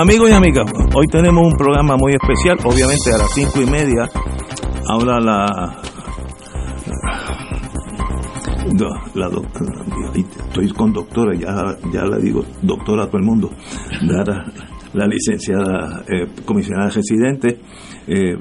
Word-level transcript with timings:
Amigos 0.00 0.30
y 0.30 0.32
amigas, 0.32 0.64
hoy 0.94 1.08
tenemos 1.08 1.44
un 1.44 1.56
programa 1.58 1.96
muy 1.96 2.12
especial, 2.14 2.56
obviamente 2.62 3.12
a 3.12 3.18
las 3.18 3.34
cinco 3.34 3.60
y 3.60 3.66
media 3.66 4.08
habla 4.86 5.18
la 5.18 5.82
la 9.16 9.28
doctora, 9.28 9.72
estoy 10.14 10.68
con 10.70 10.92
doctora, 10.92 11.34
ya, 11.34 11.76
ya 11.92 12.04
le 12.04 12.22
digo 12.22 12.44
doctora 12.62 13.02
a 13.02 13.06
todo 13.08 13.18
el 13.18 13.24
mundo, 13.24 13.50
la, 14.02 14.22
la 14.94 15.06
licenciada 15.08 16.04
eh, 16.06 16.28
comisionada 16.44 16.90
residente 16.90 17.58
eh, 18.06 18.36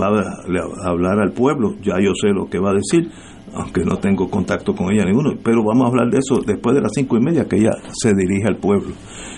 va 0.00 0.06
a 0.06 0.88
hablar 0.88 1.20
al 1.20 1.32
pueblo, 1.32 1.74
ya 1.82 2.00
yo 2.00 2.14
sé 2.14 2.28
lo 2.28 2.46
que 2.46 2.58
va 2.58 2.70
a 2.70 2.74
decir, 2.74 3.10
aunque 3.54 3.84
no 3.84 3.96
tengo 3.96 4.28
contacto 4.30 4.74
con 4.74 4.92
ella 4.92 5.04
ninguno, 5.04 5.32
pero 5.42 5.62
vamos 5.64 5.84
a 5.84 5.88
hablar 5.88 6.10
de 6.10 6.18
eso 6.18 6.40
después 6.46 6.74
de 6.74 6.82
las 6.82 6.92
cinco 6.94 7.16
y 7.16 7.20
media 7.20 7.44
que 7.44 7.56
ella 7.56 7.72
se 7.92 8.14
dirige 8.14 8.48
al 8.48 8.56
pueblo. 8.56 8.94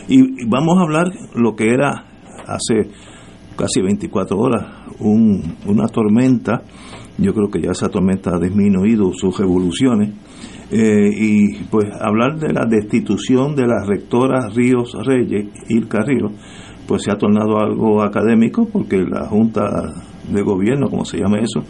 Y 0.08 0.46
vamos 0.46 0.78
a 0.78 0.82
hablar 0.82 1.06
lo 1.34 1.54
que 1.56 1.70
era 1.70 2.04
hace 2.46 2.90
casi 3.56 3.80
24 3.82 4.36
horas, 4.36 4.66
una 5.00 5.86
tormenta, 5.88 6.62
yo 7.18 7.32
creo 7.32 7.48
que 7.48 7.60
ya 7.60 7.70
esa 7.70 7.88
tormenta 7.88 8.34
ha 8.34 8.38
disminuido 8.38 9.12
sus 9.14 9.38
evoluciones, 9.40 10.10
eh, 10.70 11.10
y 11.16 11.64
pues 11.70 11.86
hablar 12.00 12.38
de 12.38 12.52
la 12.52 12.66
destitución 12.66 13.54
de 13.54 13.66
la 13.66 13.84
rectora 13.86 14.48
Ríos 14.48 14.92
Reyes, 15.04 15.46
Ilka 15.68 16.00
Ríos, 16.00 16.32
pues 16.86 17.02
se 17.02 17.10
ha 17.10 17.16
tornado 17.16 17.58
algo 17.58 18.02
académico 18.02 18.66
porque 18.70 18.98
la 18.98 19.26
Junta 19.26 19.64
de 20.28 20.42
Gobierno, 20.42 20.88
como 20.88 21.04
se 21.04 21.18
llama 21.18 21.38
eso, 21.38 21.60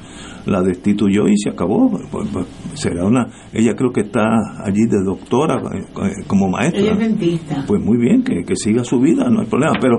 la 0.46 0.62
destituyó 0.62 1.26
y 1.26 1.36
se 1.36 1.50
acabó. 1.50 1.90
Pues, 2.10 2.28
pues, 2.32 2.46
será 2.74 3.04
una, 3.04 3.26
ella 3.52 3.74
creo 3.74 3.92
que 3.92 4.02
está 4.02 4.24
allí 4.64 4.86
de 4.88 5.02
doctora 5.04 5.56
eh, 5.56 5.84
eh, 6.02 6.24
como 6.26 6.48
maestra. 6.48 6.80
Ella 6.80 6.92
es 6.92 6.98
dentista. 6.98 7.64
Pues 7.66 7.82
muy 7.82 7.98
bien, 7.98 8.22
que, 8.22 8.44
que 8.44 8.56
siga 8.56 8.84
su 8.84 9.00
vida, 9.00 9.28
no 9.30 9.40
hay 9.40 9.46
problema. 9.46 9.74
Pero 9.80 9.98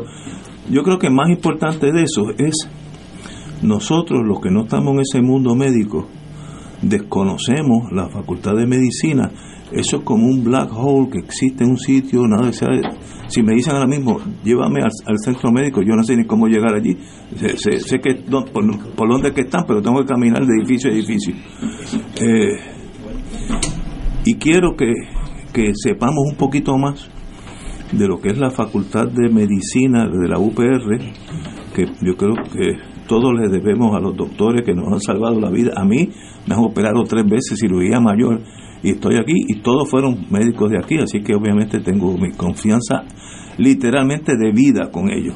yo 0.70 0.84
creo 0.84 0.98
que 0.98 1.10
más 1.10 1.30
importante 1.30 1.92
de 1.92 2.04
eso 2.04 2.32
es 2.38 2.70
nosotros 3.62 4.22
los 4.26 4.40
que 4.42 4.52
no 4.52 4.64
estamos 4.64 4.94
en 4.94 5.00
ese 5.02 5.22
mundo 5.22 5.56
médico, 5.56 6.08
desconocemos 6.82 7.92
la 7.92 8.10
facultad 8.10 8.56
de 8.56 8.68
medicina. 8.68 9.32
Eso 9.72 9.98
es 9.98 10.04
como 10.04 10.28
un 10.28 10.44
black 10.44 10.70
hole 10.74 11.10
que 11.12 11.20
existe 11.20 11.64
en 11.64 11.72
un 11.72 11.78
sitio, 11.78 12.28
nada 12.28 12.54
sabe. 12.54 12.82
Si 13.28 13.42
me 13.42 13.56
dicen 13.56 13.74
ahora 13.74 13.88
mismo, 13.88 14.20
llévame 14.44 14.82
al, 14.82 15.18
centro 15.24 15.52
médico, 15.52 15.82
yo 15.82 15.96
no 15.96 16.04
sé 16.04 16.16
ni 16.16 16.26
cómo 16.26 16.48
llegar 16.48 16.76
allí. 16.76 16.96
Sé, 17.36 17.80
sé, 17.80 18.00
que 18.00 18.14
por, 18.14 18.46
por, 18.96 19.10
dónde 19.10 19.34
que 19.34 19.42
están, 19.42 19.64
pero 19.68 19.82
tengo 19.82 20.00
que 20.02 20.06
caminar 20.06 20.46
de 20.46 20.54
edificio 20.60 20.92
a 20.92 20.94
edificio. 20.94 21.34
Eh, 22.22 22.58
y 24.26 24.36
quiero 24.36 24.76
que, 24.76 24.92
que 25.52 25.72
sepamos 25.74 26.24
un 26.30 26.38
poquito 26.38 26.78
más 26.78 27.10
de 27.92 28.08
lo 28.08 28.20
que 28.20 28.30
es 28.30 28.38
la 28.38 28.52
Facultad 28.52 29.08
de 29.08 29.30
Medicina 29.30 30.08
de 30.08 30.28
la 30.28 30.40
UPR, 30.40 31.00
que 31.74 31.86
yo 32.02 32.16
creo 32.16 32.36
que 32.52 32.78
todos 33.08 33.34
le 33.34 33.50
debemos 33.50 33.96
a 33.96 34.00
los 34.00 34.16
doctores 34.16 34.64
que 34.64 34.74
nos 34.74 34.92
han 34.94 35.00
salvado 35.00 35.40
la 35.40 35.50
vida. 35.50 35.74
A 35.76 35.86
mí 35.86 36.10
me 36.48 36.56
han 36.56 36.64
operado 36.64 37.04
tres 37.04 37.26
veces 37.26 37.60
cirugía 37.60 38.00
mayor 38.00 38.42
y 38.86 38.92
estoy 38.92 39.16
aquí 39.18 39.34
y 39.48 39.62
todos 39.62 39.90
fueron 39.90 40.28
médicos 40.30 40.70
de 40.70 40.78
aquí, 40.78 41.00
así 41.00 41.24
que 41.24 41.34
obviamente 41.34 41.80
tengo 41.80 42.16
mi 42.20 42.32
confianza 42.34 43.04
literalmente 43.58 44.34
de 44.38 44.52
vida 44.52 44.92
con 44.92 45.10
ellos. 45.10 45.34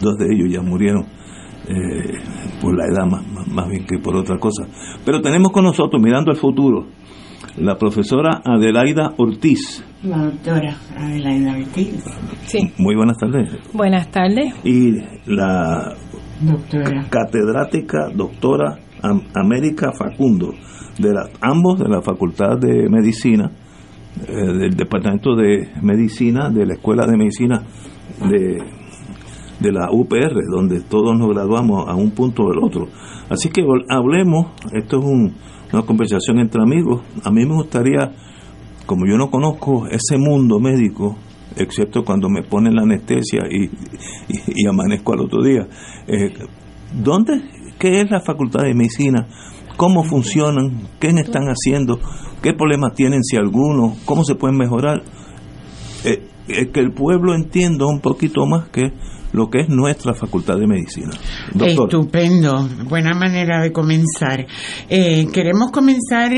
Dos 0.00 0.16
de 0.16 0.26
ellos 0.32 0.48
ya 0.52 0.62
murieron 0.62 1.04
eh, 1.68 2.20
por 2.62 2.76
la 2.76 2.84
edad 2.84 3.04
más, 3.04 3.48
más, 3.48 3.68
bien 3.68 3.84
que 3.84 3.98
por 3.98 4.14
otra 4.14 4.38
cosa. 4.38 4.64
Pero 5.04 5.20
tenemos 5.20 5.50
con 5.50 5.64
nosotros, 5.64 6.00
mirando 6.00 6.30
al 6.30 6.36
futuro, 6.36 6.86
la 7.56 7.76
profesora 7.76 8.42
Adelaida 8.44 9.14
Ortiz. 9.16 9.84
La 10.04 10.18
doctora 10.18 10.76
Adelaida 10.96 11.56
Ortiz. 11.56 12.04
Sí. 12.44 12.60
Muy 12.78 12.94
buenas 12.94 13.16
tardes. 13.18 13.58
Buenas 13.72 14.08
tardes. 14.12 14.54
Y 14.62 14.92
la 15.26 15.96
doctora. 16.40 17.06
catedrática 17.10 18.08
doctora 18.14 18.78
América 19.34 19.90
Facundo, 19.98 20.54
de 20.98 21.12
la, 21.12 21.28
ambos 21.40 21.78
de 21.78 21.88
la 21.88 22.02
Facultad 22.02 22.58
de 22.58 22.88
Medicina, 22.88 23.50
eh, 24.28 24.32
del 24.32 24.74
Departamento 24.74 25.34
de 25.34 25.68
Medicina, 25.82 26.50
de 26.50 26.66
la 26.66 26.74
Escuela 26.74 27.06
de 27.06 27.16
Medicina 27.16 27.62
de, 28.28 28.58
de 29.60 29.72
la 29.72 29.90
UPR, 29.90 30.34
donde 30.50 30.80
todos 30.80 31.18
nos 31.18 31.28
graduamos 31.28 31.88
a 31.88 31.94
un 31.94 32.10
punto 32.12 32.44
o 32.44 32.50
del 32.50 32.62
otro. 32.62 32.88
Así 33.28 33.50
que 33.50 33.62
hablemos, 33.88 34.52
esto 34.72 34.98
es 34.98 35.04
una 35.72 35.82
conversación 35.82 36.38
entre 36.38 36.62
amigos, 36.62 37.02
a 37.24 37.30
mí 37.30 37.44
me 37.44 37.54
gustaría, 37.54 38.12
como 38.86 39.06
yo 39.06 39.16
no 39.16 39.30
conozco 39.30 39.86
ese 39.88 40.16
mundo 40.16 40.60
médico, 40.60 41.16
excepto 41.56 42.04
cuando 42.04 42.28
me 42.28 42.42
ponen 42.42 42.74
la 42.74 42.82
anestesia 42.82 43.42
y, 43.50 43.70
y, 44.28 44.66
amanezco 44.66 45.12
al 45.14 45.20
otro 45.20 45.42
día, 45.42 45.66
eh, 46.06 46.32
¿dónde 47.02 47.42
qué 47.78 48.00
es 48.00 48.10
la 48.10 48.20
Facultad 48.20 48.62
de 48.62 48.74
Medicina, 48.74 49.26
cómo 49.76 50.04
funcionan, 50.04 50.88
qué 50.98 51.08
están 51.08 51.44
haciendo, 51.48 52.00
qué 52.42 52.52
problemas 52.52 52.94
tienen, 52.94 53.22
si 53.22 53.36
alguno, 53.36 53.96
cómo 54.04 54.24
se 54.24 54.34
pueden 54.34 54.56
mejorar. 54.56 55.02
Eh, 56.04 56.22
eh, 56.48 56.68
que 56.68 56.80
el 56.80 56.92
pueblo 56.92 57.34
entienda 57.34 57.86
un 57.86 58.00
poquito 58.00 58.46
más 58.46 58.68
que 58.68 58.92
lo 59.32 59.50
que 59.50 59.60
es 59.60 59.68
nuestra 59.68 60.14
Facultad 60.14 60.56
de 60.56 60.66
Medicina. 60.66 61.10
Estupendo, 61.60 62.68
buena 62.88 63.12
manera 63.12 63.60
de 63.60 63.72
comenzar. 63.72 64.46
Eh, 64.88 65.26
queremos 65.32 65.72
comenzar 65.72 66.32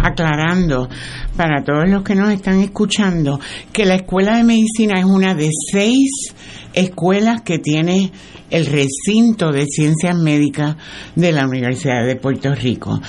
aclarando 0.00 0.88
para 1.36 1.64
todos 1.64 1.88
los 1.88 2.02
que 2.02 2.14
nos 2.14 2.30
están 2.30 2.60
escuchando 2.60 3.40
que 3.72 3.84
la 3.84 3.96
Escuela 3.96 4.36
de 4.36 4.44
Medicina 4.44 4.98
es 4.98 5.06
una 5.06 5.34
de 5.34 5.50
seis 5.72 6.34
escuelas 6.74 7.40
que 7.42 7.58
tiene 7.58 8.12
el 8.50 8.66
recinto 8.66 9.52
de 9.52 9.66
ciencias 9.66 10.16
médicas 10.16 10.76
de 11.14 11.32
la 11.32 11.46
Universidad 11.46 12.06
de 12.06 12.16
Puerto 12.16 12.54
Rico. 12.54 13.00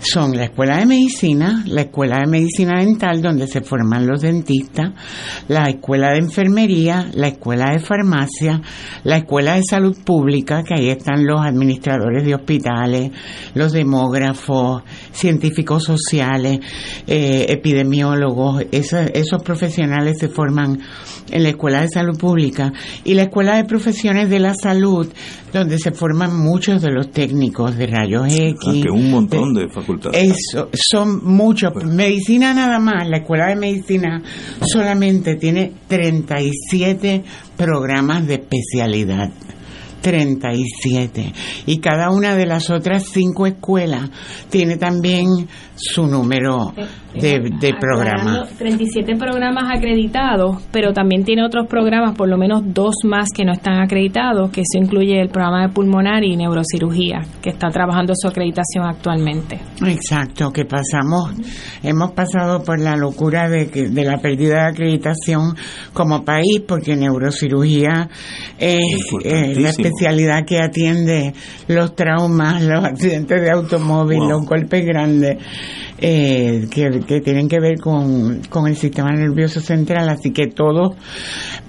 Son 0.00 0.36
la 0.36 0.44
Escuela 0.44 0.78
de 0.78 0.86
Medicina, 0.86 1.64
la 1.66 1.82
Escuela 1.82 2.18
de 2.18 2.30
Medicina 2.30 2.80
Dental, 2.80 3.22
donde 3.22 3.46
se 3.46 3.60
forman 3.60 4.06
los 4.06 4.20
dentistas, 4.20 4.92
la 5.48 5.64
Escuela 5.64 6.12
de 6.12 6.18
Enfermería, 6.18 7.08
la 7.14 7.28
Escuela 7.28 7.72
de 7.72 7.80
Farmacia, 7.80 8.60
la 9.04 9.18
Escuela 9.18 9.54
de 9.56 9.62
Salud 9.68 9.96
Pública, 10.04 10.62
que 10.62 10.74
ahí 10.74 10.90
están 10.90 11.26
los 11.26 11.40
administradores 11.40 12.24
de 12.24 12.34
hospitales, 12.34 13.10
los 13.54 13.72
demógrafos, 13.72 14.82
científicos 15.12 15.84
sociales, 15.84 16.60
eh, 17.06 17.46
epidemiólogos, 17.48 18.64
esos 18.70 19.42
profesionales 19.42 20.18
se 20.18 20.28
forman 20.28 20.78
en 21.30 21.42
la 21.42 21.48
Escuela 21.50 21.80
de 21.80 21.88
Salud 21.88 22.18
Pública 22.18 22.72
y 23.04 23.14
la 23.14 23.22
Escuela 23.22 23.56
de 23.56 23.64
Profesiones 23.64 24.30
de 24.30 24.38
la 24.38 24.54
Salud, 24.54 24.85
donde 25.52 25.78
se 25.78 25.92
forman 25.92 26.38
muchos 26.38 26.82
de 26.82 26.90
los 26.90 27.10
técnicos 27.10 27.76
de 27.76 27.86
rayos 27.86 28.26
X. 28.32 28.58
Ah, 28.66 28.72
que 28.82 28.90
un 28.90 29.10
montón 29.10 29.54
de, 29.54 29.68
facultades. 29.68 30.22
Eso, 30.22 30.68
son 30.72 31.24
muchos. 31.24 31.72
Medicina 31.84 32.54
nada 32.54 32.78
más, 32.78 33.08
la 33.08 33.18
Escuela 33.18 33.48
de 33.48 33.56
Medicina 33.56 34.22
solamente 34.60 35.36
tiene 35.36 35.72
37 35.88 37.24
programas 37.56 38.26
de 38.26 38.34
especialidad. 38.34 39.30
37. 40.06 41.32
Y 41.66 41.78
cada 41.78 42.10
una 42.10 42.36
de 42.36 42.46
las 42.46 42.70
otras 42.70 43.06
cinco 43.12 43.44
escuelas 43.44 44.08
tiene 44.50 44.76
también 44.76 45.26
su 45.74 46.06
número 46.06 46.72
de, 47.20 47.50
de 47.60 47.74
programas. 47.78 48.48
37 48.58 49.16
programas 49.16 49.64
acreditados, 49.76 50.62
pero 50.70 50.92
también 50.92 51.24
tiene 51.24 51.44
otros 51.44 51.66
programas, 51.66 52.16
por 52.16 52.28
lo 52.28 52.36
menos 52.36 52.62
dos 52.66 52.94
más 53.04 53.30
que 53.30 53.44
no 53.44 53.52
están 53.52 53.80
acreditados, 53.80 54.50
que 54.50 54.62
eso 54.62 54.82
incluye 54.82 55.20
el 55.20 55.28
programa 55.28 55.66
de 55.66 55.72
pulmonar 55.72 56.24
y 56.24 56.36
neurocirugía, 56.36 57.22
que 57.42 57.50
está 57.50 57.68
trabajando 57.68 58.12
su 58.14 58.28
acreditación 58.28 58.84
actualmente. 58.84 59.60
Exacto, 59.84 60.52
que 60.52 60.64
pasamos, 60.64 61.32
hemos 61.82 62.12
pasado 62.12 62.62
por 62.62 62.80
la 62.80 62.96
locura 62.96 63.48
de, 63.48 63.68
que, 63.68 63.88
de 63.88 64.04
la 64.04 64.18
pérdida 64.18 64.62
de 64.64 64.70
acreditación 64.70 65.54
como 65.92 66.24
país, 66.24 66.60
porque 66.66 66.96
neurocirugía 66.96 68.08
es 68.58 68.80
la 69.22 69.70
especialidad 69.70 70.44
que 70.44 70.58
atiende 70.58 71.32
los 71.68 71.94
traumas, 71.94 72.62
los 72.62 72.84
accidentes 72.84 73.40
de 73.40 73.50
automóvil, 73.50 74.20
los 74.28 74.46
golpes 74.46 74.84
grandes 74.84 75.38
eh, 75.98 76.66
que, 76.70 77.05
tienen 77.20 77.48
que 77.48 77.60
ver 77.60 77.78
con, 77.80 78.40
con, 78.48 78.66
el 78.66 78.76
sistema 78.76 79.10
nervioso 79.12 79.60
central, 79.60 80.08
así 80.08 80.32
que 80.32 80.48
todos 80.48 80.96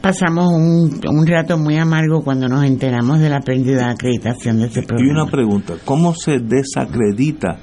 pasamos 0.01 0.51
un, 0.53 0.99
un 1.07 1.27
rato 1.27 1.57
muy 1.57 1.77
amargo 1.77 2.23
cuando 2.23 2.47
nos 2.47 2.63
enteramos 2.63 3.19
de 3.19 3.29
la 3.29 3.41
pérdida 3.41 3.87
de 3.87 3.91
acreditación 3.93 4.59
de 4.59 4.65
ese 4.67 4.83
programa. 4.83 5.07
Y 5.07 5.11
una 5.11 5.29
pregunta, 5.29 5.73
¿cómo 5.85 6.13
se 6.13 6.39
desacredita 6.39 7.57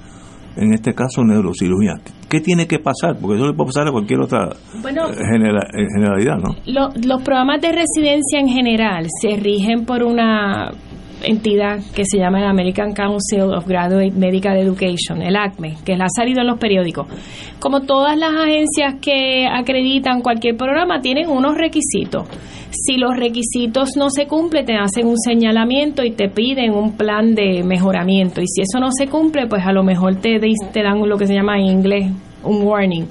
en 0.56 0.72
este 0.72 0.94
caso 0.94 1.22
neurocirugía? 1.24 1.94
¿Qué 2.28 2.40
tiene 2.40 2.66
que 2.66 2.78
pasar? 2.78 3.16
Porque 3.20 3.36
eso 3.36 3.46
le 3.46 3.54
puede 3.54 3.68
pasar 3.68 3.88
a 3.88 3.92
cualquier 3.92 4.20
otra 4.20 4.48
eh, 4.48 5.86
generalidad, 5.94 6.36
¿no? 6.38 6.56
los 6.66 7.22
programas 7.22 7.60
de 7.60 7.72
residencia 7.72 8.40
en 8.40 8.48
general 8.48 9.06
se 9.20 9.36
rigen 9.36 9.84
por 9.84 10.02
una 10.02 10.70
entidad 11.24 11.80
que 11.94 12.04
se 12.04 12.18
llama 12.18 12.38
el 12.38 12.46
American 12.46 12.92
Council 12.92 13.54
of 13.54 13.66
Graduate 13.66 14.12
Medical 14.12 14.56
Education, 14.56 15.22
el 15.22 15.36
ACME, 15.36 15.76
que 15.84 15.94
ha 15.94 16.08
salido 16.14 16.40
en 16.40 16.46
los 16.46 16.58
periódicos. 16.58 17.06
Como 17.58 17.80
todas 17.80 18.16
las 18.16 18.30
agencias 18.30 18.94
que 19.00 19.46
acreditan 19.46 20.20
cualquier 20.20 20.56
programa, 20.56 21.00
tienen 21.00 21.28
unos 21.28 21.56
requisitos. 21.56 22.28
Si 22.70 22.96
los 22.96 23.16
requisitos 23.16 23.96
no 23.96 24.10
se 24.10 24.26
cumplen, 24.26 24.66
te 24.66 24.76
hacen 24.76 25.06
un 25.06 25.18
señalamiento 25.18 26.04
y 26.04 26.10
te 26.10 26.28
piden 26.28 26.72
un 26.72 26.96
plan 26.96 27.34
de 27.34 27.62
mejoramiento. 27.64 28.40
Y 28.40 28.46
si 28.46 28.62
eso 28.62 28.80
no 28.80 28.90
se 28.90 29.06
cumple, 29.06 29.46
pues 29.46 29.64
a 29.64 29.72
lo 29.72 29.82
mejor 29.84 30.16
te, 30.16 30.38
te 30.72 30.82
dan 30.82 31.08
lo 31.08 31.16
que 31.16 31.26
se 31.26 31.34
llama 31.34 31.58
en 31.58 31.66
inglés 31.66 32.12
un 32.42 32.62
warning 32.62 33.06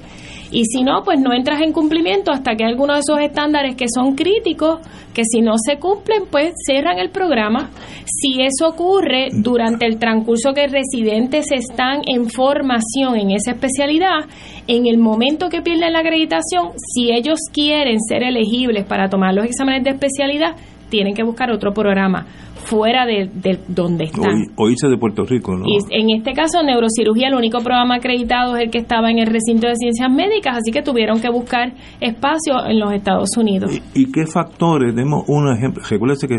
y 0.50 0.64
si 0.64 0.82
no, 0.82 1.02
pues 1.02 1.20
no 1.20 1.32
entras 1.32 1.60
en 1.60 1.72
cumplimiento 1.72 2.30
hasta 2.30 2.54
que 2.54 2.64
algunos 2.64 2.96
de 2.96 3.00
esos 3.00 3.20
estándares 3.20 3.76
que 3.76 3.86
son 3.92 4.14
críticos, 4.14 4.80
que 5.12 5.22
si 5.24 5.40
no 5.40 5.54
se 5.58 5.78
cumplen, 5.78 6.24
pues 6.30 6.52
cierran 6.66 6.98
el 6.98 7.10
programa. 7.10 7.70
Si 8.04 8.40
eso 8.40 8.68
ocurre 8.68 9.28
durante 9.32 9.86
el 9.86 9.98
transcurso 9.98 10.52
que 10.52 10.66
residentes 10.66 11.46
están 11.50 12.02
en 12.06 12.28
formación 12.30 13.16
en 13.16 13.30
esa 13.30 13.52
especialidad, 13.52 14.26
en 14.66 14.86
el 14.86 14.98
momento 14.98 15.48
que 15.48 15.62
pierden 15.62 15.92
la 15.92 16.00
acreditación, 16.00 16.72
si 16.76 17.12
ellos 17.12 17.38
quieren 17.52 17.98
ser 18.00 18.22
elegibles 18.22 18.84
para 18.84 19.08
tomar 19.08 19.34
los 19.34 19.46
exámenes 19.46 19.84
de 19.84 19.90
especialidad, 19.90 20.56
tienen 20.88 21.14
que 21.14 21.24
buscar 21.24 21.50
otro 21.50 21.72
programa 21.72 22.26
fuera 22.64 23.06
de, 23.06 23.30
donde 23.68 24.04
están. 24.04 24.46
O, 24.56 24.68
irse 24.68 24.88
de 24.88 24.96
Puerto 24.96 25.24
Rico, 25.24 25.56
¿no? 25.56 25.64
Y 25.66 25.78
en 25.90 26.10
este 26.10 26.32
caso, 26.32 26.62
neurocirugía, 26.62 27.28
el 27.28 27.34
único 27.34 27.60
programa 27.60 27.96
acreditado 27.96 28.56
es 28.56 28.64
el 28.64 28.70
que 28.70 28.78
estaba 28.78 29.10
en 29.10 29.18
el 29.18 29.26
recinto 29.26 29.66
de 29.66 29.74
ciencias 29.76 30.10
médicas, 30.10 30.58
así 30.58 30.72
que 30.72 30.82
tuvieron 30.82 31.20
que 31.20 31.28
buscar 31.28 31.72
espacio 32.00 32.64
en 32.66 32.80
los 32.80 32.92
Estados 32.92 33.30
Unidos. 33.36 33.70
¿Y, 33.94 34.10
qué 34.10 34.26
factores? 34.26 34.94
Demos 34.94 35.24
un 35.28 35.52
ejemplo. 35.52 35.82
Recuérdese 35.88 36.28
que 36.28 36.38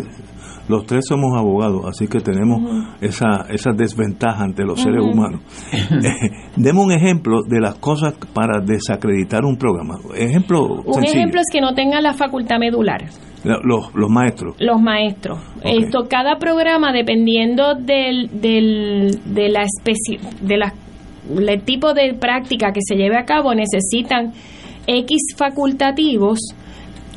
los 0.68 0.86
tres 0.86 1.06
somos 1.08 1.38
abogados, 1.38 1.86
así 1.86 2.08
que 2.08 2.20
tenemos 2.20 2.62
esa, 3.02 3.46
esa 3.50 3.72
desventaja 3.72 4.44
ante 4.44 4.64
los 4.64 4.82
seres 4.82 5.02
humanos. 5.04 5.42
demos 6.56 6.86
un 6.86 6.92
ejemplo 6.92 7.42
de 7.48 7.60
las 7.60 7.76
cosas 7.76 8.16
para 8.34 8.60
desacreditar 8.60 9.46
un 9.46 9.58
programa. 9.58 9.96
Ejemplo 10.16 10.82
un 10.86 11.04
ejemplo 11.04 11.42
es 11.42 11.48
que 11.52 11.62
no 11.62 11.74
tenga 11.74 12.02
la 12.02 12.14
facultad 12.14 12.58
medular. 12.60 13.06
Los, 13.44 13.94
los 13.94 14.10
maestros. 14.10 14.56
Los 14.60 14.82
maestros. 14.82 15.40
Esto, 15.64 16.08
cada 16.10 16.38
programa, 16.38 16.92
dependiendo 16.92 17.76
del, 17.76 18.42
del, 18.42 19.20
de 19.24 19.50
la 19.50 19.62
especie, 19.62 20.20
de 20.42 20.58
la, 20.58 20.74
el 21.30 21.62
tipo 21.62 21.94
de 21.94 22.16
práctica 22.16 22.72
que 22.72 22.82
se 22.84 22.96
lleve 22.96 23.18
a 23.18 23.26
cabo, 23.26 23.54
necesitan 23.54 24.34
X 24.88 25.36
facultativos 25.38 26.40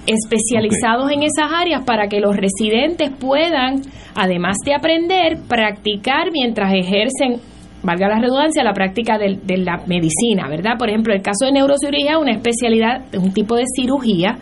especializados 0.08 1.12
en 1.12 1.22
esas 1.22 1.52
áreas 1.52 1.84
para 1.84 2.08
que 2.08 2.20
los 2.20 2.34
residentes 2.34 3.10
puedan, 3.10 3.82
además 4.14 4.56
de 4.64 4.74
aprender, 4.74 5.38
practicar 5.46 6.32
mientras 6.32 6.72
ejercen 6.72 7.40
valga 7.82 8.08
la 8.08 8.18
redundancia, 8.18 8.64
la 8.64 8.72
práctica 8.72 9.18
de, 9.18 9.38
de, 9.42 9.58
la 9.58 9.80
medicina, 9.86 10.48
¿verdad? 10.48 10.72
Por 10.78 10.88
ejemplo, 10.88 11.14
el 11.14 11.22
caso 11.22 11.46
de 11.46 11.52
neurocirugía, 11.52 12.18
una 12.18 12.32
especialidad, 12.32 13.04
un 13.14 13.32
tipo 13.32 13.54
de 13.54 13.64
cirugía 13.72 14.36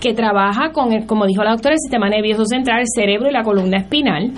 que 0.00 0.14
trabaja 0.14 0.72
con, 0.72 0.92
el, 0.92 1.06
como 1.06 1.26
dijo 1.26 1.44
la 1.44 1.52
doctora, 1.52 1.74
el 1.74 1.80
sistema 1.80 2.08
nervioso 2.08 2.44
central, 2.44 2.80
el 2.80 2.88
cerebro 2.92 3.28
y 3.30 3.32
la 3.32 3.44
columna 3.44 3.78
espinal. 3.78 4.32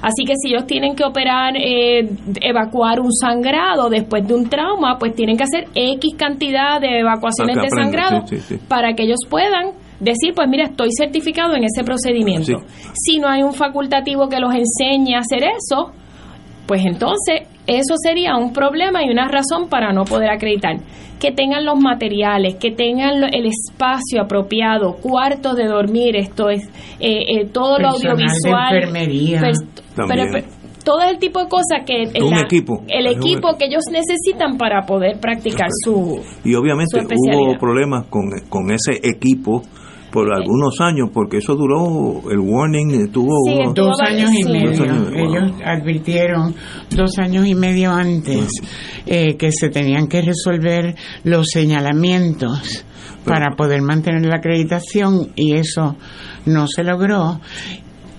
Así 0.00 0.24
que 0.24 0.32
si 0.36 0.48
ellos 0.48 0.66
tienen 0.66 0.96
que 0.96 1.04
operar, 1.04 1.52
eh, 1.58 2.08
evacuar 2.40 3.00
un 3.00 3.12
sangrado 3.12 3.90
después 3.90 4.26
de 4.26 4.34
un 4.34 4.48
trauma, 4.48 4.96
pues 4.98 5.14
tienen 5.14 5.36
que 5.36 5.44
hacer 5.44 5.64
X 5.74 6.14
cantidad 6.16 6.80
de 6.80 7.00
evacuaciones 7.00 7.56
de 7.56 7.68
sangrado 7.68 8.24
para 8.66 8.94
que 8.94 9.02
ellos 9.02 9.20
puedan 9.28 9.72
decir, 10.00 10.32
pues 10.34 10.48
mira, 10.48 10.64
estoy 10.64 10.88
certificado 10.96 11.54
en 11.54 11.64
ese 11.64 11.84
procedimiento. 11.84 12.60
Si 12.94 13.18
no 13.18 13.28
hay 13.28 13.42
un 13.42 13.52
facultativo 13.52 14.28
que 14.28 14.40
los 14.40 14.52
enseñe 14.54 15.14
a 15.14 15.20
hacer 15.20 15.44
eso, 15.44 15.92
pues 16.66 16.84
entonces 16.84 17.48
eso 17.66 17.94
sería 18.02 18.36
un 18.36 18.52
problema 18.52 19.04
y 19.04 19.10
una 19.10 19.28
razón 19.28 19.68
para 19.68 19.92
no 19.92 20.04
poder 20.04 20.30
acreditar. 20.30 20.76
Que 21.20 21.32
tengan 21.32 21.66
los 21.66 21.78
materiales, 21.78 22.54
que 22.54 22.70
tengan 22.70 23.22
el 23.34 23.46
espacio 23.46 24.22
apropiado, 24.22 24.94
cuartos 24.94 25.54
de 25.56 25.66
dormir, 25.66 26.16
esto 26.16 26.48
es 26.48 26.66
eh, 26.98 27.40
eh, 27.40 27.46
todo 27.52 27.78
lo 27.78 27.90
audiovisual. 27.90 28.88
pero, 29.94 30.24
todo 30.82 31.02
el 31.02 31.18
tipo 31.18 31.40
de 31.40 31.48
cosas 31.48 31.84
que 31.84 32.04
el 32.04 32.32
equipo, 32.38 32.82
el 32.88 33.06
equipo 33.06 33.56
que 33.58 33.66
ellos 33.66 33.84
necesitan 33.90 34.56
para 34.56 34.86
poder 34.86 35.20
practicar 35.20 35.68
su 35.84 36.20
y 36.42 36.54
obviamente 36.54 36.96
hubo 36.96 37.58
problemas 37.58 38.06
con, 38.06 38.30
con 38.48 38.70
ese 38.70 38.98
equipo 39.02 39.62
por 40.10 40.32
algunos 40.34 40.80
años, 40.80 41.10
porque 41.12 41.38
eso 41.38 41.54
duró, 41.54 42.30
el 42.30 42.38
warning 42.38 43.10
tuvo 43.10 43.72
dos 43.74 44.00
años 44.00 44.30
y 44.34 44.44
medio. 44.44 44.84
Ellos 45.14 45.52
advirtieron 45.64 46.54
dos 46.90 47.18
años 47.18 47.46
y 47.46 47.54
medio 47.54 47.92
antes 47.92 48.50
eh, 49.06 49.36
que 49.36 49.52
se 49.52 49.68
tenían 49.68 50.08
que 50.08 50.22
resolver 50.22 50.94
los 51.24 51.48
señalamientos 51.48 52.84
para 53.24 53.54
poder 53.56 53.82
mantener 53.82 54.24
la 54.26 54.36
acreditación 54.36 55.30
y 55.36 55.54
eso 55.54 55.96
no 56.46 56.66
se 56.66 56.82
logró. 56.82 57.40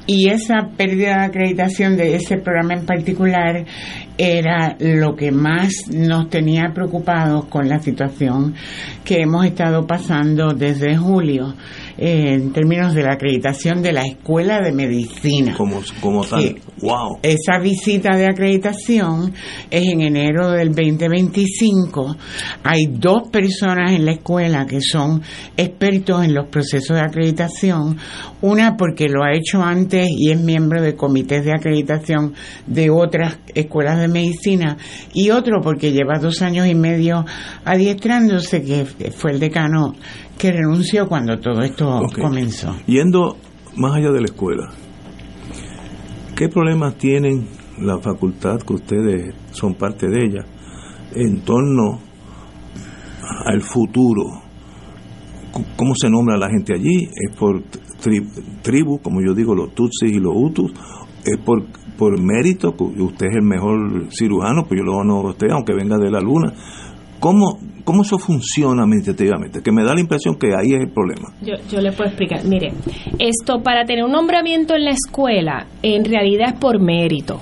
Y 0.08 0.30
esa 0.30 0.68
pérdida 0.76 1.20
de 1.20 1.26
acreditación 1.26 1.96
de 1.96 2.16
ese 2.16 2.38
programa 2.38 2.74
en 2.74 2.86
particular 2.86 3.66
era 4.18 4.76
lo 4.80 5.16
que 5.16 5.32
más 5.32 5.72
nos 5.90 6.30
tenía 6.30 6.72
preocupados 6.74 7.46
con 7.46 7.70
la 7.70 7.80
situación 7.80 8.56
que 9.06 9.22
hemos 9.22 9.46
estado 9.46 9.86
pasando 9.86 10.54
desde 10.54 10.98
julio 10.98 11.54
en 11.98 12.54
términos 12.54 12.94
de 12.94 13.04
la 13.04 13.14
acreditación 13.14 13.82
de 13.82 13.94
la 13.94 14.06
Escuela 14.06 14.60
de 14.62 14.72
Medicina. 14.72 15.56
Como, 15.56 15.82
como 16.02 16.24
tal, 16.24 16.60
wow. 16.82 17.20
Esa 17.22 17.60
visita 17.60 18.16
de 18.16 18.28
acreditación 18.28 19.34
es 19.70 19.88
en 19.88 20.02
enero 20.02 20.52
del 20.52 20.70
2025. 20.70 22.16
Hay 22.64 22.88
dos 22.90 23.30
personas 23.30 23.92
en 23.92 24.06
la 24.06 24.14
escuela 24.14 24.66
que 24.66 24.82
son 24.82 25.22
expertos 25.58 26.24
en 26.24 26.34
los 26.34 26.48
procesos 26.50 26.98
de 26.98 27.04
acreditación. 27.04 27.98
Una 28.42 28.76
porque 28.76 29.08
lo 29.08 29.24
ha 29.24 29.34
hecho 29.34 29.62
antes 29.62 30.10
y 30.10 30.32
es 30.32 30.40
miembro 30.40 30.82
de 30.82 30.96
comités 30.96 31.46
de 31.46 31.52
acreditación 31.52 32.34
de 32.66 32.90
otras 32.90 33.38
escuelas 33.54 34.00
de 34.00 34.08
medicina. 34.08 34.78
Y 35.14 35.30
otro 35.30 35.62
porque 35.62 35.92
lleva 35.92 36.20
dos 36.20 36.42
años 36.42 36.68
y 36.68 36.76
medio 36.76 37.26
adiestrándose, 37.66 38.64
que 38.64 39.12
fue 39.12 39.32
el 39.32 39.40
decano 39.40 39.96
que 40.42 40.52
renunció 40.52 41.08
cuando 41.08 41.40
todo 41.40 41.62
esto 41.62 42.02
comenzó. 42.20 42.76
Yendo 42.88 43.38
más 43.78 43.96
allá 43.96 44.10
de 44.10 44.22
la 44.22 44.26
escuela, 44.26 44.70
¿qué 46.36 46.50
problemas 46.50 46.98
tienen 46.98 47.48
la 47.80 48.00
facultad 48.00 48.58
que 48.58 48.74
ustedes 48.74 49.36
son 49.52 49.76
parte 49.76 50.08
de 50.08 50.18
ella 50.18 50.46
en 51.14 51.42
torno 51.42 52.00
al 53.46 53.62
futuro? 53.62 54.24
¿Cómo 55.78 55.94
se 55.96 56.10
nombra 56.10 56.38
la 56.38 56.50
gente 56.50 56.74
allí? 56.74 57.04
¿Es 57.04 57.38
por 57.38 57.62
tribu, 58.64 59.00
como 59.00 59.22
yo 59.22 59.36
digo, 59.36 59.54
los 59.54 59.76
Tutsis 59.76 60.12
y 60.12 60.20
los 60.20 60.34
Hutus? 60.36 60.72
¿Es 61.24 61.38
por, 61.46 61.68
por 62.00 62.20
mérito? 62.20 62.74
Usted 62.80 63.28
es 63.28 63.36
el 63.36 63.44
mejor 63.44 64.08
cirujano, 64.10 64.66
pues 64.68 64.80
yo 64.80 64.86
lo 64.86 64.96
honro 64.96 65.28
a 65.28 65.30
usted, 65.30 65.52
aunque 65.52 65.76
venga 65.76 66.00
de 66.00 66.10
la 66.10 66.20
luna. 66.20 66.52
¿Cómo 67.20 67.60
cómo 67.84 68.04
eso 68.04 68.18
funciona 68.18 68.84
administrativamente? 68.84 69.62
Que 69.62 69.72
me 69.72 69.84
da 69.84 69.94
la 69.94 70.02
impresión 70.02 70.36
que 70.36 70.48
ahí 70.56 70.74
es 70.74 70.82
el 70.82 70.90
problema. 70.90 71.30
Yo, 71.42 71.56
yo 71.70 71.82
le 71.82 71.92
puedo 71.92 72.10
explicar. 72.10 72.46
Mire, 72.46 72.74
esto 73.20 73.62
para 73.62 73.86
tener 73.86 74.04
un 74.04 74.12
nombramiento 74.12 74.76
en 74.76 74.86
la 74.86 74.92
escuela, 74.92 75.68
en 75.82 76.06
realidad 76.06 76.50
es 76.50 76.60
por 76.60 76.80
mérito. 76.80 77.40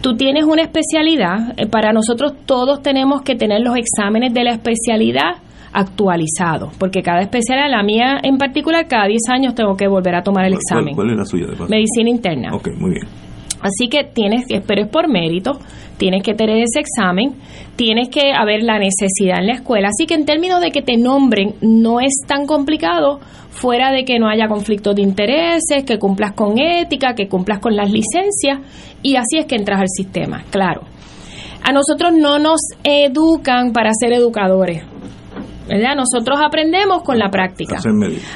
Tú 0.00 0.16
tienes 0.16 0.44
una 0.44 0.62
especialidad, 0.62 1.54
eh, 1.56 1.66
para 1.66 1.92
nosotros 1.92 2.34
todos 2.46 2.82
tenemos 2.82 3.22
que 3.22 3.34
tener 3.34 3.60
los 3.62 3.76
exámenes 3.76 4.32
de 4.32 4.44
la 4.44 4.52
especialidad 4.52 5.42
actualizados, 5.72 6.74
porque 6.78 7.02
cada 7.02 7.20
especialidad, 7.20 7.68
la 7.70 7.82
mía 7.82 8.18
en 8.22 8.38
particular, 8.38 8.86
cada 8.88 9.06
10 9.06 9.20
años 9.30 9.54
tengo 9.54 9.76
que 9.76 9.88
volver 9.88 10.14
a 10.14 10.22
tomar 10.22 10.46
el 10.46 10.54
examen. 10.54 10.94
¿Cuál, 10.94 11.10
es 11.10 11.16
la 11.16 11.24
suya? 11.24 11.46
Medicina 11.68 12.10
interna. 12.10 12.50
Ok, 12.54 12.68
muy 12.78 12.92
bien. 12.92 13.27
Así 13.60 13.88
que 13.88 14.04
tienes, 14.04 14.44
pero 14.66 14.82
es 14.82 14.88
por 14.88 15.08
mérito, 15.08 15.58
tienes 15.96 16.22
que 16.22 16.34
tener 16.34 16.58
ese 16.58 16.80
examen, 16.80 17.34
tienes 17.76 18.08
que 18.08 18.32
haber 18.32 18.62
la 18.62 18.78
necesidad 18.78 19.40
en 19.40 19.46
la 19.46 19.54
escuela. 19.54 19.88
Así 19.88 20.06
que 20.06 20.14
en 20.14 20.24
términos 20.24 20.60
de 20.60 20.70
que 20.70 20.82
te 20.82 20.96
nombren, 20.96 21.54
no 21.60 22.00
es 22.00 22.12
tan 22.26 22.46
complicado 22.46 23.20
fuera 23.50 23.90
de 23.90 24.04
que 24.04 24.18
no 24.18 24.28
haya 24.28 24.46
conflictos 24.46 24.94
de 24.94 25.02
intereses, 25.02 25.84
que 25.84 25.98
cumplas 25.98 26.32
con 26.32 26.58
ética, 26.58 27.14
que 27.14 27.28
cumplas 27.28 27.58
con 27.58 27.74
las 27.74 27.90
licencias 27.90 28.60
y 29.02 29.16
así 29.16 29.38
es 29.38 29.46
que 29.46 29.56
entras 29.56 29.80
al 29.80 29.88
sistema, 29.88 30.44
claro. 30.50 30.82
A 31.64 31.72
nosotros 31.72 32.12
no 32.16 32.38
nos 32.38 32.60
educan 32.84 33.72
para 33.72 33.90
ser 33.92 34.12
educadores. 34.12 34.84
¿Verdad? 35.68 35.94
Nosotros 35.96 36.38
aprendemos 36.42 37.02
con 37.02 37.18
la 37.18 37.30
práctica. 37.30 37.78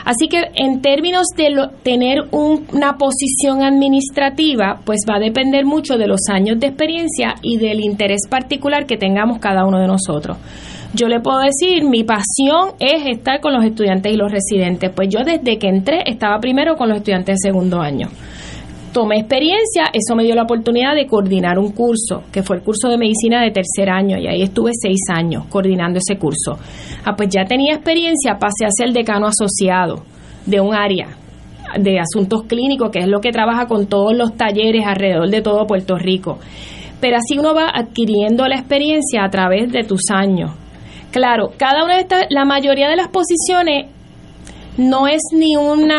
Así 0.04 0.28
que 0.28 0.42
en 0.54 0.82
términos 0.82 1.26
de 1.36 1.50
tener 1.82 2.18
una 2.30 2.96
posición 2.98 3.62
administrativa, 3.62 4.80
pues 4.84 5.00
va 5.08 5.16
a 5.16 5.20
depender 5.20 5.64
mucho 5.64 5.96
de 5.96 6.06
los 6.06 6.20
años 6.30 6.60
de 6.60 6.68
experiencia 6.68 7.34
y 7.42 7.58
del 7.58 7.80
interés 7.80 8.28
particular 8.28 8.86
que 8.86 8.96
tengamos 8.96 9.38
cada 9.38 9.64
uno 9.64 9.80
de 9.80 9.86
nosotros. 9.86 10.36
Yo 10.94 11.08
le 11.08 11.20
puedo 11.20 11.38
decir, 11.38 11.84
mi 11.84 12.04
pasión 12.04 12.74
es 12.78 13.06
estar 13.06 13.40
con 13.40 13.54
los 13.54 13.64
estudiantes 13.64 14.12
y 14.12 14.16
los 14.16 14.30
residentes. 14.30 14.90
Pues 14.94 15.08
yo 15.08 15.20
desde 15.24 15.58
que 15.58 15.68
entré 15.68 16.02
estaba 16.06 16.38
primero 16.38 16.76
con 16.76 16.90
los 16.90 16.98
estudiantes 16.98 17.38
de 17.40 17.48
segundo 17.48 17.80
año 17.80 18.08
tomé 18.92 19.18
experiencia, 19.18 19.84
eso 19.92 20.14
me 20.14 20.24
dio 20.24 20.34
la 20.34 20.42
oportunidad 20.42 20.94
de 20.94 21.06
coordinar 21.06 21.58
un 21.58 21.72
curso, 21.72 22.22
que 22.30 22.42
fue 22.42 22.56
el 22.56 22.62
curso 22.62 22.88
de 22.88 22.98
medicina 22.98 23.42
de 23.42 23.50
tercer 23.50 23.90
año, 23.90 24.18
y 24.18 24.26
ahí 24.26 24.42
estuve 24.42 24.72
seis 24.74 25.00
años 25.08 25.46
coordinando 25.48 25.98
ese 25.98 26.18
curso. 26.18 26.58
Ah, 27.04 27.14
pues 27.16 27.28
ya 27.30 27.44
tenía 27.44 27.74
experiencia, 27.74 28.38
pasé 28.38 28.66
a 28.66 28.70
ser 28.70 28.92
decano 28.92 29.26
asociado 29.26 30.04
de 30.46 30.60
un 30.60 30.74
área 30.74 31.08
de 31.78 31.98
asuntos 31.98 32.44
clínicos, 32.44 32.90
que 32.90 33.00
es 33.00 33.08
lo 33.08 33.20
que 33.20 33.32
trabaja 33.32 33.66
con 33.66 33.86
todos 33.86 34.14
los 34.14 34.36
talleres 34.36 34.84
alrededor 34.86 35.28
de 35.30 35.40
todo 35.40 35.66
Puerto 35.66 35.96
Rico. 35.96 36.38
Pero 37.00 37.16
así 37.16 37.38
uno 37.38 37.54
va 37.54 37.70
adquiriendo 37.74 38.46
la 38.46 38.56
experiencia 38.56 39.24
a 39.24 39.30
través 39.30 39.72
de 39.72 39.82
tus 39.82 40.02
años. 40.10 40.52
Claro, 41.10 41.50
cada 41.56 41.84
una 41.84 41.94
de 41.94 42.02
estas, 42.02 42.26
la 42.30 42.44
mayoría 42.44 42.88
de 42.88 42.96
las 42.96 43.08
posiciones 43.08 43.86
no 44.78 45.06
es 45.06 45.20
ni 45.32 45.56
un 45.56 45.90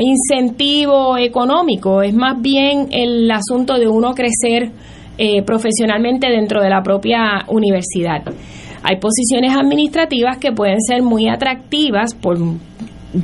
incentivo 0.00 1.16
económico, 1.16 2.02
es 2.02 2.14
más 2.14 2.40
bien 2.40 2.88
el 2.90 3.30
asunto 3.30 3.78
de 3.78 3.86
uno 3.88 4.12
crecer 4.14 4.70
eh, 5.18 5.42
profesionalmente 5.42 6.28
dentro 6.28 6.60
de 6.60 6.70
la 6.70 6.82
propia 6.82 7.44
universidad. 7.48 8.22
Hay 8.82 8.96
posiciones 8.96 9.54
administrativas 9.54 10.38
que 10.38 10.52
pueden 10.52 10.80
ser 10.80 11.02
muy 11.02 11.28
atractivas 11.28 12.14
por 12.14 12.38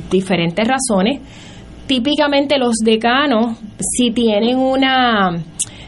diferentes 0.09 0.65
razones. 0.65 1.19
Típicamente 1.85 2.57
los 2.57 2.75
decanos, 2.75 3.57
si 3.79 4.11
tienen 4.11 4.57
una 4.57 5.31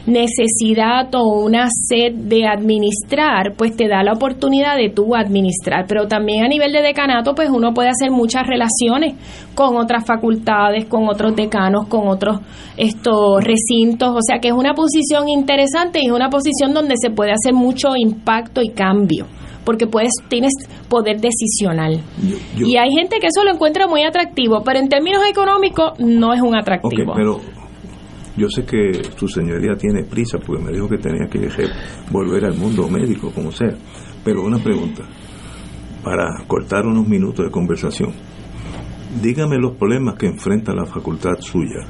necesidad 0.06 1.14
o 1.14 1.44
una 1.44 1.68
sed 1.68 2.14
de 2.14 2.46
administrar, 2.46 3.54
pues 3.56 3.76
te 3.76 3.88
da 3.88 4.02
la 4.02 4.12
oportunidad 4.12 4.76
de 4.76 4.90
tú 4.90 5.14
administrar. 5.14 5.84
Pero 5.86 6.06
también 6.06 6.44
a 6.44 6.48
nivel 6.48 6.72
de 6.72 6.82
decanato, 6.82 7.34
pues 7.34 7.50
uno 7.50 7.72
puede 7.72 7.90
hacer 7.90 8.10
muchas 8.10 8.46
relaciones 8.46 9.14
con 9.54 9.76
otras 9.76 10.04
facultades, 10.04 10.86
con 10.86 11.08
otros 11.08 11.36
decanos, 11.36 11.86
con 11.88 12.08
otros 12.08 12.40
estos 12.76 13.44
recintos. 13.44 14.10
O 14.10 14.22
sea 14.26 14.38
que 14.40 14.48
es 14.48 14.54
una 14.54 14.74
posición 14.74 15.28
interesante 15.28 16.00
y 16.02 16.06
es 16.06 16.12
una 16.12 16.30
posición 16.30 16.74
donde 16.74 16.94
se 16.96 17.10
puede 17.10 17.32
hacer 17.32 17.54
mucho 17.54 17.96
impacto 17.96 18.62
y 18.62 18.70
cambio 18.70 19.26
porque 19.64 19.86
puedes 19.86 20.10
tienes 20.28 20.52
poder 20.88 21.20
decisional. 21.20 22.00
y 22.58 22.76
hay 22.76 22.90
gente 22.90 23.18
que 23.20 23.28
eso 23.28 23.44
lo 23.44 23.52
encuentra 23.52 23.86
muy 23.86 24.02
atractivo, 24.02 24.62
pero 24.64 24.80
en 24.80 24.88
términos 24.88 25.22
económicos 25.28 25.92
no 25.98 26.34
es 26.34 26.42
un 26.42 26.56
atractivo. 26.56 27.12
pero 27.14 27.40
yo 28.36 28.48
sé 28.48 28.64
que 28.64 28.92
su 29.16 29.28
señoría 29.28 29.76
tiene 29.76 30.04
prisa 30.04 30.38
porque 30.38 30.62
me 30.62 30.72
dijo 30.72 30.88
que 30.88 30.98
tenía 30.98 31.28
que 31.28 31.48
volver 32.10 32.44
al 32.46 32.56
mundo 32.56 32.88
médico, 32.88 33.30
como 33.34 33.52
sea. 33.52 33.76
Pero 34.24 34.42
una 34.42 34.58
pregunta, 34.58 35.04
para 36.02 36.44
cortar 36.46 36.86
unos 36.86 37.06
minutos 37.06 37.44
de 37.44 37.50
conversación. 37.50 38.12
Dígame 39.22 39.58
los 39.58 39.76
problemas 39.76 40.14
que 40.16 40.26
enfrenta 40.26 40.72
la 40.74 40.86
facultad 40.86 41.38
suya. 41.40 41.86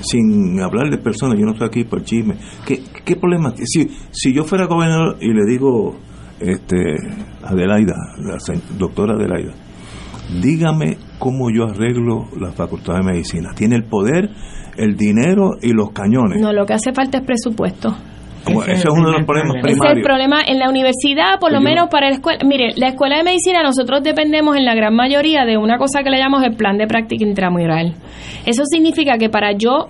Sin 0.00 0.60
hablar 0.60 0.90
de 0.90 0.98
personas, 0.98 1.38
yo 1.38 1.44
no 1.44 1.52
estoy 1.52 1.68
aquí 1.68 1.84
por 1.84 2.02
chisme. 2.02 2.36
¿Qué, 2.66 2.82
qué 3.04 3.16
problemas? 3.16 3.54
Si, 3.64 3.88
si 4.10 4.32
yo 4.32 4.44
fuera 4.44 4.66
gobernador 4.66 5.16
y 5.20 5.32
le 5.32 5.44
digo, 5.46 5.96
este, 6.40 6.96
Adelaida, 7.42 7.96
la 8.18 8.36
doctora 8.76 9.14
Adelaida, 9.14 9.54
dígame 10.40 10.98
cómo 11.18 11.50
yo 11.50 11.64
arreglo 11.64 12.26
la 12.40 12.52
facultad 12.52 12.94
de 12.94 13.02
medicina. 13.02 13.50
¿Tiene 13.54 13.76
el 13.76 13.84
poder? 13.84 14.30
el 14.78 14.96
dinero 14.96 15.58
y 15.60 15.72
los 15.72 15.90
cañones. 15.90 16.40
No, 16.40 16.52
lo 16.52 16.64
que 16.64 16.72
hace 16.72 16.92
falta 16.92 17.18
es 17.18 17.24
presupuesto. 17.24 17.94
Bueno, 18.44 18.62
ese, 18.62 18.88
es 18.88 18.94
uno 18.94 19.10
de 19.10 19.18
los 19.18 19.26
problemas 19.26 19.54
primarios. 19.60 19.78
Ese 19.78 19.90
es 19.90 19.96
el 19.96 20.02
problema 20.02 20.40
en 20.46 20.58
la 20.58 20.70
universidad, 20.70 21.38
por 21.38 21.52
lo 21.52 21.60
menos 21.60 21.88
para 21.90 22.08
la 22.08 22.14
escuela. 22.14 22.38
Mire, 22.46 22.72
la 22.76 22.88
escuela 22.88 23.18
de 23.18 23.24
medicina 23.24 23.62
nosotros 23.62 24.02
dependemos 24.02 24.56
en 24.56 24.64
la 24.64 24.74
gran 24.74 24.94
mayoría 24.94 25.44
de 25.44 25.58
una 25.58 25.76
cosa 25.76 26.02
que 26.02 26.10
le 26.10 26.18
llamamos 26.18 26.44
el 26.44 26.56
plan 26.56 26.78
de 26.78 26.86
práctica 26.86 27.24
intramural. 27.24 27.94
Eso 28.46 28.62
significa 28.64 29.18
que 29.18 29.28
para 29.28 29.52
yo 29.52 29.88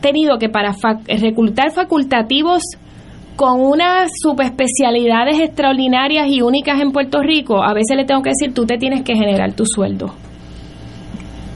tenido 0.00 0.36
que 0.38 0.48
para 0.48 0.74
reclutar 1.06 1.70
facultativos 1.70 2.62
con 3.36 3.60
unas 3.60 4.10
subespecialidades 4.20 5.40
extraordinarias 5.40 6.26
y 6.28 6.42
únicas 6.42 6.80
en 6.80 6.90
Puerto 6.90 7.22
Rico, 7.22 7.62
a 7.62 7.72
veces 7.72 7.96
le 7.96 8.04
tengo 8.04 8.20
que 8.20 8.30
decir, 8.30 8.52
tú 8.52 8.66
te 8.66 8.76
tienes 8.76 9.02
que 9.02 9.14
generar 9.14 9.54
tu 9.54 9.64
sueldo. 9.64 10.12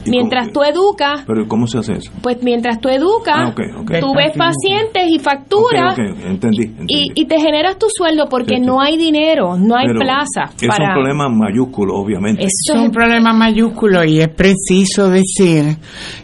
Mientras 0.09 0.51
tú 0.51 0.61
educas. 0.63 1.23
¿Pero 1.25 1.47
cómo 1.47 1.67
se 1.67 1.79
hace 1.79 1.93
eso? 1.93 2.11
Pues 2.21 2.41
mientras 2.41 2.79
tú 2.79 2.89
educas, 2.89 3.35
ah, 3.37 3.53
tú 3.99 4.13
ves 4.15 4.35
pacientes 4.37 5.07
y 5.09 5.19
facturas. 5.19 5.97
Entendí, 5.97 6.73
Y, 6.87 7.25
te 7.25 7.39
generas 7.39 7.77
tu 7.77 7.87
sueldo 7.89 8.27
porque 8.29 8.59
no 8.59 8.81
hay 8.81 8.97
dinero, 8.97 9.57
no 9.57 9.75
hay 9.75 9.87
plaza. 9.87 10.51
Es 10.61 10.79
un 10.79 10.93
problema 10.93 11.29
mayúsculo, 11.29 11.95
obviamente. 11.95 12.43
es 12.43 12.69
un 12.73 12.91
problema 12.91 13.33
mayúsculo 13.33 14.03
y 14.03 14.19
es 14.19 14.29
preciso 14.29 15.09
decir 15.09 15.77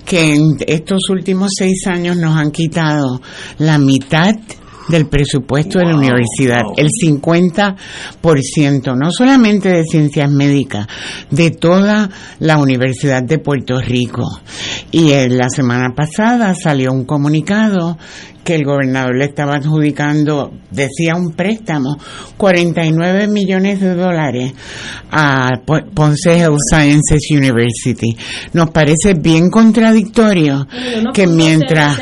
que 0.05 0.35
en 0.35 0.57
estos 0.65 1.09
últimos 1.09 1.51
seis 1.57 1.87
años 1.87 2.17
nos 2.17 2.35
han 2.35 2.51
quitado 2.51 3.19
la 3.59 3.77
mitad 3.77 4.33
del 4.89 5.07
presupuesto 5.07 5.79
de 5.79 5.85
la 5.85 5.95
universidad, 5.95 6.63
el 6.77 6.89
50%, 6.89 8.97
no 8.97 9.11
solamente 9.11 9.69
de 9.69 9.85
ciencias 9.85 10.29
médicas, 10.29 10.87
de 11.29 11.51
toda 11.51 12.09
la 12.39 12.57
Universidad 12.57 13.23
de 13.23 13.39
Puerto 13.39 13.79
Rico. 13.79 14.27
Y 14.91 15.11
en 15.11 15.37
la 15.37 15.49
semana 15.49 15.93
pasada 15.95 16.53
salió 16.55 16.91
un 16.91 17.05
comunicado 17.05 17.97
que 18.43 18.55
el 18.55 18.65
gobernador 18.65 19.17
le 19.17 19.25
estaba 19.25 19.55
adjudicando, 19.55 20.51
decía 20.69 21.15
un 21.15 21.31
préstamo, 21.31 21.97
49 22.37 23.27
millones 23.27 23.79
de 23.79 23.95
dólares 23.95 24.53
a 25.11 25.61
Ponce 25.93 26.39
Health 26.39 26.59
Sciences 26.69 27.31
University. 27.31 28.15
Nos 28.53 28.69
parece 28.71 29.13
bien 29.13 29.49
contradictorio 29.49 30.67
que 31.13 31.27
mientras 31.27 31.99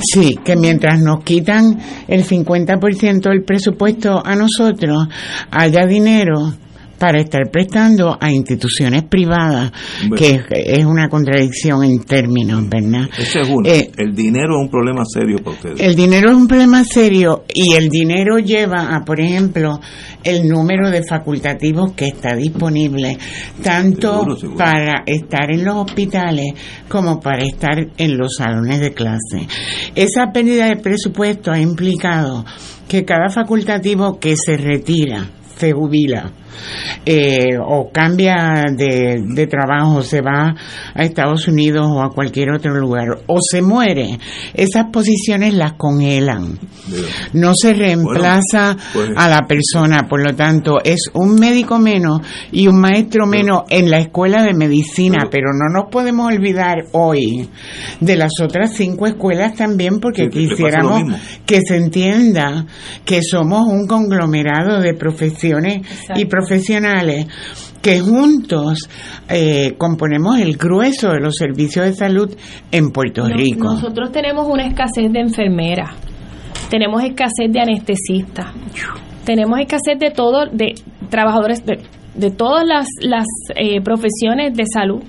Sí, 0.00 0.38
que 0.44 0.56
mientras 0.56 1.00
nos 1.00 1.22
quitan 1.24 1.78
el 2.08 2.24
50% 2.24 3.28
del 3.28 3.44
presupuesto 3.44 4.22
a 4.24 4.34
nosotros, 4.34 5.08
haya 5.50 5.86
dinero 5.86 6.54
para 7.02 7.18
estar 7.18 7.50
prestando 7.50 8.16
a 8.20 8.30
instituciones 8.30 9.02
privadas, 9.02 9.72
que 10.16 10.40
es, 10.50 10.84
una 10.84 11.08
contradicción 11.08 11.82
en 11.82 11.98
términos, 12.04 12.68
¿verdad? 12.68 13.08
Ese 13.18 13.40
es 13.40 13.48
uno. 13.48 13.68
Eh, 13.68 13.90
el 13.96 14.14
dinero 14.14 14.54
es 14.54 14.66
un 14.66 14.70
problema 14.70 15.02
serio 15.04 15.38
para 15.38 15.56
ustedes. 15.56 15.80
El 15.80 15.96
dinero 15.96 16.30
es 16.30 16.36
un 16.36 16.46
problema 16.46 16.84
serio 16.84 17.42
y 17.52 17.72
el 17.72 17.88
dinero 17.88 18.38
lleva 18.38 18.94
a, 18.94 19.04
por 19.04 19.18
ejemplo, 19.18 19.80
el 20.22 20.46
número 20.46 20.90
de 20.90 21.02
facultativos 21.02 21.90
que 21.94 22.06
está 22.06 22.36
disponible, 22.36 23.18
tanto 23.64 24.24
para 24.56 25.02
estar 25.04 25.50
en 25.50 25.64
los 25.64 25.74
hospitales 25.74 26.54
como 26.86 27.18
para 27.18 27.42
estar 27.42 27.84
en 27.96 28.16
los 28.16 28.36
salones 28.36 28.78
de 28.78 28.94
clase. 28.94 29.48
Esa 29.96 30.30
pérdida 30.32 30.66
de 30.66 30.76
presupuesto 30.76 31.50
ha 31.50 31.58
implicado 31.58 32.44
que 32.86 33.04
cada 33.04 33.28
facultativo 33.28 34.20
que 34.20 34.36
se 34.36 34.56
retira, 34.56 35.28
se 35.56 35.72
jubila, 35.72 36.30
eh, 37.04 37.56
o 37.64 37.90
cambia 37.92 38.62
de, 38.76 39.22
de 39.26 39.46
trabajo, 39.46 40.02
se 40.02 40.20
va 40.20 40.54
a 40.94 41.02
Estados 41.02 41.48
Unidos 41.48 41.86
o 41.88 42.02
a 42.02 42.10
cualquier 42.10 42.50
otro 42.52 42.74
lugar, 42.74 43.08
o 43.26 43.38
se 43.40 43.62
muere, 43.62 44.18
esas 44.54 44.86
posiciones 44.92 45.54
las 45.54 45.74
congelan. 45.74 46.58
No 47.32 47.52
se 47.54 47.74
reemplaza 47.74 48.76
pues- 48.92 49.10
a 49.16 49.28
la 49.28 49.46
persona, 49.46 50.08
por 50.08 50.22
lo 50.24 50.34
tanto, 50.34 50.78
es 50.84 51.00
un 51.14 51.34
médico 51.34 51.78
menos 51.78 52.20
y 52.50 52.66
un 52.68 52.80
maestro 52.80 53.26
menos 53.26 53.62
en 53.68 53.90
la 53.90 53.98
escuela 53.98 54.42
de 54.42 54.54
medicina, 54.54 55.28
pero 55.30 55.48
no 55.52 55.72
nos 55.72 55.90
podemos 55.90 56.32
olvidar 56.32 56.76
hoy 56.92 57.48
de 58.00 58.16
las 58.16 58.32
otras 58.42 58.74
cinco 58.74 59.06
escuelas 59.06 59.54
también, 59.54 60.00
porque 60.00 60.24
Sí, 60.24 60.30
quisiéramos 60.48 61.02
que 61.46 61.60
se 61.66 61.76
entienda 61.76 62.66
que 63.04 63.22
somos 63.22 63.66
un 63.68 63.86
conglomerado 63.86 64.80
de 64.80 64.94
profesiones 64.94 65.78
Exacto. 65.78 66.20
y 66.20 66.24
profesionales 66.42 67.26
que 67.80 68.00
juntos 68.00 68.88
eh, 69.28 69.74
componemos 69.76 70.38
el 70.38 70.56
grueso 70.56 71.10
de 71.10 71.20
los 71.20 71.36
servicios 71.36 71.86
de 71.86 71.92
salud 71.94 72.34
en 72.70 72.90
Puerto 72.90 73.26
Rico. 73.26 73.64
Nosotros 73.64 74.12
tenemos 74.12 74.46
una 74.48 74.66
escasez 74.66 75.12
de 75.12 75.20
enfermeras, 75.20 75.90
tenemos 76.70 77.02
escasez 77.02 77.50
de 77.50 77.60
anestesistas, 77.60 78.46
tenemos 79.24 79.58
escasez 79.60 79.98
de 79.98 80.10
todo, 80.10 80.46
de 80.46 80.74
trabajadores 81.10 81.64
de, 81.64 81.80
de 82.14 82.30
todas 82.30 82.64
las, 82.66 82.86
las 83.00 83.26
eh, 83.56 83.80
profesiones 83.82 84.54
de 84.54 84.64
salud 84.66 85.02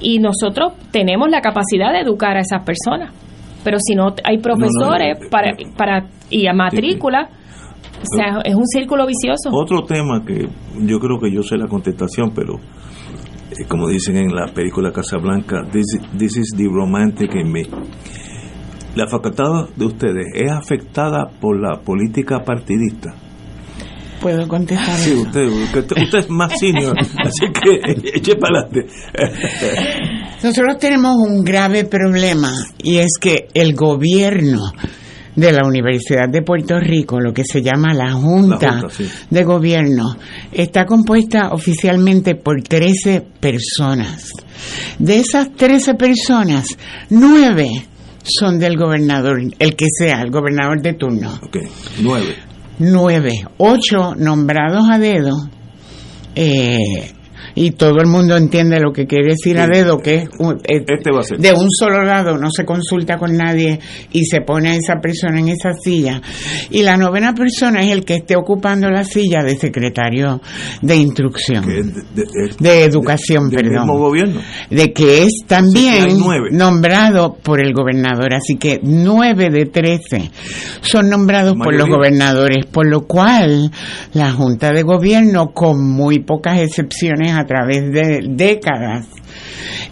y 0.00 0.18
nosotros 0.18 0.72
tenemos 0.90 1.28
la 1.30 1.40
capacidad 1.40 1.92
de 1.92 2.00
educar 2.00 2.36
a 2.36 2.40
esas 2.40 2.62
personas. 2.64 3.12
Pero 3.64 3.78
si 3.80 3.94
no 3.94 4.14
hay 4.24 4.38
profesores 4.38 5.18
No, 5.18 5.24
no, 5.24 5.30
para, 5.30 5.50
eh, 5.50 5.66
para 5.76 6.06
y 6.30 6.46
a 6.46 6.52
matrícula, 6.52 7.28
o 8.00 8.16
sea, 8.16 8.40
es 8.44 8.54
un 8.54 8.66
círculo 8.66 9.06
vicioso. 9.06 9.50
Otro 9.52 9.82
tema 9.82 10.24
que 10.24 10.48
yo 10.86 10.98
creo 10.98 11.18
que 11.18 11.32
yo 11.32 11.42
sé 11.42 11.56
la 11.56 11.66
contestación, 11.68 12.32
pero 12.34 12.54
eh, 12.54 13.64
como 13.68 13.88
dicen 13.88 14.16
en 14.16 14.34
la 14.34 14.52
película 14.52 14.92
Casablanca, 14.92 15.62
this, 15.72 15.86
this 16.16 16.36
is 16.36 16.54
the 16.56 16.64
romantic 16.64 17.34
in 17.34 17.50
me. 17.52 17.62
La 18.94 19.06
facultad 19.06 19.68
de 19.76 19.84
ustedes 19.84 20.26
es 20.34 20.50
afectada 20.50 21.28
por 21.40 21.60
la 21.60 21.80
política 21.80 22.40
partidista. 22.44 23.14
¿Puedo 24.20 24.48
contestar 24.48 24.96
Sí, 24.96 25.12
eso? 25.12 25.20
usted, 25.22 25.46
usted, 25.46 26.02
usted 26.02 26.18
es 26.18 26.30
más 26.30 26.58
senior, 26.58 26.96
así 27.24 27.46
que 27.52 28.16
eche 28.16 28.34
para 28.34 28.62
adelante. 28.62 28.92
Nosotros 30.42 30.78
tenemos 30.78 31.16
un 31.16 31.44
grave 31.44 31.84
problema 31.84 32.50
y 32.82 32.96
es 32.96 33.12
que 33.20 33.46
el 33.54 33.74
gobierno 33.74 34.60
de 35.38 35.52
la 35.52 35.64
Universidad 35.64 36.28
de 36.28 36.42
Puerto 36.42 36.78
Rico, 36.80 37.20
lo 37.20 37.32
que 37.32 37.44
se 37.44 37.62
llama 37.62 37.94
la 37.94 38.12
Junta, 38.12 38.66
La 38.66 38.80
Junta, 38.80 38.88
sí. 38.90 39.08
de 39.30 39.44
Gobierno, 39.44 40.16
está 40.50 40.84
compuesta 40.84 41.50
oficialmente 41.52 42.34
por 42.34 42.60
13 42.62 43.20
personas. 43.38 44.32
De 44.98 45.18
esas 45.20 45.52
13 45.54 45.94
personas, 45.94 46.76
9 47.10 47.68
son 48.24 48.58
del 48.58 48.76
gobernador, 48.76 49.40
el 49.58 49.76
que 49.76 49.86
sea, 49.96 50.20
el 50.22 50.30
gobernador 50.30 50.82
de 50.82 50.94
turno. 50.94 51.30
Ok, 51.42 51.58
nueve. 52.02 52.34
Nueve, 52.80 53.30
ocho 53.58 54.14
nombrados 54.16 54.88
a 54.90 54.98
dedo. 54.98 55.34
eh, 56.34 57.12
y 57.60 57.72
todo 57.72 57.96
el 58.00 58.06
mundo 58.06 58.36
entiende 58.36 58.78
lo 58.78 58.92
que 58.92 59.06
quiere 59.06 59.30
decir 59.30 59.58
a 59.58 59.66
dedo, 59.66 59.98
que 59.98 60.14
es 60.16 60.28
un- 60.38 60.56
eh, 60.68 60.84
Este 60.86 61.10
va 61.10 61.20
a 61.20 61.22
ser. 61.24 61.38
de 61.38 61.52
un 61.52 61.68
solo 61.70 62.04
lado, 62.04 62.38
no 62.38 62.48
se 62.54 62.64
consulta 62.64 63.18
con 63.18 63.36
nadie 63.36 63.80
y 64.12 64.24
se 64.26 64.42
pone 64.42 64.70
a 64.70 64.74
esa 64.76 65.00
persona 65.02 65.40
en 65.40 65.48
esa 65.48 65.72
silla. 65.72 66.20
Y 66.70 66.82
la 66.82 66.96
novena 66.96 67.34
persona 67.34 67.82
es 67.82 67.90
el 67.90 68.04
que 68.04 68.14
esté 68.14 68.36
ocupando 68.36 68.88
la 68.90 69.02
silla 69.04 69.42
de 69.42 69.56
secretario 69.56 70.40
de 70.82 70.96
instrucción, 70.96 71.66
de, 71.66 71.82
de- 72.22 72.50
de 72.58 72.84
educación, 72.84 73.50
perdón 73.50 73.72
mismo 73.86 73.98
gobierno. 73.98 74.40
de 74.70 74.92
que 74.92 75.22
es 75.24 75.32
también 75.46 76.06
nombrado 76.52 77.34
por 77.42 77.60
el 77.60 77.72
gobernador, 77.72 78.34
así 78.34 78.56
que 78.56 78.78
nueve 78.82 79.48
de 79.50 79.66
trece 79.66 80.30
son 80.80 81.08
nombrados 81.10 81.54
por 81.54 81.74
los 81.74 81.88
gobernadores, 81.88 82.66
por 82.66 82.86
lo 82.88 83.00
cual 83.06 83.70
la 84.14 84.30
Junta 84.32 84.72
de 84.72 84.82
Gobierno, 84.82 85.52
con 85.52 85.82
muy 85.84 86.20
pocas 86.20 86.58
excepciones 86.60 87.32
a 87.32 87.44
través 87.48 87.90
de 87.90 88.20
décadas, 88.28 89.08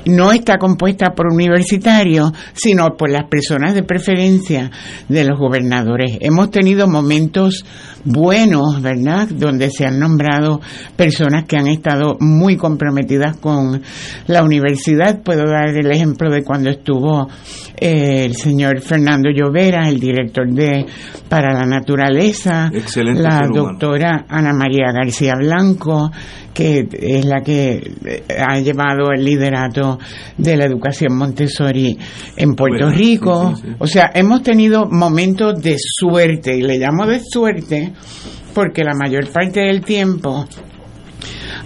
no 0.07 0.31
está 0.31 0.57
compuesta 0.59 1.15
por 1.15 1.33
universitarios, 1.33 2.33
sino 2.53 2.97
por 2.97 3.11
las 3.11 3.25
personas 3.29 3.75
de 3.75 3.83
preferencia 3.83 4.71
de 5.09 5.25
los 5.25 5.37
gobernadores. 5.39 6.19
Hemos 6.21 6.51
tenido 6.53 6.87
momentos 6.87 7.65
buenos, 8.05 8.81
¿verdad?, 8.81 9.29
donde 9.29 9.69
se 9.71 9.85
han 9.85 9.99
nombrado 9.99 10.61
personas 10.95 11.45
que 11.45 11.57
han 11.57 11.67
estado 11.67 12.17
muy 12.21 12.57
comprometidas 12.57 13.37
con 13.39 13.83
la 14.29 14.45
universidad. 14.45 15.23
Puedo 15.25 15.45
dar 15.45 15.71
el 15.77 15.91
ejemplo 15.91 16.31
de 16.31 16.45
cuando 16.45 16.71
estuvo 16.71 17.29
eh, 17.77 18.25
el 18.27 18.37
señor 18.37 18.81
Fernando 18.81 19.29
Llovera, 19.31 19.89
el 19.89 19.99
director 19.99 20.49
de 20.49 20.87
Para 21.29 21.53
la 21.53 21.67
Naturaleza, 21.67 22.71
Excelente 22.73 23.23
la 23.23 23.39
humano. 23.39 23.55
doctora 23.55 24.25
Ana 24.29 24.53
María 24.53 24.93
García 24.93 25.35
Blanco, 25.37 26.13
que 26.55 26.87
es 26.93 27.25
la 27.27 27.36
que 27.43 27.93
eh, 28.05 28.23
ha 28.39 28.59
llevado 28.59 29.11
el 29.13 29.25
liderato 29.25 29.99
de 30.37 30.57
la 30.57 30.65
educación 30.65 31.17
Montessori 31.17 31.97
en 32.37 32.55
Puerto 32.55 32.87
Bueno, 32.87 32.97
Rico. 32.99 33.55
sí, 33.57 33.63
sí, 33.63 33.69
sí. 33.69 33.77
O 33.79 33.87
sea, 33.87 34.11
hemos 34.15 34.43
tenido 34.43 34.87
momentos 34.91 35.61
de 35.63 35.77
suerte, 35.79 36.57
y 36.57 36.63
le 36.63 36.79
llamo 36.79 37.07
de 37.07 37.21
suerte 37.21 37.93
porque 38.55 38.83
la 38.85 38.95
mayor 38.95 39.29
parte 39.31 39.61
del 39.61 39.83
tiempo 39.85 40.47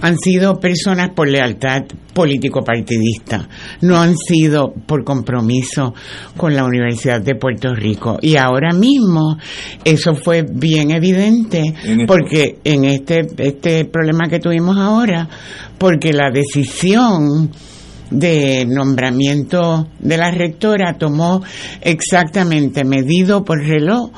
han 0.00 0.16
sido 0.18 0.58
personas 0.58 1.10
por 1.14 1.28
lealtad 1.28 1.82
político-partidista, 2.12 3.48
no 3.82 3.98
han 4.00 4.16
sido 4.16 4.72
por 4.86 5.04
compromiso 5.04 5.94
con 6.36 6.54
la 6.54 6.64
Universidad 6.64 7.20
de 7.20 7.34
Puerto 7.34 7.74
Rico. 7.74 8.18
Y 8.20 8.36
ahora 8.36 8.72
mismo 8.72 9.36
eso 9.84 10.14
fue 10.14 10.42
bien 10.42 10.90
evidente 10.90 11.62
En 11.84 12.00
esto. 12.00 12.12
porque 12.12 12.58
en 12.64 12.84
este, 12.84 13.26
este 13.38 13.84
problema 13.84 14.28
que 14.28 14.40
tuvimos 14.40 14.76
ahora, 14.76 15.28
porque 15.78 16.12
la 16.12 16.30
decisión 16.30 17.50
de 18.10 18.66
nombramiento 18.66 19.88
de 20.00 20.16
la 20.16 20.30
rectora 20.30 20.98
tomó 20.98 21.42
exactamente 21.80 22.84
medido 22.84 23.44
por 23.44 23.60
reloj 23.60 24.10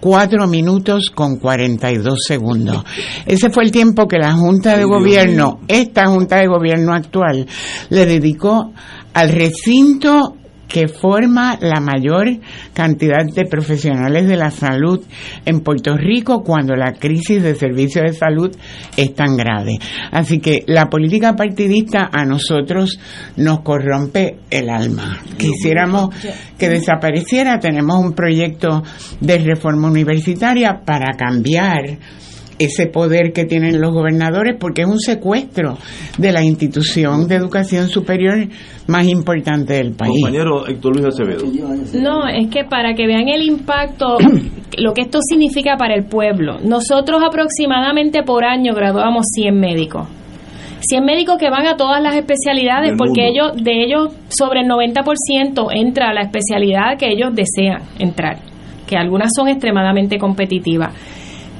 cuatro 0.00 0.46
minutos 0.46 1.10
con 1.14 1.36
42 1.36 2.18
segundos. 2.26 2.84
Ese 3.26 3.50
fue 3.50 3.64
el 3.64 3.70
tiempo 3.70 4.06
que 4.06 4.18
la 4.18 4.32
Junta 4.32 4.76
de 4.76 4.84
Gobierno, 4.84 5.60
esta 5.68 6.06
Junta 6.06 6.36
de 6.36 6.46
Gobierno 6.46 6.94
actual, 6.94 7.46
le 7.90 8.06
dedicó 8.06 8.72
al 9.14 9.30
recinto 9.30 10.37
que 10.68 10.86
forma 10.86 11.58
la 11.60 11.80
mayor 11.80 12.28
cantidad 12.74 13.24
de 13.24 13.46
profesionales 13.46 14.28
de 14.28 14.36
la 14.36 14.50
salud 14.50 15.04
en 15.44 15.60
Puerto 15.60 15.96
Rico 15.96 16.42
cuando 16.42 16.74
la 16.76 16.92
crisis 16.92 17.42
de 17.42 17.54
servicios 17.54 18.04
de 18.04 18.12
salud 18.12 18.54
es 18.96 19.14
tan 19.14 19.36
grave. 19.36 19.78
Así 20.12 20.38
que 20.38 20.64
la 20.66 20.86
política 20.86 21.34
partidista 21.34 22.10
a 22.12 22.24
nosotros 22.24 23.00
nos 23.36 23.60
corrompe 23.60 24.38
el 24.50 24.68
alma. 24.68 25.18
Quisiéramos 25.38 26.10
que 26.58 26.68
desapareciera. 26.68 27.58
Tenemos 27.58 28.04
un 28.04 28.12
proyecto 28.12 28.82
de 29.20 29.38
reforma 29.38 29.88
universitaria 29.88 30.82
para 30.84 31.16
cambiar 31.16 31.98
ese 32.58 32.86
poder 32.86 33.32
que 33.32 33.44
tienen 33.44 33.80
los 33.80 33.92
gobernadores 33.92 34.56
porque 34.58 34.82
es 34.82 34.88
un 34.88 34.98
secuestro 34.98 35.78
de 36.18 36.32
la 36.32 36.42
institución 36.42 37.28
de 37.28 37.36
educación 37.36 37.88
superior 37.88 38.48
más 38.86 39.06
importante 39.06 39.74
del 39.74 39.92
país. 39.92 40.22
Compañero 40.22 40.66
Héctor 40.66 40.96
Luis 40.96 41.06
Acevedo. 41.06 41.44
No, 41.94 42.26
es 42.26 42.48
que 42.48 42.64
para 42.64 42.94
que 42.94 43.06
vean 43.06 43.28
el 43.28 43.42
impacto, 43.42 44.18
lo 44.78 44.92
que 44.92 45.02
esto 45.02 45.20
significa 45.22 45.76
para 45.76 45.94
el 45.94 46.04
pueblo. 46.04 46.58
Nosotros 46.60 47.22
aproximadamente 47.24 48.22
por 48.22 48.44
año 48.44 48.74
graduamos 48.74 49.26
100 49.34 49.58
médicos. 49.58 50.08
100 50.80 51.04
médicos 51.04 51.36
que 51.38 51.50
van 51.50 51.66
a 51.66 51.76
todas 51.76 52.00
las 52.02 52.14
especialidades 52.14 52.94
porque 52.96 53.26
ellos 53.28 53.52
de 53.56 53.84
ellos 53.84 54.14
sobre 54.28 54.60
el 54.60 54.68
90% 54.68 55.68
entra 55.72 56.10
a 56.10 56.14
la 56.14 56.22
especialidad 56.22 56.96
que 56.98 57.08
ellos 57.10 57.34
desean 57.34 57.82
entrar, 57.98 58.38
que 58.86 58.96
algunas 58.96 59.32
son 59.34 59.48
extremadamente 59.48 60.18
competitivas. 60.18 60.94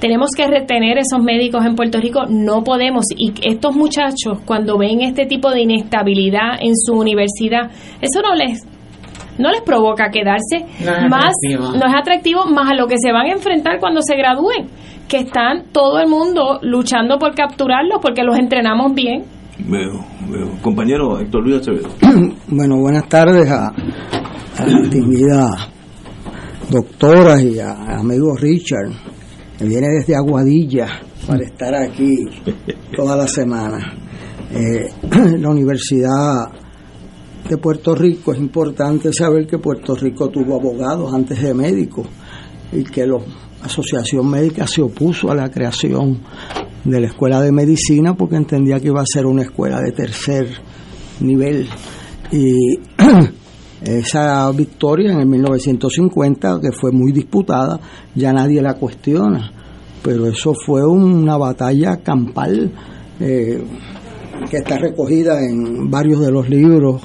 Tenemos 0.01 0.31
que 0.37 0.47
retener 0.47 0.99
esos 0.99 1.23
médicos 1.23 1.65
en 1.65 1.75
Puerto 1.75 2.01
Rico, 2.01 2.21
no 2.29 2.63
podemos. 2.63 3.05
Y 3.17 3.33
estos 3.43 3.75
muchachos, 3.75 4.41
cuando 4.45 4.79
ven 4.79 5.01
este 5.01 5.27
tipo 5.27 5.51
de 5.51 5.63
inestabilidad 5.63 6.59
en 6.61 6.75
su 6.77 6.93
universidad, 6.95 7.71
eso 8.01 8.21
no 8.23 8.35
les 8.35 8.65
no 9.39 9.51
les 9.53 9.61
provoca 9.61 10.11
quedarse 10.11 10.67
No 10.85 10.93
es 10.97 11.09
más 11.09 11.27
atractivo. 11.31 11.73
no 11.79 11.87
es 11.87 11.95
atractivo 11.95 12.47
más 12.47 12.71
a 12.73 12.75
lo 12.75 12.89
que 12.89 12.97
se 13.01 13.13
van 13.13 13.27
a 13.27 13.33
enfrentar 13.33 13.79
cuando 13.79 14.01
se 14.03 14.17
gradúen 14.17 14.67
que 15.09 15.19
están 15.19 15.67
todo 15.71 16.01
el 16.01 16.09
mundo 16.09 16.59
luchando 16.63 17.19
por 17.19 17.37
capturarlos 17.37 18.01
porque 18.03 18.25
los 18.25 18.37
entrenamos 18.37 18.95
bien 18.95 19.23
Veo, 19.61 20.05
veo. 20.29 20.51
Compañero 20.61 21.21
Héctor 21.21 21.45
Luis 21.45 21.61
Acevedo. 21.61 21.89
Bueno, 22.49 22.79
buenas 22.81 23.09
tardes 23.09 23.49
a, 23.49 23.69
a 23.69 24.67
la 24.67 24.81
distinguida 24.81 25.51
doctora 26.71 27.41
y 27.41 27.59
a, 27.61 27.71
a 27.71 28.01
amigo 28.01 28.35
Richard 28.37 28.91
viene 29.67 29.89
desde 29.89 30.17
Aguadilla 30.17 30.87
para 31.27 31.45
estar 31.45 31.75
aquí 31.75 32.17
toda 32.97 33.17
la 33.17 33.27
semana. 33.27 33.95
Eh, 34.51 34.89
la 35.39 35.51
Universidad 35.51 36.51
de 37.49 37.57
Puerto 37.59 37.95
Rico 37.95 38.33
es 38.33 38.39
importante 38.39 39.13
saber 39.13 39.47
que 39.47 39.59
Puerto 39.59 39.95
Rico 39.95 40.29
tuvo 40.29 40.57
abogados 40.57 41.13
antes 41.13 41.43
de 41.43 41.55
médicos 41.55 42.07
y 42.73 42.85
que 42.85 43.07
la 43.07 43.19
Asociación 43.63 44.31
Médica 44.31 44.67
se 44.67 44.83
opuso 44.83 45.31
a 45.31 45.35
la 45.35 45.51
creación 45.51 46.21
de 46.85 47.01
la 47.01 47.09
Escuela 47.09 47.41
de 47.41 47.53
Medicina 47.53 48.15
porque 48.15 48.37
entendía 48.37 48.79
que 48.81 48.89
iba 48.89 49.01
a 49.01 49.07
ser 49.07 49.27
una 49.27 49.43
escuela 49.43 49.81
de 49.81 49.93
tercer 49.93 50.49
nivel. 51.21 51.69
Y 52.31 52.79
esa 53.83 54.51
victoria 54.53 55.13
en 55.13 55.21
el 55.21 55.27
1950, 55.27 56.61
que 56.61 56.73
fue 56.73 56.91
muy 56.93 57.13
disputada, 57.13 57.79
ya 58.15 58.33
nadie 58.33 58.61
la 58.61 58.75
cuestiona. 58.75 59.53
Pero 60.03 60.27
eso 60.27 60.55
fue 60.55 60.87
una 60.87 61.37
batalla 61.37 61.99
campal 61.99 62.73
eh, 63.21 63.63
que 64.51 64.57
está 64.57 64.79
recogida 64.79 65.45
en 65.45 65.91
varios 65.91 66.21
de 66.21 66.31
los 66.31 66.49
libros 66.49 67.03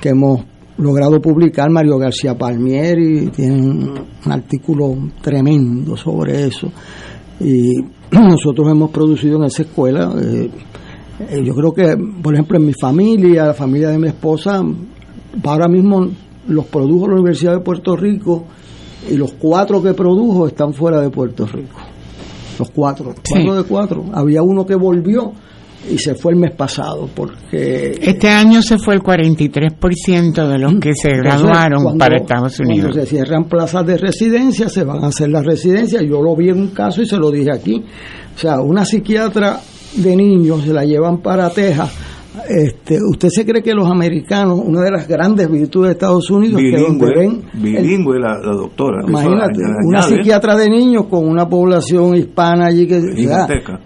que 0.00 0.10
hemos 0.10 0.44
logrado 0.78 1.20
publicar. 1.20 1.70
Mario 1.70 1.98
García 1.98 2.36
Palmieri 2.36 3.28
tiene 3.28 3.54
un, 3.54 3.94
artículo 4.24 4.96
tremendo 5.20 5.96
sobre 5.96 6.46
eso. 6.46 6.70
Y 7.40 7.72
nosotros 8.10 8.70
hemos 8.70 8.90
producido 8.90 9.36
en 9.36 9.44
esa 9.44 9.62
escuela, 9.62 10.12
eh, 10.20 10.50
eh, 11.30 11.42
yo 11.44 11.54
creo 11.54 11.72
que, 11.72 11.96
por 12.22 12.34
ejemplo, 12.34 12.58
en 12.58 12.66
mi 12.66 12.72
familia, 12.72 13.46
la 13.46 13.54
familia 13.54 13.90
de 13.90 13.98
mi 13.98 14.08
esposa, 14.08 14.62
ahora 15.44 15.68
mismo 15.68 16.08
los 16.48 16.66
produjo 16.66 17.08
la 17.08 17.14
Universidad 17.14 17.54
de 17.54 17.60
Puerto 17.60 17.96
Rico 17.96 18.44
y 19.10 19.16
los 19.16 19.32
cuatro 19.32 19.82
que 19.82 19.94
produjo 19.94 20.46
están 20.46 20.72
fuera 20.74 21.00
de 21.00 21.10
Puerto 21.10 21.46
Rico. 21.46 21.78
Los 22.58 22.70
cuatro, 22.70 23.14
cuatro 23.28 23.54
de 23.54 23.62
cuatro. 23.64 24.04
Había 24.12 24.42
uno 24.42 24.64
que 24.66 24.74
volvió 24.74 25.32
y 25.90 25.98
se 25.98 26.14
fue 26.14 26.32
el 26.32 26.38
mes 26.38 26.52
pasado 26.52 27.08
porque 27.12 27.98
este 28.00 28.28
año 28.28 28.62
se 28.62 28.78
fue 28.78 28.94
el 28.94 29.00
43% 29.00 30.46
de 30.46 30.58
los 30.58 30.74
que 30.74 30.94
se 30.94 31.10
graduaron 31.10 31.98
para 31.98 32.18
Estados 32.18 32.60
Unidos. 32.60 32.90
Cuando 32.90 33.00
se 33.00 33.06
cierran 33.06 33.44
plazas 33.44 33.86
de 33.86 33.96
residencia, 33.96 34.68
se 34.68 34.84
van 34.84 35.02
a 35.02 35.08
hacer 35.08 35.28
las 35.30 35.44
residencias. 35.44 36.02
Yo 36.02 36.22
lo 36.22 36.36
vi 36.36 36.50
en 36.50 36.60
un 36.60 36.68
caso 36.68 37.02
y 37.02 37.06
se 37.06 37.16
lo 37.16 37.30
dije 37.30 37.50
aquí. 37.52 37.82
O 38.34 38.38
sea, 38.38 38.60
una 38.60 38.84
psiquiatra 38.84 39.60
de 39.96 40.16
niños 40.16 40.62
se 40.62 40.72
la 40.72 40.84
llevan 40.84 41.18
para 41.18 41.50
Texas 41.50 41.90
este, 42.48 42.98
¿Usted 43.02 43.28
se 43.28 43.44
cree 43.44 43.62
que 43.62 43.74
los 43.74 43.90
americanos, 43.90 44.60
una 44.64 44.82
de 44.82 44.90
las 44.90 45.06
grandes 45.06 45.50
virtudes 45.50 45.88
de 45.88 45.92
Estados 45.92 46.30
Unidos, 46.30 46.60
bilingüe, 46.60 47.08
que 47.08 47.18
ven 47.18 47.42
bilingüe 47.52 48.18
la, 48.18 48.38
doctora, 48.38 49.02
imagínate, 49.06 49.60
una 49.84 50.02
psiquiatra 50.02 50.56
de 50.56 50.70
niños 50.70 51.06
con 51.06 51.28
una 51.28 51.48
población 51.48 52.16
hispana 52.16 52.66
allí 52.66 52.86
que 52.86 53.00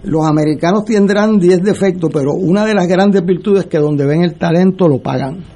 los 0.05 0.27
americanos 0.27 0.85
tendrán 0.85 1.39
10 1.39 1.63
defectos, 1.63 2.11
pero 2.13 2.33
una 2.35 2.65
de 2.65 2.75
las 2.75 2.87
grandes 2.87 3.25
virtudes 3.25 3.65
es 3.65 3.67
que 3.67 3.79
donde 3.79 4.07
ven 4.07 4.23
el 4.23 4.35
talento 4.35 4.89
lo 4.89 4.99
pagan. 4.99 5.56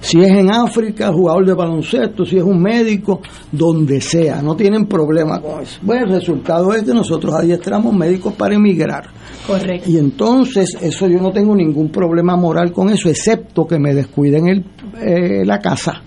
Si 0.00 0.20
es 0.20 0.30
en 0.30 0.50
África, 0.50 1.12
jugador 1.12 1.44
de 1.46 1.54
baloncesto, 1.54 2.24
si 2.24 2.38
es 2.38 2.42
un 2.42 2.60
médico, 2.62 3.20
donde 3.50 4.00
sea, 4.00 4.40
no 4.42 4.54
tienen 4.54 4.86
problema 4.86 5.40
con 5.40 5.62
eso. 5.62 5.80
Bueno, 5.82 6.06
el 6.06 6.12
resultado 6.12 6.72
es 6.72 6.84
que 6.84 6.94
nosotros 6.94 7.34
adiestramos 7.34 7.94
médicos 7.94 8.34
para 8.34 8.54
emigrar. 8.54 9.06
Correcto. 9.46 9.90
Y 9.90 9.98
entonces, 9.98 10.76
eso 10.80 11.08
yo 11.08 11.20
no 11.20 11.32
tengo 11.32 11.54
ningún 11.54 11.90
problema 11.90 12.36
moral 12.36 12.72
con 12.72 12.90
eso, 12.90 13.08
excepto 13.08 13.66
que 13.66 13.78
me 13.78 13.92
descuiden 13.94 14.48
el, 14.48 14.64
eh, 15.00 15.44
la 15.44 15.58
casa. 15.58 16.02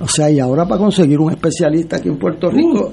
O 0.00 0.08
sea, 0.08 0.30
y 0.30 0.38
ahora 0.38 0.66
para 0.66 0.80
conseguir 0.80 1.18
un 1.18 1.30
especialista 1.30 1.96
aquí 1.96 2.08
en 2.08 2.18
Puerto 2.18 2.50
Rico, 2.50 2.92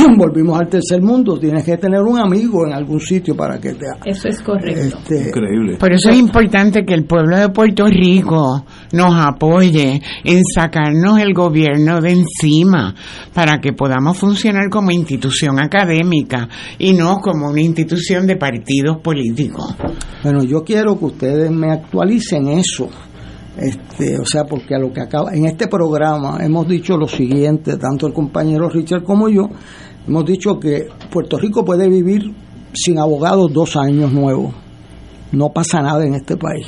volvimos 0.16 0.58
al 0.60 0.68
tercer 0.68 1.02
mundo, 1.02 1.38
tienes 1.38 1.64
que 1.64 1.76
tener 1.76 2.00
un 2.00 2.18
amigo 2.18 2.66
en 2.66 2.72
algún 2.72 3.00
sitio 3.00 3.36
para 3.36 3.58
que 3.58 3.74
te 3.74 3.86
Eso 4.04 4.28
es 4.28 4.40
correcto. 4.42 4.98
Este, 4.98 5.28
Increíble. 5.28 5.76
Por 5.78 5.92
eso 5.92 6.10
es 6.10 6.16
importante 6.16 6.84
que 6.84 6.94
el 6.94 7.04
pueblo 7.04 7.36
de 7.36 7.48
Puerto 7.48 7.86
Rico 7.86 8.64
nos 8.92 9.14
apoye 9.14 10.00
en 10.24 10.44
sacarnos 10.44 11.20
el 11.20 11.32
gobierno 11.34 12.00
de 12.00 12.10
encima 12.12 12.94
para 13.34 13.58
que 13.60 13.72
podamos 13.72 14.16
funcionar 14.18 14.68
como 14.70 14.90
institución 14.90 15.58
académica 15.58 16.48
y 16.78 16.92
no 16.92 17.18
como 17.18 17.50
una 17.50 17.60
institución 17.60 18.26
de 18.26 18.36
partidos 18.36 18.98
políticos. 18.98 19.74
Bueno, 20.22 20.44
yo 20.44 20.62
quiero 20.64 20.98
que 20.98 21.04
ustedes 21.06 21.50
me 21.50 21.70
actualicen 21.70 22.48
eso. 22.48 22.88
Este, 23.56 24.18
o 24.18 24.24
sea, 24.24 24.44
porque 24.44 24.74
a 24.74 24.78
lo 24.78 24.92
que 24.92 25.00
acaba 25.00 25.34
en 25.34 25.44
este 25.44 25.66
programa 25.66 26.38
hemos 26.40 26.68
dicho 26.68 26.96
lo 26.96 27.06
siguiente, 27.06 27.76
tanto 27.76 28.06
el 28.06 28.12
compañero 28.12 28.68
Richard 28.68 29.02
como 29.02 29.28
yo, 29.28 29.48
hemos 30.10 30.24
dicho 30.24 30.58
que 30.58 30.88
Puerto 31.08 31.38
Rico 31.38 31.64
puede 31.64 31.88
vivir 31.88 32.34
sin 32.74 32.98
abogados 32.98 33.52
dos 33.52 33.76
años 33.76 34.12
nuevos. 34.12 34.52
No 35.30 35.50
pasa 35.50 35.80
nada 35.80 36.04
en 36.04 36.14
este 36.14 36.36
país. 36.36 36.66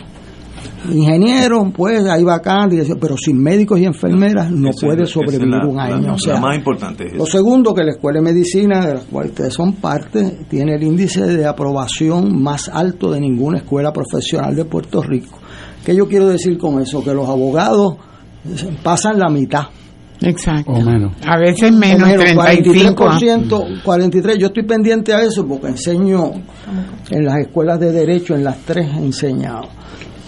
Ingenieros, 0.88 1.72
pues 1.76 2.04
hay 2.04 2.22
vacantes, 2.22 2.88
pero 3.00 3.16
sin 3.16 3.42
médicos 3.42 3.80
y 3.80 3.84
enfermeras 3.84 4.48
no 4.50 4.70
puede 4.80 5.06
sobrevivir 5.06 5.56
un 5.66 5.80
año. 5.80 6.14
o 6.14 6.18
sea, 6.18 6.40
más 6.40 6.56
importante 6.56 7.10
Lo 7.14 7.26
segundo, 7.26 7.74
que 7.74 7.82
la 7.82 7.92
Escuela 7.92 8.20
de 8.20 8.32
Medicina, 8.32 8.86
de 8.86 8.94
la 8.94 9.00
cual 9.00 9.26
ustedes 9.26 9.54
son 9.54 9.74
parte, 9.74 10.38
tiene 10.48 10.76
el 10.76 10.82
índice 10.84 11.26
de 11.26 11.44
aprobación 11.44 12.40
más 12.40 12.68
alto 12.68 13.10
de 13.10 13.20
ninguna 13.20 13.58
escuela 13.58 13.92
profesional 13.92 14.54
de 14.54 14.64
Puerto 14.64 15.02
Rico. 15.02 15.38
¿Qué 15.84 15.96
yo 15.96 16.06
quiero 16.06 16.28
decir 16.28 16.58
con 16.58 16.80
eso? 16.80 17.02
Que 17.02 17.12
los 17.12 17.28
abogados 17.28 17.96
pasan 18.84 19.18
la 19.18 19.28
mitad. 19.28 19.66
Exacto. 20.22 20.72
A 21.26 21.38
veces 21.38 21.72
menos, 21.72 22.08
menos 22.08 22.44
35. 22.44 23.04
43%, 23.04 23.82
43. 23.82 24.38
Yo 24.38 24.46
estoy 24.48 24.62
pendiente 24.64 25.12
a 25.12 25.22
eso 25.22 25.46
porque 25.46 25.68
enseño 25.68 26.32
en 27.10 27.24
las 27.24 27.38
escuelas 27.38 27.80
de 27.80 27.92
derecho, 27.92 28.34
en 28.34 28.44
las 28.44 28.58
tres 28.58 28.88
he 28.94 28.98
enseñado. 28.98 29.68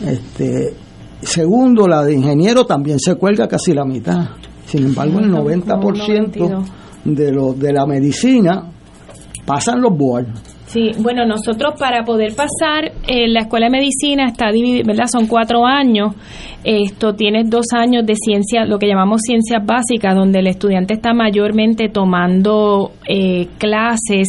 Este, 0.07 0.75
segundo, 1.23 1.87
la 1.87 2.05
de 2.05 2.15
ingeniero 2.15 2.65
también 2.65 2.99
se 2.99 3.15
cuelga 3.15 3.47
casi 3.49 3.73
la 3.73 3.85
mitad. 3.85 4.29
Sin 4.67 4.87
embargo, 4.87 5.21
el 5.21 5.31
90% 5.31 6.65
de 7.05 7.33
los 7.33 7.59
de 7.59 7.73
la 7.73 7.87
medicina 7.87 8.71
pasan 9.45 9.81
los 9.81 9.97
boards. 9.97 10.54
Sí, 10.75 10.91
bueno, 10.99 11.25
nosotros 11.25 11.75
para 11.79 12.03
poder 12.03 12.35
pasar, 12.35 12.91
eh, 13.07 13.29
la 13.29 13.43
escuela 13.43 13.67
de 13.67 13.71
medicina 13.71 14.27
está 14.27 14.51
dividida, 14.51 14.83
¿verdad? 14.85 15.05
Son 15.07 15.29
cuatro 15.29 15.65
años. 15.65 16.17
Esto 16.65 17.15
tiene 17.15 17.45
dos 17.45 17.67
años 17.73 18.05
de 18.05 18.17
ciencia, 18.17 18.65
lo 18.65 18.81
que 18.81 18.89
llamamos 18.89 19.21
ciencias 19.25 19.65
básicas, 19.65 20.17
donde 20.17 20.41
el 20.41 20.49
estudiante 20.49 20.95
está 20.95 21.15
mayormente 21.15 21.91
tomando 21.91 22.91
eh, 23.09 23.47
clases 23.57 24.27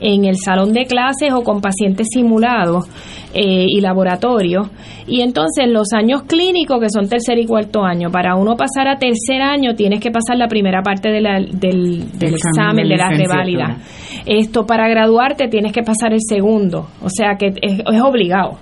en 0.00 0.24
el 0.24 0.36
salón 0.36 0.72
de 0.72 0.84
clases 0.86 1.32
o 1.32 1.44
con 1.44 1.60
pacientes 1.60 2.08
simulados 2.12 2.88
eh, 3.34 3.66
y 3.68 3.80
laboratorios. 3.80 4.68
Y 5.06 5.20
entonces 5.20 5.66
los 5.68 5.92
años 5.92 6.22
clínicos, 6.22 6.78
que 6.80 6.88
son 6.88 7.08
tercer 7.08 7.38
y 7.38 7.46
cuarto 7.46 7.82
año, 7.82 8.10
para 8.10 8.36
uno 8.36 8.54
pasar 8.56 8.86
a 8.86 8.96
tercer 8.96 9.42
año 9.42 9.74
tienes 9.74 10.00
que 10.00 10.10
pasar 10.10 10.36
la 10.38 10.46
primera 10.46 10.82
parte 10.82 11.10
del, 11.10 11.26
examen, 11.26 12.88
de, 12.88 12.96
la 12.96 13.10
reválida. 13.10 13.78
Esto 14.24 14.64
para 14.66 14.88
graduarte 14.88 15.48
tienes 15.48 15.72
que 15.72 15.82
pasar 15.82 16.12
el 16.12 16.20
segundo, 16.26 16.86
o 17.02 17.10
sea 17.10 17.36
que 17.36 17.52
es, 17.60 18.00
obligado 18.00 18.58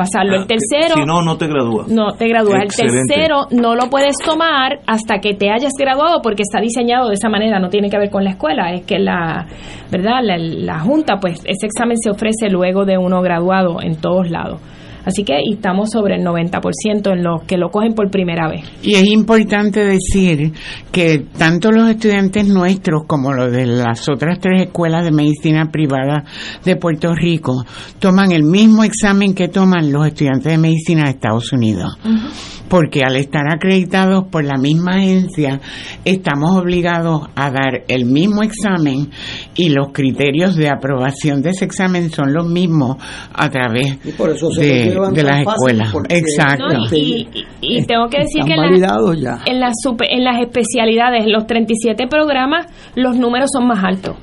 pasarlo. 0.00 0.36
el 0.36 0.42
ah, 0.42 0.46
tercero. 0.46 0.94
Si 0.94 1.04
no, 1.04 1.22
no 1.22 1.36
te 1.36 1.46
gradúas. 1.46 1.88
No 1.88 2.12
te 2.12 2.28
gradúas. 2.28 2.62
El 2.62 2.68
tercero 2.74 3.46
no 3.50 3.74
lo 3.74 3.90
puedes 3.90 4.16
tomar 4.24 4.80
hasta 4.86 5.18
que 5.18 5.34
te 5.34 5.50
hayas 5.50 5.72
graduado 5.78 6.22
porque 6.22 6.42
está 6.42 6.60
diseñado 6.60 7.08
de 7.08 7.14
esa 7.14 7.28
manera. 7.28 7.58
No 7.58 7.68
tiene 7.68 7.90
que 7.90 7.98
ver 7.98 8.10
con 8.10 8.24
la 8.24 8.30
escuela. 8.30 8.72
Es 8.72 8.84
que 8.86 8.98
la, 8.98 9.46
¿verdad? 9.90 10.20
La, 10.22 10.38
la 10.38 10.80
Junta, 10.80 11.18
pues 11.20 11.40
ese 11.44 11.66
examen 11.66 11.96
se 11.98 12.10
ofrece 12.10 12.48
luego 12.48 12.84
de 12.84 12.96
uno 12.96 13.20
graduado 13.20 13.82
en 13.82 13.96
todos 13.96 14.30
lados. 14.30 14.60
Así 15.04 15.24
que 15.24 15.40
estamos 15.50 15.90
sobre 15.90 16.16
el 16.16 16.24
90% 16.24 17.12
en 17.12 17.22
los 17.22 17.42
que 17.44 17.56
lo 17.56 17.70
cogen 17.70 17.94
por 17.94 18.10
primera 18.10 18.48
vez. 18.48 18.64
Y 18.82 18.94
es 18.94 19.04
importante 19.04 19.84
decir 19.84 20.52
que 20.92 21.24
tanto 21.38 21.70
los 21.70 21.88
estudiantes 21.88 22.48
nuestros 22.48 23.04
como 23.06 23.32
los 23.32 23.52
de 23.52 23.66
las 23.66 24.08
otras 24.08 24.38
tres 24.40 24.62
escuelas 24.62 25.04
de 25.04 25.12
medicina 25.12 25.70
privada 25.70 26.24
de 26.64 26.76
Puerto 26.76 27.14
Rico 27.14 27.64
toman 27.98 28.32
el 28.32 28.44
mismo 28.44 28.84
examen 28.84 29.34
que 29.34 29.48
toman 29.48 29.92
los 29.92 30.06
estudiantes 30.06 30.52
de 30.52 30.58
medicina 30.58 31.04
de 31.04 31.10
Estados 31.10 31.52
Unidos 31.52 31.96
porque 32.70 33.02
al 33.02 33.16
estar 33.16 33.52
acreditados 33.52 34.26
por 34.30 34.44
la 34.44 34.56
misma 34.56 34.92
agencia, 34.92 35.60
estamos 36.04 36.56
obligados 36.56 37.26
a 37.34 37.50
dar 37.50 37.82
el 37.88 38.04
mismo 38.04 38.44
examen 38.44 39.10
y 39.56 39.70
los 39.70 39.88
criterios 39.92 40.54
de 40.54 40.68
aprobación 40.68 41.42
de 41.42 41.50
ese 41.50 41.64
examen 41.64 42.10
son 42.10 42.32
los 42.32 42.46
mismos 42.46 42.96
a 43.34 43.50
través 43.50 43.98
de, 44.56 44.89
las 44.94 45.40
escuelas. 45.40 45.94
Exacto. 46.08 46.64
y, 46.92 47.84
tengo 47.86 48.08
que 48.08 48.18
decir 48.18 48.44
que 48.44 48.54
en, 48.54 48.64
en, 48.64 48.80
las 49.60 49.74
en 50.08 50.24
las 50.24 50.40
especialidades, 50.40 51.26
los 51.26 51.46
37 51.46 52.06
programas, 52.08 52.66
los 52.94 53.16
números 53.16 53.50
son 53.52 53.66
más 53.66 53.82
altos. 53.84 54.16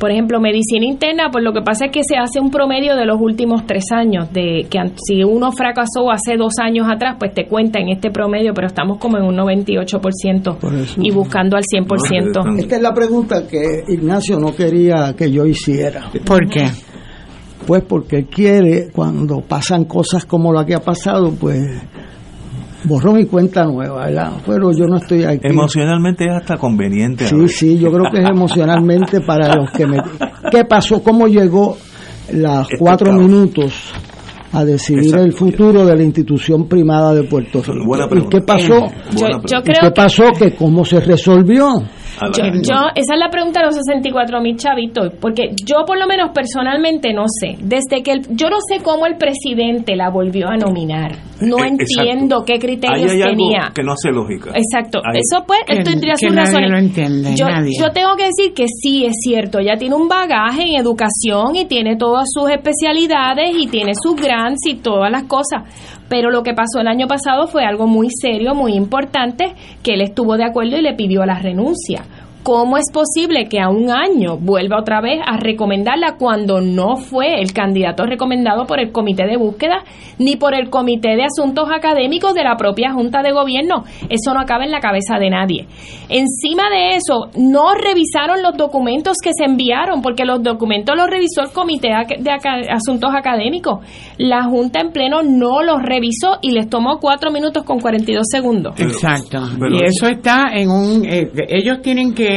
Por 0.00 0.10
ejemplo, 0.10 0.40
medicina 0.40 0.86
interna, 0.86 1.28
pues 1.30 1.44
lo 1.44 1.52
que 1.52 1.60
pasa 1.60 1.84
es 1.86 1.92
que 1.92 2.00
se 2.02 2.16
hace 2.16 2.40
un 2.40 2.50
promedio 2.50 2.96
de 2.96 3.04
los 3.04 3.20
últimos 3.20 3.66
tres 3.66 3.92
años, 3.92 4.32
de 4.32 4.66
que 4.70 4.78
si 4.96 5.22
uno 5.22 5.52
fracasó 5.52 6.10
hace 6.10 6.38
dos 6.38 6.54
años 6.58 6.86
atrás, 6.90 7.16
pues 7.18 7.34
te 7.34 7.44
cuenta 7.46 7.80
en 7.80 7.90
este 7.90 8.10
promedio, 8.10 8.54
pero 8.54 8.66
estamos 8.66 8.96
como 8.96 9.18
en 9.18 9.24
un 9.24 9.36
98% 9.36 10.56
y 11.02 11.10
buscando 11.10 11.54
al 11.54 11.64
100%. 11.64 12.58
Esta 12.60 12.76
es 12.76 12.82
la 12.82 12.94
pregunta 12.94 13.46
que 13.46 13.84
Ignacio 13.88 14.38
no 14.38 14.56
quería 14.56 15.14
que 15.14 15.30
yo 15.30 15.44
hiciera. 15.44 16.10
¿Por 16.24 16.48
qué? 16.48 16.64
Pues 17.70 17.84
porque 17.84 18.24
quiere, 18.24 18.88
cuando 18.90 19.42
pasan 19.42 19.84
cosas 19.84 20.24
como 20.24 20.52
la 20.52 20.66
que 20.66 20.74
ha 20.74 20.80
pasado, 20.80 21.32
pues 21.38 21.80
borrón 22.82 23.20
y 23.20 23.26
cuenta 23.26 23.64
nueva, 23.64 24.06
¿verdad? 24.06 24.32
Pero 24.44 24.72
yo 24.72 24.88
no 24.88 24.96
estoy 24.96 25.22
aquí. 25.22 25.38
Emocionalmente 25.44 26.24
es 26.24 26.32
hasta 26.32 26.56
conveniente. 26.56 27.28
Sí, 27.28 27.46
sí, 27.46 27.78
yo 27.78 27.92
creo 27.92 28.10
que 28.10 28.22
es 28.22 28.28
emocionalmente 28.28 29.20
para 29.20 29.54
los 29.54 29.70
que 29.70 29.86
me... 29.86 29.98
¿Qué 30.50 30.64
pasó? 30.64 31.00
¿Cómo 31.00 31.28
llegó 31.28 31.76
las 32.32 32.62
este 32.62 32.76
cuatro 32.76 33.12
minutos 33.12 33.92
a 34.52 34.64
decidir 34.64 35.14
el 35.14 35.32
futuro 35.32 35.86
de 35.86 35.94
la 35.94 36.02
institución 36.02 36.66
primada 36.66 37.14
de 37.14 37.22
Puerto 37.22 37.62
Rico? 37.62 38.16
¿Y 38.16 38.28
qué 38.30 38.40
pasó? 38.40 38.88
¿Qué 39.14 39.90
pasó? 39.94 40.24
Que 40.36 40.56
cómo 40.56 40.84
se 40.84 40.98
resolvió? 40.98 41.84
Yo, 42.62 42.74
esa 42.94 43.14
es 43.14 43.18
la 43.18 43.30
pregunta 43.30 43.60
de 43.60 43.66
los 43.66 43.76
64 43.76 44.40
mil 44.40 44.56
chavitos, 44.56 45.12
porque 45.20 45.50
yo 45.64 45.84
por 45.86 45.98
lo 45.98 46.06
menos 46.06 46.30
personalmente 46.34 47.12
no 47.12 47.24
sé, 47.28 47.56
desde 47.60 48.02
que 48.02 48.20
yo 48.30 48.50
no 48.50 48.58
sé 48.60 48.82
cómo 48.82 49.06
el 49.06 49.16
presidente 49.16 49.96
la 49.96 50.10
volvió 50.10 50.48
a 50.48 50.56
nominar, 50.56 51.12
no 51.40 51.64
eh, 51.64 51.68
entiendo 51.68 52.44
qué 52.44 52.58
criterios 52.58 53.12
tenía. 53.12 53.72
que 53.74 53.82
no 53.82 53.92
hace 53.92 54.10
lógica. 54.10 54.50
Exacto, 54.54 55.00
eso 55.14 55.44
pues, 55.46 55.60
esto 55.66 55.90
tendría 55.90 56.16
sus 56.16 56.34
razones. 56.34 56.94
yo, 57.38 57.46
yo 57.46 57.90
tengo 57.92 58.14
que 58.16 58.24
decir 58.24 58.52
que 58.54 58.66
sí 58.68 59.06
es 59.06 59.14
cierto, 59.22 59.58
ella 59.58 59.76
tiene 59.78 59.94
un 59.94 60.08
bagaje 60.08 60.62
en 60.62 60.80
educación 60.80 61.56
y 61.56 61.64
tiene 61.64 61.96
todas 61.96 62.26
sus 62.30 62.50
especialidades 62.50 63.54
y 63.58 63.66
tiene 63.68 63.92
sus 63.94 64.14
grants 64.14 64.66
y 64.66 64.76
todas 64.76 65.10
las 65.10 65.24
cosas, 65.24 65.62
pero 66.10 66.30
lo 66.30 66.42
que 66.42 66.54
pasó 66.54 66.80
el 66.80 66.88
año 66.88 67.06
pasado 67.06 67.46
fue 67.46 67.64
algo 67.64 67.86
muy 67.86 68.08
serio, 68.10 68.52
muy 68.52 68.74
importante, 68.74 69.54
que 69.82 69.94
él 69.94 70.02
estuvo 70.02 70.36
de 70.36 70.44
acuerdo 70.44 70.76
y 70.76 70.82
le 70.82 70.94
pidió 70.94 71.24
la 71.24 71.38
renuncia. 71.38 72.02
¿Cómo 72.42 72.78
es 72.78 72.86
posible 72.90 73.48
que 73.50 73.60
a 73.60 73.68
un 73.68 73.90
año 73.90 74.38
vuelva 74.38 74.80
otra 74.80 75.02
vez 75.02 75.20
a 75.26 75.36
recomendarla 75.36 76.16
cuando 76.16 76.62
no 76.62 76.96
fue 76.96 77.38
el 77.38 77.52
candidato 77.52 78.06
recomendado 78.06 78.66
por 78.66 78.80
el 78.80 78.92
comité 78.92 79.26
de 79.26 79.36
búsqueda 79.36 79.84
ni 80.18 80.36
por 80.36 80.54
el 80.54 80.70
comité 80.70 81.16
de 81.16 81.24
asuntos 81.24 81.68
académicos 81.70 82.32
de 82.32 82.42
la 82.42 82.56
propia 82.56 82.92
Junta 82.92 83.22
de 83.22 83.32
Gobierno? 83.32 83.84
Eso 84.08 84.32
no 84.32 84.40
acaba 84.40 84.64
en 84.64 84.70
la 84.70 84.80
cabeza 84.80 85.18
de 85.18 85.28
nadie. 85.28 85.66
Encima 86.08 86.70
de 86.70 86.96
eso, 86.96 87.28
no 87.36 87.74
revisaron 87.74 88.42
los 88.42 88.56
documentos 88.56 89.18
que 89.22 89.32
se 89.36 89.44
enviaron 89.44 90.00
porque 90.00 90.24
los 90.24 90.42
documentos 90.42 90.96
los 90.96 91.08
revisó 91.08 91.42
el 91.42 91.50
comité 91.50 91.88
de 91.88 92.30
asuntos 92.70 93.10
académicos. 93.14 93.84
La 94.16 94.44
Junta 94.44 94.80
en 94.80 94.92
pleno 94.92 95.22
no 95.22 95.62
los 95.62 95.82
revisó 95.82 96.38
y 96.40 96.52
les 96.52 96.70
tomó 96.70 96.98
cuatro 97.00 97.30
minutos 97.30 97.64
con 97.64 97.80
42 97.80 98.24
segundos. 98.30 98.80
Exacto. 98.80 99.40
y 99.70 99.84
eso 99.84 100.08
está 100.08 100.52
en 100.54 100.70
un... 100.70 101.04
Eh, 101.04 101.30
ellos 101.50 101.82
tienen 101.82 102.14
que 102.14 102.29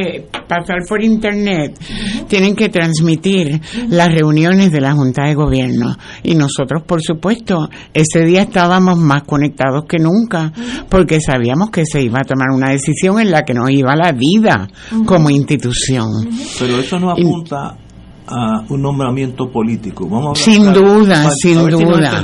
pasar 0.47 0.79
por 0.87 1.03
internet, 1.03 1.77
tienen 2.27 2.55
que 2.55 2.69
transmitir 2.69 3.61
las 3.89 4.09
reuniones 4.09 4.71
de 4.71 4.81
la 4.81 4.93
Junta 4.93 5.25
de 5.25 5.35
Gobierno. 5.35 5.95
Y 6.23 6.35
nosotros, 6.35 6.83
por 6.83 7.01
supuesto, 7.01 7.69
ese 7.93 8.25
día 8.25 8.43
estábamos 8.43 8.97
más 8.97 9.23
conectados 9.23 9.85
que 9.87 9.97
nunca, 9.97 10.51
porque 10.89 11.19
sabíamos 11.21 11.69
que 11.69 11.85
se 11.85 12.01
iba 12.01 12.19
a 12.19 12.23
tomar 12.23 12.49
una 12.53 12.71
decisión 12.71 13.19
en 13.19 13.31
la 13.31 13.43
que 13.43 13.53
nos 13.53 13.69
iba 13.69 13.95
la 13.95 14.11
vida 14.11 14.67
como 15.05 15.29
institución. 15.29 16.09
Pero 16.59 16.79
eso 16.79 16.99
no 16.99 17.11
apunta 17.11 17.77
a 18.27 18.63
un 18.69 18.81
nombramiento 18.81 19.49
político. 19.51 20.07
Vamos 20.07 20.39
sin 20.39 20.71
duda, 20.73 21.29
sin 21.31 21.67
duda. 21.67 22.23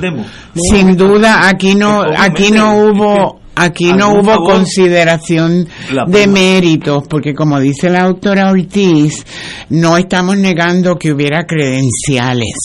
sin 0.56 0.96
duda, 0.96 1.48
aquí 1.48 1.76
no, 1.76 2.04
aquí 2.18 2.52
no 2.52 2.78
hubo 2.78 3.40
Aquí 3.62 3.92
no 3.92 4.14
hubo 4.14 4.38
consideración 4.46 5.68
de 6.08 6.28
méritos, 6.28 7.04
porque 7.10 7.34
como 7.34 7.60
dice 7.60 7.90
la 7.90 8.04
autora 8.04 8.50
Ortiz, 8.52 9.26
no 9.70 9.98
estamos 9.98 10.38
negando 10.38 10.96
que 10.96 11.12
hubiera 11.12 11.46
credenciales, 11.46 12.56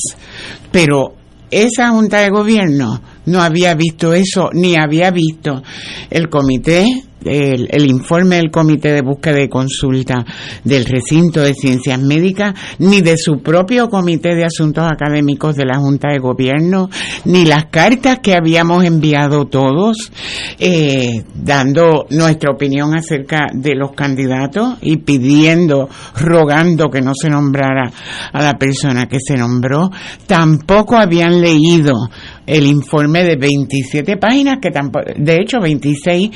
pero 0.71 1.17
esa 1.51 1.91
Junta 1.91 2.21
de 2.21 2.31
Gobierno 2.31 3.03
no 3.27 3.43
había 3.43 3.75
visto 3.75 4.15
eso, 4.15 4.51
ni 4.53 4.77
había 4.77 5.11
visto 5.11 5.65
el 6.11 6.29
comité 6.29 6.87
el, 7.25 7.87
informe 7.87 8.37
del 8.37 8.51
Comité 8.51 8.93
de 8.93 9.03
Búsqueda 9.03 9.43
y 9.43 9.49
Consulta 9.49 10.25
del 10.63 10.85
Recinto 10.85 11.41
de 11.41 11.55
Ciencias 11.55 12.01
Médicas, 12.01 12.55
ni 12.79 13.01
de 13.01 13.17
su 13.17 13.41
propio 13.41 13.89
Comité 13.89 14.35
de 14.35 14.45
Asuntos 14.45 14.85
Académicos 14.85 15.57
de 15.57 15.65
la 15.65 15.79
Junta 15.79 16.09
de 16.09 16.19
Gobierno, 16.19 16.89
ni 17.25 17.45
las 17.45 17.67
cartas 17.67 18.21
que 18.21 18.35
habíamos 18.35 18.85
enviado 18.85 19.47
todos, 19.47 20.11
eh, 20.59 21.25
dando 21.35 22.07
nuestra 22.11 22.51
opinión 22.51 22.97
acerca 22.97 23.47
de 23.53 23.75
los 23.75 23.93
candidatos 23.93 24.79
y 24.83 24.99
pidiendo, 24.99 25.89
rogando 26.17 26.89
que 26.89 27.01
no 27.01 27.13
se 27.15 27.31
nombrara 27.31 27.91
a 28.33 28.43
la 28.43 28.55
persona 28.55 29.07
que 29.07 29.19
se 29.21 29.35
nombró, 29.35 29.91
tampoco 30.27 30.97
habían 30.97 31.41
leído 31.41 31.95
el 32.47 32.67
informe 32.67 33.25
de 33.25 33.37
27 33.37 34.17
páginas, 34.17 34.59
que 34.61 34.71
tampoco, 34.71 35.07
de 35.17 35.37
hecho 35.37 35.61
26 35.61 36.31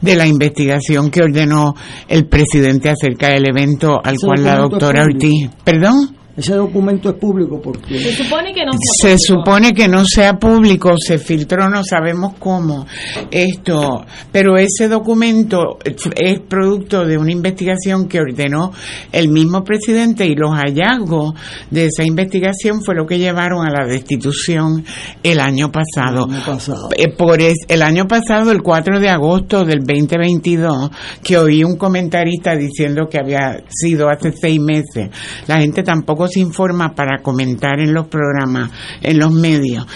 de 0.00 0.16
la 0.16 0.26
investigación 0.34 1.10
que 1.10 1.22
ordenó 1.22 1.74
el 2.08 2.26
presidente 2.26 2.90
acerca 2.90 3.28
del 3.28 3.48
evento 3.48 4.00
al 4.02 4.16
cual 4.18 4.44
la 4.44 4.56
doctora 4.56 5.04
Ortiz, 5.04 5.50
perdón. 5.64 6.16
Ese 6.36 6.54
documento 6.54 7.10
es 7.10 7.16
público 7.16 7.60
porque 7.62 7.98
se 7.98 8.24
supone 8.24 8.52
que 8.52 8.64
no 8.64 8.72
sea 8.72 9.16
se 9.16 9.18
supone 9.18 9.72
que 9.72 9.86
no 9.86 10.04
sea 10.04 10.34
público, 10.34 10.94
se 10.98 11.18
filtró, 11.18 11.68
no 11.68 11.84
sabemos 11.84 12.34
cómo 12.38 12.86
esto, 13.30 14.04
pero 14.32 14.56
ese 14.56 14.88
documento 14.88 15.78
es 15.84 16.40
producto 16.40 17.04
de 17.04 17.18
una 17.18 17.30
investigación 17.30 18.08
que 18.08 18.20
ordenó 18.20 18.72
el 19.12 19.28
mismo 19.28 19.62
presidente 19.62 20.26
y 20.26 20.34
los 20.34 20.50
hallazgos 20.50 21.34
de 21.70 21.86
esa 21.86 22.04
investigación 22.04 22.82
fue 22.82 22.94
lo 22.94 23.06
que 23.06 23.18
llevaron 23.18 23.66
a 23.66 23.70
la 23.70 23.86
destitución 23.86 24.84
el 25.22 25.40
año 25.40 25.70
pasado. 25.70 26.26
El 26.26 26.34
año 26.34 26.44
pasado, 26.44 26.88
eh, 26.96 27.08
Por 27.08 27.40
el 27.40 27.82
año 27.82 28.06
pasado, 28.06 28.50
el 28.50 28.62
4 28.62 29.00
de 29.00 29.08
agosto 29.08 29.64
del 29.64 29.80
2022, 29.80 30.90
que 31.22 31.38
oí 31.38 31.62
un 31.62 31.76
comentarista 31.76 32.56
diciendo 32.56 33.06
que 33.10 33.18
había 33.18 33.62
sido 33.68 34.08
hace 34.08 34.32
seis 34.32 34.60
meses. 34.60 35.10
La 35.46 35.60
gente 35.60 35.82
tampoco 35.82 36.23
se 36.28 36.40
informa 36.40 36.94
para 36.94 37.22
comentar 37.22 37.80
en 37.80 37.92
los 37.92 38.06
programas, 38.08 38.70
en 39.00 39.18
los 39.18 39.32
medios. 39.32 39.86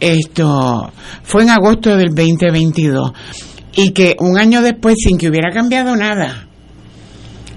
Esto 0.00 0.92
fue 1.22 1.42
en 1.42 1.50
agosto 1.50 1.96
del 1.96 2.14
2022 2.14 3.12
y 3.76 3.90
que 3.92 4.16
un 4.20 4.38
año 4.38 4.62
después, 4.62 4.96
sin 4.98 5.18
que 5.18 5.28
hubiera 5.28 5.52
cambiado 5.52 5.94
nada, 5.94 6.48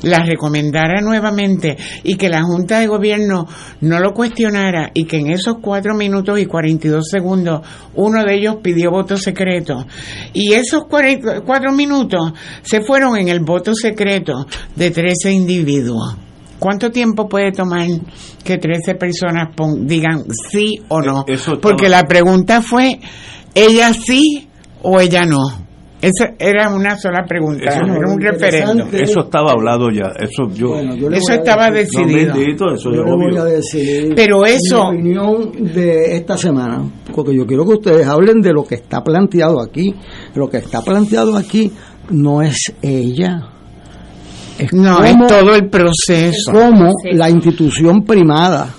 la 0.04 0.24
recomendara 0.24 1.02
nuevamente 1.02 1.78
y 2.04 2.15
que 2.15 2.30
la 2.30 2.44
Junta 2.44 2.80
de 2.80 2.88
Gobierno 2.88 3.48
no 3.82 4.00
lo 4.00 4.13
cuestionara 4.13 4.91
y 4.94 5.06
que 5.06 5.17
en 5.17 5.32
esos 5.32 5.58
cuatro 5.62 5.96
minutos 5.96 6.39
y 6.39 6.46
42 6.46 7.08
segundos 7.08 7.62
uno 7.96 8.24
de 8.24 8.36
ellos 8.36 8.58
pidió 8.62 8.91
voto 8.91 9.17
secreto 9.17 9.86
y 10.34 10.54
esos 10.54 10.84
cuatro 10.86 11.72
minutos 11.72 12.34
se 12.63 12.82
fueron 12.82 13.17
en 13.17 13.28
el 13.28 13.41
voto 13.41 13.74
secreto 13.74 14.48
de 14.76 14.91
13 14.91 15.32
individuos. 15.32 16.31
¿Cuánto 16.62 16.91
tiempo 16.91 17.28
puede 17.28 17.52
tomar 17.52 17.88
que 18.43 18.60
13 18.60 18.93
personas 18.93 19.50
digan 19.80 20.26
sí 20.47 20.80
o 20.89 21.02
no? 21.02 21.26
Eh, 21.28 21.36
Porque 21.60 21.89
la 21.89 22.04
pregunta 22.04 22.62
fue, 22.62 23.00
¿ella 23.56 23.91
sí 23.95 24.47
o 24.84 25.00
ella 25.00 25.26
no? 25.26 25.39
Esa 26.00 26.36
era 26.38 26.69
una 26.71 27.00
sola 27.00 27.26
pregunta, 27.28 27.63
era 27.63 27.84
un 27.84 28.21
referendo. 28.21 28.86
Eso 28.91 29.21
estaba 29.21 29.54
hablado 29.54 29.89
ya, 29.89 30.12
eso 30.19 30.54
yo. 30.54 30.76
eso 31.12 31.34
estaba 31.34 31.71
decidido. 31.71 32.36
Pero 34.15 34.45
eso. 34.45 34.91
Mi 34.91 35.17
opinión 35.17 35.74
de 35.74 36.15
esta 36.15 36.38
semana, 36.38 36.84
porque 37.12 37.36
yo 37.36 37.47
quiero 37.47 37.65
que 37.65 37.74
ustedes 37.74 38.06
hablen 38.06 38.39
de 38.39 38.54
lo 38.54 38.65
que 38.65 38.76
está 38.76 39.04
planteado 39.04 39.60
aquí. 39.60 39.95
Lo 40.36 40.47
que 40.47 40.58
está 40.58 40.84
planteado 40.84 41.36
aquí 41.36 41.71
no 42.12 42.43
es 42.43 42.71
ella 42.84 43.47
no, 44.74 45.04
es 45.04 45.15
todo 45.28 45.56
el 45.56 45.69
proceso. 45.69 46.52
Como 46.52 46.93
la 47.13 47.30
institución 47.30 48.04
primada 48.04 48.74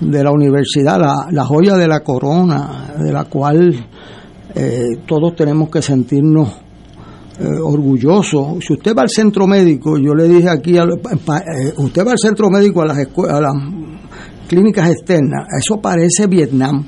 de 0.00 0.22
la 0.22 0.30
universidad, 0.30 1.00
la, 1.30 1.44
joya 1.44 1.76
de 1.76 1.88
la 1.88 2.00
corona, 2.00 2.94
de 2.98 3.12
la 3.12 3.24
cual 3.24 3.74
eh, 4.54 4.98
todos 5.06 5.34
tenemos 5.34 5.70
que 5.70 5.82
sentirnos 5.82 6.48
eh, 7.38 7.44
orgullosos. 7.62 8.64
Si 8.64 8.74
usted 8.74 8.94
va 8.96 9.02
al 9.02 9.10
centro 9.10 9.46
médico, 9.46 9.98
yo 9.98 10.14
le 10.14 10.28
dije 10.28 10.48
aquí, 10.48 10.76
eh, 10.76 10.82
usted 11.78 12.06
va 12.06 12.12
al 12.12 12.18
centro 12.18 12.50
médico 12.50 12.82
a 12.82 12.86
las, 12.86 12.98
a 12.98 13.40
las 13.40 13.54
clínicas 14.48 14.90
externas, 14.90 15.46
eso 15.58 15.80
parece 15.80 16.26
Vietnam. 16.26 16.84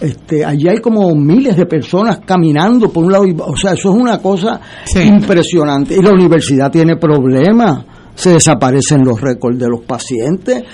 Este, 0.00 0.44
allí 0.44 0.68
hay 0.68 0.78
como 0.78 1.12
miles 1.14 1.56
de 1.56 1.66
personas 1.66 2.20
caminando 2.24 2.88
por 2.90 3.04
un 3.04 3.12
lado, 3.12 3.24
o 3.46 3.56
sea, 3.56 3.72
eso 3.72 3.90
es 3.90 4.00
una 4.00 4.18
cosa 4.18 4.60
impresionante. 4.94 5.96
Y 5.96 6.02
la 6.02 6.12
universidad 6.12 6.70
tiene 6.70 6.96
problemas. 6.96 7.84
Se 8.18 8.30
desaparecen 8.30 9.04
los 9.04 9.20
récords 9.20 9.60
de 9.60 9.68
los 9.68 9.82
pacientes. 9.82 10.64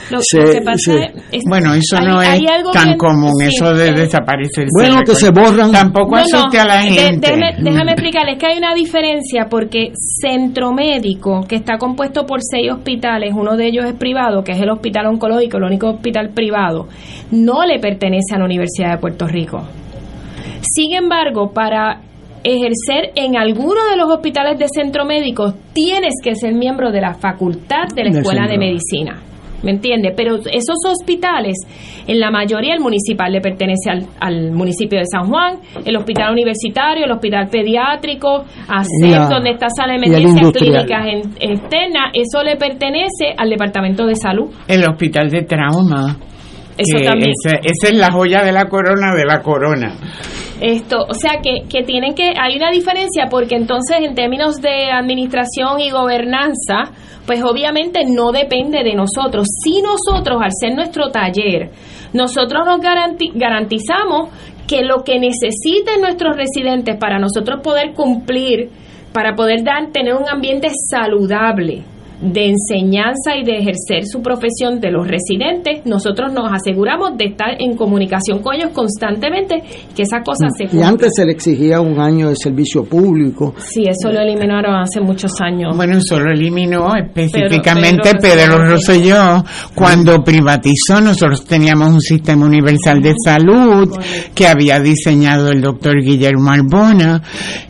bueno, 1.47 1.75
eso 1.75 2.01
no 2.01 2.23
es 2.23 2.41
tan 2.73 2.97
común, 2.97 3.33
eso 3.43 3.75
de 3.75 3.93
desaparecer. 3.93 4.67
Bueno, 4.73 5.03
que 5.05 5.15
se 5.15 5.31
borran. 5.31 5.71
Tampoco 5.71 6.17
asuste 6.17 6.59
a 6.59 6.65
la 6.65 6.83
gente. 6.83 7.37
déjame, 7.59 7.93
explicarles 7.93 8.39
que 8.39 8.47
hay 8.47 8.57
una 8.57 8.75
diferencia 8.75 9.47
porque 9.51 9.93
Centro 9.95 10.73
Médico, 10.73 11.45
que 11.47 11.57
está 11.57 11.77
compuesto 11.77 12.25
por 12.25 12.41
seis 12.43 12.73
hospitales, 12.73 13.35
uno 13.37 13.57
de 13.59 13.67
ellos 13.67 13.85
es 13.85 13.95
privado, 13.95 14.43
que 14.43 14.53
es 14.53 14.61
el 14.61 14.71
Hospital 14.71 15.07
Oncológico, 15.07 15.59
el 15.59 15.65
único 15.65 15.91
hospital 15.91 16.31
privado, 16.31 16.89
no 17.31 17.67
le 17.67 17.79
pertenece 17.79 18.35
a 18.35 18.39
la 18.39 18.47
Universidad 18.47 18.93
de 18.93 18.99
Puerto 18.99 19.29
Rico. 19.29 19.63
Sin 20.63 20.95
embargo, 20.95 21.53
para 21.53 22.01
ejercer 22.45 23.13
en 23.17 23.37
alguno 23.37 23.89
de 23.91 23.97
los 23.97 24.11
hospitales 24.11 24.59
de 24.59 24.67
centro 24.69 25.05
médico, 25.05 25.55
tienes 25.73 26.15
que 26.23 26.35
ser 26.35 26.55
miembro 26.55 26.93
de 26.93 27.01
la 27.01 27.15
facultad 27.15 27.89
de 27.95 28.05
la 28.05 28.11
Escuela 28.11 28.47
de 28.47 28.59
Medicina. 28.59 29.23
¿Me 29.65 29.71
entiende? 29.71 30.13
Pero 30.15 30.37
esos 30.37 30.77
hospitales, 30.87 31.57
en 32.07 32.21
la 32.21 32.31
mayoría 32.31 32.75
el 32.75 32.81
municipal 32.81 33.33
le 33.33 33.41
pertenece 33.41 33.91
al, 34.21 34.53
municipio 34.53 34.99
de 34.99 35.07
San 35.07 35.31
Juan, 35.31 35.57
el 35.87 35.97
hospital 35.97 36.33
universitario, 36.33 37.07
el 37.07 37.13
hospital 37.13 37.49
pediátrico, 37.51 38.45
ACEP, 38.69 39.31
donde 39.31 39.53
está 39.53 39.69
sala 39.75 39.95
de 39.95 40.05
emergencias 40.05 40.53
clínicas 40.53 41.07
externas, 41.41 42.11
eso 42.13 42.43
le 42.45 42.57
pertenece 42.57 43.33
al 43.37 43.49
departamento 43.49 44.05
de 44.05 44.17
salud. 44.17 44.51
El 44.69 44.85
hospital 44.87 45.31
de 45.31 45.43
trauma. 45.45 46.19
Eso 46.77 46.99
también. 47.05 47.33
esa 47.45 47.89
es 47.89 47.95
la 47.95 48.11
joya 48.11 48.43
de 48.43 48.53
la 48.53 48.69
corona 48.69 49.15
de 49.15 49.25
la 49.25 49.43
corona. 49.43 49.95
Esto, 50.61 51.05
o 51.09 51.15
sea 51.15 51.41
que, 51.43 51.69
que 51.69 51.83
tienen 51.83 52.15
que, 52.15 52.33
hay 52.41 52.57
una 52.57 52.71
diferencia 52.71 53.27
porque 53.29 53.57
entonces 53.57 53.99
en 54.01 54.15
términos 54.15 54.61
de 54.61 54.91
administración 54.91 55.81
y 55.81 55.91
gobernanza, 55.91 56.93
pues 57.27 57.43
obviamente 57.43 58.01
no 58.07 58.33
depende 58.33 58.83
de 58.83 58.95
nosotros. 58.95 59.47
Si 59.63 59.83
nosotros, 59.83 60.41
al 60.43 60.53
ser 60.53 60.75
nuestro 60.75 61.11
taller, 61.11 61.71
nosotros 62.13 62.65
nos 62.67 62.81
garantizamos 63.35 64.29
que 64.67 64.83
lo 64.83 65.03
que 65.05 65.19
necesiten 65.19 66.01
nuestros 66.01 66.37
residentes 66.37 66.97
para 66.97 67.19
nosotros 67.19 67.61
poder 67.63 67.93
cumplir, 67.95 68.71
para 69.13 69.35
poder 69.35 69.63
dar, 69.65 69.91
tener 69.93 70.15
un 70.15 70.29
ambiente 70.29 70.69
saludable, 70.91 71.85
de 72.21 72.49
enseñanza 72.49 73.37
y 73.41 73.45
de 73.45 73.59
ejercer 73.59 74.07
su 74.07 74.23
profesión 74.23 74.81
de 74.81 74.91
los 74.91 75.07
residentes, 75.07 75.85
nosotros 75.85 76.33
nos 76.33 76.51
aseguramos 76.53 77.17
de 77.17 77.27
estar 77.27 77.51
en 77.59 77.77
comunicación 77.77 78.41
con 78.41 78.55
ellos 78.55 78.71
constantemente, 78.73 79.63
que 79.95 80.03
esa 80.03 80.21
cosa 80.25 80.47
se 80.57 80.77
Y 80.77 80.83
antes 80.83 81.13
se 81.15 81.25
le 81.25 81.33
exigía 81.33 81.81
un 81.81 81.99
año 82.01 82.29
de 82.29 82.37
servicio 82.37 82.85
público. 82.85 83.55
Sí, 83.59 83.85
eso 83.89 84.11
lo 84.11 84.21
eliminaron 84.21 84.75
hace 84.77 85.01
muchos 85.01 85.33
años. 85.41 85.77
Bueno, 85.77 85.99
eso 85.99 86.19
lo 86.19 86.33
eliminó 86.33 86.95
específicamente 86.97 88.15
Pedro, 88.21 88.59
Rosselló 88.59 89.45
cuando 89.75 90.23
privatizó. 90.23 91.01
Nosotros 91.01 91.45
teníamos 91.45 91.91
un 91.91 92.01
sistema 92.01 92.47
universal 92.47 93.03
de 93.03 93.15
salud 93.23 93.91
que 94.35 94.47
había 94.47 94.81
diseñado 94.81 95.51
el 95.51 95.61
doctor 95.61 96.01
Guillermo 96.01 96.51
Arbona 96.51 97.23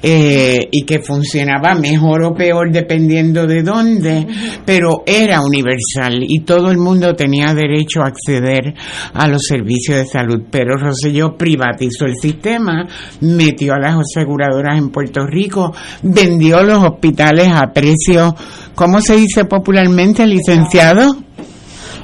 eh, 0.03 0.69
y 0.71 0.85
que 0.85 1.01
funcionaba 1.01 1.75
mejor 1.75 2.25
o 2.25 2.35
peor 2.35 2.71
dependiendo 2.71 3.47
de 3.47 3.63
dónde 3.63 4.27
pero 4.65 5.03
era 5.07 5.41
universal 5.41 6.23
y 6.27 6.41
todo 6.41 6.71
el 6.71 6.79
mundo 6.79 7.15
tenía 7.15 7.55
derecho 7.55 8.03
a 8.03 8.09
acceder 8.09 8.75
a 9.13 9.29
los 9.29 9.43
servicios 9.47 9.99
de 9.99 10.07
salud. 10.07 10.43
Pero 10.51 10.77
Rosselló 10.77 11.37
privatizó 11.37 12.07
el 12.07 12.15
sistema, 12.21 12.87
metió 13.21 13.75
a 13.75 13.79
las 13.79 13.97
aseguradoras 13.99 14.79
en 14.79 14.91
Puerto 14.91 15.27
Rico, 15.27 15.75
vendió 16.03 16.63
los 16.63 16.83
hospitales 16.83 17.49
a 17.49 17.73
precio, 17.73 18.35
¿cómo 18.75 19.01
se 19.01 19.17
dice 19.17 19.45
popularmente, 19.45 20.27
licenciado? 20.27 21.17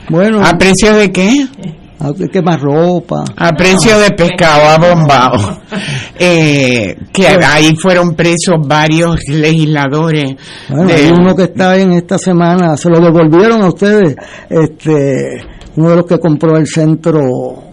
Bueno. 0.08 0.44
¿A 0.44 0.58
precio 0.58 0.94
de 0.94 1.12
qué? 1.12 1.46
Que 2.32 2.42
más 2.42 2.60
ropa. 2.60 3.24
A 3.36 3.52
precio 3.52 3.98
de 3.98 4.10
pescado 4.10 4.68
abombado. 4.68 5.60
eh, 6.18 6.96
que 7.12 7.26
ahí 7.26 7.74
fueron 7.76 8.14
presos 8.14 8.56
varios 8.66 9.20
legisladores. 9.28 10.34
Bueno, 10.68 10.92
hay 10.92 11.10
uno 11.10 11.34
que 11.34 11.44
está 11.44 11.76
en 11.76 11.92
esta 11.92 12.18
semana, 12.18 12.76
se 12.76 12.88
lo 12.88 13.00
devolvieron 13.00 13.62
a 13.62 13.68
ustedes, 13.68 14.16
este, 14.48 15.42
uno 15.76 15.90
de 15.90 15.96
los 15.96 16.06
que 16.06 16.18
compró 16.18 16.56
el 16.56 16.66
centro 16.66 17.70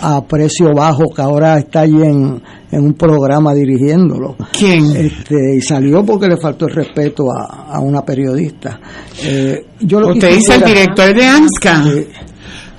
a 0.00 0.24
precio 0.24 0.72
bajo, 0.74 1.04
que 1.14 1.22
ahora 1.22 1.58
está 1.58 1.80
allí 1.80 2.02
en, 2.02 2.40
un 2.70 2.94
programa 2.94 3.54
dirigiéndolo. 3.54 4.36
¿Quién? 4.52 4.84
Este, 4.94 5.56
y 5.56 5.60
salió 5.60 6.04
porque 6.04 6.26
le 6.26 6.36
faltó 6.36 6.66
el 6.66 6.74
respeto 6.74 7.24
a, 7.30 7.80
una 7.80 8.02
periodista. 8.02 8.78
Eh, 9.24 9.66
yo 9.80 10.00
lo 10.00 10.08
¿Usted 10.10 10.34
dice 10.34 10.56
el 10.56 10.62
director 10.62 11.14
de 11.14 11.24
ANSCA? 11.24 11.82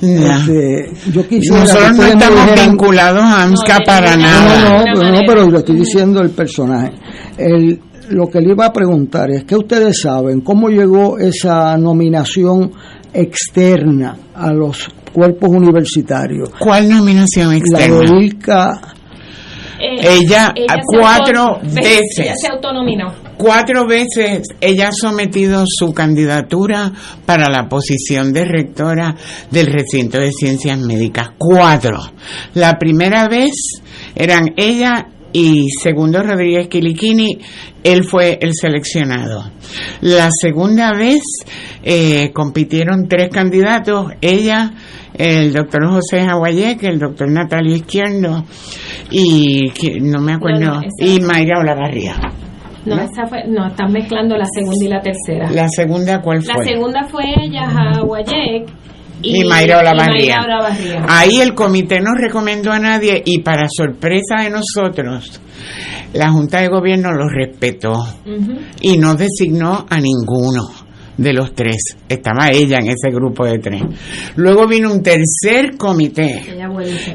Este, 0.02 0.92
yo 1.12 1.24
Nosotros 1.30 1.98
no 1.98 2.04
estamos 2.06 2.66
vinculados 2.66 3.22
a 3.22 3.44
AMSCA 3.44 3.80
para 3.86 4.16
nada. 4.16 4.84
No, 4.86 4.94
no, 4.94 5.12
no, 5.12 5.20
pero 5.28 5.46
lo 5.48 5.60
estoy 5.60 5.78
diciendo 5.78 6.22
el 6.22 6.30
personaje. 6.30 6.94
El, 7.38 7.80
lo 8.10 8.28
que 8.28 8.40
le 8.40 8.52
iba 8.52 8.66
a 8.66 8.74
preguntar 8.74 9.30
es 9.32 9.44
que 9.44 9.56
ustedes 9.56 10.02
saben 10.02 10.42
cómo 10.42 10.70
llegó 10.70 11.20
esa 11.20 11.78
nominación 11.78 12.72
externa 13.14 14.16
a 14.36 14.54
los 14.54 14.88
cuerpos 15.12 15.50
universitarios. 15.50 16.50
¿Cuál 16.58 16.90
nominación 16.90 17.54
externa? 17.54 17.96
La 17.96 18.10
de 18.10 18.26
Ilka 18.26 18.82
eh, 19.80 20.20
ella, 20.22 20.54
cuatro 20.86 21.60
veces 21.64 22.02
se 22.42 22.48
autonominó. 22.52 23.29
Cuatro 23.40 23.88
veces 23.88 24.50
ella 24.60 24.90
ha 24.90 24.92
sometido 24.92 25.64
su 25.66 25.94
candidatura 25.94 26.92
para 27.26 27.50
la 27.50 27.70
posición 27.70 28.34
de 28.34 28.44
rectora 28.44 29.16
del 29.50 29.68
recinto 29.68 30.20
de 30.20 30.34
ciencias 30.34 30.78
médicas. 30.78 31.30
Cuatro. 31.38 32.00
La 32.56 32.78
primera 32.78 33.30
vez 33.30 33.54
eran 34.14 34.50
ella 34.58 35.08
y 35.32 35.70
segundo 35.70 36.22
Rodríguez 36.22 36.68
Quiliquini, 36.68 37.40
él 37.82 38.04
fue 38.04 38.40
el 38.42 38.52
seleccionado. 38.54 39.50
La 40.02 40.28
segunda 40.32 40.92
vez 40.92 41.22
eh, 41.82 42.32
compitieron 42.34 43.08
tres 43.08 43.30
candidatos, 43.30 44.12
ella, 44.20 44.74
el 45.14 45.54
doctor 45.54 45.88
José 45.90 46.26
Jaguayek, 46.26 46.84
el 46.84 47.00
doctor 47.00 47.32
Natalio 47.32 47.78
Izquierdo 47.78 48.44
y 49.12 49.72
no 50.02 50.20
me 50.20 50.34
acuerdo, 50.34 50.82
y 50.98 51.22
Mayra 51.22 51.62
Olavarría. 51.62 52.20
No, 52.86 52.96
esa 52.96 53.28
fue, 53.28 53.44
no, 53.48 53.68
están 53.68 53.92
mezclando 53.92 54.36
la 54.38 54.46
segunda 54.46 54.86
y 54.86 54.88
la 54.88 55.02
tercera. 55.02 55.52
¿La 55.52 55.68
segunda 55.68 56.22
cuál 56.22 56.42
fue? 56.42 56.54
La 56.54 56.64
segunda 56.64 57.04
fue 57.04 57.24
ella, 57.42 57.70
Jaguayek, 57.70 58.70
y, 59.22 59.44
Mayra 59.44 59.80
Olavarría. 59.80 60.40
Ahí 61.08 61.42
el 61.42 61.54
comité 61.54 62.00
no 62.00 62.14
recomendó 62.16 62.72
a 62.72 62.80
nadie 62.80 63.22
y 63.26 63.42
para 63.42 63.68
sorpresa 63.70 64.42
de 64.44 64.50
nosotros, 64.50 65.42
la 66.14 66.32
Junta 66.32 66.62
de 66.62 66.70
Gobierno 66.70 67.12
lo 67.12 67.28
respetó 67.28 68.06
y 68.82 68.98
no 68.98 69.16
designó 69.16 69.86
a 69.90 70.00
ninguno 70.00 70.79
de 71.20 71.34
los 71.34 71.54
tres. 71.54 71.98
Estaba 72.08 72.50
ella 72.50 72.78
en 72.78 72.88
ese 72.88 73.10
grupo 73.12 73.46
de 73.46 73.60
tres. 73.60 73.84
Luego 74.38 74.68
vino 74.68 74.92
un 74.92 75.04
tercer 75.04 75.76
comité 75.78 76.42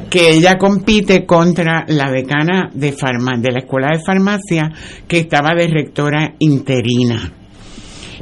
que 0.09 0.29
ella 0.29 0.57
compite 0.57 1.25
contra 1.25 1.85
la 1.87 2.11
decana 2.11 2.69
de, 2.73 2.91
farma, 2.91 3.37
de 3.37 3.51
la 3.51 3.59
Escuela 3.59 3.89
de 3.91 4.03
Farmacia 4.03 4.71
que 5.07 5.19
estaba 5.19 5.55
de 5.55 5.67
rectora 5.67 6.35
interina. 6.39 7.33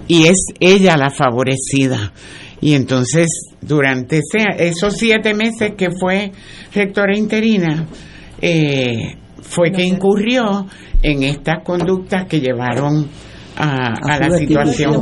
Y 0.07 0.27
es 0.27 0.37
ella 0.59 0.95
la 0.95 1.09
favorecida. 1.09 2.13
Y 2.61 2.75
entonces, 2.75 3.27
durante 3.61 4.21
esos 4.57 4.95
siete 4.95 5.33
meses 5.33 5.73
que 5.77 5.89
fue 5.91 6.31
rectora 6.73 7.17
interina, 7.17 7.85
eh, 8.41 9.17
fue 9.41 9.71
que 9.71 9.83
incurrió 9.83 10.65
en 11.01 11.23
estas 11.23 11.57
conductas 11.65 12.25
que 12.25 12.39
llevaron 12.39 13.09
a, 13.57 14.19
la 14.19 14.37
situación. 14.37 14.93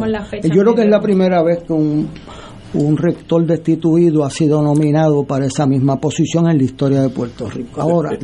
Yo 0.43 0.61
creo 0.61 0.75
que 0.75 0.81
es 0.83 0.89
la 0.89 1.01
primera 1.01 1.41
vez 1.43 1.63
que 1.63 1.73
un, 1.73 2.09
un 2.73 2.97
rector 2.97 3.45
destituido 3.45 4.23
ha 4.23 4.29
sido 4.29 4.61
nominado 4.61 5.23
para 5.23 5.45
esa 5.45 5.65
misma 5.65 5.97
posición 5.99 6.49
en 6.49 6.57
la 6.57 6.63
historia 6.63 7.01
de 7.01 7.09
Puerto 7.09 7.49
Rico. 7.49 7.81
Ahora, 7.81 8.17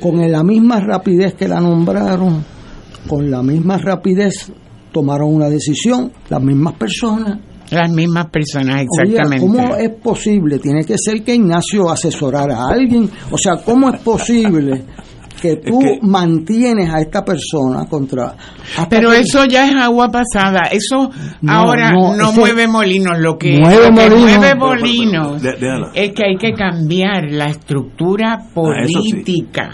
con 0.00 0.30
la 0.30 0.42
misma 0.42 0.80
rapidez 0.80 1.34
que 1.34 1.48
la 1.48 1.60
nombraron, 1.60 2.44
con 3.08 3.30
la 3.30 3.42
misma 3.42 3.78
rapidez 3.78 4.52
tomaron 4.92 5.34
una 5.34 5.48
decisión, 5.48 6.12
las 6.28 6.42
mismas 6.42 6.74
personas. 6.74 7.40
Las 7.70 7.90
mismas 7.90 8.26
personas, 8.26 8.82
exactamente. 8.82 9.44
¿Cómo 9.44 9.74
es 9.74 9.90
posible? 9.90 10.58
Tiene 10.58 10.84
que 10.84 10.96
ser 10.98 11.24
que 11.24 11.34
Ignacio 11.34 11.90
asesorara 11.90 12.58
a 12.58 12.72
alguien. 12.72 13.10
O 13.30 13.38
sea, 13.38 13.56
¿cómo 13.56 13.88
es 13.90 14.00
posible 14.00 14.84
que 15.44 15.56
tú 15.56 15.78
mantienes 16.00 16.88
a 16.88 17.00
esta 17.00 17.22
persona 17.22 17.84
contra... 17.86 18.34
Pero 18.88 19.12
eso 19.12 19.44
ya 19.44 19.68
es 19.68 19.76
agua 19.76 20.08
pasada, 20.08 20.68
eso 20.72 21.10
ahora 21.46 21.92
no, 21.92 22.32
mueve 22.32 22.66
molinos, 22.66 23.18
lo 23.18 23.36
que 23.36 23.58
mueve, 23.58 24.54
molinos, 24.54 25.42
es 25.94 26.12
que 26.12 26.24
hay 26.24 26.36
que 26.38 26.54
cambiar 26.54 27.30
la 27.30 27.44
estructura 27.44 28.38
ah, 28.40 28.50
política. 28.54 29.72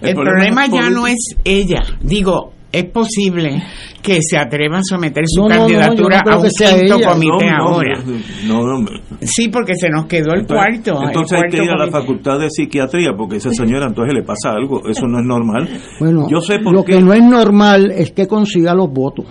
El, 0.00 0.14
problema, 0.14 0.66
ya 0.66 0.88
no 0.88 1.08
es 1.08 1.36
ella, 1.42 1.82
digo, 2.00 2.51
es 2.72 2.84
posible 2.86 3.62
que 4.02 4.18
se 4.22 4.38
atreva 4.38 4.78
a 4.78 4.82
someter 4.82 5.24
su 5.26 5.44
candidatura 5.46 6.22
a 6.24 6.38
un 6.38 6.48
quinto 6.48 7.00
comité 7.00 7.50
ahora. 7.50 8.02
sí, 9.20 9.48
porque 9.48 9.74
se 9.76 9.90
nos 9.90 10.06
quedó 10.06 10.32
el 10.32 10.46
cuarto. 10.46 11.00
Entonces 11.02 11.38
hay 11.38 11.50
que 11.50 11.64
ir 11.64 11.70
a 11.70 11.76
la 11.76 11.90
facultad 11.90 12.38
de 12.38 12.48
psiquiatría 12.50 13.12
porque 13.16 13.36
esa 13.36 13.52
señora 13.52 13.86
entonces 13.86 14.14
le 14.14 14.22
pasa 14.22 14.52
algo. 14.52 14.82
Eso 14.88 15.06
no 15.06 15.20
es 15.20 15.26
normal. 15.26 15.68
Bueno, 16.00 16.26
Yo 16.28 16.40
sé 16.40 16.58
por 16.58 16.74
lo 16.74 16.84
que 16.84 17.00
no 17.00 17.12
es 17.12 17.22
normal 17.22 17.92
es 17.92 18.12
que 18.12 18.26
consiga 18.26 18.74
los 18.74 18.90
votos 18.90 19.26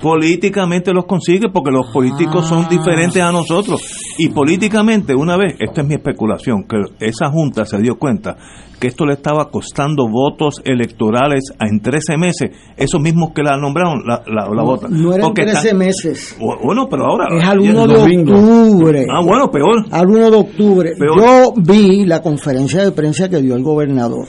políticamente 0.00 0.92
los 0.92 1.04
consigue 1.04 1.48
porque 1.52 1.70
los 1.70 1.92
políticos 1.92 2.46
son 2.46 2.68
diferentes 2.68 3.22
a 3.22 3.30
nosotros 3.30 3.82
y 4.18 4.30
políticamente 4.30 5.14
una 5.14 5.36
vez 5.36 5.56
esta 5.60 5.82
es 5.82 5.86
mi 5.86 5.94
especulación 5.94 6.64
que 6.64 6.78
esa 7.00 7.30
junta 7.30 7.66
se 7.66 7.78
dio 7.78 7.96
cuenta 7.98 8.36
que 8.80 8.88
esto 8.88 9.04
le 9.04 9.12
estaba 9.12 9.50
costando 9.50 10.08
votos 10.08 10.62
electorales 10.64 11.52
en 11.60 11.80
13 11.80 12.16
meses, 12.16 12.50
esos 12.78 12.98
mismos 12.98 13.32
que 13.34 13.42
la 13.42 13.58
nombraron, 13.58 14.02
la, 14.06 14.22
la, 14.26 14.62
votan. 14.62 14.90
No 14.90 15.12
eran 15.12 15.34
13 15.34 15.74
meses. 15.74 16.36
Bueno, 16.40 16.88
pero 16.88 17.04
ahora... 17.04 17.26
Es 17.38 17.46
al 17.46 17.60
1 17.60 17.86
de 17.86 17.94
octubre. 17.94 19.06
Ah, 19.14 19.20
bueno, 19.22 19.50
peor. 19.50 19.84
Al 19.90 20.06
1 20.08 20.30
de 20.30 20.36
octubre. 20.36 20.92
Yo 20.98 21.52
vi 21.58 22.06
la 22.06 22.22
conferencia 22.22 22.82
de 22.82 22.92
prensa 22.92 23.28
que 23.28 23.42
dio 23.42 23.54
el 23.54 23.62
gobernador. 23.62 24.26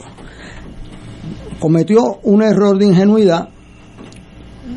Cometió 1.58 2.18
un 2.22 2.42
error 2.42 2.76
de 2.76 2.88
ingenuidad 2.88 3.48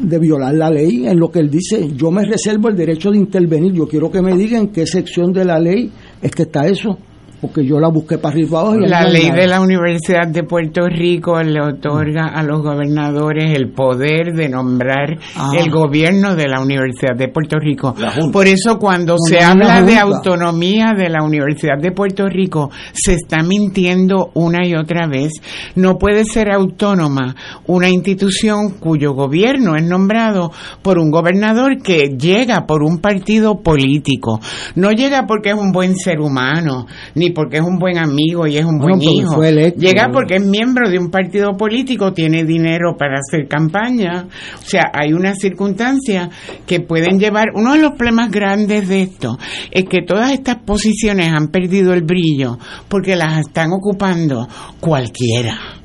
de 0.02 0.20
violar 0.20 0.54
la 0.54 0.70
ley 0.70 1.08
en 1.08 1.20
lo 1.20 1.30
que 1.30 1.40
él 1.40 1.50
dice, 1.50 1.90
yo 1.96 2.12
me 2.12 2.26
reservo 2.26 2.70
el 2.70 2.76
derecho 2.76 3.12
de 3.12 3.18
intervenir, 3.18 3.74
yo 3.74 3.88
quiero 3.88 4.12
que 4.12 4.22
me 4.22 4.36
digan 4.36 4.68
qué 4.70 4.86
sección 4.86 5.34
de 5.34 5.46
la 5.46 5.60
ley 5.60 5.92
es 6.22 6.32
que 6.32 6.44
está 6.44 6.68
eso 6.68 6.98
porque 7.42 7.66
yo 7.66 7.80
la 7.80 7.90
busqué 7.90 8.18
para 8.18 8.34
arriba 8.34 8.62
abajo. 8.62 8.78
la 8.78 9.08
ley 9.08 9.32
de 9.32 9.48
la 9.48 9.62
Universidad 9.62 10.28
de 10.28 10.44
Puerto 10.44 10.88
Rico 10.88 11.42
le 11.42 11.62
otorga 11.62 12.28
a 12.28 12.44
los 12.44 12.62
gobernadores 12.62 13.56
el 13.56 13.72
poder 13.72 14.34
de 14.34 14.50
nombrar 14.50 15.18
ah. 15.36 15.52
el 15.58 15.70
gobierno 15.70 16.36
de 16.36 16.48
la 16.48 16.62
Universidad 16.62 17.16
de 17.16 17.28
Puerto 17.28 17.58
Rico. 17.60 17.96
Por 18.32 18.48
eso 18.48 18.78
cuando 18.80 19.18
se 19.18 19.40
habla 19.40 19.82
de 19.82 19.98
autonomía 19.98 20.94
de 20.98 21.10
la 21.10 21.24
Universidad 21.24 21.78
de 21.80 21.92
Puerto 21.92 22.28
Rico, 22.28 22.72
se 22.94 23.14
está 23.14 23.44
mintiendo 23.44 24.32
una 24.34 24.66
y 24.66 24.76
otra 24.76 25.08
vez. 25.08 25.34
No 25.76 25.98
puede 25.98 26.24
ser 26.26 26.52
autónoma 26.52 27.36
una 27.68 27.90
institución 27.90 28.72
cuyo 28.80 29.14
gobierno 29.14 29.76
es 29.76 29.84
nombrado 29.84 30.52
por 30.82 31.00
un 31.00 31.12
gobernador 31.12 31.82
que 31.82 32.16
llega 32.18 32.66
por 32.66 32.84
un 32.84 33.00
partido 33.00 33.62
político. 33.62 34.40
No 34.76 34.92
llega 34.92 35.26
porque 35.28 35.50
es 35.50 35.56
un 35.56 35.72
buen 35.72 35.96
ser 35.96 36.20
humano, 36.20 36.88
ni 37.14 37.25
porque 37.32 37.58
es 37.58 37.64
un 37.64 37.78
buen 37.78 37.98
amigo 37.98 38.48
y 38.48 38.58
es 38.58 38.66
un 38.66 38.80
buen 38.80 39.02
hijo. 39.02 39.42
Llega 39.42 40.10
porque 40.12 40.36
es 40.36 40.46
miembro 40.46 40.90
de 40.90 41.00
un 41.00 41.10
partido 41.10 41.56
político, 41.58 42.14
tiene 42.14 42.44
dinero 42.44 42.96
para 42.98 43.16
hacer 43.16 43.48
campaña. 43.48 44.28
O 44.56 44.66
sea, 44.66 44.92
hay 44.94 45.14
unas 45.14 45.38
circunstancias 45.40 46.30
que 46.66 46.80
pueden 46.82 47.20
llevar. 47.20 47.48
Uno 47.56 47.74
de 47.74 47.82
los 47.82 47.94
problemas 47.94 48.32
grandes 48.32 48.88
de 48.88 49.04
esto 49.04 49.38
es 49.72 49.86
que 49.86 50.02
todas 50.02 50.32
estas 50.32 50.58
posiciones 50.58 51.30
han 51.32 51.48
perdido 51.50 51.94
el 51.94 52.04
brillo 52.04 52.58
porque 52.88 53.16
las 53.16 53.40
están 53.40 53.72
ocupando 53.72 54.48
cualquiera. 54.80 55.85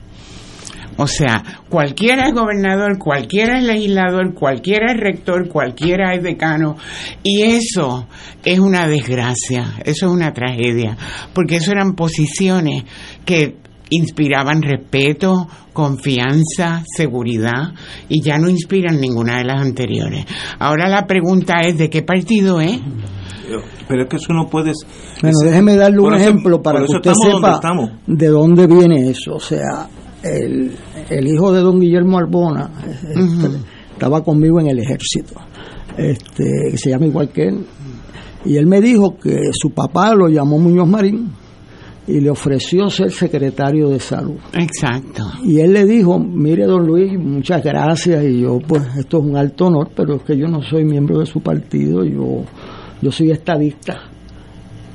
O 0.97 1.07
sea, 1.07 1.43
cualquiera 1.68 2.28
es 2.28 2.34
gobernador, 2.34 2.99
cualquiera 2.99 3.59
es 3.59 3.64
legislador, 3.64 4.34
cualquiera 4.34 4.93
es 4.93 5.01
rector, 5.01 5.49
cualquiera 5.49 6.14
es 6.14 6.22
decano. 6.22 6.76
Y 7.22 7.43
eso 7.43 8.07
es 8.45 8.59
una 8.59 8.86
desgracia, 8.86 9.74
eso 9.84 10.07
es 10.07 10.12
una 10.12 10.32
tragedia, 10.32 10.97
porque 11.32 11.57
eso 11.57 11.72
eran 11.72 11.95
posiciones 11.95 12.84
que 13.24 13.57
inspiraban 13.91 14.62
respeto, 14.62 15.49
confianza, 15.72 16.82
seguridad 16.97 17.74
y 18.09 18.22
ya 18.22 18.38
no 18.38 18.49
inspiran 18.49 19.01
ninguna 19.01 19.38
de 19.38 19.45
las 19.45 19.61
anteriores. 19.61 20.24
Ahora 20.59 20.88
la 20.88 21.07
pregunta 21.07 21.61
es 21.62 21.76
de 21.78 21.91
qué 21.91 22.03
partido 22.03 22.61
es. 22.61 22.80
Pero 23.88 24.03
es 24.03 24.09
que 24.09 24.16
eso 24.16 24.32
no 24.32 24.47
puedes. 24.49 24.76
Bueno, 25.20 25.38
déjeme 25.43 25.74
darle 25.74 25.99
un 25.99 26.14
ejemplo 26.14 26.62
para 26.62 26.78
que 26.84 26.93
usted 26.93 27.12
sepa 27.14 27.61
de 28.07 28.28
dónde 28.28 28.66
viene 28.68 29.11
eso. 29.11 29.34
O 29.34 29.41
sea, 29.41 29.88
el, 30.22 30.72
el 31.08 31.26
hijo 31.26 31.52
de 31.52 31.60
don 31.60 31.80
Guillermo 31.80 32.18
Arbona 32.18 32.70
este, 32.84 33.48
estaba 33.92 34.22
conmigo 34.22 34.60
en 34.60 34.68
el 34.68 34.78
ejército, 34.78 35.34
este, 35.96 36.44
que 36.70 36.78
se 36.78 36.90
llama 36.90 37.06
igual 37.06 37.30
que 37.30 37.48
él, 37.48 37.66
y 38.44 38.56
él 38.56 38.66
me 38.66 38.80
dijo 38.80 39.16
que 39.18 39.50
su 39.52 39.70
papá 39.70 40.14
lo 40.14 40.28
llamó 40.28 40.58
Muñoz 40.58 40.88
Marín 40.88 41.30
y 42.06 42.20
le 42.20 42.30
ofreció 42.30 42.88
ser 42.88 43.10
secretario 43.12 43.90
de 43.90 44.00
salud. 44.00 44.36
Exacto. 44.54 45.22
Y 45.44 45.60
él 45.60 45.72
le 45.72 45.84
dijo, 45.84 46.18
mire 46.18 46.64
don 46.64 46.86
Luis, 46.86 47.18
muchas 47.18 47.62
gracias, 47.62 48.24
y 48.24 48.40
yo 48.40 48.58
pues 48.66 48.82
esto 48.98 49.18
es 49.18 49.24
un 49.24 49.36
alto 49.36 49.66
honor, 49.66 49.90
pero 49.94 50.16
es 50.16 50.22
que 50.22 50.36
yo 50.36 50.48
no 50.48 50.62
soy 50.62 50.84
miembro 50.84 51.20
de 51.20 51.26
su 51.26 51.40
partido, 51.40 52.04
yo, 52.04 52.44
yo 53.00 53.12
soy 53.12 53.30
estadista. 53.30 54.09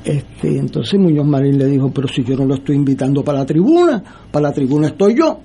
Este, 0.06 0.56
entonces 0.56 1.00
Muñoz 1.00 1.26
Marín 1.26 1.58
le 1.58 1.66
dijo, 1.66 1.90
pero 1.90 2.06
si 2.06 2.22
yo 2.22 2.36
no 2.36 2.44
lo 2.44 2.54
estoy 2.54 2.76
invitando 2.76 3.24
para 3.24 3.40
la 3.40 3.46
tribuna, 3.46 4.02
para 4.30 4.48
la 4.48 4.52
tribuna 4.52 4.86
estoy 4.88 5.16
yo. 5.18 5.40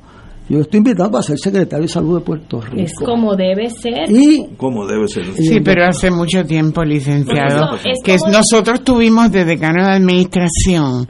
Yo 0.49 0.59
estoy 0.59 0.80
invitado 0.80 1.09
para 1.09 1.24
ser 1.24 1.38
secretario 1.39 1.84
de 1.84 1.91
salud 1.91 2.20
de 2.20 2.26
Puerto 2.26 2.59
Rico. 2.59 2.84
Es 2.84 2.93
como 2.93 3.36
debe 3.36 3.70
ser. 3.70 4.09
Y, 4.09 4.49
como 4.57 4.86
debe 4.86 5.07
ser. 5.07 5.24
Sí, 5.34 5.62
pero 5.62 5.86
hace 5.88 6.12
mucho 6.12 6.43
tiempo, 6.43 6.84
licenciado, 6.84 7.78
que 8.03 8.18
nosotros 8.30 8.84
tuvimos 8.84 9.32
de 9.32 9.45
decano 9.45 9.86
de 9.86 9.93
administración 9.93 11.07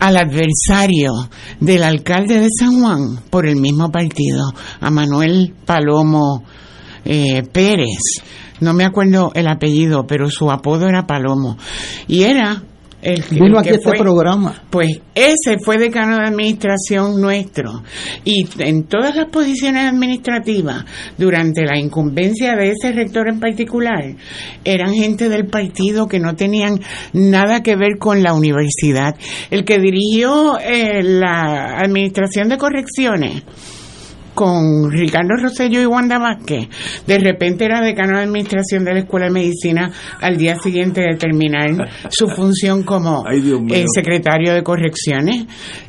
al 0.00 0.16
adversario 0.16 1.12
del 1.60 1.84
alcalde 1.84 2.40
de 2.40 2.48
San 2.58 2.80
Juan 2.80 3.20
por 3.30 3.46
el 3.46 3.56
mismo 3.56 3.90
partido, 3.90 4.50
a 4.80 4.90
Manuel 4.90 5.54
Palomo 5.64 6.42
eh, 7.04 7.44
Pérez. 7.44 8.24
No 8.60 8.74
me 8.74 8.84
acuerdo 8.84 9.30
el 9.34 9.46
apellido, 9.46 10.04
pero 10.06 10.28
su 10.30 10.50
apodo 10.50 10.88
era 10.88 11.06
Palomo. 11.06 11.56
Y 12.08 12.24
era 12.24 12.64
el, 13.02 13.24
Vino 13.30 13.58
aquí 13.58 13.70
este 13.70 13.92
programa. 13.92 14.62
Pues 14.70 15.00
ese 15.14 15.58
fue 15.58 15.78
decano 15.78 16.16
de 16.16 16.26
administración 16.26 17.20
nuestro. 17.20 17.82
Y 18.24 18.46
en 18.58 18.84
todas 18.84 19.16
las 19.16 19.26
posiciones 19.26 19.90
administrativas, 19.90 20.84
durante 21.16 21.64
la 21.64 21.78
incumbencia 21.78 22.54
de 22.56 22.70
ese 22.70 22.92
rector 22.92 23.28
en 23.28 23.40
particular, 23.40 24.14
eran 24.64 24.92
gente 24.94 25.28
del 25.28 25.46
partido 25.46 26.06
que 26.06 26.20
no 26.20 26.36
tenían 26.36 26.80
nada 27.12 27.62
que 27.62 27.76
ver 27.76 27.98
con 27.98 28.22
la 28.22 28.34
universidad. 28.34 29.16
El 29.50 29.64
que 29.64 29.78
dirigió 29.78 30.58
eh, 30.58 31.02
la 31.02 31.78
administración 31.78 32.48
de 32.48 32.58
correcciones 32.58 33.42
con 34.40 34.90
Ricardo 34.90 35.36
Rosello 35.36 35.82
y 35.82 35.84
Wanda 35.84 36.18
Vázquez, 36.18 36.66
de 37.06 37.18
repente 37.18 37.66
era 37.66 37.82
decano 37.82 38.16
de 38.16 38.24
administración 38.24 38.86
de 38.86 38.94
la 38.94 39.00
Escuela 39.00 39.26
de 39.26 39.32
Medicina 39.32 39.92
al 40.18 40.38
día 40.38 40.56
siguiente 40.58 41.02
de 41.02 41.18
terminar 41.18 41.90
su 42.08 42.26
función 42.26 42.82
como 42.82 43.26
el 43.28 43.84
secretario 43.94 44.54
de 44.54 44.62
correcciones. 44.62 45.44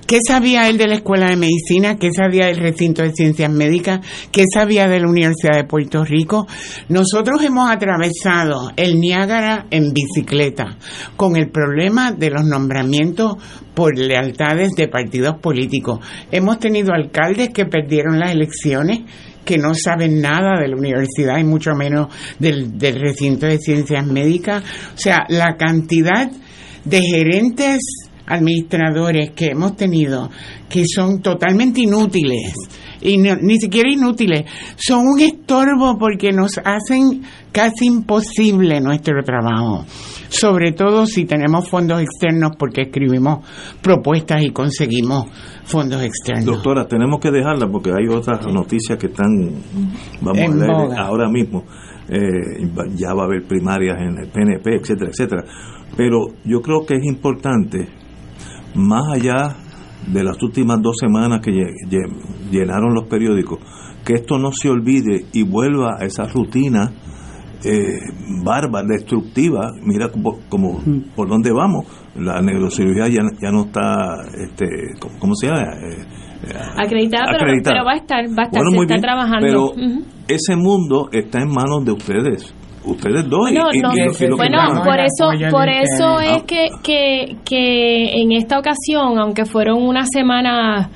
¿Qué 0.06 0.20
sabía 0.28 0.68
él 0.68 0.78
de 0.78 0.88
la 0.90 0.96
Escuela 0.96 1.30
de 1.30 1.38
Medicina? 1.38 1.98
¿Qué 1.98 2.12
sabía 2.12 2.48
del 2.48 2.58
recinto 2.58 3.02
de 3.02 3.14
ciencias 3.14 3.50
médicas? 3.50 4.02
¿Qué 4.34 4.44
sabía 4.54 4.86
de 4.90 5.00
la 5.00 5.08
Universidad 5.08 5.56
de 5.56 5.64
Puerto 5.64 6.04
Rico? 6.04 6.46
Nosotros 6.90 7.42
hemos 7.44 7.72
atravesado 7.72 8.74
el 8.76 9.00
Niágara 9.00 9.68
en 9.72 9.94
bicicleta 9.94 10.76
con 11.16 11.38
el 11.38 11.50
problema 11.50 12.12
de 12.12 12.32
los 12.32 12.44
nombramientos 12.44 13.38
por 13.74 13.98
lealtades 13.98 14.72
de 14.72 14.88
partidos 14.88 15.36
políticos. 15.40 16.00
Hemos 16.32 16.60
tenido 16.60 16.94
alcaldes 16.94 17.50
que 17.50 17.66
perdieron 17.66 18.20
las 18.20 18.32
elecciones 18.32 19.00
que 19.46 19.58
no 19.58 19.74
saben 19.74 20.22
nada 20.22 20.60
de 20.60 20.68
la 20.68 20.76
universidad 20.76 21.38
y 21.40 21.44
mucho 21.44 21.74
menos 21.74 22.08
del, 22.38 22.78
del 22.78 23.00
recinto 23.00 23.48
de 23.48 23.58
ciencias 23.58 24.06
médicas. 24.06 24.64
O 24.94 24.98
sea, 24.98 25.26
la 25.30 25.56
cantidad 25.58 26.30
de 26.86 27.02
gerentes 27.02 27.80
administradores 28.28 29.32
que 29.32 29.48
hemos 29.48 29.76
tenido 29.76 30.30
que 30.70 30.84
son 30.86 31.22
totalmente 31.22 31.82
inútiles 31.82 32.54
y 33.02 33.18
ni 33.18 33.60
siquiera 33.60 33.92
inútiles, 33.92 34.46
son 34.78 35.08
un 35.08 35.20
estorbo 35.20 35.98
porque 35.98 36.32
nos 36.32 36.60
hacen 36.64 37.24
casi 37.52 37.88
imposible 37.88 38.80
nuestro 38.80 39.24
trabajo, 39.24 39.86
sobre 40.32 40.72
todo 40.72 41.06
si 41.06 41.26
tenemos 41.26 41.70
fondos 41.70 42.02
externos 42.02 42.54
porque 42.58 42.84
escribimos 42.84 43.46
propuestas 43.82 44.42
y 44.44 44.52
conseguimos 44.52 45.26
fondos 45.66 46.02
externos. 46.02 46.46
Doctora, 46.46 46.88
tenemos 46.88 47.20
que 47.20 47.32
dejarla 47.32 47.68
porque 47.70 47.92
hay 47.92 48.08
otras 48.08 48.48
noticias 48.48 48.98
que 48.98 49.08
están, 49.08 49.30
vamos 50.22 50.40
a 50.40 50.56
leer 50.56 51.00
ahora 51.00 51.30
mismo. 51.30 51.66
Eh, 52.08 52.68
ya 52.96 53.14
va 53.14 53.24
a 53.24 53.26
haber 53.26 53.44
primarias 53.44 53.98
en 54.02 54.18
el 54.20 54.30
PNP, 54.30 54.76
etcétera, 54.76 55.12
etcétera. 55.12 55.44
Pero 55.96 56.28
yo 56.46 56.62
creo 56.62 56.86
que 56.86 56.96
es 56.96 57.06
importante 57.06 57.88
más 58.76 59.04
allá 59.14 59.56
de 60.08 60.24
las 60.24 60.42
últimas 60.42 60.82
dos 60.82 60.96
semanas 60.98 61.42
que 61.42 61.52
llenaron 62.50 62.94
los 62.94 63.08
periódicos, 63.08 63.60
que 64.06 64.14
esto 64.14 64.38
no 64.40 64.52
se 64.52 64.70
olvide 64.70 65.26
y 65.34 65.44
vuelva 65.44 65.98
a 66.00 66.06
esa 66.06 66.26
rutina 66.26 66.92
eh, 67.64 68.00
bárbara, 68.44 68.88
destructiva. 68.88 69.72
Mira 69.84 70.10
como, 70.10 70.80
mm. 70.80 71.16
por 71.16 71.30
dónde 71.30 71.52
vamos. 71.52 71.86
La 72.16 72.42
neurocirugía 72.42 73.08
ya, 73.08 73.22
ya 73.42 73.52
no 73.52 73.66
está, 73.66 74.16
este, 74.38 74.66
¿cómo 75.20 75.34
se 75.36 75.48
llama? 75.48 75.62
Eh, 75.62 76.22
acreditada, 76.76 77.26
pero, 77.40 77.86
va 77.86 77.94
a 77.94 77.96
estar, 77.96 78.26
va 78.28 78.44
a 78.44 78.46
estar, 78.46 78.64
se 78.70 78.82
está 78.82 78.98
trabajando. 78.98 79.46
Pero 79.46 79.72
ese 80.28 80.56
mundo 80.56 81.10
está 81.12 81.42
en 81.42 81.50
manos 81.50 81.86
de 81.86 81.92
ustedes 81.92 82.54
ustedes 82.84 83.30
dos 83.30 83.52
bueno, 84.36 84.84
por 84.84 85.00
eso 85.00 85.30
por 85.52 85.70
eso 85.70 86.20
es 86.20 86.44
que, 86.44 86.70
que, 86.82 87.38
que 87.46 88.22
en 88.22 88.32
esta 88.32 88.58
ocasión 88.58 89.20
aunque 89.20 89.46
fueron 89.46 89.84
unas 89.84 90.08
semanas 90.12 90.90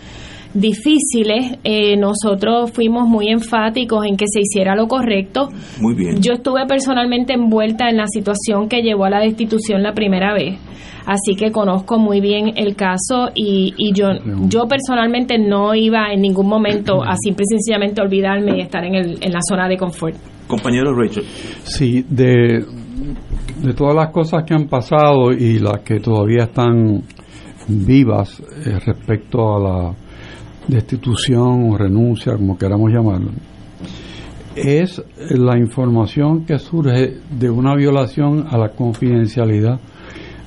difíciles, 0.55 1.59
eh, 1.63 1.97
nosotros 1.97 2.71
fuimos 2.71 3.07
muy 3.07 3.29
enfáticos 3.29 4.05
en 4.05 4.15
que 4.15 4.25
se 4.27 4.39
hiciera 4.39 4.75
lo 4.75 4.87
correcto. 4.87 5.49
Muy 5.79 5.93
bien. 5.93 6.21
Yo 6.21 6.33
estuve 6.33 6.65
personalmente 6.65 7.33
envuelta 7.33 7.89
en 7.89 7.97
la 7.97 8.07
situación 8.07 8.67
que 8.67 8.81
llevó 8.81 9.05
a 9.05 9.09
la 9.09 9.19
destitución 9.19 9.83
la 9.83 9.93
primera 9.93 10.33
vez, 10.33 10.57
así 11.05 11.35
que 11.35 11.51
conozco 11.51 11.99
muy 11.99 12.21
bien 12.21 12.53
el 12.55 12.75
caso 12.75 13.29
y, 13.35 13.73
y 13.77 13.93
yo, 13.93 14.07
yo 14.47 14.65
personalmente 14.67 15.37
no 15.37 15.75
iba 15.75 16.11
en 16.11 16.21
ningún 16.21 16.47
momento 16.47 17.03
a 17.03 17.15
simple 17.17 17.43
y 17.43 17.57
sencillamente 17.57 18.01
olvidarme 18.01 18.57
y 18.57 18.61
estar 18.61 18.83
en, 18.83 18.95
el, 18.95 19.17
en 19.21 19.31
la 19.31 19.41
zona 19.47 19.67
de 19.67 19.77
confort. 19.77 20.15
Compañero 20.47 20.95
Rachel. 20.95 21.23
Sí, 21.63 22.05
de, 22.07 22.63
de 23.61 23.73
todas 23.75 23.95
las 23.95 24.09
cosas 24.11 24.43
que 24.45 24.53
han 24.53 24.67
pasado 24.67 25.31
y 25.31 25.59
las 25.59 25.81
que 25.81 25.99
todavía 25.99 26.45
están 26.45 27.01
vivas 27.67 28.39
eh, 28.39 28.79
respecto 28.85 29.55
a 29.55 29.59
la 29.59 30.04
destitución 30.67 31.71
o 31.71 31.77
renuncia, 31.77 32.33
como 32.33 32.57
queramos 32.57 32.91
llamarlo, 32.91 33.31
es 34.55 35.03
la 35.17 35.57
información 35.57 36.45
que 36.45 36.57
surge 36.59 37.17
de 37.29 37.49
una 37.49 37.75
violación 37.75 38.45
a 38.49 38.57
la 38.57 38.69
confidencialidad 38.69 39.79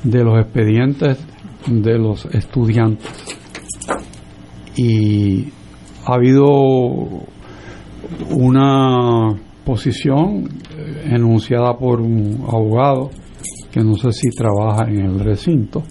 de 0.03 0.25
los 0.25 0.41
expedientes 0.41 1.19
de 1.67 1.99
los 1.99 2.25
estudiantes. 2.27 3.07
Y 4.77 5.49
ha 6.07 6.15
habido 6.15 6.47
una 8.31 9.35
posición 9.65 10.49
eh, 10.77 11.11
enunciada 11.11 11.77
por 11.77 12.01
un 12.01 12.45
abogado 12.49 13.11
que 13.71 13.81
no 13.81 13.95
sé 13.95 14.13
si 14.13 14.31
trabaja 14.31 14.89
en 14.89 15.01
el 15.01 15.21
recinto, 15.21 15.83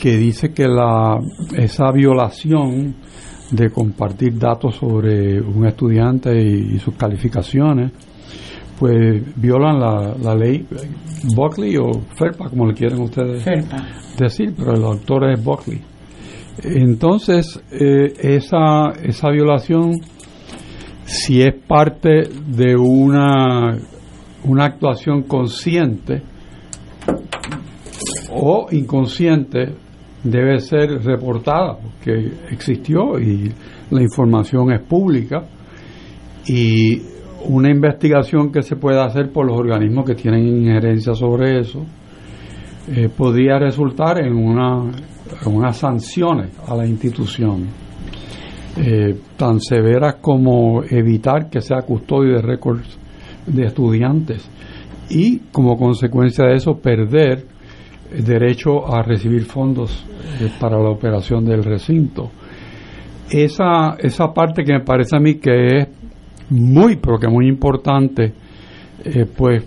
que 0.00 0.16
dice 0.16 0.52
que 0.52 0.68
la, 0.68 1.18
esa 1.56 1.90
violación 1.90 2.94
de 3.54 3.70
compartir 3.70 4.38
datos 4.38 4.76
sobre 4.76 5.40
un 5.40 5.66
estudiante 5.66 6.30
y, 6.40 6.78
sus 6.78 6.94
calificaciones, 6.94 7.92
pues 8.78 9.22
violan 9.36 9.78
la, 9.78 10.34
ley 10.34 10.66
Buckley 11.34 11.76
o 11.76 11.92
FERPA, 12.16 12.50
como 12.50 12.66
le 12.66 12.74
quieren 12.74 13.00
ustedes 13.00 13.44
decir, 14.18 14.54
pero 14.56 14.74
el 14.74 14.84
autor 14.84 15.30
es 15.30 15.42
Buckley. 15.42 15.80
Entonces, 16.62 17.60
eh, 17.70 18.12
esa, 18.18 18.90
esa 19.02 19.30
violación, 19.30 20.00
si 21.04 21.42
es 21.42 21.54
parte 21.54 22.28
de 22.46 22.76
una, 22.76 23.76
una 24.44 24.64
actuación 24.64 25.22
consciente 25.22 26.22
o 28.30 28.66
inconsciente, 28.70 29.83
debe 30.24 30.58
ser 30.58 31.04
reportada 31.04 31.76
porque 31.76 32.32
existió 32.50 33.18
y 33.20 33.52
la 33.90 34.02
información 34.02 34.72
es 34.72 34.80
pública 34.80 35.44
y 36.46 37.00
una 37.46 37.70
investigación 37.70 38.50
que 38.50 38.62
se 38.62 38.76
pueda 38.76 39.04
hacer 39.04 39.30
por 39.30 39.46
los 39.46 39.58
organismos 39.58 40.06
que 40.06 40.14
tienen 40.14 40.46
injerencia 40.46 41.14
sobre 41.14 41.60
eso 41.60 41.84
eh, 42.88 43.10
podría 43.14 43.58
resultar 43.58 44.18
en, 44.18 44.34
una, 44.34 44.90
unas 45.46 45.76
sanciones 45.76 46.58
a 46.66 46.74
la 46.74 46.86
institución 46.86 47.66
eh, 48.76 49.14
tan 49.36 49.60
severas 49.60 50.16
como 50.20 50.82
evitar 50.82 51.50
que 51.50 51.60
sea 51.60 51.82
custodio 51.82 52.36
de 52.36 52.42
récords 52.42 52.98
de 53.46 53.66
estudiantes 53.66 54.50
y 55.10 55.38
como 55.52 55.76
consecuencia 55.76 56.46
de 56.46 56.54
eso 56.54 56.78
perder 56.78 57.53
derecho 58.22 58.86
a 58.92 59.02
recibir 59.02 59.44
fondos 59.44 60.04
eh, 60.40 60.50
para 60.60 60.78
la 60.78 60.90
operación 60.90 61.44
del 61.44 61.64
recinto. 61.64 62.30
Esa, 63.30 63.96
esa 63.98 64.32
parte 64.32 64.64
que 64.64 64.72
me 64.72 64.84
parece 64.84 65.16
a 65.16 65.20
mí 65.20 65.36
que 65.36 65.66
es 65.66 65.88
muy, 66.50 66.96
pero 66.96 67.18
que 67.18 67.28
muy 67.28 67.48
importante, 67.48 68.32
eh, 69.04 69.26
pues 69.36 69.64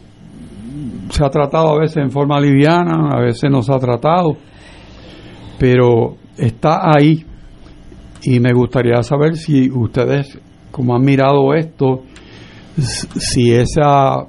se 1.09 1.25
ha 1.25 1.29
tratado 1.29 1.75
a 1.75 1.79
veces 1.79 1.97
en 1.97 2.11
forma 2.11 2.39
liviana, 2.39 3.09
a 3.11 3.19
veces 3.21 3.49
no 3.49 3.61
se 3.61 3.73
ha 3.73 3.79
tratado, 3.79 4.37
pero 5.57 6.15
está 6.37 6.91
ahí 6.95 7.25
y 8.23 8.39
me 8.39 8.53
gustaría 8.53 9.01
saber 9.03 9.35
si 9.35 9.69
ustedes, 9.69 10.39
como 10.71 10.95
han 10.95 11.03
mirado 11.03 11.53
esto, 11.53 12.03
si 12.77 13.51
esa 13.51 14.27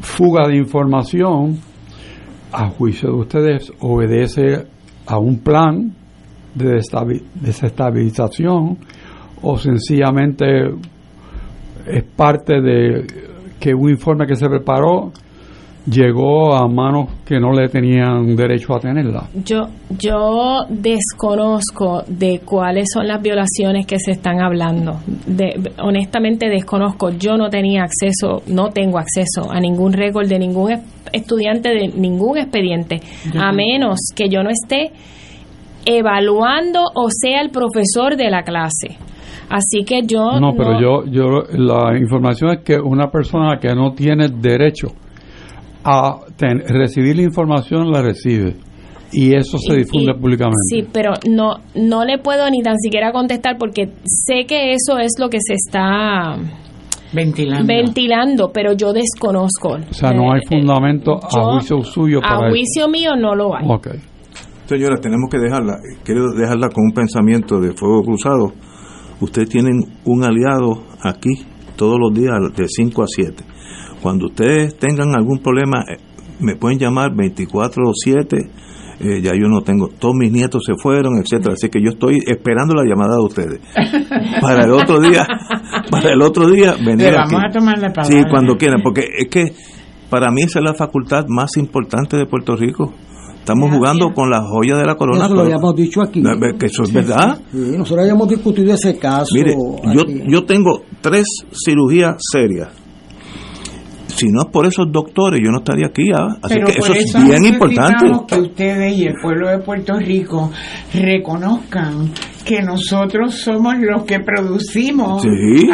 fuga 0.00 0.46
de 0.46 0.56
información, 0.56 1.58
a 2.52 2.68
juicio 2.68 3.10
de 3.10 3.16
ustedes, 3.16 3.72
obedece 3.80 4.66
a 5.06 5.18
un 5.18 5.38
plan 5.38 5.92
de 6.54 6.80
desestabilización 7.34 8.78
o 9.42 9.58
sencillamente 9.58 10.44
es 11.86 12.04
parte 12.04 12.60
de 12.60 13.06
que 13.58 13.74
un 13.74 13.90
informe 13.90 14.26
que 14.26 14.36
se 14.36 14.48
preparó 14.48 15.12
llegó 15.90 16.54
a 16.54 16.68
manos 16.68 17.08
que 17.24 17.38
no 17.40 17.52
le 17.52 17.68
tenían 17.68 18.36
derecho 18.36 18.74
a 18.74 18.80
tenerla. 18.80 19.28
Yo 19.44 19.68
yo 19.98 20.66
desconozco 20.68 22.02
de 22.06 22.40
cuáles 22.44 22.88
son 22.92 23.08
las 23.08 23.22
violaciones 23.22 23.86
que 23.86 23.98
se 23.98 24.12
están 24.12 24.40
hablando. 24.40 25.00
De, 25.26 25.72
honestamente 25.82 26.48
desconozco. 26.48 27.10
Yo 27.10 27.36
no 27.36 27.48
tenía 27.48 27.84
acceso, 27.84 28.42
no 28.48 28.68
tengo 28.68 28.98
acceso 28.98 29.50
a 29.50 29.60
ningún 29.60 29.92
récord 29.92 30.28
de 30.28 30.38
ningún 30.38 30.72
estudiante 31.12 31.70
de 31.70 31.88
ningún 31.88 32.38
expediente, 32.38 33.00
a 33.38 33.52
menos 33.52 33.98
que 34.14 34.28
yo 34.28 34.42
no 34.42 34.50
esté 34.50 34.92
evaluando 35.84 36.80
o 36.94 37.08
sea 37.10 37.40
el 37.40 37.50
profesor 37.50 38.16
de 38.16 38.30
la 38.30 38.42
clase. 38.42 38.96
Así 39.48 39.84
que 39.84 40.02
yo... 40.06 40.38
No, 40.38 40.52
pero 40.54 40.78
yo, 40.78 41.10
yo, 41.10 41.24
la 41.52 41.98
información 41.98 42.50
es 42.50 42.64
que 42.64 42.76
una 42.78 43.10
persona 43.10 43.58
que 43.58 43.74
no 43.74 43.92
tiene 43.92 44.28
derecho 44.28 44.88
a 45.84 46.18
recibir 46.38 47.16
la 47.16 47.22
información 47.22 47.90
la 47.90 48.02
recibe 48.02 48.56
y 49.12 49.34
eso 49.34 49.56
se 49.58 49.74
difunde 49.74 50.14
públicamente. 50.14 50.58
Sí, 50.68 50.86
pero 50.92 51.12
no 51.28 51.60
no 51.74 52.04
le 52.04 52.18
puedo 52.18 52.50
ni 52.50 52.62
tan 52.62 52.76
siquiera 52.78 53.12
contestar 53.12 53.56
porque 53.58 53.88
sé 54.04 54.44
que 54.46 54.72
eso 54.72 54.98
es 54.98 55.12
lo 55.18 55.30
que 55.30 55.38
se 55.40 55.54
está 55.54 56.36
ventilando. 57.12 57.66
ventilando, 57.66 58.50
pero 58.52 58.72
yo 58.72 58.92
desconozco. 58.92 59.76
O 59.90 59.94
sea, 59.94 60.12
no 60.12 60.32
hay 60.32 60.40
eh, 60.40 60.48
fundamento 60.48 61.16
a 61.16 61.52
juicio 61.52 61.82
suyo 61.82 62.20
para 62.20 62.46
A 62.46 62.50
juicio 62.50 62.88
mío 62.88 63.16
no 63.16 63.34
lo 63.34 63.56
hay. 63.56 63.64
Okay. 63.68 64.00
Señora, 64.66 64.96
tenemos 65.00 65.30
que 65.30 65.38
dejarla. 65.38 65.78
Quiero 66.04 66.30
dejarla 66.36 66.68
con 66.68 66.84
un 66.84 66.92
pensamiento 66.92 67.58
de 67.58 67.72
fuego 67.72 68.02
cruzado. 68.02 68.52
Ustedes 69.20 69.48
tienen 69.48 69.80
un 70.04 70.24
aliado 70.24 70.84
aquí 71.02 71.46
todos 71.76 71.98
los 71.98 72.12
días 72.12 72.34
de 72.54 72.66
5 72.68 73.02
a 73.02 73.06
7. 73.06 73.44
Cuando 74.02 74.26
ustedes 74.26 74.76
tengan 74.76 75.16
algún 75.16 75.38
problema, 75.38 75.84
eh, 75.88 75.96
me 76.40 76.56
pueden 76.56 76.78
llamar 76.78 77.12
24-7. 77.12 78.50
Eh, 79.00 79.22
ya 79.22 79.30
yo 79.32 79.46
no 79.48 79.60
tengo, 79.62 79.88
todos 79.88 80.14
mis 80.16 80.32
nietos 80.32 80.64
se 80.66 80.74
fueron, 80.74 81.18
etcétera, 81.22 81.54
así 81.54 81.68
que 81.68 81.80
yo 81.80 81.90
estoy 81.90 82.18
esperando 82.26 82.74
la 82.74 82.82
llamada 82.82 83.16
de 83.16 83.22
ustedes. 83.22 83.60
Para 84.40 84.64
el 84.64 84.72
otro 84.72 85.00
día, 85.00 85.24
para 85.90 86.12
el 86.12 86.22
otro 86.22 86.48
día 86.48 86.74
venir 86.74 87.12
vamos 87.12 87.42
a 87.48 87.52
tomar 87.52 87.78
la 87.78 87.92
palabra. 87.92 88.04
Sí, 88.04 88.24
cuando 88.30 88.56
quieran, 88.56 88.80
porque 88.82 89.02
es 89.18 89.28
que 89.28 89.52
para 90.10 90.30
mí 90.30 90.42
esa 90.42 90.58
es 90.58 90.64
la 90.64 90.74
facultad 90.74 91.26
más 91.28 91.56
importante 91.56 92.16
de 92.16 92.26
Puerto 92.26 92.56
Rico. 92.56 92.94
Estamos 93.38 93.70
jugando 93.74 94.12
con 94.12 94.28
la 94.28 94.42
joya 94.42 94.76
de 94.76 94.84
la 94.84 94.94
corona. 94.94 95.24
Eso 95.24 95.34
lo 95.34 95.40
habíamos 95.40 95.74
dicho 95.74 96.02
aquí. 96.02 96.22
Que 96.58 96.66
eso 96.66 96.82
es 96.82 96.92
verdad. 96.92 97.40
Sí, 97.50 97.76
nosotros 97.78 98.00
habíamos 98.00 98.28
discutido 98.28 98.74
ese 98.74 98.98
caso. 98.98 99.34
Mire, 99.34 99.54
yo, 99.94 100.02
yo 100.26 100.44
tengo 100.44 100.82
tres 101.00 101.24
cirugías 101.52 102.16
serias 102.18 102.68
si 104.18 104.26
no 104.28 104.42
es 104.42 104.48
por 104.50 104.66
esos 104.66 104.90
doctores, 104.90 105.40
yo 105.42 105.50
no 105.50 105.58
estaría 105.58 105.86
aquí. 105.86 106.10
¿ah? 106.14 106.36
Así 106.42 106.56
que 106.56 106.78
eso, 106.78 106.92
es 106.92 107.24
bien 107.24 107.44
importante. 107.44 108.06
que 108.26 108.40
ustedes 108.40 108.96
y 108.96 109.04
el 109.04 109.14
pueblo 109.22 109.48
de 109.48 109.58
Puerto 109.58 109.94
Rico 109.98 110.50
reconozcan 110.92 112.10
que 112.44 112.62
nosotros 112.62 113.34
somos 113.34 113.74
los 113.78 114.04
que 114.04 114.20
producimos 114.20 115.22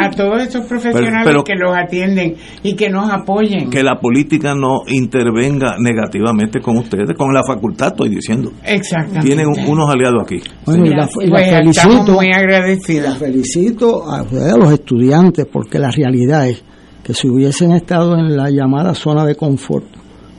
a 0.01 0.09
todos 0.11 0.43
esos 0.43 0.65
profesionales 0.65 1.43
que 1.45 1.55
los 1.55 1.75
atienden 1.75 2.35
y 2.63 2.75
que 2.75 2.89
nos 2.89 3.09
apoyen. 3.09 3.69
Que 3.69 3.81
la 3.81 3.95
política 3.95 4.53
no 4.53 4.81
intervenga 4.87 5.77
negativamente 5.79 6.59
con 6.59 6.77
ustedes, 6.77 7.15
con 7.17 7.33
la 7.33 7.43
facultad, 7.47 7.87
estoy 7.87 8.09
diciendo. 8.09 8.51
Exactamente. 8.65 9.25
Tienen 9.25 9.47
unos 9.47 9.89
aliados 9.89 10.23
aquí. 10.23 10.41
Bueno, 10.65 10.85
y 10.85 10.89
la, 10.89 11.07
pues 11.07 11.29
felicito, 11.31 12.11
muy 12.11 12.31
agradecida. 12.33 13.15
felicito 13.15 14.03
a, 14.09 14.19
a 14.19 14.57
los 14.57 14.73
estudiantes 14.73 15.45
porque 15.49 15.79
la 15.79 15.91
realidad 15.91 16.49
es 16.49 16.61
que 17.05 17.13
si 17.13 17.29
hubiesen 17.29 17.71
estado 17.71 18.15
en 18.17 18.35
la 18.35 18.49
llamada 18.49 18.95
zona 18.95 19.23
de 19.23 19.35
confort, 19.35 19.85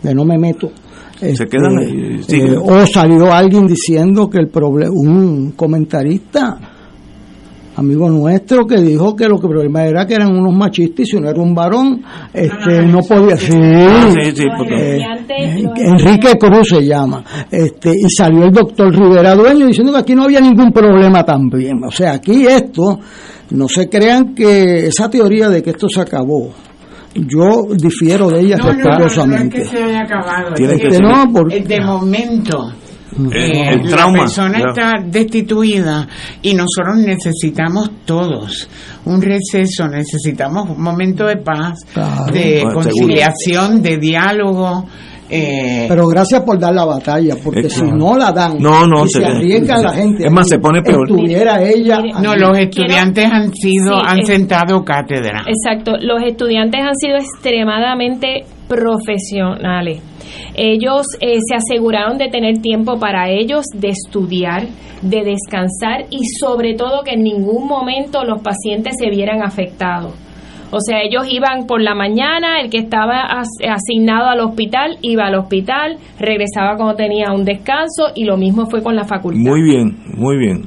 de 0.02 0.12
no 0.12 0.24
me 0.24 0.36
meto, 0.36 0.68
se 1.20 1.30
este, 1.30 1.46
quedan 1.46 1.78
ahí, 1.78 2.20
eh, 2.28 2.56
o 2.60 2.84
salió 2.86 3.32
alguien 3.32 3.66
diciendo 3.68 4.28
que 4.28 4.38
el 4.38 4.48
problema, 4.48 4.90
un 4.92 5.52
comentarista 5.52 6.58
amigo 7.76 8.08
nuestro, 8.08 8.66
que 8.66 8.80
dijo 8.80 9.14
que 9.14 9.28
lo 9.28 9.38
que 9.38 9.46
problema 9.48 9.84
era 9.84 10.06
que 10.06 10.14
eran 10.14 10.34
unos 10.34 10.54
machistas 10.54 11.00
y 11.00 11.06
si 11.06 11.20
no 11.20 11.28
era 11.28 11.40
un 11.40 11.54
varón, 11.54 12.02
este, 12.32 12.82
no 12.86 13.00
podía. 13.00 13.34
Ah, 13.34 14.10
sí, 14.14 14.30
sí, 14.34 14.44
porque- 14.56 14.96
Eh, 14.96 15.64
Enrique 15.76 16.38
Cruz 16.38 16.68
se 16.70 16.82
llama. 16.84 17.22
Este, 17.50 17.90
y 17.90 18.08
salió 18.08 18.44
el 18.44 18.50
doctor 18.52 18.90
Rivera 18.94 19.34
Dueño 19.34 19.66
diciendo 19.66 19.92
que 19.92 19.98
aquí 19.98 20.14
no 20.14 20.24
había 20.24 20.40
ningún 20.40 20.72
problema 20.72 21.22
también. 21.22 21.84
O 21.86 21.90
sea, 21.90 22.14
aquí 22.14 22.46
esto, 22.46 22.98
no 23.50 23.68
se 23.68 23.88
crean 23.88 24.34
que 24.34 24.86
esa 24.88 25.08
teoría 25.10 25.48
de 25.48 25.62
que 25.62 25.70
esto 25.70 25.88
se 25.88 26.00
acabó, 26.00 26.52
yo 27.14 27.62
difiero 27.76 28.28
de 28.28 28.40
ella 28.40 28.56
No, 28.58 28.64
no, 28.64 28.72
no, 28.72 28.74
no, 28.74 28.80
es 28.80 28.84
respetuosamente. 28.98 29.58
que 29.58 29.64
se 29.64 29.82
haya 29.82 30.00
acabado. 30.02 30.54
Tiene 30.54 30.74
es 30.74 30.80
que 30.80 30.88
que 30.88 30.94
seguir. 30.94 31.08
no, 31.08 31.32
porque- 31.32 31.56
eh, 31.58 31.62
de 31.66 31.80
momento 31.80 32.72
Eh, 33.32 33.68
el 33.72 33.84
la 33.84 33.96
trauma. 33.96 34.18
persona 34.20 34.58
ya. 34.58 34.64
está 34.68 34.92
destituida 35.06 36.06
y 36.42 36.52
nosotros 36.52 36.98
necesitamos 36.98 37.90
todos 38.04 38.68
un 39.06 39.22
receso, 39.22 39.88
necesitamos 39.88 40.68
un 40.68 40.82
momento 40.82 41.24
de 41.24 41.36
paz, 41.38 41.78
Claro. 41.94 42.30
de 42.32 42.62
conciliación, 42.74 43.80
de 43.80 43.96
diálogo. 43.98 44.86
Eh, 45.30 45.86
Pero 45.88 46.06
gracias 46.06 46.42
por 46.42 46.58
dar 46.58 46.74
la 46.74 46.84
batalla, 46.84 47.34
porque 47.42 47.60
Eh, 47.66 47.70
si 47.70 47.82
no 47.82 48.16
la 48.16 48.32
dan 48.32 48.58
No, 48.58 48.86
no, 48.86 49.04
y 49.04 49.08
se, 49.08 49.20
se- 49.20 49.26
arriesga 49.26 49.78
la 49.82 49.92
gente, 49.92 50.24
es 50.26 50.32
más, 50.32 50.48
se 50.48 50.58
pone 50.58 50.82
peor. 50.82 51.08
estuviera 51.10 51.62
ella. 51.62 52.00
no, 52.22 52.34
los 52.36 52.56
estudiantes 52.58 53.24
han 53.32 53.52
sido, 53.52 53.94
Sí, 53.98 54.02
han 54.06 54.18
es- 54.20 54.26
sentado 54.26 54.84
cátedra. 54.84 55.44
Exacto, 55.46 55.92
los 56.00 56.22
estudiantes 56.22 56.80
han 56.80 56.94
sido 56.96 57.16
extremadamente 57.16 58.44
profesionales. 58.68 60.00
Ellos 60.54 61.06
eh, 61.20 61.38
se 61.48 61.54
aseguraron 61.54 62.18
de 62.18 62.28
tener 62.28 62.58
tiempo 62.58 62.98
para 62.98 63.28
ellos, 63.30 63.64
de 63.74 63.88
estudiar, 63.88 64.66
de 65.02 65.22
descansar 65.24 66.06
y 66.10 66.20
sobre 66.40 66.74
todo 66.74 67.02
que 67.04 67.12
en 67.12 67.22
ningún 67.22 67.66
momento 67.66 68.24
los 68.24 68.40
pacientes 68.42 68.94
se 68.98 69.10
vieran 69.10 69.42
afectados. 69.42 70.14
O 70.70 70.80
sea, 70.80 71.00
ellos 71.02 71.26
iban 71.30 71.66
por 71.66 71.80
la 71.80 71.94
mañana, 71.94 72.60
el 72.60 72.70
que 72.70 72.78
estaba 72.78 73.20
as- 73.22 73.48
asignado 73.68 74.28
al 74.28 74.40
hospital 74.40 74.98
iba 75.02 75.26
al 75.26 75.34
hospital, 75.36 75.96
regresaba 76.18 76.76
cuando 76.76 76.94
tenía 76.96 77.32
un 77.32 77.44
descanso 77.44 78.08
y 78.14 78.24
lo 78.24 78.36
mismo 78.36 78.66
fue 78.66 78.82
con 78.82 78.96
la 78.96 79.04
facultad. 79.04 79.40
Muy 79.40 79.62
bien, 79.62 79.96
muy 80.16 80.36
bien. 80.38 80.62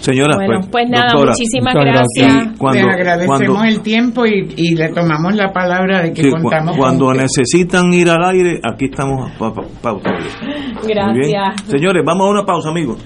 Señora, 0.00 0.34
bueno, 0.34 0.60
pues, 0.70 0.88
nada, 0.90 1.12
doctora, 1.12 1.32
muchísimas 1.32 1.74
muchas 1.74 1.86
gracias. 1.94 2.58
cuando- 2.58 2.86
Les 2.86 2.94
agradecemos 2.96 3.40
cuando- 3.42 3.64
el 3.64 3.80
tiempo 3.82 4.26
y, 4.26 4.52
y 4.56 4.74
le 4.74 4.88
tomamos 4.92 5.34
la 5.36 5.52
palabra 5.52 6.02
de 6.02 6.12
que 6.12 6.22
sí, 6.24 6.30
contamos 6.30 6.76
cuando 6.76 7.04
con 7.06 7.16
necesitan 7.18 7.92
ir 7.92 8.08
al 8.10 8.24
aire, 8.24 8.60
aquí 8.64 8.86
estamos 8.86 9.30
pa, 9.38 9.52
pa-. 9.52 9.94
Gracias. 10.88 11.62
Señores, 11.66 12.02
vamos 12.04 12.26
a 12.26 12.30
una 12.30 12.44
pausa, 12.44 12.70
amigos. 12.70 12.98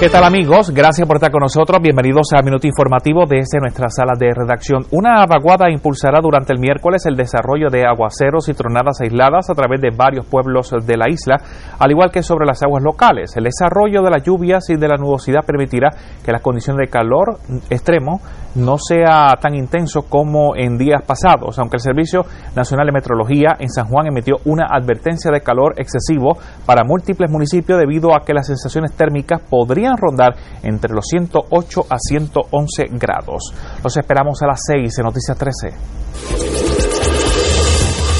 ¿Qué 0.00 0.08
tal 0.08 0.22
amigos? 0.22 0.70
Gracias 0.70 1.08
por 1.08 1.16
estar 1.16 1.32
con 1.32 1.40
nosotros. 1.40 1.80
Bienvenidos 1.82 2.28
a 2.32 2.40
Minuto 2.40 2.68
Informativo 2.68 3.24
desde 3.28 3.58
nuestra 3.58 3.88
sala 3.90 4.12
de 4.16 4.32
redacción. 4.32 4.84
Una 4.92 5.26
vaguada 5.26 5.68
impulsará 5.72 6.20
durante 6.22 6.52
el 6.52 6.60
miércoles 6.60 7.04
el 7.06 7.16
desarrollo 7.16 7.66
de 7.68 7.84
aguaceros 7.84 8.48
y 8.48 8.54
tronadas 8.54 9.00
aisladas 9.00 9.50
a 9.50 9.54
través 9.54 9.80
de 9.80 9.90
varios 9.90 10.24
pueblos 10.24 10.70
de 10.70 10.96
la 10.96 11.10
isla, 11.10 11.38
al 11.80 11.90
igual 11.90 12.12
que 12.12 12.22
sobre 12.22 12.46
las 12.46 12.62
aguas 12.62 12.84
locales. 12.84 13.36
El 13.36 13.42
desarrollo 13.42 14.02
de 14.02 14.10
las 14.10 14.22
lluvias 14.22 14.70
y 14.70 14.76
de 14.76 14.86
la 14.86 14.94
nubosidad 14.94 15.44
permitirá 15.44 15.88
que 16.24 16.30
las 16.30 16.42
condiciones 16.42 16.86
de 16.86 16.92
calor 16.92 17.40
extremo 17.68 18.20
no 18.54 18.76
sea 18.78 19.36
tan 19.40 19.54
intenso 19.54 20.02
como 20.02 20.56
en 20.56 20.78
días 20.78 21.02
pasados, 21.06 21.58
aunque 21.58 21.76
el 21.76 21.82
Servicio 21.82 22.24
Nacional 22.54 22.86
de 22.86 22.92
Meteorología 22.92 23.56
en 23.58 23.68
San 23.68 23.86
Juan 23.86 24.06
emitió 24.06 24.36
una 24.44 24.66
advertencia 24.70 25.30
de 25.30 25.40
calor 25.40 25.74
excesivo 25.76 26.38
para 26.66 26.84
múltiples 26.84 27.30
municipios 27.30 27.78
debido 27.78 28.14
a 28.14 28.24
que 28.24 28.34
las 28.34 28.46
sensaciones 28.46 28.92
térmicas 28.92 29.40
podrían 29.48 29.96
rondar 29.96 30.34
entre 30.62 30.94
los 30.94 31.06
108 31.06 31.86
a 31.88 31.96
111 31.98 32.84
grados. 32.92 33.54
Los 33.82 33.96
esperamos 33.96 34.42
a 34.42 34.46
las 34.46 34.60
6 34.66 34.98
en 34.98 35.04
Noticias 35.04 35.36
13. 35.36 35.68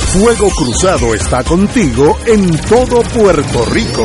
Fuego 0.08 0.48
Cruzado 0.56 1.14
está 1.14 1.44
contigo 1.44 2.16
en 2.26 2.56
todo 2.62 3.02
Puerto 3.02 3.64
Rico. 3.70 4.04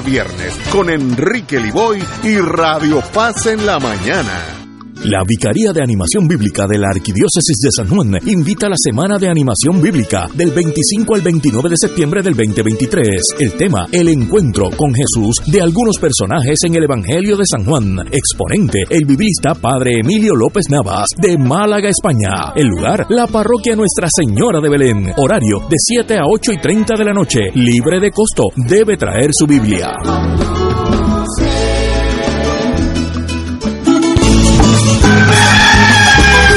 viernes 0.00 0.58
con 0.70 0.90
Enrique 0.90 1.58
Liboy 1.58 2.02
y 2.22 2.38
Radio 2.38 3.00
Paz 3.12 3.46
en 3.46 3.64
la 3.64 3.78
mañana. 3.78 4.65
La 5.06 5.22
Vicaría 5.24 5.72
de 5.72 5.80
Animación 5.80 6.26
Bíblica 6.26 6.66
de 6.66 6.78
la 6.78 6.88
Arquidiócesis 6.88 7.58
de 7.62 7.70
San 7.70 7.86
Juan 7.86 8.18
invita 8.26 8.66
a 8.66 8.70
la 8.70 8.76
Semana 8.76 9.18
de 9.18 9.28
Animación 9.28 9.80
Bíblica 9.80 10.26
del 10.34 10.50
25 10.50 11.14
al 11.14 11.20
29 11.20 11.68
de 11.68 11.76
septiembre 11.78 12.22
del 12.22 12.34
2023. 12.34 13.06
El 13.38 13.52
tema, 13.52 13.86
el 13.92 14.08
encuentro 14.08 14.68
con 14.76 14.92
Jesús 14.92 15.36
de 15.46 15.62
algunos 15.62 15.98
personajes 16.00 16.58
en 16.64 16.74
el 16.74 16.82
Evangelio 16.82 17.36
de 17.36 17.44
San 17.48 17.64
Juan. 17.64 18.00
Exponente, 18.10 18.82
el 18.90 19.04
biblista 19.04 19.54
Padre 19.54 20.00
Emilio 20.00 20.34
López 20.34 20.64
Navas 20.70 21.06
de 21.16 21.38
Málaga, 21.38 21.88
España. 21.88 22.52
El 22.56 22.66
lugar, 22.66 23.06
la 23.08 23.28
parroquia 23.28 23.76
Nuestra 23.76 24.08
Señora 24.10 24.60
de 24.60 24.68
Belén. 24.68 25.12
Horario 25.18 25.60
de 25.70 25.76
7 25.78 26.14
a 26.14 26.22
8 26.26 26.52
y 26.54 26.58
30 26.58 26.94
de 26.98 27.04
la 27.04 27.12
noche. 27.12 27.40
Libre 27.54 28.00
de 28.00 28.10
costo. 28.10 28.42
Debe 28.56 28.96
traer 28.96 29.30
su 29.32 29.46
Biblia. 29.46 29.94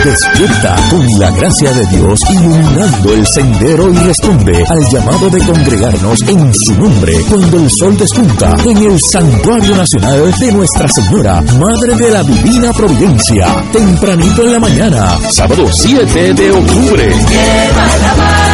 Despierta 0.04 0.76
con 0.89 1.20
la 1.20 1.30
gracia 1.32 1.72
de 1.74 1.86
Dios 1.88 2.20
iluminando 2.32 3.14
el 3.14 3.28
sendero 3.28 3.91
y 3.91 3.97
responde 3.97 4.64
al 4.70 4.80
llamado 4.89 5.30
de 5.30 5.39
congregarnos 5.39 6.22
en 6.22 6.54
su 6.54 6.74
nombre 6.76 7.14
cuando 7.28 7.58
el 7.58 7.70
sol 7.70 7.97
despunta 7.97 8.56
en 8.66 8.78
el 8.78 9.00
Santuario 9.02 9.76
Nacional 9.76 10.34
de 10.39 10.52
Nuestra 10.54 10.88
Señora, 10.88 11.41
Madre 11.60 11.95
de 11.95 12.12
la 12.12 12.24
Divina 12.24 12.72
Providencia, 12.72 13.47
tempranito 13.74 14.43
en 14.43 14.54
la 14.54 14.60
mañana, 14.60 15.18
sábado 15.32 15.68
7 15.70 16.34
de 16.34 16.52
octubre. 16.52 17.06
Lleva 17.10 17.86
la 18.02 18.14
paz 18.16 18.50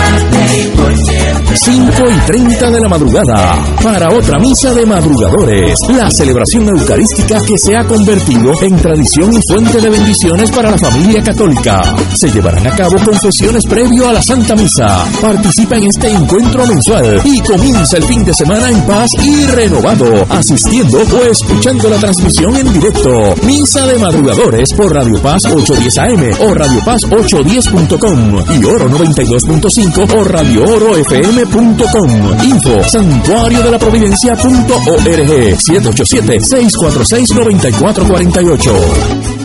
5 1.58 1.92
y 2.10 2.26
30 2.28 2.72
de 2.72 2.80
la 2.80 2.88
madrugada 2.90 3.58
para 3.82 4.10
otra 4.10 4.38
misa 4.40 4.74
de 4.74 4.86
madrugadores, 4.86 5.80
la 5.90 6.10
celebración 6.12 6.68
eucarística 6.68 7.40
que 7.46 7.58
se 7.58 7.76
ha 7.76 7.84
convertido 7.86 8.52
en 8.62 8.76
tradición 8.78 9.32
y 9.34 9.40
fuente 9.48 9.80
de 9.80 9.90
bendiciones 9.90 10.52
para 10.52 10.72
la 10.72 10.78
familia 10.78 11.24
católica. 11.24 11.35
Se 12.16 12.30
llevarán 12.30 12.66
a 12.66 12.76
cabo 12.78 12.96
confesiones 13.04 13.66
previo 13.66 14.08
a 14.08 14.14
la 14.14 14.22
Santa 14.22 14.56
Misa. 14.56 15.06
Participa 15.22 15.76
en 15.76 15.84
este 15.84 16.10
encuentro 16.10 16.66
mensual 16.66 17.22
y 17.26 17.42
comienza 17.42 17.98
el 17.98 18.06
fin 18.06 18.24
de 18.24 18.34
semana 18.34 18.70
en 18.70 18.82
paz 18.86 19.10
y 19.22 19.46
renovado, 19.48 20.26
asistiendo 20.30 21.00
o 21.00 21.24
escuchando 21.26 21.90
la 21.90 21.98
transmisión 21.98 22.56
en 22.56 22.72
directo. 22.72 23.36
Misa 23.44 23.86
de 23.86 24.00
madrugadores 24.00 24.74
por 24.74 24.94
Radio 24.94 25.22
Paz 25.22 25.44
810 25.46 25.98
AM 25.98 26.48
o 26.48 26.54
Radio 26.54 26.80
Paz 26.86 27.02
810.com 27.04 28.36
y 28.58 28.64
Oro 28.64 28.90
92.5 28.90 30.18
o 30.18 30.24
Radio 30.24 30.64
Oro 30.64 30.96
FM.com. 30.96 32.44
Info 32.46 32.82
santuario 32.88 33.62
de 33.62 33.72
la 33.72 33.78
providencia.org 33.78 35.60
787 35.60 36.40
646 36.40 37.36
9448. 37.36 39.45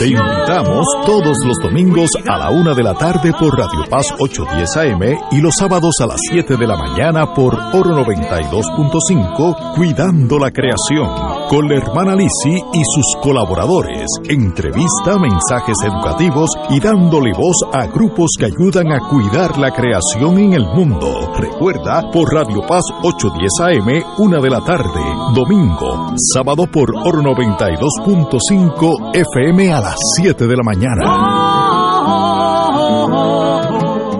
creación. 0.00 0.40
Estamos 0.40 0.86
todos 1.04 1.36
los 1.44 1.58
domingos 1.62 2.10
a 2.26 2.38
la 2.38 2.50
una 2.50 2.74
de 2.74 2.82
la 2.82 2.94
tarde 2.94 3.32
por 3.38 3.56
Radio 3.56 3.84
Paz 3.88 4.06
810 4.18 4.76
AM 4.76 5.18
y 5.30 5.40
los 5.40 5.54
sábados 5.58 5.94
a 6.00 6.06
las 6.06 6.18
7 6.30 6.56
de 6.56 6.66
la 6.66 6.76
mañana 6.76 7.34
por 7.34 7.54
Oro 7.54 8.04
92.5 8.04 9.74
Cuidando 9.74 10.38
la 10.38 10.50
Creación 10.50 11.39
con 11.50 11.68
la 11.68 11.78
hermana 11.78 12.14
Lisi 12.14 12.62
y 12.72 12.82
sus 12.94 13.16
colaboradores. 13.20 14.06
Entrevista, 14.28 15.18
mensajes 15.18 15.76
educativos 15.84 16.48
y 16.70 16.78
dándole 16.78 17.32
voz 17.32 17.56
a 17.72 17.86
grupos 17.88 18.30
que 18.38 18.44
ayudan 18.44 18.92
a 18.92 19.00
cuidar 19.10 19.58
la 19.58 19.72
creación 19.72 20.38
en 20.38 20.52
el 20.52 20.64
mundo. 20.64 21.34
Recuerda 21.36 22.08
por 22.12 22.32
Radio 22.32 22.64
Paz 22.68 22.84
810 23.02 23.50
AM, 23.62 24.04
una 24.18 24.38
de 24.38 24.48
la 24.48 24.60
tarde, 24.60 25.02
domingo, 25.34 26.14
sábado 26.32 26.68
por 26.70 26.94
Oro 26.94 27.20
92.5 27.20 29.16
FM 29.16 29.72
a 29.72 29.80
las 29.80 29.96
7 30.18 30.46
de 30.46 30.56
la 30.56 30.62
mañana. 30.62 31.49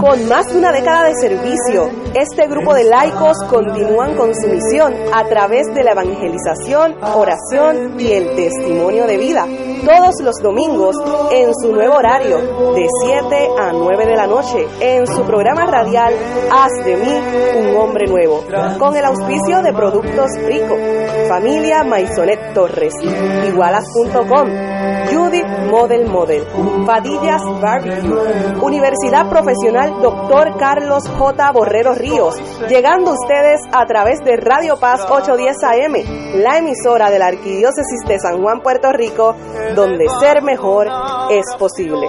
Con 0.00 0.28
más 0.28 0.46
de 0.52 0.58
una 0.58 0.72
década 0.72 1.04
de 1.04 1.14
servicio, 1.14 1.90
este 2.14 2.46
grupo 2.48 2.74
de 2.74 2.84
laicos 2.84 3.38
continúan 3.48 4.14
con 4.14 4.34
su 4.34 4.46
misión 4.46 4.94
a 5.12 5.24
través 5.24 5.66
de 5.74 5.82
la 5.82 5.92
evangelización, 5.92 6.96
oración 7.14 7.98
y 7.98 8.12
el 8.12 8.36
testimonio 8.36 9.06
de 9.06 9.16
vida, 9.16 9.46
todos 9.84 10.14
los 10.22 10.36
domingos 10.42 10.96
en 11.32 11.54
su 11.54 11.72
nuevo 11.72 11.94
horario, 11.94 12.38
de 12.74 12.86
7 13.04 13.48
a 13.58 13.72
9 13.72 14.06
de 14.06 14.16
la 14.16 14.26
noche, 14.26 14.66
en 14.80 15.06
su 15.06 15.22
programa 15.22 15.64
radial 15.66 16.12
Haz 16.50 16.84
de 16.84 16.96
mí 16.96 17.68
un 17.68 17.76
hombre 17.76 18.06
nuevo, 18.06 18.44
con 18.78 18.96
el 18.96 19.04
auspicio 19.04 19.62
de 19.62 19.72
Productos 19.72 20.30
Rico, 20.46 20.76
Familia 21.28 21.84
Maisonet 21.84 22.52
Torres, 22.52 22.94
Igualas.com, 23.46 24.48
Judith 25.10 25.46
Model 25.70 26.06
Model, 26.06 26.44
Padillas 26.86 27.42
Barbecue, 27.60 28.60
Universidad 28.60 29.28
Profesional 29.38 30.02
Dr. 30.02 30.56
Carlos 30.58 31.08
J. 31.08 31.52
Borrero 31.52 31.94
Ríos, 31.94 32.34
llegando 32.68 33.12
ustedes 33.12 33.60
a 33.72 33.86
través 33.86 34.18
de 34.24 34.36
Radio 34.36 34.80
Paz 34.80 35.06
810 35.08 35.56
AM, 35.62 36.42
la 36.42 36.58
emisora 36.58 37.08
de 37.08 37.20
la 37.20 37.28
Arquidiócesis 37.28 38.04
de 38.08 38.18
San 38.18 38.42
Juan, 38.42 38.60
Puerto 38.62 38.90
Rico, 38.90 39.36
donde 39.76 40.08
ser 40.20 40.42
mejor 40.42 40.88
es 41.30 41.46
posible. 41.56 42.08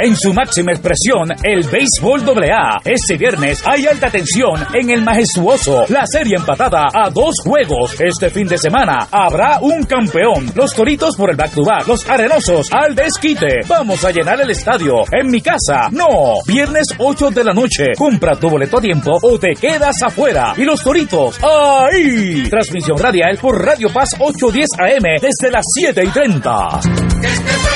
En 0.00 0.14
su 0.14 0.32
máxima 0.32 0.72
expresión, 0.72 1.28
el 1.42 1.66
béisbol 1.66 2.22
AA. 2.22 2.80
Este 2.84 3.16
viernes 3.16 3.62
hay 3.66 3.86
alta 3.86 4.08
tensión 4.08 4.64
en 4.72 4.90
el 4.90 5.02
majestuoso. 5.02 5.86
La 5.88 6.06
serie 6.06 6.36
empatada 6.36 6.86
a 6.94 7.10
dos 7.10 7.34
juegos. 7.42 8.00
Este 8.00 8.30
fin 8.30 8.46
de 8.46 8.58
semana 8.58 9.08
habrá 9.10 9.58
un 9.60 9.82
campeón. 9.82 10.52
Los 10.54 10.72
toritos 10.74 11.16
por 11.16 11.30
el 11.30 11.36
back 11.36 11.52
to 11.52 11.62
back. 11.64 11.88
Los 11.88 12.08
arenosos 12.08 12.72
al 12.72 12.94
desquite. 12.94 13.60
Vamos 13.66 14.04
a 14.04 14.12
llenar 14.12 14.40
el 14.40 14.50
estadio. 14.50 15.02
En 15.10 15.26
mi 15.30 15.40
casa. 15.40 15.88
No. 15.90 16.42
Viernes 16.46 16.86
8 16.96 17.30
de 17.30 17.44
la 17.44 17.52
noche. 17.52 17.86
Compra 17.96 18.36
tu 18.36 18.48
boleto 18.48 18.78
a 18.78 18.80
tiempo 18.80 19.18
o 19.20 19.38
te 19.38 19.50
quedas 19.60 19.96
afuera. 20.04 20.54
Y 20.56 20.62
los 20.62 20.82
toritos. 20.82 21.40
¡Ahí! 21.42 22.48
Transmisión 22.48 22.98
radial 22.98 23.36
por 23.38 23.64
Radio 23.64 23.88
Paz 23.92 24.10
810 24.18 24.68
AM 24.78 25.20
desde 25.20 25.50
las 25.50 25.64
7 25.74 26.04
y 26.04 26.08
30. 26.08 27.67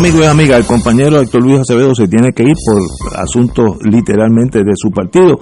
amigos 0.00 0.22
y 0.22 0.24
amigas. 0.24 0.60
El 0.60 0.64
compañero 0.66 1.20
Héctor 1.20 1.42
Luis 1.42 1.60
Acevedo 1.60 1.94
se 1.94 2.08
tiene 2.08 2.32
que 2.32 2.42
ir 2.42 2.56
por 2.64 2.80
asuntos 3.20 3.76
literalmente 3.84 4.60
de 4.60 4.72
su 4.74 4.90
partido, 4.90 5.38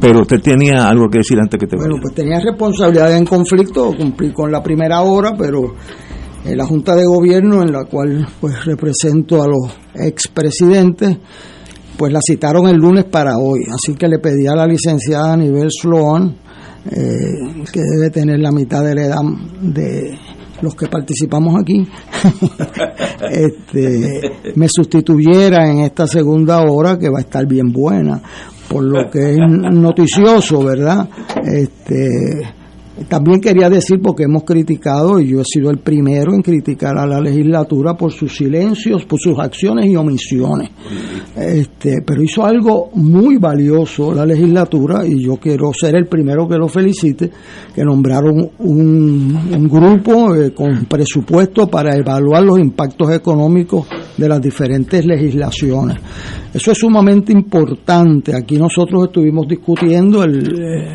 pero 0.00 0.20
usted 0.20 0.40
tenía 0.40 0.88
algo 0.88 1.08
que 1.08 1.18
decir 1.18 1.36
antes 1.40 1.58
que 1.58 1.66
te 1.66 1.74
Bueno, 1.76 1.94
vaya. 1.94 2.02
pues 2.02 2.14
tenía 2.14 2.38
responsabilidad 2.38 3.16
en 3.16 3.26
conflicto, 3.26 3.92
cumplí 3.98 4.32
con 4.32 4.52
la 4.52 4.62
primera 4.62 5.00
hora, 5.00 5.34
pero 5.36 5.74
en 6.44 6.56
la 6.56 6.64
Junta 6.64 6.94
de 6.94 7.06
Gobierno, 7.06 7.62
en 7.62 7.72
la 7.72 7.86
cual 7.86 8.24
pues 8.40 8.64
represento 8.64 9.42
a 9.42 9.48
los 9.48 9.76
expresidentes, 9.96 11.18
pues 11.96 12.12
la 12.12 12.20
citaron 12.24 12.68
el 12.68 12.76
lunes 12.76 13.04
para 13.04 13.36
hoy. 13.36 13.64
Así 13.68 13.94
que 13.96 14.06
le 14.06 14.20
pedí 14.20 14.46
a 14.46 14.54
la 14.54 14.66
licenciada 14.68 15.36
Nivel 15.36 15.70
Sloan, 15.72 16.36
eh, 16.88 17.64
que 17.72 17.80
debe 17.80 18.10
tener 18.10 18.38
la 18.38 18.52
mitad 18.52 18.84
de 18.84 18.94
la 18.94 19.02
edad 19.06 19.22
de 19.60 20.16
los 20.62 20.74
que 20.74 20.86
participamos 20.86 21.60
aquí, 21.60 21.86
este, 23.30 24.52
me 24.54 24.66
sustituyera 24.68 25.70
en 25.70 25.80
esta 25.80 26.06
segunda 26.06 26.60
hora 26.62 26.98
que 26.98 27.08
va 27.08 27.18
a 27.18 27.22
estar 27.22 27.46
bien 27.46 27.72
buena, 27.72 28.20
por 28.68 28.84
lo 28.84 29.10
que 29.10 29.32
es 29.32 29.38
noticioso, 29.38 30.62
¿verdad? 30.62 31.08
Este, 31.44 32.57
también 33.06 33.40
quería 33.40 33.70
decir, 33.70 34.00
porque 34.02 34.24
hemos 34.24 34.44
criticado, 34.44 35.20
y 35.20 35.28
yo 35.28 35.40
he 35.40 35.44
sido 35.44 35.70
el 35.70 35.78
primero 35.78 36.34
en 36.34 36.42
criticar 36.42 36.98
a 36.98 37.06
la 37.06 37.20
legislatura 37.20 37.94
por 37.94 38.12
sus 38.12 38.36
silencios, 38.36 39.04
por 39.04 39.20
sus 39.20 39.38
acciones 39.38 39.86
y 39.86 39.96
omisiones. 39.96 40.70
Este, 41.36 42.02
pero 42.04 42.22
hizo 42.22 42.44
algo 42.44 42.90
muy 42.94 43.36
valioso 43.36 44.12
la 44.12 44.26
legislatura 44.26 45.06
y 45.06 45.24
yo 45.24 45.36
quiero 45.36 45.72
ser 45.72 45.94
el 45.96 46.06
primero 46.06 46.48
que 46.48 46.56
lo 46.56 46.68
felicite, 46.68 47.30
que 47.74 47.84
nombraron 47.84 48.50
un, 48.58 49.68
grupo 49.68 50.34
eh, 50.34 50.52
con 50.52 50.86
presupuesto 50.86 51.68
para 51.68 51.94
evaluar 51.94 52.42
los 52.42 52.58
impactos 52.58 53.12
económicos 53.12 53.86
de 54.16 54.28
las 54.28 54.40
diferentes 54.40 55.04
legislaciones. 55.04 55.98
Eso 56.52 56.72
es 56.72 56.78
sumamente 56.78 57.32
importante. 57.32 58.34
Aquí 58.34 58.56
nosotros 58.56 59.04
estuvimos 59.04 59.46
discutiendo 59.46 60.24
el, 60.24 60.60
eh, 60.60 60.88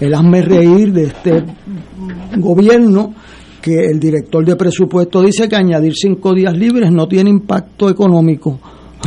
el 0.00 0.14
hazme 0.14 0.42
reír 0.42 0.92
de 0.92 1.04
este 1.04 1.41
gobierno 2.36 3.14
que 3.60 3.78
el 3.86 4.00
director 4.00 4.44
de 4.44 4.56
presupuesto 4.56 5.22
dice 5.22 5.48
que 5.48 5.56
añadir 5.56 5.92
cinco 5.94 6.34
días 6.34 6.56
libres 6.56 6.90
no 6.90 7.06
tiene 7.06 7.30
impacto 7.30 7.88
económico. 7.88 8.58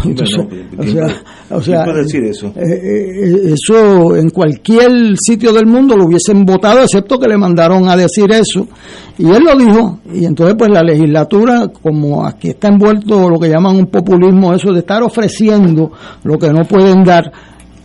Entonces, 0.03 0.37
o 0.77 0.83
sea, 0.83 1.07
o 1.49 1.61
sea, 1.61 1.83
¿Quién 1.83 1.85
puede 1.85 2.03
decir 2.03 2.23
eso? 2.25 2.47
eh, 2.47 2.63
eh, 2.63 3.53
eso 3.53 4.15
en 4.15 4.29
cualquier 4.29 5.15
sitio 5.17 5.53
del 5.53 5.65
mundo 5.67 5.95
lo 5.95 6.05
hubiesen 6.05 6.45
votado, 6.45 6.81
excepto 6.81 7.17
que 7.17 7.27
le 7.27 7.37
mandaron 7.37 7.87
a 7.87 7.95
decir 7.95 8.29
eso. 8.31 8.67
Y 9.17 9.25
él 9.29 9.43
lo 9.43 9.55
dijo. 9.57 9.99
Y 10.13 10.25
entonces, 10.25 10.55
pues 10.57 10.69
la 10.69 10.81
legislatura, 10.81 11.67
como 11.81 12.25
aquí 12.25 12.49
está 12.49 12.67
envuelto 12.67 13.29
lo 13.29 13.39
que 13.39 13.49
llaman 13.49 13.77
un 13.77 13.87
populismo, 13.87 14.53
eso 14.53 14.73
de 14.73 14.79
estar 14.79 15.01
ofreciendo 15.01 15.91
lo 16.23 16.37
que 16.37 16.51
no 16.51 16.63
pueden 16.65 17.03
dar, 17.03 17.31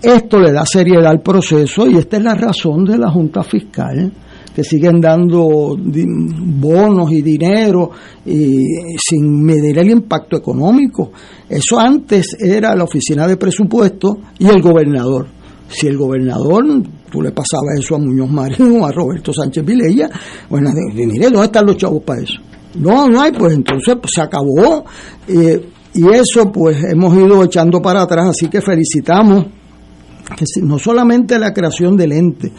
esto 0.02 0.40
le 0.40 0.52
da 0.52 0.64
seriedad 0.66 1.06
al 1.06 1.20
proceso 1.20 1.86
y 1.86 1.96
esta 1.96 2.16
es 2.16 2.24
la 2.24 2.34
razón 2.34 2.84
de 2.84 2.98
la 2.98 3.10
Junta 3.10 3.42
Fiscal 3.42 4.12
que 4.54 4.64
siguen 4.64 5.00
dando 5.00 5.76
bonos 5.76 7.12
y 7.12 7.22
dinero 7.22 7.90
y 8.26 8.66
sin 8.98 9.42
medir 9.42 9.78
el 9.78 9.90
impacto 9.90 10.36
económico. 10.36 11.12
Eso 11.48 11.78
antes 11.78 12.36
era 12.38 12.74
la 12.74 12.84
oficina 12.84 13.26
de 13.26 13.36
presupuesto 13.36 14.18
y 14.38 14.48
el 14.48 14.60
gobernador. 14.60 15.26
Si 15.68 15.86
el 15.86 15.96
gobernador, 15.96 16.64
tú 17.10 17.22
le 17.22 17.30
pasabas 17.30 17.78
eso 17.78 17.94
a 17.94 17.98
Muñoz 17.98 18.30
Marín 18.30 18.76
o 18.80 18.86
a 18.86 18.92
Roberto 18.92 19.32
Sánchez 19.32 19.64
Vilella, 19.64 20.10
bueno, 20.48 20.70
mire, 20.94 21.30
¿dónde 21.30 21.44
están 21.44 21.66
los 21.66 21.76
chavos 21.76 22.02
para 22.02 22.22
eso? 22.22 22.40
No, 22.74 23.08
no 23.08 23.20
hay, 23.20 23.32
pues 23.32 23.54
entonces 23.54 23.96
pues, 24.00 24.12
se 24.14 24.20
acabó. 24.20 24.84
y 25.28 26.08
eso 26.08 26.50
pues 26.52 26.84
hemos 26.84 27.14
ido 27.14 27.44
echando 27.44 27.80
para 27.80 28.02
atrás, 28.02 28.30
así 28.30 28.48
que 28.48 28.60
felicitamos 28.60 29.46
que 30.36 30.44
no 30.62 30.78
solamente 30.78 31.38
la 31.38 31.52
creación 31.52 31.96
del 31.96 32.12
ente, 32.12 32.52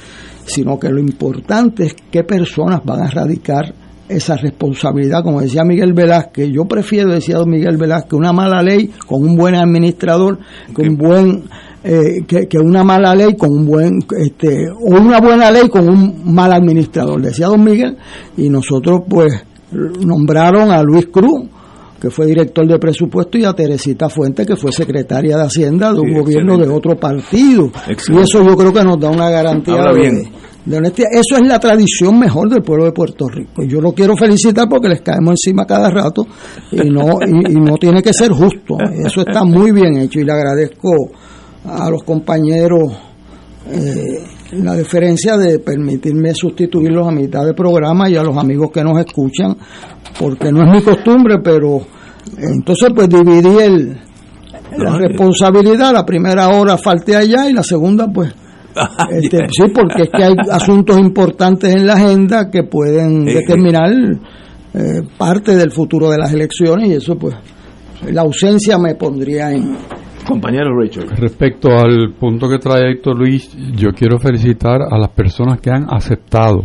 sino 0.45 0.79
que 0.79 0.89
lo 0.89 0.99
importante 0.99 1.85
es 1.85 1.95
qué 2.11 2.23
personas 2.23 2.81
van 2.83 3.03
a 3.03 3.09
radicar 3.09 3.73
esa 4.07 4.35
responsabilidad, 4.35 5.23
como 5.23 5.41
decía 5.41 5.63
Miguel 5.63 5.93
Velázquez, 5.93 6.49
yo 6.51 6.65
prefiero, 6.65 7.13
decía 7.13 7.37
don 7.37 7.49
Miguel 7.49 7.77
Velázquez, 7.77 8.13
una 8.13 8.33
mala 8.33 8.61
ley 8.61 8.91
con 9.07 9.23
un 9.23 9.35
buen 9.35 9.55
administrador, 9.55 10.37
con 10.73 10.89
un 10.89 10.97
buen 10.97 11.43
eh, 11.83 12.25
que, 12.27 12.59
una 12.59 12.83
mala 12.83 13.15
ley 13.15 13.35
con 13.37 13.49
un 13.51 13.65
buen 13.65 13.99
este 14.19 14.69
o 14.69 14.99
una 14.99 15.19
buena 15.19 15.49
ley 15.49 15.69
con 15.69 15.89
un 15.89 16.33
mal 16.33 16.51
administrador, 16.51 17.21
decía 17.21 17.47
don 17.47 17.63
Miguel, 17.63 17.97
y 18.37 18.49
nosotros 18.49 19.01
pues 19.07 19.33
nombraron 19.71 20.71
a 20.71 20.83
Luis 20.83 21.07
Cruz 21.07 21.47
que 22.01 22.09
fue 22.09 22.25
director 22.25 22.67
de 22.67 22.79
presupuesto, 22.79 23.37
y 23.37 23.45
a 23.45 23.53
Teresita 23.53 24.09
Fuente, 24.09 24.43
que 24.43 24.55
fue 24.55 24.71
secretaria 24.71 25.37
de 25.37 25.43
Hacienda 25.43 25.93
de 25.93 25.99
un 25.99 26.13
gobierno 26.13 26.57
de 26.57 26.67
otro 26.67 26.95
partido. 26.97 27.71
Y 27.87 28.17
eso 28.17 28.43
yo 28.43 28.57
creo 28.57 28.73
que 28.73 28.83
nos 28.83 28.99
da 28.99 29.11
una 29.11 29.29
garantía 29.29 29.75
de, 30.65 30.77
honestidad. 30.77 31.09
Eso 31.11 31.35
es 31.35 31.47
la 31.47 31.59
tradición 31.59 32.17
mejor 32.17 32.49
del 32.49 32.63
pueblo 32.63 32.85
de 32.85 32.91
Puerto 32.91 33.27
Rico. 33.27 33.61
Yo 33.67 33.79
lo 33.79 33.91
quiero 33.91 34.17
felicitar 34.17 34.67
porque 34.67 34.89
les 34.89 35.01
caemos 35.01 35.33
encima 35.33 35.67
cada 35.67 35.91
rato 35.91 36.25
y 36.71 36.89
no, 36.89 37.19
y, 37.23 37.53
no 37.59 37.77
tiene 37.77 38.01
que 38.01 38.13
ser 38.13 38.31
justo. 38.31 38.77
Eso 39.05 39.21
está 39.21 39.43
muy 39.43 39.71
bien 39.71 39.97
hecho 39.97 40.19
y 40.19 40.23
le 40.23 40.31
agradezco 40.31 40.89
a 41.65 41.87
los 41.91 42.01
compañeros. 42.03 42.91
Eh, 43.69 44.40
la 44.51 44.75
diferencia 44.75 45.37
de 45.37 45.59
permitirme 45.59 46.33
sustituirlos 46.33 47.07
a 47.07 47.11
mitad 47.11 47.45
de 47.45 47.53
programa 47.53 48.09
y 48.09 48.15
a 48.15 48.23
los 48.23 48.37
amigos 48.37 48.69
que 48.71 48.83
nos 48.83 48.99
escuchan, 48.99 49.55
porque 50.19 50.51
no 50.51 50.63
es 50.63 50.75
mi 50.75 50.81
costumbre, 50.83 51.37
pero 51.43 51.81
entonces 52.37 52.89
pues 52.93 53.07
dividí 53.09 53.57
el, 53.59 53.97
la 54.77 54.97
responsabilidad, 54.97 55.93
la 55.93 56.05
primera 56.05 56.49
hora 56.49 56.77
falté 56.77 57.15
allá 57.15 57.49
y 57.49 57.53
la 57.53 57.63
segunda 57.63 58.07
pues 58.13 58.33
este, 59.11 59.47
sí, 59.49 59.63
porque 59.73 60.03
es 60.03 60.09
que 60.15 60.23
hay 60.23 60.33
asuntos 60.49 60.97
importantes 60.97 61.73
en 61.73 61.85
la 61.85 61.93
agenda 61.93 62.49
que 62.49 62.63
pueden 62.63 63.25
determinar 63.25 63.91
eh, 64.73 65.01
parte 65.17 65.55
del 65.55 65.71
futuro 65.71 66.09
de 66.09 66.17
las 66.17 66.33
elecciones 66.33 66.89
y 66.89 66.93
eso 66.93 67.17
pues 67.17 67.35
la 68.09 68.21
ausencia 68.21 68.77
me 68.77 68.95
pondría 68.95 69.51
en, 69.51 69.75
Compañero 70.31 70.77
Rachel. 70.79 71.09
Respecto 71.09 71.69
al 71.71 72.13
punto 72.17 72.47
que 72.47 72.57
trae 72.57 72.91
Héctor 72.91 73.17
Luis, 73.17 73.53
yo 73.75 73.89
quiero 73.91 74.17
felicitar 74.17 74.81
a 74.81 74.97
las 74.97 75.09
personas 75.09 75.59
que 75.59 75.69
han 75.69 75.85
aceptado, 75.89 76.63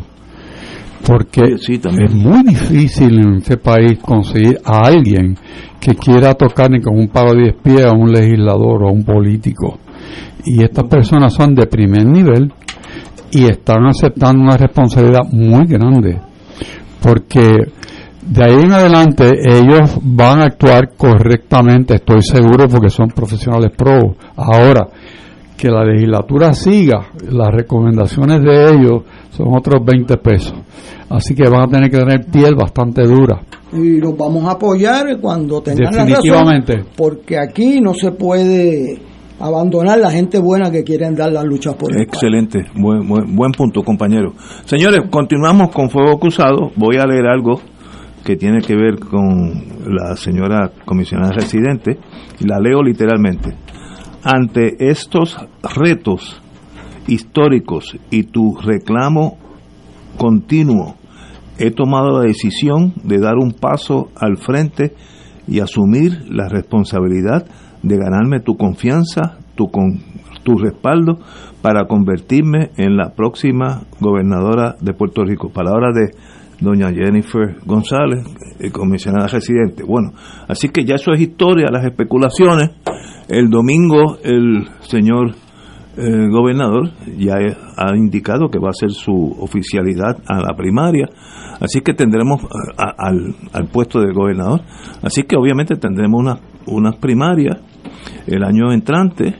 porque 1.04 1.42
es 1.54 2.14
muy 2.14 2.44
difícil 2.44 3.18
en 3.18 3.34
este 3.38 3.56
país 3.56 3.98
conseguir 4.00 4.58
a 4.64 4.86
alguien 4.86 5.36
que 5.80 5.94
quiera 5.94 6.34
tocar 6.34 6.70
ni 6.70 6.80
con 6.80 6.96
un 6.96 7.08
palo 7.08 7.32
de 7.34 7.42
10 7.42 7.54
pies 7.62 7.84
a 7.84 7.92
un 7.92 8.12
legislador 8.12 8.84
o 8.84 8.88
a 8.88 8.92
un 8.92 9.04
político. 9.04 9.80
Y 10.44 10.62
estas 10.62 10.84
personas 10.84 11.34
son 11.34 11.54
de 11.56 11.66
primer 11.66 12.06
nivel 12.06 12.52
y 13.32 13.46
están 13.46 13.84
aceptando 13.86 14.42
una 14.42 14.56
responsabilidad 14.56 15.24
muy 15.32 15.66
grande, 15.66 16.20
porque 17.02 17.56
de 18.26 18.44
ahí 18.44 18.60
en 18.64 18.72
adelante 18.72 19.30
ellos 19.44 19.98
van 20.02 20.40
a 20.40 20.46
actuar 20.46 20.90
correctamente, 20.96 21.94
estoy 21.94 22.22
seguro, 22.22 22.68
porque 22.68 22.90
son 22.90 23.08
profesionales 23.08 23.70
pro. 23.76 24.16
Ahora, 24.36 24.88
que 25.56 25.68
la 25.68 25.84
legislatura 25.84 26.52
siga 26.52 27.06
las 27.30 27.48
recomendaciones 27.48 28.42
de 28.42 28.74
ellos 28.74 29.02
son 29.30 29.56
otros 29.56 29.84
20 29.84 30.16
pesos. 30.18 30.54
Así 31.08 31.34
que 31.34 31.48
van 31.48 31.62
a 31.62 31.68
tener 31.68 31.90
que 31.90 31.98
tener 31.98 32.26
piel 32.26 32.56
bastante 32.56 33.04
dura. 33.04 33.40
Y 33.72 34.00
los 34.00 34.16
vamos 34.16 34.44
a 34.44 34.52
apoyar 34.52 35.18
cuando 35.20 35.60
tengan 35.62 35.92
Definitivamente. 35.92 36.72
la 36.72 36.78
razón, 36.80 36.92
porque 36.96 37.38
aquí 37.38 37.80
no 37.80 37.94
se 37.94 38.10
puede 38.10 38.98
abandonar 39.38 39.98
la 39.98 40.10
gente 40.10 40.38
buena 40.38 40.70
que 40.70 40.82
quieren 40.82 41.14
dar 41.14 41.30
la 41.30 41.44
lucha 41.44 41.72
por 41.74 41.94
el 41.94 42.02
Excelente, 42.02 42.64
buen, 42.74 43.06
buen, 43.06 43.36
buen 43.36 43.52
punto, 43.52 43.82
compañero. 43.82 44.32
Señores, 44.64 45.02
continuamos 45.10 45.70
con 45.70 45.90
Fuego 45.90 46.18
Cruzado. 46.18 46.70
Voy 46.76 46.96
a 46.96 47.06
leer 47.06 47.26
algo 47.26 47.60
que 48.26 48.36
tiene 48.36 48.60
que 48.60 48.74
ver 48.74 48.98
con 48.98 49.52
la 49.86 50.16
señora 50.16 50.72
comisionada 50.84 51.30
residente, 51.30 51.96
y 52.40 52.44
la 52.44 52.58
leo 52.58 52.82
literalmente. 52.82 53.54
Ante 54.24 54.90
estos 54.90 55.38
retos 55.76 56.42
históricos 57.06 57.96
y 58.10 58.24
tu 58.24 58.56
reclamo 58.56 59.38
continuo, 60.18 60.96
he 61.58 61.70
tomado 61.70 62.18
la 62.18 62.26
decisión 62.26 62.94
de 63.04 63.20
dar 63.20 63.36
un 63.36 63.52
paso 63.52 64.08
al 64.16 64.38
frente 64.38 64.92
y 65.46 65.60
asumir 65.60 66.24
la 66.28 66.48
responsabilidad 66.48 67.46
de 67.84 67.96
ganarme 67.96 68.40
tu 68.40 68.56
confianza, 68.56 69.38
tu, 69.54 69.68
con, 69.68 70.00
tu 70.42 70.58
respaldo 70.58 71.20
para 71.62 71.86
convertirme 71.86 72.70
en 72.76 72.96
la 72.96 73.10
próxima 73.10 73.82
gobernadora 74.00 74.74
de 74.80 74.94
Puerto 74.94 75.24
Rico. 75.24 75.50
Palabra 75.50 75.92
de 75.92 76.10
doña 76.60 76.92
Jennifer 76.92 77.56
González, 77.64 78.24
eh, 78.58 78.70
comisionada 78.70 79.26
residente. 79.26 79.82
Bueno, 79.84 80.12
así 80.48 80.68
que 80.68 80.84
ya 80.84 80.94
eso 80.96 81.12
es 81.12 81.20
historia, 81.20 81.66
las 81.70 81.84
especulaciones. 81.84 82.70
El 83.28 83.50
domingo 83.50 84.18
el 84.22 84.68
señor 84.80 85.34
eh, 85.96 86.28
gobernador 86.30 86.90
ya 87.16 87.36
ha 87.76 87.96
indicado 87.96 88.48
que 88.50 88.58
va 88.58 88.70
a 88.70 88.72
ser 88.72 88.90
su 88.90 89.36
oficialidad 89.40 90.18
a 90.26 90.40
la 90.40 90.54
primaria, 90.56 91.08
así 91.60 91.80
que 91.80 91.94
tendremos 91.94 92.42
eh, 92.42 92.46
al, 92.76 93.34
al, 93.52 93.68
puesto 93.68 94.00
de 94.00 94.12
gobernador. 94.12 94.60
Así 95.02 95.22
que 95.24 95.36
obviamente 95.36 95.76
tendremos 95.76 96.20
unas 96.20 96.38
unas 96.66 96.96
primarias 96.96 97.56
el 98.26 98.44
año 98.44 98.72
entrante 98.72 99.36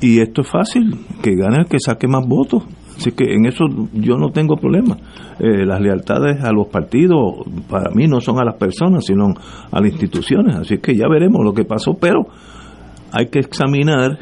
y 0.00 0.20
esto 0.20 0.42
es 0.42 0.50
fácil, 0.50 0.98
que 1.22 1.34
gane 1.34 1.60
el 1.60 1.66
que 1.66 1.78
saque 1.78 2.06
más 2.08 2.26
votos. 2.26 2.64
Así 2.96 3.12
que 3.12 3.34
en 3.34 3.46
eso 3.46 3.64
yo 3.92 4.16
no 4.16 4.30
tengo 4.30 4.56
problema. 4.56 4.96
Eh, 5.38 5.66
las 5.66 5.80
lealtades 5.80 6.42
a 6.44 6.52
los 6.52 6.68
partidos 6.68 7.18
para 7.68 7.90
mí 7.94 8.06
no 8.06 8.20
son 8.20 8.38
a 8.38 8.44
las 8.44 8.56
personas, 8.56 9.04
sino 9.04 9.34
a 9.70 9.80
las 9.80 9.90
instituciones. 9.90 10.56
Así 10.56 10.78
que 10.78 10.94
ya 10.94 11.08
veremos 11.08 11.44
lo 11.44 11.52
que 11.52 11.64
pasó, 11.64 11.94
pero 12.00 12.26
hay 13.12 13.26
que 13.26 13.40
examinar 13.40 14.18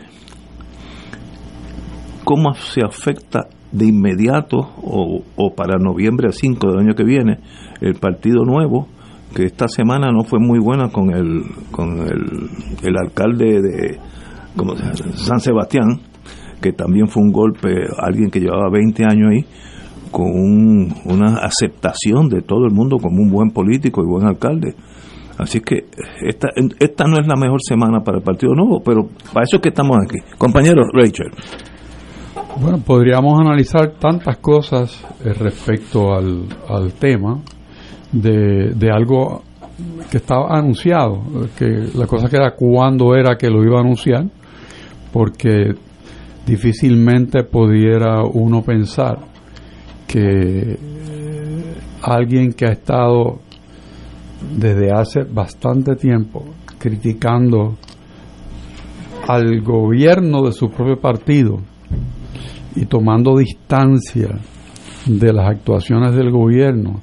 cómo 2.24 2.54
se 2.54 2.82
afecta 2.84 3.48
de 3.72 3.86
inmediato 3.86 4.58
o, 4.82 5.54
para 5.54 5.78
noviembre 5.78 6.28
a 6.28 6.32
5 6.32 6.70
del 6.70 6.80
año 6.80 6.94
que 6.94 7.04
viene 7.04 7.38
el 7.80 7.94
Partido 7.94 8.44
Nuevo, 8.44 8.86
que 9.34 9.44
esta 9.44 9.66
semana 9.66 10.12
no 10.12 10.24
fue 10.24 10.38
muy 10.38 10.58
buena 10.58 10.90
con 10.90 11.10
el, 11.10 11.42
con 11.70 12.00
el, 12.00 12.50
el 12.82 12.96
alcalde 12.98 13.62
de 13.62 13.98
San 15.14 15.40
Sebastián, 15.40 16.00
que 16.62 16.72
también 16.72 17.08
fue 17.08 17.22
un 17.22 17.32
golpe, 17.32 17.68
alguien 17.98 18.30
que 18.30 18.40
llevaba 18.40 18.70
20 18.70 19.04
años 19.04 19.30
ahí, 19.30 19.44
con 20.10 20.24
una 21.04 21.38
aceptación 21.42 22.28
de 22.30 22.40
todo 22.40 22.64
el 22.64 22.72
mundo 22.72 22.96
como 22.96 23.20
un 23.22 23.30
buen 23.30 23.50
político 23.50 24.02
y 24.02 24.06
buen 24.06 24.26
alcalde. 24.26 24.74
Así 25.38 25.60
que 25.60 25.86
esta, 26.22 26.48
esta 26.78 27.04
no 27.04 27.18
es 27.18 27.26
la 27.26 27.36
mejor 27.36 27.60
semana 27.62 28.00
para 28.00 28.18
el 28.18 28.24
Partido 28.24 28.54
Nuevo, 28.54 28.80
pero 28.82 29.08
para 29.32 29.44
eso 29.44 29.56
es 29.56 29.62
que 29.62 29.70
estamos 29.70 29.96
aquí. 30.04 30.18
Compañero 30.38 30.82
Rachel. 30.92 31.30
Bueno, 32.60 32.78
podríamos 32.78 33.40
analizar 33.40 33.92
tantas 33.98 34.36
cosas 34.38 35.04
eh, 35.24 35.32
respecto 35.32 36.14
al, 36.14 36.46
al 36.68 36.92
tema 36.92 37.40
de, 38.12 38.72
de 38.74 38.90
algo 38.90 39.42
que 40.10 40.18
estaba 40.18 40.56
anunciado, 40.56 41.22
que 41.58 41.88
la 41.94 42.06
cosa 42.06 42.28
que 42.28 42.36
era 42.36 42.54
cuándo 42.54 43.14
era 43.16 43.36
que 43.36 43.48
lo 43.48 43.64
iba 43.64 43.78
a 43.78 43.80
anunciar, 43.80 44.26
porque 45.12 45.74
difícilmente 46.46 47.44
pudiera 47.44 48.22
uno 48.24 48.62
pensar 48.62 49.18
que 50.06 50.76
alguien 52.02 52.52
que 52.52 52.66
ha 52.66 52.72
estado 52.72 53.40
desde 54.58 54.90
hace 54.92 55.22
bastante 55.22 55.94
tiempo 55.94 56.44
criticando 56.78 57.76
al 59.28 59.60
gobierno 59.60 60.42
de 60.42 60.52
su 60.52 60.68
propio 60.68 61.00
partido 61.00 61.60
y 62.74 62.86
tomando 62.86 63.36
distancia 63.36 64.30
de 65.06 65.32
las 65.32 65.48
actuaciones 65.48 66.14
del 66.14 66.30
gobierno 66.30 67.00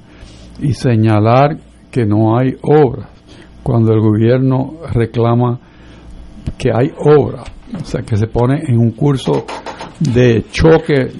y 0.60 0.74
señalar 0.74 1.56
que 1.90 2.04
no 2.04 2.36
hay 2.36 2.56
obras 2.62 3.08
cuando 3.62 3.92
el 3.92 4.00
gobierno 4.00 4.74
reclama 4.92 5.58
que 6.58 6.70
hay 6.72 6.90
obra, 6.98 7.44
o 7.78 7.84
sea, 7.84 8.02
que 8.02 8.16
se 8.16 8.26
pone 8.26 8.62
en 8.66 8.78
un 8.78 8.92
curso 8.92 9.44
de 10.00 10.44
choque 10.50 11.12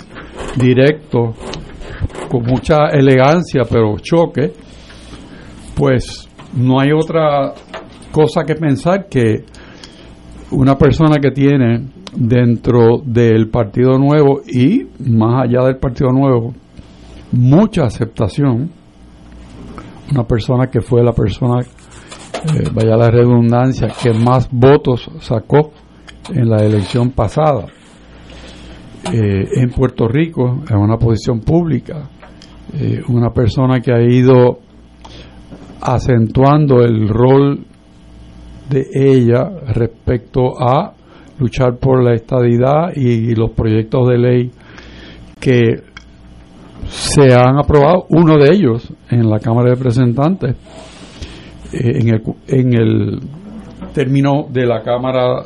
directo, 0.57 1.35
con 2.31 2.45
mucha 2.45 2.87
elegancia, 2.93 3.63
pero 3.69 3.99
choque, 3.99 4.53
pues 5.75 6.29
no 6.55 6.81
hay 6.81 6.91
otra 6.93 7.53
cosa 8.11 8.45
que 8.45 8.55
pensar 8.55 9.07
que 9.09 9.45
una 10.53 10.77
persona 10.77 11.17
que 11.21 11.31
tiene 11.31 11.87
dentro 12.17 12.99
del 13.05 13.49
Partido 13.49 13.99
Nuevo 13.99 14.41
y 14.47 14.87
más 15.09 15.45
allá 15.45 15.65
del 15.65 15.77
Partido 15.77 16.11
Nuevo 16.11 16.55
mucha 17.33 17.85
aceptación, 17.85 18.71
una 20.13 20.25
persona 20.25 20.67
que 20.69 20.81
fue 20.81 21.03
la 21.05 21.13
persona, 21.13 21.61
eh, 21.63 22.65
vaya 22.73 22.97
la 22.97 23.11
redundancia, 23.11 23.89
que 24.03 24.13
más 24.13 24.49
votos 24.51 25.09
sacó 25.21 25.71
en 26.35 26.49
la 26.49 26.65
elección 26.65 27.11
pasada. 27.11 27.67
Eh, 29.13 29.49
en 29.57 29.71
Puerto 29.71 30.07
Rico, 30.07 30.63
en 30.69 30.77
una 30.77 30.97
posición 30.99 31.41
pública, 31.41 32.09
eh, 32.75 33.01
una 33.09 33.31
persona 33.31 33.81
que 33.81 33.93
ha 33.93 34.01
ido 34.01 34.61
acentuando 35.81 36.83
el 36.83 37.09
rol 37.09 37.65
de 38.69 38.87
ella 38.95 39.51
respecto 39.75 40.61
a 40.61 40.93
luchar 41.39 41.79
por 41.79 42.05
la 42.05 42.15
estadidad 42.15 42.95
y, 42.95 43.35
los 43.35 43.51
proyectos 43.53 44.07
de 44.09 44.19
ley 44.19 44.51
que 45.41 45.83
se 46.89 47.35
han 47.35 47.59
aprobado, 47.59 48.07
uno 48.11 48.37
de 48.37 48.55
ellos 48.55 48.93
en 49.09 49.29
la 49.29 49.41
Cámara 49.41 49.71
de 49.71 49.77
Representantes, 49.77 50.57
eh, 51.73 51.99
en, 52.01 52.09
el, 52.09 52.23
en 52.47 52.75
el 52.75 53.21
término 53.95 54.47
de 54.51 54.67
la 54.67 54.83
Cámara 54.83 55.43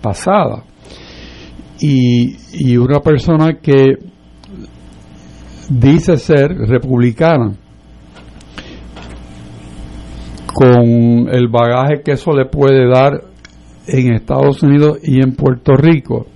pasada. 0.00 0.64
Y, 1.80 2.36
y 2.52 2.76
una 2.76 3.00
persona 3.00 3.54
que 3.60 3.96
dice 5.68 6.16
ser 6.16 6.50
republicana, 6.56 7.54
con 10.54 11.28
el 11.30 11.46
bagaje 11.48 12.02
que 12.04 12.12
eso 12.12 12.32
le 12.32 12.46
puede 12.46 12.88
dar 12.88 13.20
en 13.86 14.12
Estados 14.12 14.62
Unidos 14.62 14.98
y 15.04 15.22
en 15.22 15.36
Puerto 15.36 15.76
Rico, 15.76 16.26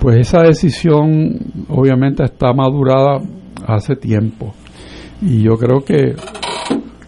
pues 0.00 0.16
esa 0.16 0.42
decisión 0.42 1.38
obviamente 1.68 2.24
está 2.24 2.52
madurada 2.52 3.20
hace 3.66 3.94
tiempo. 3.94 4.54
Y 5.22 5.42
yo 5.42 5.56
creo 5.56 5.84
que 5.84 6.14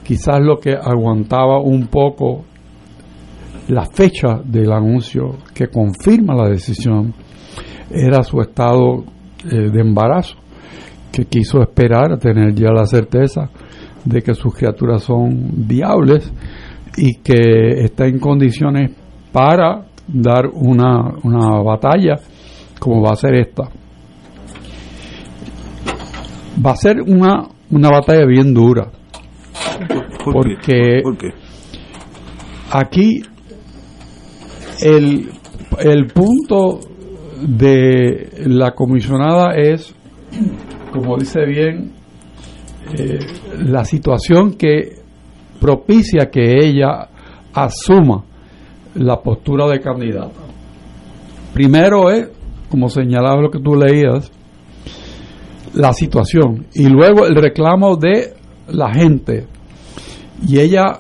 quizás 0.05 0.41
lo 0.41 0.59
que 0.59 0.75
aguantaba 0.75 1.59
un 1.61 1.87
poco 1.87 2.45
la 3.69 3.87
fecha 3.87 4.41
del 4.45 4.73
anuncio 4.73 5.39
que 5.55 5.69
confirma 5.69 6.35
la 6.35 6.49
decisión 6.49 7.15
era 7.91 8.23
su 8.23 8.41
estado 8.41 9.05
eh, 9.45 9.71
de 9.71 9.81
embarazo, 9.81 10.37
que 11.13 11.25
quiso 11.27 11.61
esperar 11.61 12.13
a 12.13 12.19
tener 12.19 12.55
ya 12.55 12.71
la 12.73 12.87
certeza 12.87 13.51
de 14.05 14.23
que 14.23 14.35
sus 14.35 14.55
criaturas 14.55 15.03
son 15.03 15.67
viables 15.67 16.33
y 16.97 17.17
que 17.17 17.85
está 17.85 18.07
en 18.07 18.19
condiciones 18.19 18.93
para 19.31 19.87
dar 20.09 20.47
una, 20.53 21.15
una 21.23 21.63
batalla 21.63 22.17
como 22.79 23.03
va 23.03 23.13
a 23.13 23.17
ser 23.17 23.35
esta. 23.35 23.65
Va 26.65 26.73
a 26.73 26.77
ser 26.77 27.01
una, 27.01 27.45
una 27.71 27.91
batalla 27.91 28.27
bien 28.27 28.53
dura. 28.53 28.91
porque 30.25 31.03
aquí 32.71 33.23
el, 34.83 35.31
el 35.79 36.07
punto 36.09 36.81
de 37.41 38.31
la 38.47 38.73
comisionada 38.73 39.55
es, 39.55 39.95
como 40.93 41.17
dice 41.17 41.45
bien, 41.47 41.93
eh, 42.99 43.19
la 43.59 43.85
situación 43.85 44.55
que 44.55 45.03
propicia 45.61 46.31
que 46.31 46.59
ella 46.65 47.09
asuma 47.55 48.25
la 48.95 49.21
postura 49.21 49.67
de 49.69 49.81
candidata. 49.81 50.41
Primero 51.55 52.11
es, 52.11 52.29
como 52.69 52.89
señalaba 52.89 53.41
lo 53.41 53.51
que 53.51 53.61
tú 53.61 53.75
leías, 53.75 54.31
la 55.75 55.93
situación 55.93 56.67
y 56.75 56.89
luego 56.89 57.27
el 57.27 57.35
reclamo 57.35 57.97
de 57.97 58.35
la 58.69 58.93
gente. 58.93 59.47
Y 60.47 60.59
ella 60.59 60.99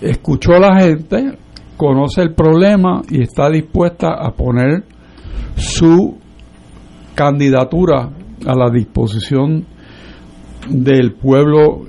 escuchó 0.00 0.52
a 0.52 0.60
la 0.60 0.80
gente, 0.80 1.38
conoce 1.76 2.22
el 2.22 2.34
problema 2.34 3.02
y 3.08 3.22
está 3.22 3.48
dispuesta 3.50 4.14
a 4.14 4.32
poner 4.32 4.84
su 5.56 6.18
candidatura 7.14 8.10
a 8.46 8.54
la 8.54 8.70
disposición 8.70 9.64
del 10.68 11.12
pueblo 11.12 11.82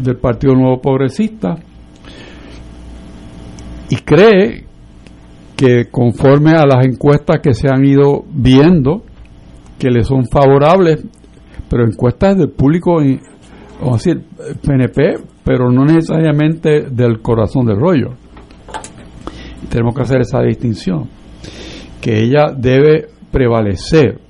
del 0.00 0.16
Partido 0.16 0.54
Nuevo 0.54 0.80
Progresista 0.80 1.56
y 3.90 3.96
cree 3.96 4.64
que 5.56 5.86
conforme 5.90 6.52
a 6.52 6.66
las 6.66 6.86
encuestas 6.86 7.40
que 7.42 7.52
se 7.52 7.68
han 7.68 7.84
ido 7.84 8.24
viendo, 8.30 9.02
que 9.78 9.90
le 9.90 10.04
son 10.04 10.26
favorables, 10.26 11.04
pero 11.68 11.84
encuestas 11.84 12.36
del 12.38 12.50
público, 12.50 12.98
o 13.80 13.92
decir, 13.94 14.22
PNP, 14.62 15.18
pero 15.44 15.70
no 15.70 15.84
necesariamente 15.84 16.82
del 16.90 17.20
corazón 17.20 17.66
del 17.66 17.80
rollo. 17.80 18.10
Tenemos 19.68 19.94
que 19.94 20.02
hacer 20.02 20.20
esa 20.20 20.40
distinción, 20.42 21.08
que 22.00 22.20
ella 22.20 22.52
debe 22.56 23.08
prevalecer. 23.30 24.20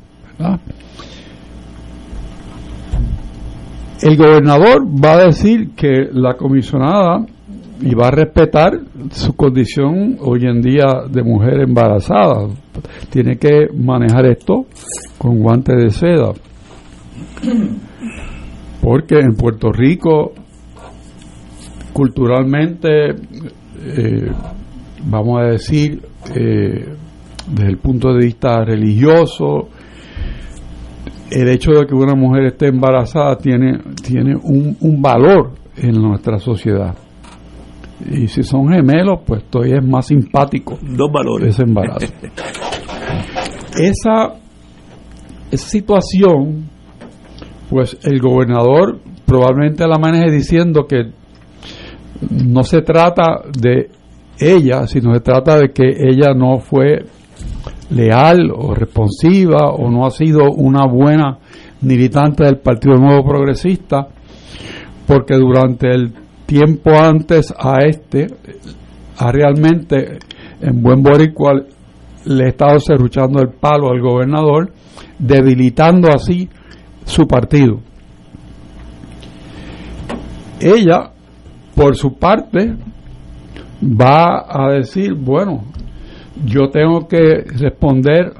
El 4.01 4.16
gobernador 4.16 4.87
va 4.87 5.14
a 5.14 5.24
decir 5.26 5.70
que 5.74 6.09
la 6.12 6.35
comisionada 6.35 7.26
y 7.81 7.95
va 7.95 8.09
a 8.09 8.11
respetar 8.11 8.72
su 9.11 9.35
condición 9.35 10.16
hoy 10.20 10.47
en 10.47 10.61
día 10.61 10.87
de 11.09 11.22
mujer 11.22 11.61
embarazada. 11.61 12.49
Tiene 13.11 13.37
que 13.39 13.68
manejar 13.74 14.26
esto 14.26 14.66
con 15.16 15.39
guantes 15.39 15.76
de 15.76 15.91
seda. 15.91 16.33
Porque 18.81 19.18
en 19.18 19.35
Puerto 19.37 19.70
Rico, 19.72 20.33
culturalmente, 21.93 23.11
eh, 23.11 24.31
vamos 25.05 25.41
a 25.41 25.45
decir, 25.45 26.03
eh, 26.35 26.95
desde 27.47 27.69
el 27.69 27.79
punto 27.79 28.13
de 28.13 28.27
vista 28.27 28.65
religioso, 28.65 29.69
el 31.31 31.49
hecho 31.49 31.73
de 31.73 31.87
que 31.87 31.95
una 31.95 32.15
mujer 32.15 32.47
esté 32.47 32.69
embarazada 32.69 33.37
tiene, 33.37 33.79
tiene 34.03 34.35
un, 34.37 34.77
un 34.81 35.03
valor 35.03 35.53
en 35.77 35.93
nuestra 36.01 36.39
sociedad. 36.39 36.95
Y 38.11 38.29
si 38.29 38.43
son 38.43 38.69
gemelos, 38.69 39.21
pues 39.27 39.45
todavía 39.45 39.79
es 39.79 39.87
más 39.87 40.07
simpático. 40.07 40.79
Dos 40.81 41.11
valores. 41.13 41.55
Ese 41.55 41.63
embarazo. 41.63 42.07
esa, 43.77 44.35
esa 45.51 45.69
situación, 45.69 46.69
pues 47.69 47.99
el 48.05 48.21
gobernador 48.21 49.01
probablemente 49.27 49.87
la 49.87 49.99
maneje 49.99 50.31
diciendo 50.31 50.87
que 50.87 51.11
no 52.31 52.63
se 52.63 52.83
trata 52.83 53.43
de 53.61 53.91
ella, 54.41 54.86
sino 54.86 55.14
se 55.14 55.20
trata 55.20 55.59
de 55.59 55.72
que 55.72 55.84
ella 55.84 56.34
no 56.34 56.59
fue 56.59 57.05
leal 57.91 58.51
o 58.55 58.74
responsiva 58.74 59.70
o 59.70 59.91
no 59.91 60.07
ha 60.07 60.11
sido 60.11 60.51
una 60.53 60.86
buena 60.86 61.39
militante 61.80 62.45
del 62.45 62.59
Partido 62.59 62.97
Nuevo 62.97 63.24
Progresista, 63.24 64.09
porque 65.07 65.34
durante 65.34 65.89
el 65.91 66.12
tiempo 66.47 66.91
antes 66.91 67.53
a 67.57 67.84
este, 67.86 68.26
ha 69.18 69.32
realmente 69.32 70.18
en 70.61 70.82
buen 70.82 71.03
boricua 71.03 71.53
le 72.24 72.45
ha 72.45 72.49
estado 72.49 72.78
cerruchando 72.80 73.41
el 73.41 73.51
palo 73.51 73.91
al 73.91 74.01
gobernador, 74.01 74.72
debilitando 75.18 76.09
así 76.12 76.49
su 77.05 77.26
partido. 77.26 77.80
Ella, 80.61 81.12
por 81.74 81.97
su 81.97 82.14
parte, 82.14 82.74
va 83.83 84.45
a 84.49 84.72
decir, 84.72 85.14
bueno, 85.14 85.64
yo 86.44 86.69
tengo 86.70 87.07
que 87.09 87.44
responder 87.59 88.32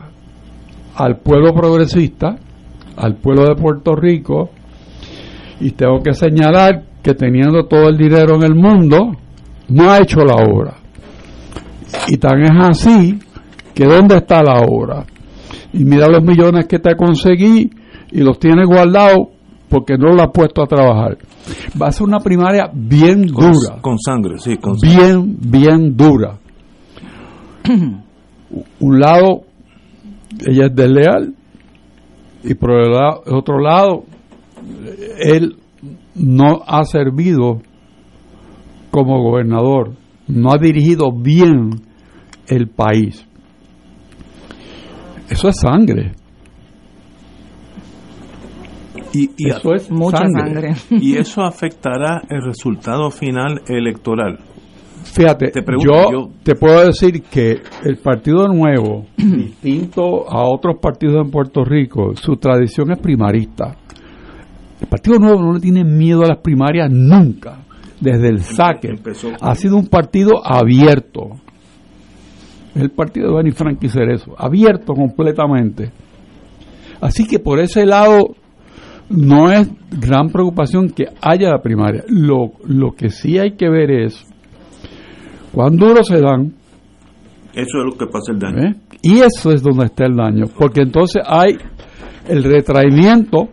al 0.95 1.19
pueblo 1.19 1.55
progresista, 1.55 2.37
al 2.97 3.17
pueblo 3.17 3.45
de 3.45 3.55
Puerto 3.55 3.95
Rico, 3.95 4.51
y 5.61 5.73
tengo 5.73 6.01
que 6.03 6.15
señalar 6.15 6.83
que 7.03 7.15
teniendo 7.15 7.67
todo 7.67 7.89
el 7.89 7.97
dinero 7.97 8.37
en 8.37 8.43
el 8.43 8.55
mundo, 8.55 9.13
no 9.69 9.91
ha 9.91 9.99
hecho 9.99 10.21
la 10.21 10.35
obra. 10.35 10.75
Y 12.09 12.17
tan 12.17 12.43
es 12.43 12.51
así 12.61 13.19
que 13.75 13.85
¿dónde 13.85 14.17
está 14.17 14.43
la 14.43 14.61
obra? 14.61 15.05
Y 15.73 15.85
mira 15.85 16.09
los 16.09 16.23
millones 16.23 16.67
que 16.67 16.79
te 16.79 16.97
conseguí 16.97 17.71
y 18.11 18.21
los 18.21 18.39
tienes 18.39 18.67
guardados 18.67 19.29
porque 19.69 19.97
no 19.97 20.15
lo 20.15 20.23
ha 20.23 20.33
puesto 20.33 20.63
a 20.63 20.67
trabajar. 20.67 21.19
Va 21.81 21.89
a 21.89 21.93
ser 21.93 22.07
una 22.07 22.21
primaria 22.21 22.71
bien 22.73 23.27
dura. 23.27 23.81
Con 23.81 23.99
sangre, 23.99 24.39
sí, 24.39 24.57
con 24.57 24.79
sangre. 24.79 24.97
Bien, 24.97 25.37
bien 25.41 25.97
dura. 25.97 26.39
Un 28.81 29.01
lado, 29.01 29.43
ella 30.47 30.67
es 30.67 30.75
desleal, 30.75 31.35
y 32.43 32.55
por 32.55 32.71
el 32.71 32.95
otro 33.35 33.59
lado, 33.59 34.05
él 35.19 35.57
no 36.15 36.63
ha 36.67 36.85
servido 36.85 37.61
como 38.91 39.23
gobernador, 39.23 39.93
no 40.27 40.51
ha 40.53 40.59
dirigido 40.59 41.13
bien 41.13 41.83
el 42.47 42.69
país. 42.69 43.25
Eso 45.29 45.49
es 45.49 45.61
sangre. 45.61 46.15
Y, 49.13 49.31
eso 49.49 49.75
es 49.75 49.91
mucha 49.91 50.27
sangre. 50.29 50.75
Y 50.91 51.17
eso 51.17 51.43
afectará 51.43 52.23
el 52.29 52.43
resultado 52.43 53.11
final 53.11 53.63
electoral. 53.69 54.39
Fíjate, 55.05 55.53
yo, 55.83 56.31
te 56.43 56.55
puedo 56.55 56.85
decir 56.85 57.23
que 57.23 57.63
el 57.85 57.97
Partido 57.99 58.47
Nuevo, 58.49 59.07
distinto 59.17 60.29
a 60.29 60.49
otros 60.49 60.77
partidos 60.81 61.25
en 61.25 61.31
Puerto 61.31 61.65
Rico, 61.65 62.15
su 62.15 62.37
tradición 62.37 62.93
es 62.93 62.99
primarista. 62.99 63.77
El 64.81 64.87
Partido 64.89 65.19
Nuevo 65.19 65.43
no 65.43 65.53
le 65.55 65.61
tiene 65.61 65.85
miedo 65.85 66.23
a 66.25 66.29
las 66.29 66.39
primarias 66.39 66.91
nunca, 66.91 67.61
desde 68.01 68.29
el 68.29 68.41
saque. 68.43 68.95
Ha 69.41 69.55
sido 69.55 69.77
un 69.77 69.87
partido 69.87 70.45
abierto. 70.45 71.31
el 72.75 72.91
partido 72.91 73.31
de 73.31 73.37
Benny 73.37 73.51
Frank 73.51 73.85
Cerezo, 73.89 74.35
abierto 74.37 74.95
completamente. 74.95 75.91
Así 77.01 77.27
que 77.27 77.39
por 77.39 77.61
ese 77.61 77.87
lado 77.87 78.35
no 79.11 79.51
es 79.51 79.69
gran 79.91 80.29
preocupación 80.29 80.91
que 80.91 81.07
haya 81.21 81.51
la 81.51 81.63
primaria. 81.63 82.05
Lo, 82.09 82.53
lo 82.67 82.93
que 82.93 83.11
sí 83.11 83.39
hay 83.39 83.53
que 83.53 83.69
ver 83.69 83.91
es 83.91 84.27
cuán 85.53 85.77
duro 85.77 86.03
se 86.05 86.21
dan. 86.21 86.55
Eso 87.55 87.79
es 87.79 87.85
lo 87.85 87.97
que 87.99 88.07
pasa 88.07 88.33
el 88.33 88.39
daño. 88.39 88.69
¿Eh? 88.69 88.75
Y 89.03 89.19
eso 89.21 89.53
es 89.53 89.63
donde 89.63 89.87
está 89.87 90.07
el 90.07 90.17
daño. 90.17 90.45
Porque 90.59 90.83
entonces 90.83 91.23
hay 91.27 91.57
el 92.29 92.45
retraimiento, 92.45 93.49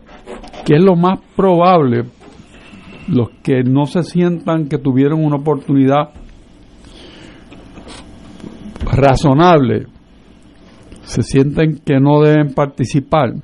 que 0.64 0.76
es 0.76 0.82
lo 0.82 0.94
más 0.96 1.20
probable. 1.34 2.04
Los 3.08 3.30
que 3.42 3.62
no 3.62 3.86
se 3.86 4.02
sientan 4.02 4.68
que 4.68 4.78
tuvieron 4.78 5.24
una 5.24 5.36
oportunidad 5.36 6.10
razonable, 8.84 9.86
se 11.02 11.22
sienten 11.22 11.78
que 11.84 12.00
no 12.00 12.20
deben 12.20 12.52
participar 12.52 13.34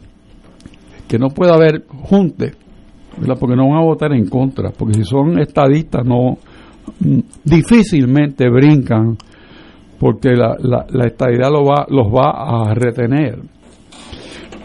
que 1.12 1.18
no 1.18 1.28
pueda 1.28 1.52
haber 1.56 1.84
junte, 1.86 2.52
porque 3.38 3.54
no 3.54 3.68
van 3.68 3.82
a 3.82 3.84
votar 3.84 4.14
en 4.14 4.30
contra, 4.30 4.70
porque 4.70 4.94
si 4.94 5.04
son 5.04 5.38
estadistas 5.38 6.06
no 6.06 6.38
mm, 7.00 7.18
difícilmente 7.44 8.48
brincan 8.48 9.18
porque 9.98 10.30
la, 10.30 10.56
la, 10.58 11.04
estadidad 11.04 11.50
lo 11.50 11.66
va, 11.66 11.84
los 11.90 12.06
va 12.06 12.70
a 12.70 12.74
retener. 12.74 13.40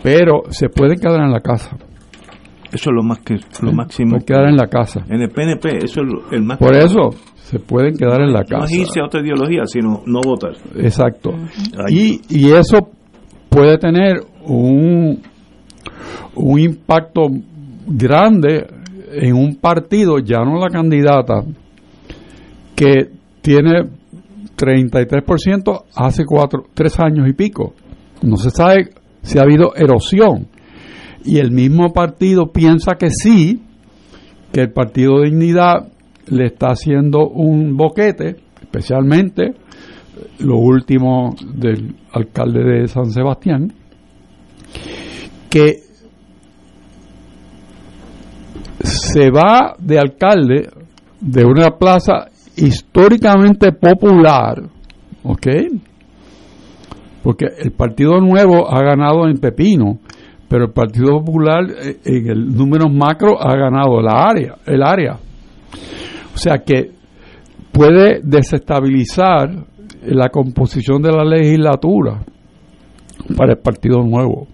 Pero 0.02 0.44
se 0.50 0.70
pueden 0.70 0.98
quedar 0.98 1.22
en 1.22 1.32
la 1.32 1.42
casa. 1.42 1.76
Eso 2.72 2.90
es 2.92 2.96
lo 2.96 3.04
más 3.04 3.20
que 3.20 3.36
lo 3.62 3.74
máximo. 3.74 4.18
Quedar 4.26 4.48
en 4.48 4.56
la 4.56 4.68
casa. 4.68 5.04
En 5.10 5.22
el 5.22 5.30
PNP 5.30 5.84
eso 5.84 6.02
es 6.02 6.32
el 6.32 6.44
más. 6.44 6.60
Por 6.60 6.74
eso 6.74 7.10
se 7.36 7.60
pueden 7.60 7.98
quedar 7.98 8.22
en 8.22 8.32
la 8.32 8.46
casa. 8.46 8.74
No 8.74 8.82
irse 8.82 9.02
a 9.02 9.06
otra 9.06 9.20
ideología, 9.20 9.64
sino 9.66 10.02
no 10.06 10.22
votar. 10.26 10.54
Exacto. 10.78 11.34
Y, 11.90 12.22
y 12.30 12.54
eso 12.54 12.90
puede 13.50 13.78
tener 13.78 14.22
un 14.46 15.22
un 16.36 16.60
impacto 16.60 17.24
grande 17.88 18.68
en 19.12 19.34
un 19.34 19.56
partido, 19.56 20.20
ya 20.20 20.40
no 20.40 20.60
la 20.60 20.70
candidata, 20.70 21.44
que 22.76 23.10
tiene 23.42 23.90
33% 24.58 25.84
hace 25.96 26.26
cuatro, 26.26 26.66
tres 26.74 27.00
años 27.00 27.28
y 27.30 27.34
pico. 27.34 27.74
No 28.22 28.38
se 28.38 28.50
sabe 28.50 28.90
si 29.22 29.38
ha 29.38 29.44
habido 29.44 29.76
erosión. 29.76 30.48
Y 31.24 31.40
el 31.40 31.52
mismo 31.52 31.94
partido 31.94 32.52
piensa 32.52 32.96
que 32.96 33.10
sí, 33.10 33.62
que 34.52 34.62
el 34.62 34.72
Partido 34.72 35.20
de 35.20 35.30
Dignidad 35.30 35.90
le 36.30 36.46
está 36.46 36.68
haciendo 36.68 37.28
un 37.28 37.76
boquete, 37.76 38.38
especialmente 38.62 39.54
lo 40.40 40.58
último 40.58 41.36
del 41.54 41.96
alcalde 42.12 42.64
de 42.64 42.88
San 42.88 43.12
Sebastián, 43.12 43.74
que 45.50 45.87
se 49.18 49.32
va 49.32 49.76
de 49.80 49.98
alcalde 49.98 50.70
de 51.20 51.44
una 51.44 51.72
plaza 51.72 52.28
históricamente 52.56 53.72
popular, 53.72 54.62
¿ok? 55.24 55.48
Porque 57.24 57.48
el 57.58 57.72
Partido 57.72 58.20
Nuevo 58.20 58.72
ha 58.72 58.80
ganado 58.84 59.28
en 59.28 59.40
Pepino, 59.40 59.98
pero 60.48 60.66
el 60.66 60.72
Partido 60.72 61.20
Popular 61.24 61.64
eh, 61.68 61.98
en 62.06 62.30
el 62.30 62.56
número 62.56 62.90
macro 62.90 63.42
ha 63.42 63.58
ganado 63.58 64.00
la 64.04 64.28
área, 64.30 64.56
el 64.68 64.84
área. 64.84 65.14
O 66.36 66.38
sea 66.38 66.60
que 66.60 66.92
puede 67.72 68.22
desestabilizar 68.24 69.50
la 70.04 70.30
composición 70.30 71.02
de 71.02 71.12
la 71.12 71.26
legislatura 71.26 72.24
para 73.36 73.54
el 73.54 73.60
Partido 73.60 74.04
Nuevo. 74.04 74.48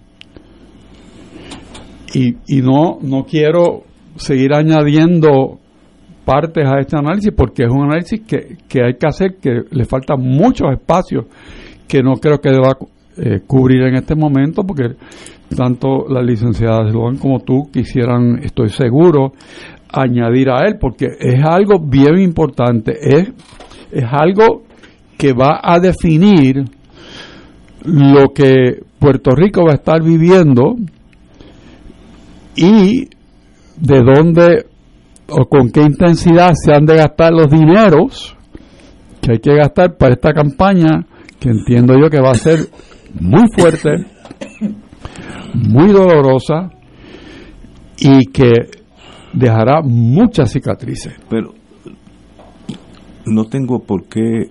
Y, 2.14 2.36
y 2.46 2.62
no, 2.62 2.98
no 3.02 3.24
quiero 3.24 3.82
seguir 4.16 4.54
añadiendo 4.54 5.58
partes 6.24 6.64
a 6.66 6.80
este 6.80 6.96
análisis 6.96 7.32
porque 7.36 7.64
es 7.64 7.70
un 7.70 7.84
análisis 7.84 8.22
que, 8.26 8.56
que 8.68 8.82
hay 8.84 8.94
que 8.94 9.06
hacer, 9.06 9.36
que 9.40 9.62
le 9.70 9.84
faltan 9.84 10.20
muchos 10.20 10.70
espacios 10.72 11.26
que 11.86 12.02
no 12.02 12.14
creo 12.14 12.40
que 12.40 12.50
deba 12.50 12.76
eh, 13.16 13.40
cubrir 13.46 13.82
en 13.82 13.96
este 13.96 14.14
momento 14.14 14.62
porque 14.64 14.96
tanto 15.54 16.06
la 16.08 16.22
licenciada 16.22 16.90
Sloan 16.90 17.18
como 17.18 17.40
tú 17.40 17.70
quisieran, 17.72 18.40
estoy 18.42 18.70
seguro, 18.70 19.32
añadir 19.92 20.50
a 20.50 20.66
él 20.66 20.76
porque 20.80 21.06
es 21.18 21.44
algo 21.44 21.78
bien 21.78 22.18
importante, 22.18 22.92
es, 23.00 23.32
es 23.92 24.04
algo 24.10 24.62
que 25.16 25.32
va 25.32 25.60
a 25.62 25.78
definir 25.78 26.64
lo 27.84 28.32
que 28.34 28.82
Puerto 28.98 29.30
Rico 29.36 29.64
va 29.64 29.72
a 29.72 29.76
estar 29.76 30.02
viviendo 30.02 30.74
y 32.56 33.08
de 33.76 34.00
dónde 34.02 34.66
o 35.28 35.46
con 35.46 35.70
qué 35.70 35.82
intensidad 35.82 36.52
se 36.54 36.74
han 36.74 36.84
de 36.84 36.96
gastar 36.96 37.32
los 37.32 37.50
dineros 37.50 38.36
que 39.24 39.32
hay 39.32 39.38
que 39.38 39.54
gastar 39.54 39.96
para 39.96 40.14
esta 40.14 40.32
campaña, 40.32 41.06
que 41.40 41.48
entiendo 41.48 41.94
yo 41.98 42.10
que 42.10 42.20
va 42.20 42.32
a 42.32 42.34
ser 42.34 42.58
muy 43.18 43.44
fuerte, 43.56 44.06
muy 45.54 45.88
dolorosa 45.92 46.70
y 47.96 48.26
que 48.26 48.52
dejará 49.32 49.80
muchas 49.82 50.52
cicatrices. 50.52 51.14
Pero 51.30 51.54
no 53.24 53.44
tengo 53.46 53.80
por 53.80 54.04
qué 54.08 54.50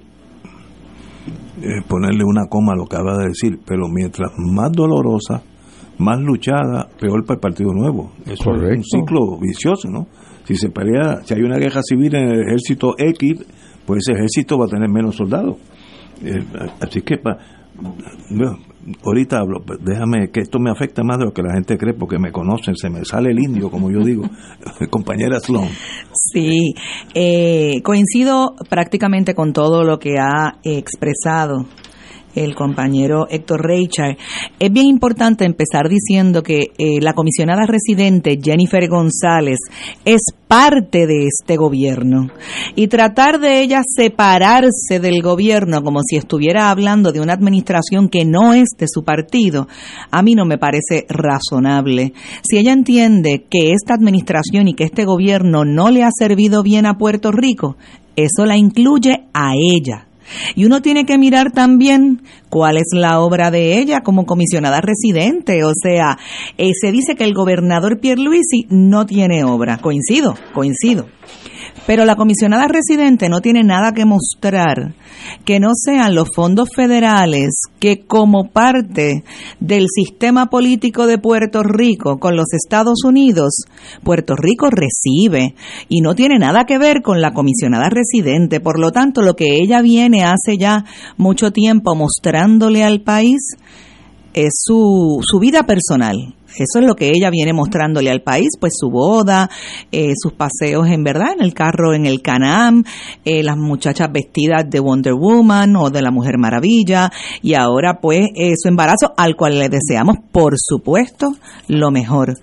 eh, 1.62 1.82
ponerle 1.88 2.24
una 2.26 2.48
coma 2.50 2.74
a 2.74 2.76
lo 2.76 2.86
que 2.86 2.96
acaba 2.96 3.20
de 3.20 3.28
decir, 3.28 3.60
pero 3.66 3.88
mientras 3.88 4.32
más 4.38 4.72
dolorosa, 4.72 5.44
más 6.04 6.20
luchada, 6.20 6.88
peor 7.00 7.26
para 7.26 7.36
el 7.36 7.42
Partido 7.42 7.72
Nuevo. 7.74 8.12
Eso 8.26 8.54
es 8.56 8.78
un 8.78 8.84
ciclo 8.84 9.40
vicioso, 9.40 9.90
¿no? 9.90 10.08
Si 10.46 10.56
se 10.56 10.70
pelea, 10.70 11.22
si 11.24 11.34
hay 11.34 11.42
una 11.42 11.58
guerra 11.58 11.82
civil 11.82 12.14
en 12.16 12.30
el 12.30 12.42
ejército 12.42 12.96
X, 12.98 13.46
pues 13.86 14.02
ese 14.06 14.18
ejército 14.18 14.58
va 14.58 14.66
a 14.66 14.70
tener 14.70 14.90
menos 14.90 15.16
soldados. 15.16 15.58
Eh, 16.24 16.44
así 16.82 17.02
que, 17.02 17.18
pa, 17.18 17.38
ahorita 19.04 19.40
hablo, 19.40 19.64
déjame 19.82 20.30
que 20.30 20.42
esto 20.42 20.60
me 20.60 20.70
afecta 20.70 21.04
más 21.04 21.18
de 21.18 21.26
lo 21.26 21.34
que 21.34 21.42
la 21.42 21.54
gente 21.54 21.78
cree, 21.78 21.94
porque 21.94 22.20
me 22.20 22.32
conocen, 22.32 22.76
se 22.76 22.90
me 22.90 23.04
sale 23.06 23.32
el 23.32 23.40
indio, 23.40 23.70
como 23.70 23.90
yo 23.92 24.04
digo, 24.04 24.24
compañera 24.90 25.40
Sloan. 25.40 25.70
Sí, 26.14 26.74
eh, 27.14 27.82
coincido 27.84 28.56
prácticamente 28.70 29.34
con 29.34 29.54
todo 29.54 29.84
lo 29.84 30.00
que 30.00 30.18
ha 30.20 30.58
expresado 30.64 31.66
el 32.36 32.56
compañero 32.56 33.28
Héctor 33.30 33.66
Reichard. 33.66 34.18
Es 34.60 34.72
bien 34.72 34.88
importante 34.88 35.46
empezar 35.46 35.90
diciendo 35.90 36.44
que 36.44 36.72
eh, 36.78 37.00
la 37.02 37.14
comisionada 37.14 37.66
residente 37.66 38.40
Jennifer 38.42 38.88
González 38.88 39.58
es 40.06 40.22
parte 40.48 41.08
de 41.08 41.28
este 41.28 41.58
gobierno 41.58 42.30
y 42.76 42.88
tratar 42.88 43.40
de 43.40 43.62
ella 43.62 43.82
separarse 43.84 45.00
del 45.00 45.22
gobierno 45.22 45.82
como 45.82 46.02
si 46.04 46.16
estuviera 46.16 46.70
hablando 46.70 47.12
de 47.12 47.22
una 47.22 47.34
administración 47.34 48.08
que 48.08 48.24
no 48.24 48.54
es 48.54 48.70
de 48.78 48.88
su 48.88 49.04
partido, 49.04 49.68
a 50.12 50.22
mí 50.22 50.36
no 50.36 50.46
me 50.46 50.60
parece 50.60 51.06
razonable. 51.10 52.14
Si 52.44 52.58
ella 52.58 52.72
entiende 52.72 53.46
que 53.50 53.72
esta 53.72 53.96
administración 53.96 54.68
y 54.68 54.74
que 54.74 54.84
este 54.84 55.06
gobierno 55.06 55.66
no 55.66 55.90
le 55.90 56.04
ha 56.04 56.10
servido 56.12 56.62
bien 56.62 56.86
a 56.86 56.98
Puerto 56.98 57.32
Rico, 57.32 57.76
eso 58.16 58.46
la 58.46 58.56
incluye 58.56 59.26
a 59.34 59.54
ella 59.56 60.08
Y 60.56 60.66
uno 60.66 60.82
tiene 60.82 61.06
que 61.06 61.18
mirar 61.18 61.52
también 61.52 62.22
cuál 62.50 62.78
es 62.78 62.88
la 62.94 63.20
obra 63.20 63.52
de 63.52 63.80
ella 63.80 64.02
como 64.02 64.26
comisionada 64.26 64.82
residente. 64.82 65.64
O 65.64 65.72
sea, 65.74 66.18
eh, 66.58 66.72
se 66.80 66.92
dice 66.92 67.16
que 67.16 67.24
el 67.24 67.34
gobernador 67.34 68.00
Pierluisi 68.00 68.68
no 68.70 69.06
tiene 69.06 69.44
obra. 69.44 69.78
Coincido, 69.78 70.36
coincido. 70.54 71.08
Pero 71.86 72.06
la 72.06 72.16
comisionada 72.16 72.68
residente 72.68 73.28
no 73.28 73.42
tiene 73.42 73.64
nada 73.64 73.92
que 73.92 74.06
mostrar 74.06 74.94
que 75.44 75.60
no 75.60 75.72
sean 75.76 76.16
los 76.16 76.30
fondos 76.34 76.70
federales 76.74 77.56
que 77.80 78.06
como 78.06 78.50
parte 78.50 79.24
del 79.60 79.88
sistema 79.94 80.48
político 80.48 81.08
de 81.08 81.18
Puerto 81.18 81.62
Rico 81.62 82.20
con 82.20 82.36
los 82.38 82.54
Estados 82.54 83.04
Unidos, 83.04 83.66
Puerto 84.04 84.36
Rico 84.36 84.70
recibe 84.70 85.56
y 85.90 86.02
no 86.02 86.16
tiene 86.16 86.40
nada 86.40 86.66
que 86.66 86.78
ver 86.78 87.02
con 87.02 87.22
la 87.22 87.34
comisionada 87.34 87.90
residente. 87.90 88.62
Por 88.62 88.80
lo 88.80 88.92
tanto, 88.92 89.22
lo 89.22 89.36
que 89.36 89.56
ella 89.62 89.82
viene 89.82 90.24
hace 90.24 90.58
ya 90.58 90.86
mucho 91.18 91.52
tiempo 91.52 91.96
mostrándole 91.96 92.84
al 92.84 93.02
país 93.02 93.58
es 94.34 94.54
su, 94.64 95.20
su 95.22 95.40
vida 95.40 95.64
personal 95.64 96.36
eso 96.56 96.80
es 96.80 96.86
lo 96.86 96.96
que 96.96 97.10
ella 97.10 97.30
viene 97.32 97.52
mostrándole 97.52 98.12
al 98.12 98.22
país, 98.22 98.50
pues 98.60 98.74
su 98.76 98.90
boda, 98.90 99.50
eh, 99.92 100.14
sus 100.16 100.34
paseos 100.34 100.88
en 100.88 101.04
verdad, 101.04 101.34
en 101.36 101.44
el 101.44 101.54
carro 101.54 101.96
en 101.96 102.06
el 102.06 102.22
Canam, 102.22 102.84
eh, 103.26 103.42
las 103.44 103.58
muchachas 103.58 104.12
vestidas 104.12 104.70
de 104.70 104.80
Wonder 104.80 105.14
Woman 105.14 105.76
o 105.76 105.90
de 105.90 106.02
la 106.02 106.12
Mujer 106.12 106.38
Maravilla, 106.38 107.12
y 107.42 107.56
ahora 107.56 108.00
pues 108.00 108.30
eh, 108.36 108.54
su 108.56 108.70
embarazo, 108.70 109.14
al 109.18 109.36
cual 109.36 109.58
le 109.58 109.70
deseamos, 109.70 110.18
por 110.32 110.54
supuesto, 110.58 111.34
lo 111.68 111.92
mejor. 111.92 112.38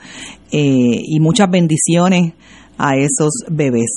y 0.52 1.20
muchas 1.20 1.48
bendiciones 1.48 2.32
a 2.76 2.96
esos 2.96 3.44
bebés. 3.48 3.92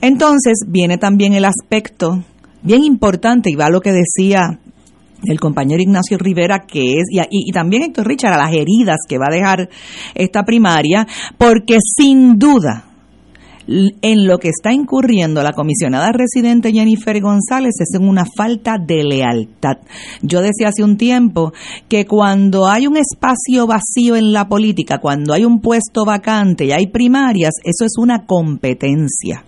Entonces 0.00 0.64
viene 0.66 0.98
también 0.98 1.32
el 1.34 1.44
aspecto 1.44 2.24
bien 2.62 2.82
importante, 2.82 3.50
y 3.50 3.54
va 3.54 3.68
lo 3.68 3.80
que 3.80 3.92
decía 3.92 4.58
el 5.28 5.40
compañero 5.40 5.82
Ignacio 5.82 6.18
Rivera, 6.18 6.60
que 6.66 6.98
es, 6.98 7.04
y, 7.10 7.20
y, 7.30 7.52
también 7.52 7.84
Héctor 7.84 8.06
Richard, 8.06 8.34
a 8.34 8.38
las 8.38 8.52
heridas 8.52 8.98
que 9.08 9.18
va 9.18 9.26
a 9.28 9.34
dejar 9.34 9.68
esta 10.14 10.44
primaria, 10.44 11.06
porque 11.38 11.78
sin 11.80 12.38
duda 12.38 12.84
en 13.66 14.26
lo 14.26 14.38
que 14.38 14.48
está 14.48 14.72
incurriendo 14.72 15.42
la 15.42 15.52
comisionada 15.52 16.12
residente 16.12 16.72
Jennifer 16.72 17.18
González 17.20 17.74
es 17.80 17.94
en 17.94 18.06
una 18.06 18.24
falta 18.36 18.76
de 18.78 19.04
lealtad. 19.04 19.78
Yo 20.22 20.42
decía 20.42 20.68
hace 20.68 20.84
un 20.84 20.96
tiempo 20.96 21.52
que 21.88 22.06
cuando 22.06 22.68
hay 22.68 22.86
un 22.86 22.96
espacio 22.96 23.66
vacío 23.66 24.16
en 24.16 24.32
la 24.32 24.48
política, 24.48 24.98
cuando 24.98 25.32
hay 25.32 25.44
un 25.44 25.60
puesto 25.60 26.04
vacante 26.04 26.66
y 26.66 26.72
hay 26.72 26.88
primarias, 26.88 27.54
eso 27.64 27.84
es 27.84 27.96
una 27.96 28.26
competencia 28.26 29.44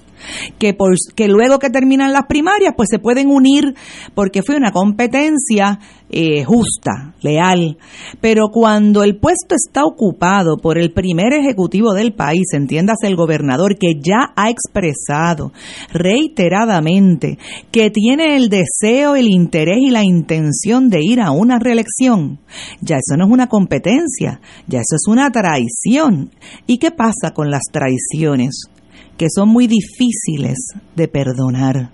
que, 0.59 0.75
por, 0.75 0.95
que 1.15 1.29
luego 1.29 1.59
que 1.59 1.71
terminan 1.71 2.13
las 2.13 2.27
primarias, 2.27 2.75
pues 2.77 2.89
se 2.91 2.99
pueden 2.99 3.29
unir 3.29 3.75
porque 4.15 4.43
fue 4.43 4.57
una 4.57 4.73
competencia 4.73 5.79
eh, 6.09 6.45
justa, 6.45 7.15
leal. 7.21 7.79
Pero 8.21 8.49
cuando 8.53 9.03
el 9.03 9.19
puesto 9.19 9.57
está 9.57 9.85
ocupado 9.85 10.57
por 10.57 10.79
el 10.79 10.93
primer 10.93 11.33
ejecutivo 11.33 11.95
del 11.95 12.15
país, 12.15 12.45
entiéndase 12.53 13.09
el 13.09 13.17
gobernador, 13.17 13.77
que 13.77 13.95
ya 14.01 14.33
ha 14.37 14.49
expresado 14.51 15.53
reiteradamente 15.93 17.39
que 17.73 17.91
tiene 17.91 18.37
el 18.37 18.49
deseo, 18.49 19.17
el 19.17 19.29
interés 19.29 19.79
y 19.81 19.91
la 19.91 20.05
intención 20.05 20.91
de 20.91 21.01
ir 21.03 21.21
a 21.21 21.33
una 21.33 21.59
reelección, 21.59 22.39
ya 22.81 22.97
eso 22.97 23.17
no 23.17 23.27
es 23.27 23.33
una 23.33 23.49
competencia, 23.49 24.41
ya 24.67 24.79
eso 24.79 24.95
es 24.95 25.09
una 25.09 25.31
traición. 25.31 26.31
¿Y 26.67 26.79
qué 26.79 26.91
pasa 26.91 27.33
con 27.35 27.51
las 27.51 27.63
traiciones? 27.73 28.71
Que 29.17 29.27
son 29.35 29.49
muy 29.49 29.67
difíciles 29.67 30.57
de 30.95 31.09
perdonar. 31.09 31.91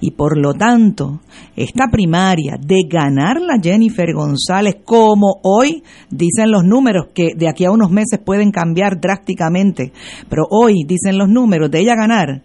Y 0.00 0.12
por 0.12 0.38
lo 0.38 0.54
tanto, 0.54 1.20
esta 1.56 1.88
primaria 1.90 2.56
de 2.60 2.82
ganar 2.88 3.40
la 3.40 3.58
Jennifer 3.60 4.12
González, 4.14 4.76
como 4.84 5.40
hoy 5.42 5.82
dicen 6.10 6.50
los 6.50 6.64
números, 6.64 7.08
que 7.14 7.34
de 7.36 7.48
aquí 7.48 7.64
a 7.64 7.70
unos 7.70 7.90
meses 7.90 8.20
pueden 8.24 8.50
cambiar 8.50 9.00
drásticamente, 9.00 9.92
pero 10.28 10.44
hoy 10.50 10.84
dicen 10.86 11.18
los 11.18 11.28
números 11.28 11.70
de 11.70 11.80
ella 11.80 11.94
ganar, 11.96 12.42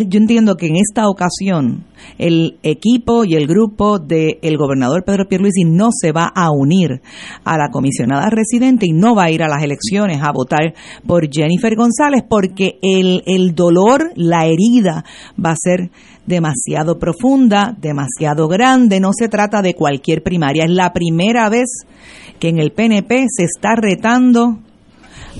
yo 0.00 0.18
entiendo 0.18 0.56
que 0.56 0.68
en 0.68 0.76
esta 0.76 1.08
ocasión 1.08 1.84
el 2.18 2.58
equipo 2.62 3.24
y 3.24 3.34
el 3.34 3.46
grupo 3.46 3.98
del 3.98 4.56
gobernador 4.56 5.04
Pedro 5.04 5.28
Pierluisi 5.28 5.64
no 5.64 5.90
se 5.92 6.12
va 6.12 6.32
a 6.34 6.50
unir 6.50 7.02
a 7.44 7.58
la 7.58 7.68
comisionada 7.70 8.30
residente 8.30 8.86
y 8.86 8.92
no 8.92 9.14
va 9.14 9.24
a 9.24 9.30
ir 9.30 9.42
a 9.42 9.48
las 9.48 9.62
elecciones 9.62 10.22
a 10.22 10.32
votar 10.32 10.74
por 11.06 11.28
Jennifer 11.30 11.76
González 11.76 12.22
porque 12.28 12.78
el, 12.80 13.22
el 13.26 13.54
dolor, 13.54 14.12
la 14.16 14.46
herida 14.46 15.04
va 15.38 15.50
a 15.50 15.56
ser 15.56 15.90
demasiado 16.26 16.98
profunda, 16.98 17.76
demasiado 17.78 18.48
grande. 18.48 18.98
No 18.98 19.10
se 19.12 19.28
trata 19.28 19.60
de 19.60 19.74
cualquier 19.74 20.22
primaria. 20.22 20.64
Es 20.64 20.70
la 20.70 20.92
primera 20.92 21.48
vez 21.50 21.84
que 22.38 22.48
en 22.48 22.58
el 22.58 22.72
PNP 22.72 23.26
se 23.28 23.44
está 23.44 23.74
retando 23.76 24.58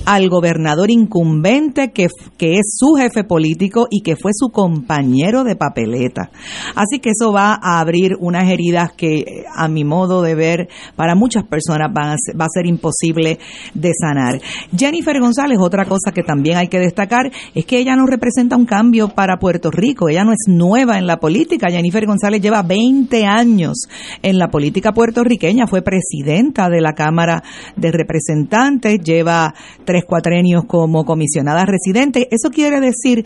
al 0.05 0.28
gobernador 0.28 0.90
incumbente 0.90 1.93
que, 1.93 2.09
que 2.36 2.55
es 2.55 2.77
su 2.78 2.94
jefe 2.94 3.24
político 3.24 3.86
y 3.90 4.02
que 4.02 4.16
fue 4.16 4.32
su 4.35 4.51
compañero 4.51 5.44
de 5.44 5.56
papeleta. 5.56 6.31
Así 6.74 6.98
que 6.98 7.10
eso 7.10 7.32
va 7.32 7.59
a 7.60 7.81
abrir 7.81 8.16
unas 8.19 8.51
heridas 8.51 8.93
que 8.93 9.44
a 9.55 9.69
mi 9.69 9.85
modo 9.85 10.23
de 10.23 10.35
ver 10.35 10.69
para 10.97 11.14
muchas 11.14 11.44
personas 11.44 11.90
va 11.94 12.14
a 12.44 12.48
ser 12.52 12.66
imposible 12.66 13.39
de 13.74 13.93
sanar. 13.98 14.40
Jennifer 14.77 15.19
González, 15.20 15.59
otra 15.60 15.85
cosa 15.85 16.12
que 16.12 16.23
también 16.23 16.56
hay 16.56 16.69
que 16.69 16.78
destacar 16.78 17.31
es 17.55 17.64
que 17.64 17.78
ella 17.78 17.97
no 17.97 18.06
representa 18.06 18.56
un 18.56 18.66
cambio 18.66 19.09
para 19.09 19.39
Puerto 19.39 19.70
Rico, 19.70 20.09
ella 20.09 20.24
no 20.24 20.32
es 20.32 20.47
nueva 20.48 20.98
en 20.98 21.06
la 21.06 21.19
política. 21.19 21.69
Jennifer 21.70 22.06
González 22.06 22.40
lleva 22.40 22.62
20 22.62 23.24
años 23.24 23.86
en 24.23 24.39
la 24.39 24.48
política 24.48 24.93
puertorriqueña, 24.93 25.66
fue 25.66 25.82
presidenta 25.82 26.69
de 26.69 26.81
la 26.81 26.93
Cámara 26.93 27.43
de 27.77 27.93
Representantes, 27.93 29.01
lleva 29.01 29.55
tres 29.84 30.04
cuatrenios 30.04 30.64
como 30.66 31.04
comisionada 31.04 31.64
residente. 31.64 32.28
Eso 32.30 32.50
quiere 32.50 32.80
decir 32.80 33.24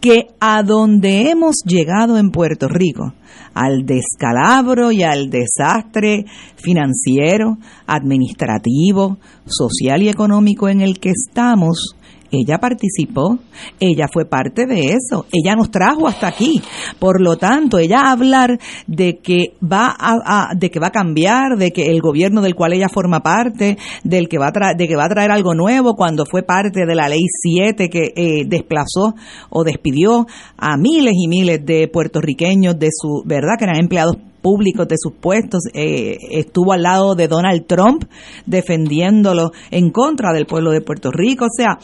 que 0.00 0.28
a 0.40 0.62
donde 0.62 1.30
hemos 1.30 1.56
llegado 1.64 2.18
en 2.18 2.30
Puerto 2.30 2.68
Rico, 2.68 3.14
al 3.54 3.86
descalabro 3.86 4.92
y 4.92 5.02
al 5.02 5.30
desastre 5.30 6.26
financiero, 6.56 7.58
administrativo, 7.86 9.18
social 9.46 10.02
y 10.02 10.08
económico 10.08 10.68
en 10.68 10.80
el 10.80 10.98
que 10.98 11.10
estamos, 11.10 11.96
ella 12.30 12.58
participó, 12.58 13.38
ella 13.80 14.06
fue 14.12 14.24
parte 14.24 14.66
de 14.66 14.92
eso, 14.92 15.26
ella 15.32 15.54
nos 15.56 15.70
trajo 15.70 16.08
hasta 16.08 16.28
aquí. 16.28 16.60
Por 16.98 17.20
lo 17.20 17.36
tanto, 17.36 17.78
ella 17.78 18.10
hablar 18.10 18.58
de 18.86 19.18
que 19.18 19.54
va 19.62 19.94
a, 19.98 20.54
de 20.56 20.70
que 20.70 20.80
va 20.80 20.88
a 20.88 20.92
cambiar, 20.92 21.56
de 21.56 21.70
que 21.70 21.86
el 21.86 22.00
gobierno 22.00 22.42
del 22.42 22.54
cual 22.54 22.72
ella 22.72 22.88
forma 22.88 23.20
parte, 23.20 23.78
del 24.02 24.28
que 24.28 24.38
va 24.38 24.48
a 24.48 24.74
de 24.76 24.88
que 24.88 24.96
va 24.96 25.04
a 25.04 25.08
traer 25.08 25.30
algo 25.30 25.54
nuevo 25.54 25.94
cuando 25.94 26.24
fue 26.26 26.42
parte 26.42 26.86
de 26.86 26.94
la 26.94 27.08
ley 27.08 27.24
7 27.42 27.88
que 27.88 28.12
eh, 28.16 28.44
desplazó 28.46 29.14
o 29.50 29.64
despidió 29.64 30.26
a 30.56 30.76
miles 30.76 31.14
y 31.16 31.28
miles 31.28 31.64
de 31.64 31.88
puertorriqueños 31.88 32.78
de 32.78 32.88
su, 32.92 33.22
¿verdad? 33.24 33.54
Que 33.58 33.64
eran 33.64 33.80
empleados 33.80 34.16
públicos 34.44 34.86
de 34.86 34.96
sus 34.98 35.14
puestos, 35.14 35.62
eh, 35.72 36.18
estuvo 36.32 36.74
al 36.74 36.82
lado 36.82 37.14
de 37.14 37.28
Donald 37.28 37.66
Trump 37.66 38.04
defendiéndolo 38.44 39.52
en 39.70 39.90
contra 39.90 40.34
del 40.34 40.44
pueblo 40.44 40.70
de 40.70 40.82
Puerto 40.82 41.10
Rico, 41.10 41.46
o 41.46 41.48
sea, 41.50 41.78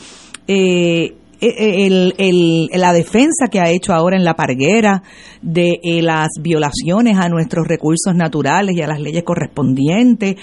eh, 0.52 1.14
eh, 1.40 2.12
el, 2.18 2.68
la 2.74 2.93
defensa 2.93 3.47
que 3.48 3.60
ha 3.60 3.70
hecho 3.70 3.94
ahora 3.94 4.16
en 4.16 4.24
la 4.24 4.35
parguera 4.35 5.05
de 5.40 5.78
eh, 5.81 6.02
las 6.02 6.28
violaciones 6.43 7.16
a 7.18 7.28
nuestros 7.28 7.68
recursos 7.68 8.16
naturales 8.16 8.74
y 8.77 8.82
a 8.82 8.89
las 8.89 9.01
leyes 9.01 9.22
correspondientes. 9.22 10.35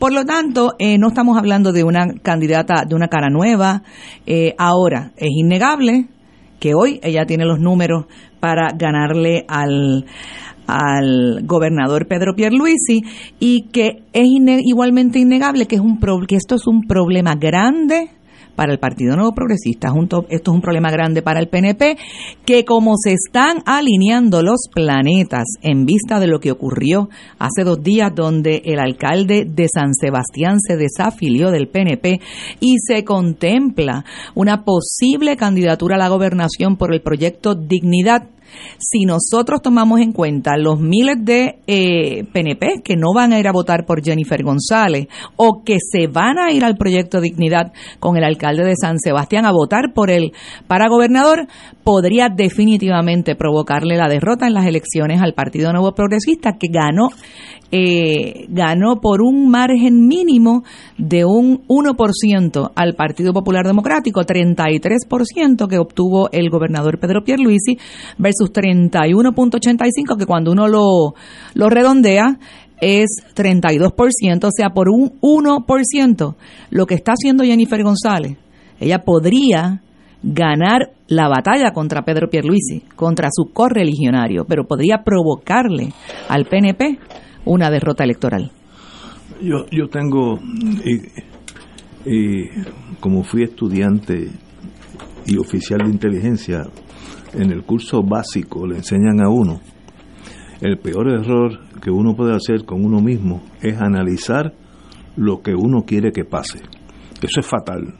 Por 0.00 0.12
lo 0.12 0.24
tanto, 0.24 0.72
no 0.98 1.08
estamos 1.08 1.38
hablando 1.38 1.72
de 1.72 1.84
una 1.84 2.12
candidata, 2.22 2.84
de 2.84 2.96
una 2.96 3.06
cara 3.06 3.28
nueva. 3.30 3.84
ahora, 4.58 5.12
es 5.16 5.30
innegable 5.30 6.08
que 6.58 6.74
hoy 6.74 6.98
ella 7.04 7.24
tiene 7.24 7.44
los 7.44 7.60
números 7.60 8.06
para 8.40 8.72
ganarle 8.76 9.44
al, 9.46 10.04
al 10.66 11.42
gobernador 11.44 12.08
Pedro 12.08 12.34
Pierluisi 12.34 13.02
y 13.38 13.68
que 13.72 14.02
es 14.12 14.26
igualmente 14.64 15.20
innegable 15.20 15.66
que 15.66 15.76
es 15.76 15.80
un 15.80 16.00
que 16.26 16.36
esto 16.36 16.56
es 16.56 16.66
un 16.66 16.82
problema 16.82 17.36
grande 17.36 18.10
para 18.54 18.72
el 18.72 18.78
Partido 18.78 19.16
Nuevo 19.16 19.32
Progresista, 19.32 19.90
junto, 19.90 20.26
esto 20.28 20.50
es 20.50 20.54
un 20.54 20.60
problema 20.60 20.90
grande 20.90 21.22
para 21.22 21.40
el 21.40 21.48
PNP, 21.48 21.96
que 22.44 22.64
como 22.64 22.94
se 22.96 23.12
están 23.12 23.62
alineando 23.66 24.42
los 24.42 24.68
planetas 24.72 25.44
en 25.62 25.86
vista 25.86 26.20
de 26.20 26.26
lo 26.26 26.40
que 26.40 26.50
ocurrió 26.50 27.08
hace 27.38 27.64
dos 27.64 27.82
días 27.82 28.12
donde 28.14 28.62
el 28.64 28.78
alcalde 28.78 29.44
de 29.44 29.66
San 29.72 29.94
Sebastián 29.94 30.58
se 30.60 30.76
desafilió 30.76 31.50
del 31.50 31.68
PNP 31.68 32.20
y 32.60 32.76
se 32.78 33.04
contempla 33.04 34.04
una 34.34 34.64
posible 34.64 35.36
candidatura 35.36 35.96
a 35.96 35.98
la 35.98 36.08
gobernación 36.08 36.76
por 36.76 36.94
el 36.94 37.00
proyecto 37.00 37.54
Dignidad, 37.54 38.28
si 38.78 39.04
nosotros 39.04 39.62
tomamos 39.62 40.00
en 40.00 40.12
cuenta 40.12 40.56
los 40.56 40.80
miles 40.80 41.16
de 41.20 41.60
eh, 41.66 42.24
PNP 42.32 42.82
que 42.84 42.96
no 42.96 43.12
van 43.14 43.32
a 43.32 43.38
ir 43.38 43.48
a 43.48 43.52
votar 43.52 43.84
por 43.86 44.02
Jennifer 44.02 44.42
González 44.42 45.08
o 45.36 45.62
que 45.64 45.78
se 45.80 46.06
van 46.06 46.38
a 46.38 46.52
ir 46.52 46.64
al 46.64 46.76
proyecto 46.76 47.20
Dignidad 47.20 47.72
con 48.00 48.16
el 48.16 48.24
alcalde 48.24 48.64
de 48.64 48.76
San 48.76 48.98
Sebastián 48.98 49.46
a 49.46 49.52
votar 49.52 49.92
por 49.94 50.10
él 50.10 50.32
para 50.66 50.88
gobernador, 50.88 51.46
podría 51.84 52.28
definitivamente 52.28 53.34
provocarle 53.34 53.96
la 53.96 54.08
derrota 54.08 54.46
en 54.46 54.54
las 54.54 54.66
elecciones 54.66 55.20
al 55.20 55.34
Partido 55.34 55.72
Nuevo 55.72 55.92
Progresista 55.92 56.52
que 56.58 56.68
ganó 56.70 57.10
eh, 57.74 58.44
ganó 58.50 59.00
por 59.00 59.22
un 59.22 59.48
margen 59.48 60.06
mínimo 60.06 60.62
de 60.98 61.24
un 61.24 61.66
1% 61.68 62.72
al 62.74 62.94
Partido 62.94 63.32
Popular 63.32 63.66
Democrático, 63.66 64.20
33% 64.20 65.68
que 65.68 65.78
obtuvo 65.78 66.28
el 66.32 66.50
gobernador 66.50 66.98
Pedro 66.98 67.24
Pierluisi 67.24 67.78
versus 68.18 68.41
31.85 68.50 70.18
que 70.18 70.26
cuando 70.26 70.52
uno 70.52 70.68
lo, 70.68 71.14
lo 71.54 71.68
redondea 71.68 72.38
es 72.80 73.22
32%, 73.36 74.44
o 74.44 74.50
sea, 74.50 74.70
por 74.70 74.88
un 74.88 75.20
1%, 75.20 76.34
lo 76.70 76.86
que 76.86 76.94
está 76.94 77.12
haciendo 77.12 77.44
Jennifer 77.44 77.82
González, 77.82 78.36
ella 78.80 78.98
podría 78.98 79.82
ganar 80.22 80.90
la 81.08 81.28
batalla 81.28 81.72
contra 81.72 82.02
Pedro 82.02 82.28
Pierluisi, 82.28 82.82
contra 82.96 83.28
su 83.30 83.52
correligionario, 83.52 84.44
pero 84.46 84.66
podría 84.66 85.02
provocarle 85.04 85.92
al 86.28 86.46
PNP 86.46 86.98
una 87.44 87.70
derrota 87.70 88.04
electoral. 88.04 88.50
Yo, 89.40 89.66
yo 89.70 89.88
tengo, 89.88 90.38
y, 92.04 92.48
como 93.00 93.22
fui 93.24 93.44
estudiante 93.44 94.30
y 95.26 95.36
oficial 95.36 95.80
de 95.84 95.90
inteligencia, 95.90 96.62
en 97.34 97.50
el 97.50 97.62
curso 97.64 98.02
básico 98.02 98.66
le 98.66 98.76
enseñan 98.76 99.20
a 99.20 99.28
uno, 99.28 99.60
el 100.60 100.78
peor 100.78 101.08
error 101.08 101.58
que 101.82 101.90
uno 101.90 102.14
puede 102.14 102.34
hacer 102.34 102.64
con 102.64 102.84
uno 102.84 103.00
mismo 103.00 103.42
es 103.60 103.80
analizar 103.80 104.54
lo 105.16 105.42
que 105.42 105.54
uno 105.54 105.82
quiere 105.84 106.12
que 106.12 106.24
pase. 106.24 106.60
Eso 107.20 107.40
es 107.40 107.46
fatal. 107.46 107.94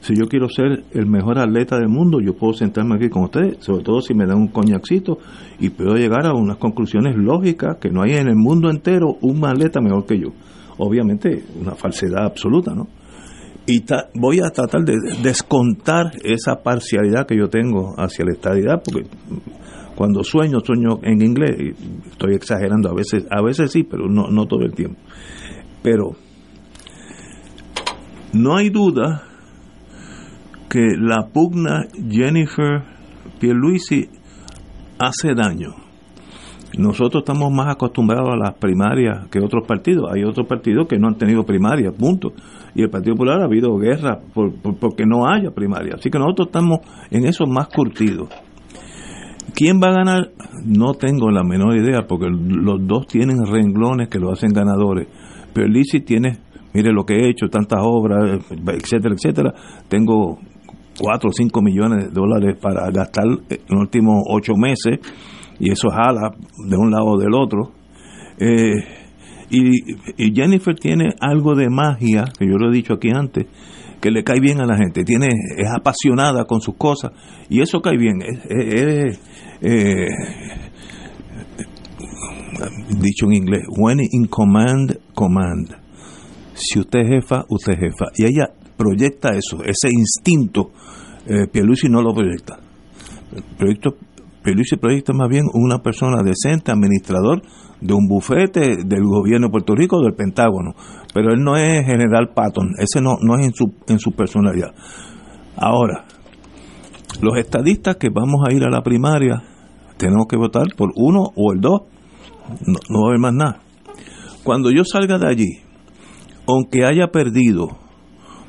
Si 0.00 0.14
yo 0.14 0.26
quiero 0.26 0.48
ser 0.48 0.84
el 0.92 1.06
mejor 1.06 1.38
atleta 1.38 1.76
del 1.76 1.88
mundo, 1.88 2.20
yo 2.20 2.34
puedo 2.34 2.52
sentarme 2.52 2.96
aquí 2.96 3.08
con 3.08 3.24
ustedes, 3.24 3.56
sobre 3.64 3.82
todo 3.82 4.00
si 4.00 4.14
me 4.14 4.26
dan 4.26 4.36
un 4.36 4.48
coñacito 4.48 5.18
y 5.58 5.70
puedo 5.70 5.94
llegar 5.94 6.26
a 6.26 6.34
unas 6.34 6.58
conclusiones 6.58 7.16
lógicas 7.16 7.78
que 7.80 7.90
no 7.90 8.02
hay 8.02 8.12
en 8.12 8.28
el 8.28 8.36
mundo 8.36 8.70
entero 8.70 9.16
un 9.22 9.44
atleta 9.44 9.80
mejor 9.80 10.04
que 10.06 10.20
yo. 10.20 10.28
Obviamente, 10.76 11.44
una 11.58 11.74
falsedad 11.74 12.26
absoluta, 12.26 12.74
¿no? 12.74 12.86
Y 13.66 13.82
voy 14.14 14.40
a 14.40 14.50
tratar 14.50 14.82
de 14.84 14.94
descontar 15.22 16.12
esa 16.22 16.62
parcialidad 16.62 17.26
que 17.26 17.36
yo 17.36 17.48
tengo 17.48 17.94
hacia 17.96 18.26
la 18.26 18.32
estadidad, 18.32 18.82
porque 18.84 19.08
cuando 19.94 20.22
sueño, 20.22 20.60
sueño 20.60 20.98
en 21.02 21.22
inglés, 21.22 21.74
estoy 22.10 22.34
exagerando, 22.34 22.90
a 22.90 22.94
veces, 22.94 23.26
a 23.30 23.42
veces 23.42 23.72
sí, 23.72 23.84
pero 23.84 24.06
no, 24.08 24.28
no 24.28 24.46
todo 24.46 24.62
el 24.62 24.74
tiempo. 24.74 25.00
Pero 25.82 26.16
no 28.34 28.56
hay 28.56 28.68
duda 28.68 29.22
que 30.68 30.96
la 30.98 31.28
pugna 31.32 31.86
Jennifer 32.10 32.82
Pierluisi 33.38 34.08
hace 34.98 35.34
daño. 35.34 35.74
Nosotros 36.76 37.22
estamos 37.22 37.52
más 37.52 37.72
acostumbrados 37.72 38.30
a 38.32 38.36
las 38.36 38.54
primarias 38.54 39.28
que 39.30 39.38
otros 39.38 39.64
partidos. 39.66 40.10
Hay 40.12 40.24
otros 40.24 40.46
partidos 40.48 40.88
que 40.88 40.98
no 40.98 41.06
han 41.06 41.16
tenido 41.16 41.44
primarias, 41.44 41.94
punto. 41.94 42.32
Y 42.74 42.82
el 42.82 42.90
Partido 42.90 43.14
Popular 43.14 43.40
ha 43.40 43.44
habido 43.44 43.76
guerra 43.76 44.20
por, 44.32 44.52
porque 44.78 45.04
no 45.06 45.26
haya 45.26 45.50
primaria. 45.50 45.94
Así 45.94 46.10
que 46.10 46.18
nosotros 46.18 46.48
estamos 46.48 46.80
en 47.10 47.24
eso 47.24 47.46
más 47.46 47.68
curtidos. 47.68 48.28
¿Quién 49.54 49.80
va 49.80 49.90
a 49.90 49.92
ganar? 49.92 50.30
No 50.64 50.94
tengo 50.94 51.30
la 51.30 51.44
menor 51.44 51.76
idea, 51.76 52.06
porque 52.08 52.26
los 52.28 52.84
dos 52.86 53.06
tienen 53.06 53.46
renglones 53.46 54.08
que 54.08 54.18
lo 54.18 54.32
hacen 54.32 54.52
ganadores. 54.52 55.06
Pero 55.52 55.68
tiene, 56.04 56.38
mire 56.72 56.92
lo 56.92 57.04
que 57.04 57.14
he 57.14 57.30
hecho, 57.30 57.48
tantas 57.48 57.78
obras, 57.82 58.40
etcétera, 58.50 59.14
etcétera. 59.14 59.54
Tengo 59.88 60.38
4 61.00 61.28
o 61.28 61.32
5 61.32 61.62
millones 61.62 62.06
de 62.06 62.10
dólares 62.10 62.56
para 62.60 62.90
gastar 62.90 63.26
en 63.26 63.58
los 63.68 63.80
últimos 63.80 64.24
8 64.28 64.54
meses 64.56 64.98
y 65.60 65.70
eso 65.70 65.88
jala 65.90 66.32
de 66.68 66.76
un 66.76 66.90
lado 66.90 67.06
o 67.06 67.18
del 67.18 67.34
otro. 67.34 67.72
Eh, 68.38 69.03
y, 69.50 70.34
Jennifer 70.34 70.74
tiene 70.74 71.14
algo 71.20 71.54
de 71.54 71.68
magia, 71.68 72.24
que 72.38 72.46
yo 72.46 72.56
lo 72.56 72.70
he 72.70 72.74
dicho 72.74 72.94
aquí 72.94 73.10
antes, 73.10 73.46
que 74.00 74.10
le 74.10 74.22
cae 74.22 74.40
bien 74.40 74.60
a 74.60 74.66
la 74.66 74.76
gente, 74.76 75.04
tiene 75.04 75.28
es 75.28 75.68
apasionada 75.74 76.44
con 76.44 76.60
sus 76.60 76.76
cosas 76.76 77.12
y 77.48 77.60
eso 77.60 77.80
cae 77.80 77.96
bien. 77.96 78.20
Es, 78.22 79.18
eh, 79.62 80.08
dicho 83.00 83.26
en 83.26 83.32
inglés, 83.32 83.62
when 83.78 83.98
in 84.00 84.26
command, 84.26 84.98
command. 85.14 85.74
Si 86.54 86.78
usted 86.78 87.00
es 87.00 87.08
jefa, 87.08 87.44
usted 87.48 87.72
es 87.72 87.78
jefa. 87.80 88.06
Y 88.16 88.24
ella 88.26 88.50
proyecta 88.76 89.30
eso, 89.30 89.62
ese 89.64 89.88
instinto. 89.90 90.70
Eh, 91.26 91.46
Pierluisi 91.50 91.88
no 91.88 92.02
lo 92.02 92.14
proyecta. 92.14 92.58
proyecto, 93.58 93.96
Pierluisi 94.42 94.76
proyecta 94.76 95.12
más 95.12 95.28
bien 95.28 95.44
una 95.54 95.78
persona 95.78 96.22
decente, 96.22 96.70
administrador 96.70 97.42
de 97.80 97.94
un 97.94 98.06
bufete 98.08 98.84
del 98.84 99.04
gobierno 99.04 99.48
de 99.48 99.52
Puerto 99.52 99.74
Rico 99.74 100.00
del 100.00 100.14
Pentágono. 100.14 100.74
Pero 101.12 101.32
él 101.32 101.40
no 101.42 101.56
es 101.56 101.86
general 101.86 102.30
Patton, 102.34 102.72
ese 102.78 103.00
no, 103.00 103.16
no 103.20 103.38
es 103.38 103.46
en 103.46 103.54
su, 103.54 103.74
en 103.88 103.98
su 103.98 104.12
personalidad. 104.12 104.74
Ahora, 105.56 106.04
los 107.20 107.36
estadistas 107.38 107.96
que 107.96 108.08
vamos 108.10 108.42
a 108.46 108.52
ir 108.52 108.64
a 108.64 108.70
la 108.70 108.82
primaria, 108.82 109.42
tenemos 109.96 110.26
que 110.28 110.36
votar 110.36 110.66
por 110.76 110.90
uno 110.96 111.30
o 111.36 111.52
el 111.52 111.60
dos, 111.60 111.82
no, 112.66 112.78
no 112.90 113.00
va 113.02 113.06
a 113.06 113.10
haber 113.10 113.20
más 113.20 113.34
nada. 113.34 113.60
Cuando 114.42 114.70
yo 114.70 114.84
salga 114.84 115.18
de 115.18 115.28
allí, 115.28 115.60
aunque 116.46 116.84
haya 116.84 117.08
perdido 117.08 117.84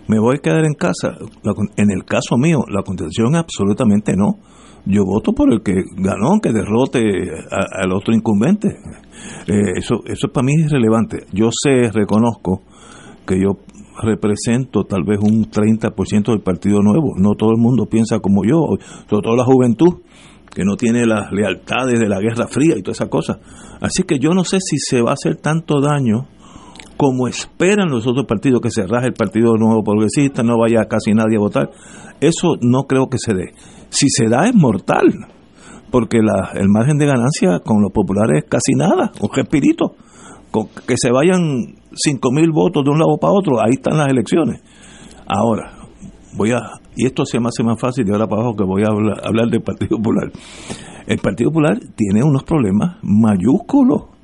me 0.07 0.19
voy 0.19 0.35
a 0.37 0.41
quedar 0.41 0.65
en 0.65 0.73
casa. 0.73 1.17
En 1.77 1.91
el 1.91 2.05
caso 2.05 2.37
mío, 2.37 2.59
la 2.69 2.83
contestación 2.83 3.35
absolutamente 3.35 4.15
no. 4.15 4.39
Yo 4.85 5.03
voto 5.03 5.33
por 5.33 5.51
el 5.51 5.63
que 5.63 5.73
ganó, 5.97 6.39
que 6.41 6.51
derrote 6.51 7.01
al 7.49 7.91
otro 7.91 8.13
incumbente. 8.13 8.67
Eh, 9.47 9.77
eso, 9.77 10.01
eso 10.05 10.27
para 10.31 10.45
mí 10.45 10.53
es 10.63 10.71
relevante. 10.71 11.25
Yo 11.33 11.49
sé, 11.51 11.91
reconozco 11.91 12.61
que 13.25 13.41
yo 13.41 13.57
represento 14.01 14.83
tal 14.83 15.03
vez 15.03 15.19
un 15.19 15.49
30% 15.49 16.25
del 16.31 16.41
Partido 16.41 16.81
Nuevo. 16.81 17.13
No 17.17 17.33
todo 17.35 17.51
el 17.51 17.61
mundo 17.61 17.87
piensa 17.87 18.19
como 18.19 18.43
yo, 18.45 18.77
sobre 19.09 19.23
todo 19.23 19.35
la 19.35 19.45
juventud, 19.45 20.01
que 20.53 20.63
no 20.63 20.75
tiene 20.75 21.05
las 21.05 21.31
lealtades 21.31 21.99
de 21.99 22.07
la 22.07 22.19
Guerra 22.19 22.47
Fría 22.47 22.75
y 22.77 22.81
todas 22.81 22.97
esas 22.97 23.09
cosas. 23.09 23.37
Así 23.81 24.03
que 24.03 24.19
yo 24.19 24.31
no 24.31 24.43
sé 24.43 24.59
si 24.59 24.77
se 24.77 25.01
va 25.01 25.11
a 25.11 25.13
hacer 25.13 25.37
tanto 25.37 25.81
daño 25.81 26.27
como 26.97 27.27
esperan 27.27 27.89
los 27.89 28.07
otros 28.07 28.25
partidos 28.25 28.61
que 28.61 28.71
se 28.71 28.87
raje 28.87 29.07
el 29.07 29.13
Partido 29.13 29.57
Nuevo 29.57 29.83
Progresista, 29.83 30.43
no 30.43 30.57
vaya 30.57 30.85
casi 30.85 31.13
nadie 31.13 31.35
a 31.35 31.39
votar. 31.39 31.69
Eso 32.21 32.55
no 32.61 32.83
creo 32.83 33.07
que 33.09 33.17
se 33.17 33.33
dé. 33.33 33.51
Si 33.95 34.07
se 34.09 34.27
da 34.29 34.47
es 34.47 34.55
mortal, 34.55 35.27
porque 35.91 36.17
el 36.17 36.69
margen 36.69 36.97
de 36.97 37.05
ganancia 37.05 37.59
con 37.59 37.81
los 37.81 37.91
populares 37.91 38.43
es 38.43 38.49
casi 38.49 38.73
nada, 38.75 39.11
un 39.21 39.29
respirito. 39.33 39.95
Que 40.87 40.95
se 40.97 41.11
vayan 41.11 41.75
cinco 41.93 42.31
mil 42.31 42.51
votos 42.51 42.83
de 42.83 42.91
un 42.91 42.99
lado 42.99 43.17
para 43.19 43.33
otro, 43.33 43.59
ahí 43.59 43.73
están 43.73 43.97
las 43.97 44.09
elecciones. 44.09 44.61
Ahora, 45.27 45.71
voy 46.37 46.51
a, 46.51 46.59
y 46.95 47.05
esto 47.05 47.25
se 47.25 47.39
me 47.39 47.47
hace 47.47 47.63
más 47.63 47.79
fácil 47.79 48.05
de 48.05 48.11
ahora 48.13 48.27
para 48.27 48.41
abajo 48.41 48.55
que 48.55 48.63
voy 48.63 48.83
a 48.83 48.87
hablar, 48.87 49.21
hablar 49.25 49.49
del 49.49 49.61
Partido 49.61 49.97
Popular. 49.97 50.31
El 51.07 51.19
Partido 51.19 51.49
Popular 51.49 51.79
tiene 51.95 52.23
unos 52.23 52.43
problemas 52.43 52.97
mayúsculos 53.01 54.15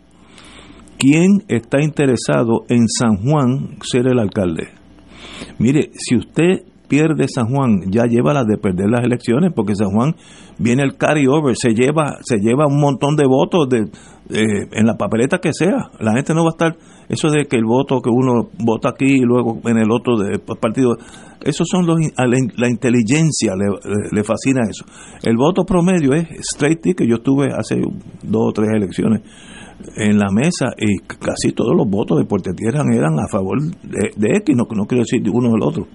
¿Quién 1.01 1.41
está 1.47 1.81
interesado 1.81 2.65
en 2.69 2.87
San 2.87 3.17
Juan 3.23 3.79
ser 3.81 4.05
el 4.05 4.19
alcalde? 4.19 4.67
Mire, 5.57 5.89
si 5.95 6.15
usted 6.15 6.61
pierde 6.91 7.25
San 7.29 7.47
Juan, 7.47 7.89
ya 7.89 8.03
lleva 8.03 8.33
la 8.33 8.43
de 8.43 8.57
perder 8.57 8.89
las 8.89 9.05
elecciones, 9.05 9.53
porque 9.55 9.77
San 9.77 9.91
Juan 9.91 10.13
viene 10.59 10.83
el 10.83 10.97
carry-over, 10.97 11.55
se 11.55 11.69
lleva, 11.69 12.17
se 12.21 12.39
lleva 12.39 12.67
un 12.67 12.81
montón 12.81 13.15
de 13.15 13.25
votos 13.25 13.69
de, 13.69 13.89
en 14.29 14.85
la 14.85 14.97
papeleta 14.97 15.37
que 15.37 15.51
sea. 15.53 15.89
La 16.01 16.11
gente 16.11 16.33
no 16.33 16.43
va 16.43 16.49
a 16.49 16.51
estar, 16.51 16.77
eso 17.07 17.29
de 17.29 17.45
que 17.45 17.55
el 17.55 17.63
voto 17.63 18.01
que 18.01 18.09
uno 18.09 18.49
vota 18.59 18.89
aquí 18.89 19.05
y 19.05 19.21
luego 19.21 19.61
en 19.63 19.77
el 19.77 19.89
otro 19.89 20.17
de, 20.17 20.37
partido, 20.39 20.97
esos 21.45 21.65
son 21.71 21.85
los, 21.85 21.97
la, 22.17 22.69
inteligencia 22.69 23.53
le, 23.55 24.23
fascina 24.25 24.67
eso. 24.69 24.83
El 25.23 25.37
voto 25.37 25.63
promedio 25.63 26.11
es 26.11 26.27
straight 26.53 26.81
que 26.81 27.07
yo 27.07 27.15
estuve 27.15 27.53
hace 27.57 27.79
dos 28.21 28.49
o 28.49 28.51
tres 28.51 28.67
elecciones 28.75 29.21
en 29.95 30.17
la 30.17 30.27
mesa 30.29 30.73
y 30.77 30.99
casi 31.07 31.53
todos 31.55 31.71
los 31.73 31.87
votos 31.89 32.19
de 32.19 32.25
Puerto 32.25 32.51
Tierra 32.53 32.83
eran 32.93 33.17
a 33.17 33.29
favor 33.31 33.61
de, 33.61 34.37
X, 34.39 34.57
no, 34.57 34.67
no 34.75 34.85
quiero 34.85 35.03
decir 35.03 35.23
de 35.23 35.29
uno 35.29 35.51
o 35.51 35.53
del 35.53 35.63
otro. 35.63 35.87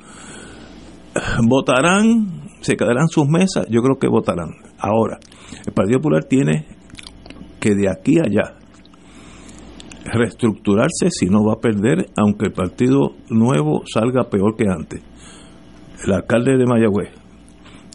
Votarán, 1.47 2.43
se 2.61 2.77
quedarán 2.77 3.09
sus 3.09 3.27
mesas, 3.29 3.67
yo 3.69 3.83
creo 3.83 3.99
que 3.99 4.09
votarán. 4.09 4.51
Ahora, 4.79 5.19
el 5.67 5.73
Partido 5.73 6.01
Popular 6.01 6.25
tiene 6.25 6.67
que 7.61 7.75
de 7.75 7.89
aquí 7.91 8.19
a 8.19 8.25
allá 8.25 8.57
reestructurarse 10.05 11.11
si 11.11 11.27
no 11.27 11.45
va 11.45 11.55
a 11.55 11.61
perder, 11.61 12.11
aunque 12.17 12.47
el 12.47 12.53
Partido 12.53 13.13
Nuevo 13.29 13.83
salga 13.93 14.31
peor 14.31 14.57
que 14.57 14.69
antes. 14.69 15.03
El 16.05 16.13
alcalde 16.13 16.57
de 16.57 16.65
Mayagüez 16.65 17.11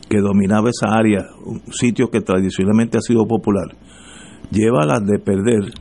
que 0.09 0.19
dominaba 0.19 0.69
esa 0.69 0.93
área, 0.93 1.29
un 1.45 1.61
sitio 1.71 2.09
que 2.09 2.19
tradicionalmente 2.19 2.97
ha 2.97 3.01
sido 3.01 3.25
popular, 3.25 3.77
lleva 4.51 4.85
las 4.85 5.05
de 5.05 5.19
perder. 5.19 5.71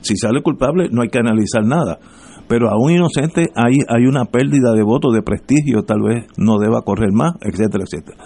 Si 0.00 0.16
sale 0.16 0.42
culpable, 0.42 0.88
no 0.92 1.02
hay 1.02 1.08
que 1.08 1.18
analizar 1.18 1.64
nada. 1.64 1.98
Pero 2.48 2.68
a 2.68 2.76
un 2.78 2.90
inocente 2.90 3.46
hay, 3.54 3.78
hay 3.88 4.06
una 4.06 4.26
pérdida 4.26 4.72
de 4.74 4.82
votos, 4.82 5.14
de 5.14 5.22
prestigio, 5.22 5.82
tal 5.82 6.02
vez 6.02 6.26
no 6.36 6.58
deba 6.58 6.82
correr 6.82 7.10
más, 7.12 7.32
etcétera, 7.40 7.84
etcétera. 7.84 8.18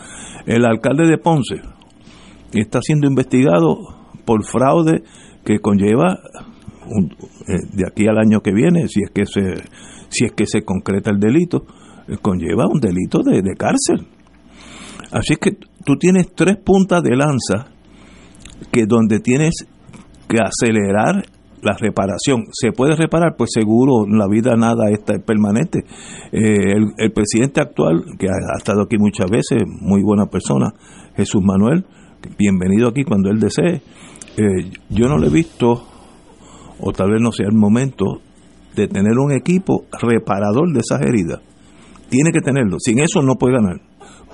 El 0.47 0.65
alcalde 0.65 1.07
de 1.07 1.19
Ponce 1.19 1.57
está 2.53 2.81
siendo 2.83 3.07
investigado 3.07 3.77
por 4.25 4.45
fraude 4.45 5.03
que 5.45 5.61
conlleva 5.61 6.19
eh, 7.47 7.53
de 7.73 7.87
aquí 7.87 8.07
al 8.07 8.19
año 8.19 8.41
que 8.41 8.53
viene, 8.53 8.89
si 8.89 9.03
es 9.03 9.11
que 9.11 9.27
se, 9.27 9.63
si 10.09 10.25
es 10.25 10.33
que 10.33 10.47
se 10.47 10.63
concreta 10.63 11.11
el 11.11 11.21
delito, 11.21 11.65
eh, 12.09 12.17
conlleva 12.21 12.67
un 12.67 12.81
delito 12.81 13.23
de, 13.23 13.43
de 13.43 13.55
cárcel. 13.57 14.07
Así 15.13 15.35
es 15.35 15.39
que 15.39 15.53
tú 15.85 15.97
tienes 15.99 16.33
tres 16.35 16.57
puntas 16.57 17.03
de 17.03 17.17
lanza 17.17 17.73
que 18.73 18.85
donde 18.87 19.21
tienes 19.21 19.67
que 20.29 20.39
acelerar 20.39 21.25
la 21.63 21.77
reparación. 21.79 22.45
¿Se 22.53 22.73
puede 22.73 22.97
reparar? 22.97 23.37
Pues 23.37 23.51
seguro, 23.53 24.07
en 24.07 24.19
la 24.19 24.29
vida 24.29 24.57
nada 24.57 24.91
está 24.91 25.19
permanente. 25.19 25.85
Eh, 26.33 26.75
el, 26.97 27.13
presidente 27.13 27.61
actual, 27.61 28.05
que 28.19 28.29
ha, 28.29 28.57
estado 28.57 28.83
aquí 28.83 28.97
muchas 28.99 29.31
veces, 29.31 29.65
muy 29.67 30.03
buena 30.03 30.27
persona, 30.27 30.73
Jesús 31.17 31.43
Manuel, 31.43 31.85
bienvenido 32.39 32.89
aquí 32.89 33.05
cuando 33.05 33.31
él 33.31 33.41
desee. 33.41 33.83
Eh, 34.37 34.71
yo 34.91 35.09
no 35.09 35.19
le 35.19 35.29
he 35.29 35.31
visto, 35.31 35.85
o 36.81 36.93
tal 36.93 37.11
vez 37.11 37.21
no 37.21 37.33
sea 37.33 37.47
el 37.47 37.57
momento, 37.57 38.21
de 38.75 38.87
tener 38.87 39.19
un 39.19 39.33
equipo 39.33 39.87
reparador 40.01 40.73
de 40.73 40.81
esas 40.81 41.03
heridas. 41.03 41.41
Tiene 42.09 42.31
que 42.33 42.41
tenerlo. 42.41 42.77
Sin 42.79 43.01
eso 43.01 43.21
no 43.23 43.35
puede 43.35 43.55
ganar 43.55 43.81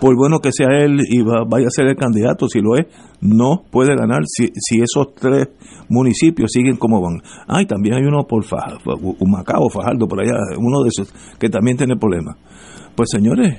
por 0.01 0.17
bueno 0.17 0.41
que 0.41 0.51
sea 0.53 0.69
él 0.79 1.01
y 1.09 1.23
vaya 1.23 1.67
a 1.67 1.71
ser 1.71 1.87
el 1.87 1.97
candidato, 1.97 2.49
si 2.49 2.61
lo 2.61 2.77
es, 2.77 2.87
no 3.21 3.63
puede 3.71 3.97
ganar 3.97 4.23
si, 4.27 4.49
si 4.55 4.81
esos 4.81 5.15
tres 5.15 5.49
municipios 5.89 6.51
siguen 6.53 6.77
como 6.77 7.01
van. 7.01 7.23
Ay, 7.47 7.67
también 7.67 7.95
hay 7.95 8.03
uno 8.03 8.25
por 8.27 8.45
Fajardo, 8.45 8.97
Macao, 9.27 9.69
Fajardo, 9.71 10.07
por 10.07 10.21
allá, 10.21 10.39
uno 10.59 10.83
de 10.83 10.89
esos 10.89 11.13
que 11.39 11.49
también 11.49 11.77
tiene 11.77 11.97
problemas. 11.97 12.37
Pues 12.95 13.09
señores, 13.11 13.57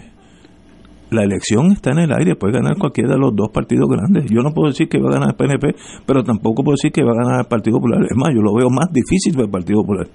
la 1.12 1.24
elección 1.24 1.72
está 1.72 1.91
en 1.91 1.99
el 1.99 2.12
aire, 2.14 2.36
puede 2.36 2.53
ganar 2.53 2.78
cualquiera 2.78 3.14
de 3.14 3.20
los 3.20 3.36
dos 3.36 3.49
partidos 3.49 3.88
grandes. 3.90 4.26
Yo 4.30 4.41
no 4.41 4.52
puedo 4.52 4.70
decir 4.70 4.88
que 4.88 4.99
va 4.99 5.10
a 5.10 5.14
ganar 5.14 5.30
el 5.30 5.36
PNP, 5.36 5.76
pero 6.06 6.24
tampoco 6.24 6.64
puedo 6.64 6.76
decir 6.76 6.91
que 6.91 7.03
va 7.03 7.12
a 7.12 7.24
ganar 7.24 7.40
el 7.41 7.48
Partido 7.48 7.78
Popular. 7.78 8.02
Es 8.03 8.18
más, 8.18 8.34
yo 8.34 8.41
lo 8.41 8.53
veo 8.53 8.70
más 8.70 8.91
difícil 8.91 9.34
para 9.34 9.45
el 9.45 9.52
Partido 9.52 9.82
Popular. 9.82 10.07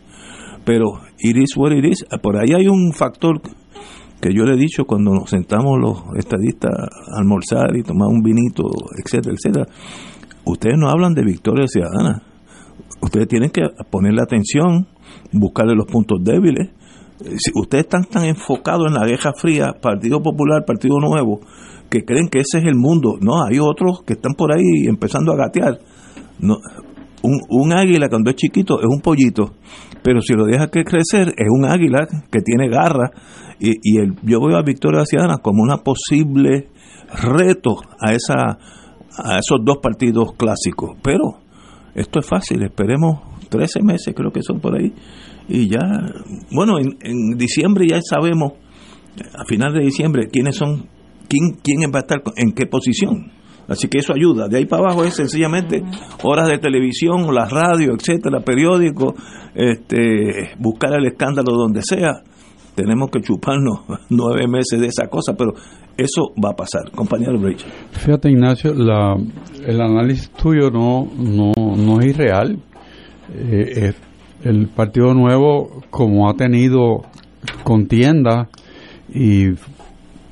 Pero 0.65 0.87
iris 1.19 1.57
what 1.57 1.73
it. 1.73 1.97
Por 2.23 2.37
ahí 2.37 2.53
hay 2.55 2.67
un 2.67 2.93
factor 2.93 3.41
que 4.21 4.35
yo 4.35 4.45
le 4.45 4.55
he 4.55 4.57
dicho 4.57 4.85
cuando 4.85 5.13
nos 5.13 5.31
sentamos 5.31 5.79
los 5.81 6.03
estadistas 6.17 6.71
a 6.73 7.19
almorzar 7.19 7.75
y 7.77 7.83
tomar 7.83 8.09
un 8.09 8.23
vinito, 8.23 8.65
etcétera, 9.03 9.35
etcétera, 9.35 9.67
ustedes 10.45 10.77
no 10.79 10.91
hablan 10.91 11.15
de 11.15 11.25
victoria 11.25 11.67
ciudadana. 11.67 12.23
Ustedes 13.03 13.29
tienen 13.29 13.51
que 13.51 13.63
ponerle 13.91 14.21
atención, 14.21 14.87
buscarle 15.33 15.75
los 15.75 15.87
puntos 15.87 16.19
débiles. 16.23 16.69
Si 17.19 17.51
ustedes 17.55 17.85
están 17.85 18.05
tan 18.05 18.25
enfocados 18.25 18.89
en 18.89 18.95
la 18.95 19.07
guerra 19.07 19.33
fría, 19.35 19.73
Partido 19.81 20.23
Popular, 20.23 20.65
Partido 20.67 20.99
Nuevo, 21.01 21.41
que 21.89 22.05
creen 22.05 22.29
que 22.29 22.41
ese 22.41 22.59
es 22.59 22.65
el 22.65 22.77
mundo. 22.77 23.17
No, 23.21 23.43
hay 23.45 23.59
otros 23.59 24.03
que 24.07 24.15
están 24.15 24.35
por 24.35 24.53
ahí 24.53 24.87
empezando 24.87 25.33
a 25.33 25.37
gatear. 25.37 25.79
Un 27.23 27.73
águila 27.73 28.09
cuando 28.09 28.31
es 28.31 28.37
chiquito 28.37 28.81
es 28.81 28.87
un 28.87 29.01
pollito, 29.01 29.53
pero 30.03 30.21
si 30.21 30.35
lo 30.35 30.45
deja 30.45 30.69
que 30.69 30.85
crecer 30.85 31.29
es 31.37 31.47
un 31.51 31.65
águila 31.65 32.07
que 32.31 32.41
tiene 32.41 32.69
garra 32.69 33.11
y, 33.59 33.99
el, 33.99 34.15
yo 34.23 34.41
veo 34.41 34.57
a 34.57 34.63
Victoria 34.63 35.05
Ciudadana 35.05 35.39
como 35.43 35.63
una 35.63 35.79
posible 35.79 36.69
reto 37.23 37.77
a, 38.01 38.13
esa, 38.13 38.59
a 39.19 39.39
esos 39.39 39.59
dos 39.63 39.79
partidos 39.83 40.33
clásicos. 40.37 40.97
Pero 41.03 41.41
esto 41.95 42.21
es 42.21 42.27
fácil, 42.27 42.63
esperemos 42.63 43.21
13 43.51 43.83
meses, 43.83 44.15
creo 44.15 44.31
que 44.31 44.43
son 44.43 44.61
por 44.61 44.77
ahí. 44.77 44.95
Y 45.49 45.69
ya, 45.69 45.81
bueno, 46.53 46.79
en, 46.79 47.37
diciembre 47.37 47.87
ya 47.89 48.01
sabemos, 48.03 48.53
a 49.35 49.45
final 49.45 49.75
de 49.75 49.81
diciembre, 49.81 50.29
quiénes 50.33 50.57
son, 50.57 50.87
quién, 51.29 51.59
quién 51.63 51.91
va 51.93 51.99
a 51.99 52.03
estar 52.03 52.23
en 52.37 52.53
qué 52.53 52.67
posición. 52.67 53.33
Así 53.71 53.89
que 53.89 53.99
eso 53.99 54.13
ayuda. 54.13 54.49
De 54.49 54.59
ahí 54.59 54.67
para 54.67 54.83
abajo 54.83 55.05
es 55.05 55.15
sencillamente 55.15 55.83
horas 56.23 56.49
de 56.49 56.59
televisión, 56.59 57.33
la 57.33 57.49
radio, 57.49 57.95
etcétera, 57.95 58.41
periódico, 58.41 59.15
este, 59.55 60.51
buscar 60.59 60.93
el 60.93 61.07
escándalo 61.07 61.53
donde 61.53 61.81
sea 61.83 62.23
tenemos 62.75 63.11
que 63.11 63.21
chuparnos 63.21 63.81
nueve 64.11 64.47
meses 64.49 64.81
de 64.81 64.87
esa 64.87 65.09
cosa, 65.09 65.35
pero 65.37 65.53
eso 65.97 66.33
va 66.43 66.51
a 66.51 66.57
pasar, 66.57 66.91
compañero 66.95 67.37
Richard. 67.39 67.71
Fíjate, 67.93 68.31
Ignacio, 68.31 68.73
la, 68.75 69.17
el 69.67 69.81
análisis 69.81 70.31
tuyo 70.31 70.71
no, 70.71 71.07
no, 71.17 71.53
no 71.77 72.01
es 72.01 72.07
irreal. 72.07 72.59
Eh, 73.35 73.93
el 74.45 74.69
Partido 74.69 75.13
Nuevo, 75.15 75.83
como 75.91 76.29
ha 76.31 76.35
tenido 76.35 77.03
contienda 77.65 78.49
y 79.13 79.51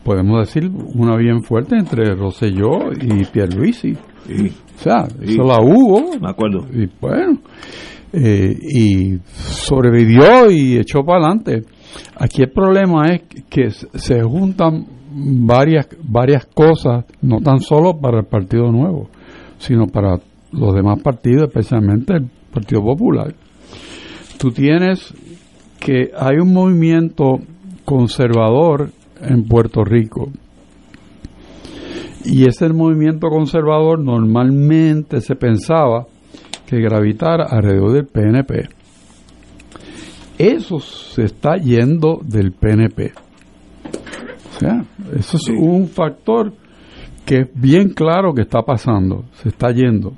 podemos 0.08 0.40
decir 0.40 0.70
una 0.94 1.16
bien 1.16 1.42
fuerte 1.42 1.76
entre 1.76 2.14
Rosselló 2.14 2.92
y 2.94 3.26
Pierluisi. 3.26 3.94
Sí, 4.26 4.52
o 4.76 4.82
sea, 4.82 5.06
eso 5.20 5.42
la 5.42 5.60
hubo. 5.60 6.18
Me 6.18 6.30
acuerdo. 6.30 6.66
Y 6.72 6.88
bueno, 6.98 7.40
eh, 8.14 8.56
y 8.58 9.18
sobrevivió 9.28 10.50
y 10.50 10.78
echó 10.78 11.04
para 11.04 11.26
adelante 11.26 11.62
Aquí 12.16 12.42
el 12.42 12.50
problema 12.50 13.06
es 13.08 13.22
que 13.50 13.70
se 13.70 14.22
juntan 14.22 14.86
varias, 15.12 15.88
varias 16.02 16.46
cosas, 16.46 17.04
no 17.20 17.40
tan 17.40 17.60
solo 17.60 17.98
para 18.00 18.20
el 18.20 18.26
Partido 18.26 18.72
Nuevo, 18.72 19.10
sino 19.58 19.88
para 19.88 20.16
los 20.52 20.74
demás 20.74 21.02
partidos, 21.02 21.48
especialmente 21.48 22.14
el 22.14 22.30
Partido 22.52 22.82
Popular. 22.82 23.34
Tú 24.38 24.52
tienes 24.52 25.12
que 25.78 26.10
hay 26.16 26.38
un 26.38 26.52
movimiento 26.54 27.40
conservador 27.84 28.90
en 29.22 29.44
Puerto 29.44 29.84
Rico. 29.84 30.30
Y 32.24 32.46
ese 32.46 32.68
movimiento 32.68 33.28
conservador 33.28 33.98
normalmente 33.98 35.20
se 35.20 35.34
pensaba 35.34 36.06
que 36.66 36.80
gravitara 36.80 37.44
alrededor 37.44 37.92
del 37.92 38.06
PNP. 38.06 38.68
Eso 40.38 40.78
se 40.78 41.24
está 41.24 41.56
yendo 41.56 42.20
del 42.22 42.52
PNP. 42.52 43.12
O 44.50 44.60
sea, 44.60 44.84
eso 45.16 45.36
es 45.36 45.48
un 45.48 45.88
factor 45.88 46.52
que 47.24 47.40
es 47.40 47.48
bien 47.54 47.90
claro 47.90 48.32
que 48.34 48.42
está 48.42 48.62
pasando, 48.62 49.24
se 49.32 49.48
está 49.48 49.70
yendo. 49.70 50.12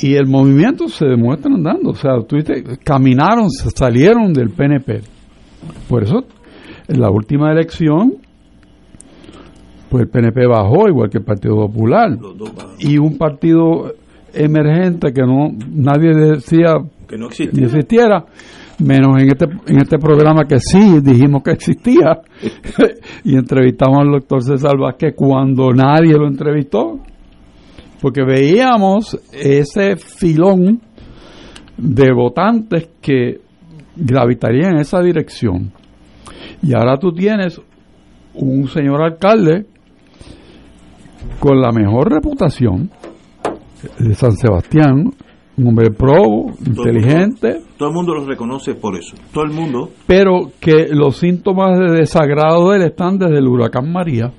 Y 0.00 0.14
el 0.14 0.26
movimiento 0.26 0.88
se 0.88 1.06
demuestra 1.06 1.52
andando, 1.52 1.90
o 1.90 1.94
sea, 1.94 2.20
tú 2.26 2.36
caminaron, 2.84 3.50
salieron 3.50 4.32
del 4.32 4.50
PNP. 4.50 5.00
Por 5.88 6.04
eso, 6.04 6.24
en 6.86 7.00
la 7.00 7.10
última 7.10 7.52
elección, 7.52 8.14
pues 9.88 10.02
el 10.02 10.08
PNP 10.08 10.46
bajó, 10.46 10.88
igual 10.88 11.10
que 11.10 11.18
el 11.18 11.24
Partido 11.24 11.56
Popular. 11.56 12.16
Y 12.78 12.98
un 12.98 13.16
partido 13.16 13.92
emergente 14.32 15.12
que 15.12 15.22
no 15.22 15.50
nadie 15.72 16.14
decía 16.14 16.74
que 17.08 17.16
no 17.16 17.28
existiera. 17.28 18.26
menos 18.80 19.20
en 19.20 19.28
este, 19.28 19.46
en 19.66 19.78
este 19.78 19.98
programa 19.98 20.44
que 20.44 20.58
sí 20.60 21.00
dijimos 21.00 21.42
que 21.42 21.52
existía, 21.52 22.20
y 23.24 23.36
entrevistamos 23.36 23.98
al 24.00 24.12
doctor 24.12 24.42
César 24.42 24.78
Vázquez 24.78 25.14
cuando 25.16 25.72
nadie 25.72 26.12
lo 26.12 26.28
entrevistó, 26.28 27.00
porque 28.00 28.22
veíamos 28.22 29.18
ese 29.32 29.96
filón 29.96 30.80
de 31.76 32.12
votantes 32.12 32.90
que 33.00 33.40
gravitarían 33.98 34.74
en 34.74 34.80
esa 34.80 35.00
dirección. 35.00 35.72
Y 36.62 36.74
ahora 36.74 36.98
tú 36.98 37.12
tienes 37.12 37.60
un 38.34 38.68
señor 38.68 39.02
alcalde 39.02 39.66
con 41.40 41.60
la 41.60 41.72
mejor 41.72 42.12
reputación 42.12 42.90
de 43.98 44.14
San 44.14 44.32
Sebastián, 44.32 45.10
un 45.56 45.66
hombre 45.66 45.90
probo, 45.90 46.52
inteligente. 46.64 47.60
todo 47.76 47.88
el 47.88 47.94
mundo 47.94 48.14
lo 48.14 48.26
reconoce 48.26 48.74
por 48.74 48.96
eso, 48.96 49.16
todo 49.32 49.44
el 49.44 49.50
mundo. 49.50 49.90
Pero 50.06 50.50
que 50.60 50.88
los 50.90 51.16
síntomas 51.16 51.78
de 51.78 51.92
desagrado 51.92 52.70
de 52.70 52.76
él 52.78 52.82
están 52.84 53.18
desde 53.18 53.38
el 53.38 53.46
huracán 53.46 53.92
María. 53.92 54.32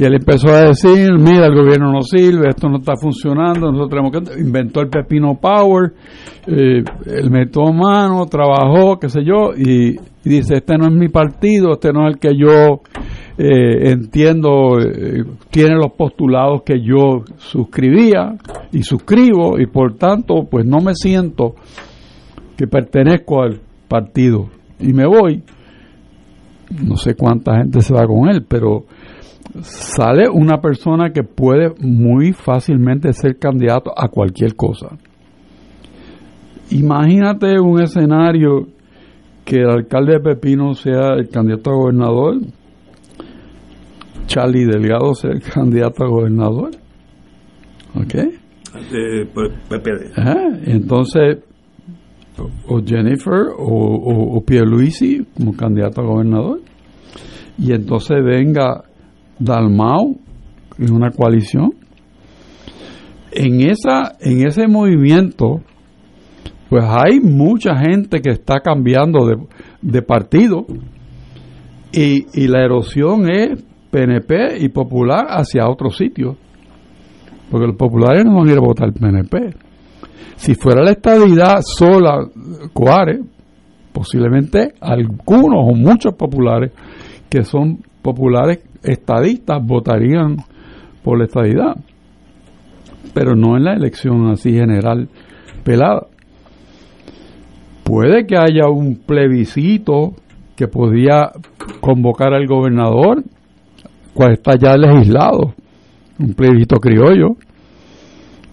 Que 0.00 0.06
él 0.06 0.14
empezó 0.14 0.48
a 0.48 0.68
decir, 0.68 1.12
mira, 1.18 1.44
el 1.44 1.54
gobierno 1.54 1.92
no 1.92 2.00
sirve, 2.00 2.48
esto 2.48 2.70
no 2.70 2.78
está 2.78 2.94
funcionando, 2.96 3.70
nosotros 3.70 3.90
tenemos 3.90 4.12
que... 4.12 4.40
Inventó 4.40 4.80
el 4.80 4.88
Pepino 4.88 5.34
Power, 5.38 5.92
eh, 6.46 6.82
él 7.04 7.30
metió 7.30 7.70
mano, 7.70 8.24
trabajó, 8.24 8.98
qué 8.98 9.10
sé 9.10 9.20
yo, 9.22 9.50
y 9.54 9.98
dice, 10.24 10.54
este 10.54 10.78
no 10.78 10.86
es 10.86 10.94
mi 10.94 11.10
partido, 11.10 11.72
este 11.72 11.92
no 11.92 12.08
es 12.08 12.14
el 12.14 12.18
que 12.18 12.34
yo 12.34 12.80
eh, 13.36 13.90
entiendo, 13.90 14.80
eh, 14.80 15.22
tiene 15.50 15.74
los 15.74 15.92
postulados 15.92 16.62
que 16.62 16.80
yo 16.80 17.22
suscribía 17.36 18.36
y 18.72 18.82
suscribo 18.82 19.58
y 19.60 19.66
por 19.66 19.98
tanto 19.98 20.46
pues 20.50 20.64
no 20.64 20.78
me 20.80 20.94
siento 20.94 21.56
que 22.56 22.66
pertenezco 22.66 23.42
al 23.42 23.60
partido 23.86 24.48
y 24.78 24.94
me 24.94 25.06
voy. 25.06 25.42
no 26.86 26.96
sé 26.96 27.16
cuánta 27.16 27.58
gente 27.58 27.82
se 27.82 27.92
va 27.92 28.06
con 28.06 28.30
él, 28.30 28.46
pero 28.48 28.86
sale 29.62 30.28
una 30.28 30.60
persona 30.60 31.10
que 31.10 31.22
puede 31.22 31.72
muy 31.80 32.32
fácilmente 32.32 33.12
ser 33.12 33.38
candidato 33.38 33.92
a 33.96 34.08
cualquier 34.08 34.54
cosa. 34.54 34.96
Imagínate 36.70 37.58
un 37.58 37.82
escenario 37.82 38.68
que 39.44 39.56
el 39.56 39.70
alcalde 39.70 40.14
de 40.14 40.20
Pepino 40.20 40.74
sea 40.74 41.14
el 41.14 41.28
candidato 41.28 41.70
a 41.70 41.74
gobernador, 41.74 42.36
Charlie 44.26 44.64
Delgado 44.64 45.14
sea 45.14 45.32
el 45.32 45.42
candidato 45.42 46.04
a 46.04 46.08
gobernador. 46.08 46.70
¿Ok? 47.96 48.14
Eh, 48.14 49.28
pues, 49.34 49.50
PPD. 49.68 50.12
Entonces, 50.66 51.38
o 52.68 52.80
Jennifer 52.84 53.48
o, 53.58 53.64
o, 53.64 54.36
o 54.36 54.44
Pierluisi 54.44 55.26
como 55.36 55.56
candidato 55.56 56.00
a 56.00 56.04
gobernador. 56.04 56.60
Y 57.58 57.72
entonces 57.72 58.24
venga 58.24 58.84
Dalmau 59.40 60.18
en 60.78 60.92
una 60.92 61.10
coalición. 61.10 61.70
En, 63.32 63.60
esa, 63.60 64.12
en 64.20 64.46
ese 64.46 64.68
movimiento, 64.68 65.60
pues 66.68 66.84
hay 66.84 67.20
mucha 67.20 67.76
gente 67.76 68.20
que 68.20 68.30
está 68.30 68.60
cambiando 68.60 69.26
de, 69.26 69.36
de 69.82 70.02
partido 70.02 70.66
y, 71.92 72.26
y 72.32 72.48
la 72.48 72.64
erosión 72.64 73.28
es 73.30 73.62
PNP 73.90 74.58
y 74.60 74.68
Popular 74.68 75.26
hacia 75.28 75.68
otro 75.68 75.90
sitio. 75.90 76.36
Porque 77.50 77.66
los 77.66 77.76
populares 77.76 78.24
no 78.24 78.36
van 78.36 78.48
a 78.48 78.52
ir 78.52 78.58
a 78.58 78.60
votar 78.60 78.92
PNP. 78.92 79.54
Si 80.36 80.54
fuera 80.54 80.82
la 80.82 80.92
estabilidad 80.92 81.60
sola, 81.62 82.26
Coare, 82.72 83.20
posiblemente 83.92 84.72
algunos 84.80 85.58
o 85.68 85.74
muchos 85.74 86.14
populares 86.14 86.72
que 87.28 87.42
son 87.42 87.78
populares 88.02 88.60
estadistas 88.82 89.64
votarían 89.64 90.36
por 91.02 91.18
la 91.18 91.24
estadidad, 91.24 91.76
pero 93.14 93.34
no 93.34 93.56
en 93.56 93.64
la 93.64 93.74
elección 93.74 94.30
así 94.30 94.52
general 94.52 95.08
pelada. 95.64 96.06
Puede 97.84 98.26
que 98.26 98.36
haya 98.36 98.68
un 98.68 98.96
plebiscito 98.96 100.14
que 100.56 100.68
podría 100.68 101.30
convocar 101.80 102.34
al 102.34 102.46
gobernador, 102.46 103.24
cual 104.14 104.32
está 104.32 104.52
ya 104.56 104.76
legislado, 104.76 105.54
un 106.18 106.34
plebiscito 106.34 106.76
criollo, 106.76 107.36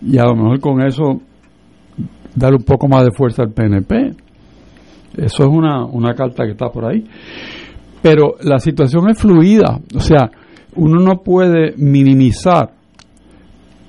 y 0.02 0.18
a 0.18 0.24
lo 0.24 0.36
mejor 0.36 0.60
con 0.60 0.82
eso 0.82 1.22
darle 2.36 2.58
un 2.58 2.64
poco 2.64 2.88
más 2.88 3.04
de 3.04 3.12
fuerza 3.12 3.44
al 3.44 3.52
PNP. 3.52 4.16
Eso 5.18 5.44
es 5.44 5.50
una, 5.50 5.86
una 5.86 6.14
carta 6.14 6.46
que 6.46 6.52
está 6.52 6.70
por 6.70 6.86
ahí. 6.86 7.04
Pero 8.10 8.36
la 8.42 8.58
situación 8.58 9.10
es 9.10 9.20
fluida, 9.20 9.82
o 9.94 10.00
sea, 10.00 10.32
uno 10.78 11.02
no 11.02 11.24
puede 11.24 11.74
minimizar 11.76 12.70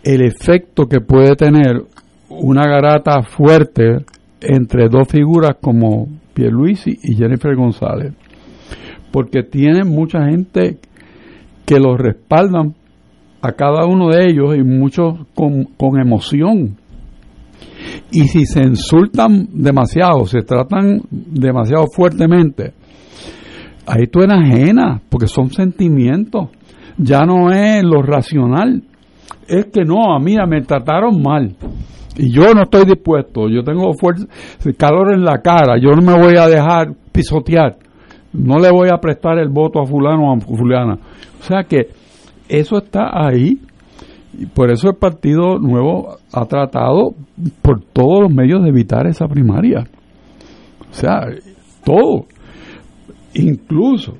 el 0.03 0.23
efecto 0.23 0.87
que 0.89 1.01
puede 1.01 1.37
tener 1.37 1.85
una 2.29 2.67
garata 2.67 3.23
fuerte 3.23 3.99
entre 4.41 4.89
dos 4.89 5.07
figuras 5.07 5.53
como 5.61 6.09
Pierluisi 6.35 6.99
y 7.01 7.15
Jennifer 7.15 7.55
González, 7.55 8.13
porque 9.13 9.45
tienen 9.45 9.87
mucha 9.87 10.25
gente 10.29 10.79
que 11.65 11.79
los 11.79 11.97
respaldan 11.97 12.75
a 13.41 13.53
cada 13.53 13.87
uno 13.87 14.09
de 14.09 14.31
ellos 14.31 14.57
y 14.57 14.65
muchos 14.65 15.15
con, 15.33 15.63
con 15.77 16.01
emoción. 16.01 16.77
Y 18.11 18.23
si 18.23 18.47
se 18.47 18.65
insultan 18.65 19.47
demasiado, 19.53 20.27
se 20.27 20.41
tratan 20.41 21.03
demasiado 21.09 21.87
fuertemente, 21.95 22.73
ahí 23.89 24.07
tú 24.07 24.21
eres 24.21 24.37
ajena, 24.39 25.01
porque 25.09 25.27
son 25.27 25.51
sentimientos. 25.51 26.49
Ya 26.97 27.25
no 27.25 27.51
es 27.51 27.83
lo 27.83 28.03
racional. 28.03 28.83
Es 29.47 29.67
que 29.67 29.85
no, 29.85 30.15
a 30.15 30.19
mí 30.19 30.37
me 30.47 30.63
trataron 30.63 31.23
mal. 31.23 31.57
Y 32.17 32.33
yo 32.33 32.53
no 32.53 32.63
estoy 32.63 32.85
dispuesto. 32.85 33.49
Yo 33.49 33.63
tengo 33.63 33.93
fuerza, 33.95 34.27
calor 34.77 35.15
en 35.15 35.25
la 35.25 35.41
cara. 35.41 35.79
Yo 35.81 35.91
no 35.93 36.03
me 36.03 36.21
voy 36.21 36.37
a 36.37 36.49
dejar 36.49 36.93
pisotear. 37.13 37.77
No 38.33 38.59
le 38.59 38.71
voy 38.71 38.89
a 38.91 38.99
prestar 38.99 39.39
el 39.39 39.49
voto 39.49 39.81
a 39.81 39.87
fulano 39.87 40.31
o 40.31 40.37
a 40.37 40.41
fulana. 40.41 40.99
O 41.41 41.43
sea 41.43 41.63
que 41.65 41.89
eso 42.49 42.79
está 42.79 43.11
ahí. 43.15 43.59
Y 44.37 44.47
por 44.47 44.71
eso 44.71 44.91
el 44.91 44.97
Partido 44.97 45.59
Nuevo 45.59 46.17
ha 46.33 46.45
tratado 46.45 47.15
por 47.63 47.83
todos 47.93 48.23
los 48.23 48.33
medios 48.33 48.63
de 48.63 48.69
evitar 48.69 49.07
esa 49.07 49.27
primaria. 49.27 49.87
O 50.91 50.93
sea, 50.93 51.21
todo. 51.85 52.27
Incluso 53.39 54.15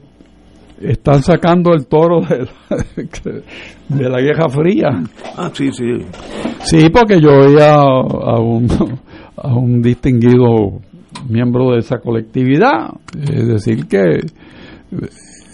están 0.81 1.23
sacando 1.23 1.73
el 1.73 1.87
toro 1.87 2.21
de 2.21 2.47
la, 2.71 3.33
de 3.89 4.09
la 4.09 4.21
Guerra 4.21 4.49
Fría. 4.49 5.03
Ah, 5.37 5.51
sí, 5.53 5.71
sí. 5.73 5.99
Sí, 6.61 6.89
porque 6.91 7.21
yo 7.21 7.31
oía 7.31 7.75
a 7.75 8.41
un, 8.41 8.69
a 9.37 9.55
un 9.55 9.83
distinguido 9.83 10.81
miembro 11.29 11.73
de 11.73 11.79
esa 11.79 11.99
colectividad 11.99 12.91
es 13.21 13.49
decir 13.49 13.87
que 13.87 14.21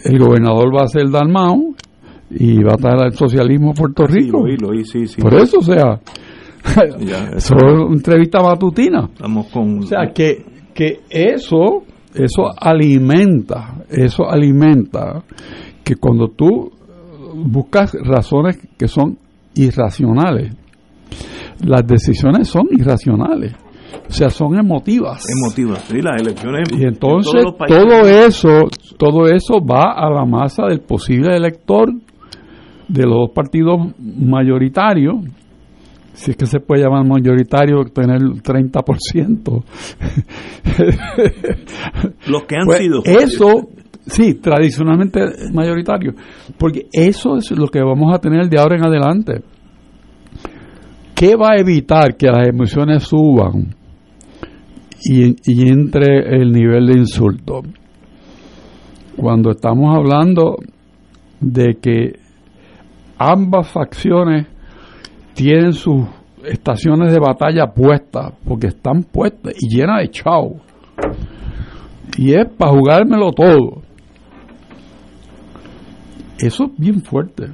el 0.05 0.19
gobernador 0.19 0.75
va 0.77 0.83
a 0.83 0.89
ser 0.89 1.11
Dalmau 1.11 1.75
y 2.31 2.63
va 2.63 2.73
a 2.73 2.77
estar 2.77 3.07
el 3.07 3.13
socialismo 3.15 3.69
en 3.69 3.75
Puerto 3.75 4.07
Rico. 4.07 4.45
Sí, 4.47 4.57
lo 4.61 4.69
oí, 4.69 4.85
sí, 4.85 5.07
sí. 5.07 5.21
Por 5.21 5.35
eso, 5.35 5.59
o 5.59 5.63
sea, 5.63 6.01
eso 7.37 7.55
es 7.57 7.63
una 7.63 7.95
entrevista 7.95 8.43
matutina. 8.43 9.09
Estamos 9.13 9.47
con... 9.49 9.79
O 9.79 9.83
sea, 9.83 10.13
que, 10.13 10.45
que 10.75 11.01
eso, 11.09 11.85
eso 12.15 12.51
alimenta, 12.57 13.85
eso 13.91 14.29
alimenta 14.29 15.23
que 15.83 15.97
cuando 15.97 16.29
tú 16.29 16.71
buscas 17.35 17.95
razones 18.05 18.59
que 18.79 18.89
son 18.89 19.19
irracionales, 19.55 20.55
las 21.65 21.87
decisiones 21.87 22.49
son 22.49 22.69
irracionales. 22.71 23.55
O 24.09 24.13
sea, 24.13 24.29
son 24.29 24.59
emotivas. 24.59 25.25
Emotivas, 25.31 25.85
sí, 25.85 26.03
las 26.03 26.21
elecciones. 26.21 26.69
Y 26.73 26.85
entonces 26.85 27.45
en 27.45 27.67
todo 27.67 28.09
eso, 28.09 28.69
todo 28.99 29.27
eso 29.29 29.65
va 29.65 29.93
a 29.97 30.11
la 30.11 30.25
masa 30.25 30.67
del 30.67 30.81
posible 30.81 31.37
elector 31.37 31.93
de 32.89 33.03
los 33.03 33.15
dos 33.15 33.31
partidos 33.35 33.95
mayoritarios, 33.99 35.17
si 36.15 36.31
es 36.31 36.37
que 36.37 36.47
se 36.47 36.61
puede 36.61 36.83
llamar 36.83 37.05
mayoritario 37.07 37.85
tener 37.93 38.23
el 38.23 38.43
30%. 38.43 39.65
Los 42.29 42.45
que 42.45 42.57
han 42.57 42.67
Pues 42.67 42.79
sido. 42.79 43.03
Eso, 43.05 43.69
sí, 44.07 44.35
tradicionalmente 44.35 45.21
mayoritario, 45.53 46.15
porque 46.57 46.87
eso 46.93 47.37
es 47.37 47.51
lo 47.51 47.67
que 47.67 47.81
vamos 47.83 48.15
a 48.15 48.19
tener 48.19 48.49
de 48.49 48.59
ahora 48.59 48.77
en 48.77 48.87
adelante. 48.87 49.43
¿Qué 51.15 51.37
va 51.37 51.51
a 51.53 51.59
evitar 51.59 52.17
que 52.17 52.27
las 52.29 52.49
emisiones 52.49 53.03
suban 53.05 53.75
y, 55.05 55.37
y 55.45 55.69
entre 55.69 56.37
el 56.37 56.53
nivel 56.53 56.87
de 56.87 56.99
insulto? 56.99 57.63
Cuando 59.17 59.51
estamos 59.51 59.97
hablando 59.97 60.57
de 61.41 61.75
que 61.81 62.19
ambas 63.19 63.69
facciones 63.69 64.47
tienen 65.35 65.73
sus 65.73 66.07
estaciones 66.45 67.13
de 67.13 67.19
batalla 67.19 67.67
puestas, 67.67 68.33
porque 68.45 68.69
están 68.69 69.03
puestas 69.03 69.55
y 69.61 69.77
llenas 69.77 70.01
de 70.01 70.11
chao. 70.11 70.57
Y 72.17 72.35
es 72.35 72.47
para 72.57 72.73
jugármelo 72.73 73.33
todo. 73.33 73.83
Eso 76.39 76.65
es 76.65 76.79
bien 76.79 77.01
fuerte. 77.03 77.47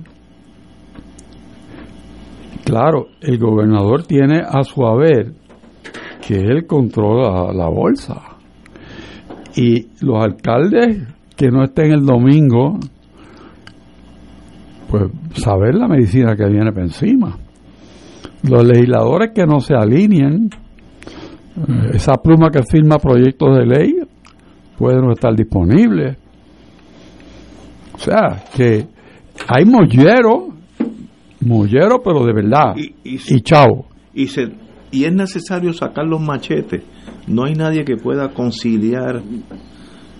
Claro, 2.64 3.06
el 3.20 3.38
gobernador 3.38 4.04
tiene 4.04 4.42
a 4.46 4.62
su 4.62 4.86
haber 4.86 5.32
que 6.26 6.36
él 6.36 6.66
controla 6.66 7.52
la 7.52 7.68
bolsa. 7.68 8.20
Y 9.56 9.88
los 10.04 10.22
alcaldes 10.22 11.02
que 11.36 11.48
no 11.50 11.64
estén 11.64 11.92
el 11.92 12.04
domingo, 12.04 12.78
pues 14.90 15.04
saber 15.34 15.74
la 15.74 15.88
medicina 15.88 16.36
que 16.36 16.46
viene 16.46 16.70
por 16.72 16.82
encima. 16.82 17.36
Los 18.42 18.64
legisladores 18.64 19.32
que 19.34 19.44
no 19.46 19.60
se 19.60 19.74
alineen, 19.74 20.48
eh, 21.56 21.90
esa 21.94 22.14
pluma 22.14 22.50
que 22.50 22.62
firma 22.62 22.98
proyectos 22.98 23.56
de 23.58 23.66
ley 23.66 23.94
puede 24.78 24.96
no 25.00 25.12
estar 25.12 25.34
disponible. 25.34 26.16
O 27.94 27.98
sea, 27.98 28.42
que 28.56 28.86
hay 29.46 29.64
mollero, 29.66 30.48
mollero, 31.40 32.00
pero 32.02 32.24
de 32.24 32.32
verdad. 32.32 32.74
Y, 32.76 32.94
y, 33.04 33.20
Y 33.28 33.40
chao. 33.42 33.84
y, 34.14 34.26
se, 34.28 34.44
y 34.90 35.04
es 35.04 35.12
necesario 35.12 35.72
sacar 35.74 36.06
los 36.06 36.20
machetes. 36.20 36.82
No 37.26 37.44
hay 37.44 37.54
nadie 37.54 37.84
que 37.84 37.96
pueda 37.96 38.30
conciliar 38.32 39.20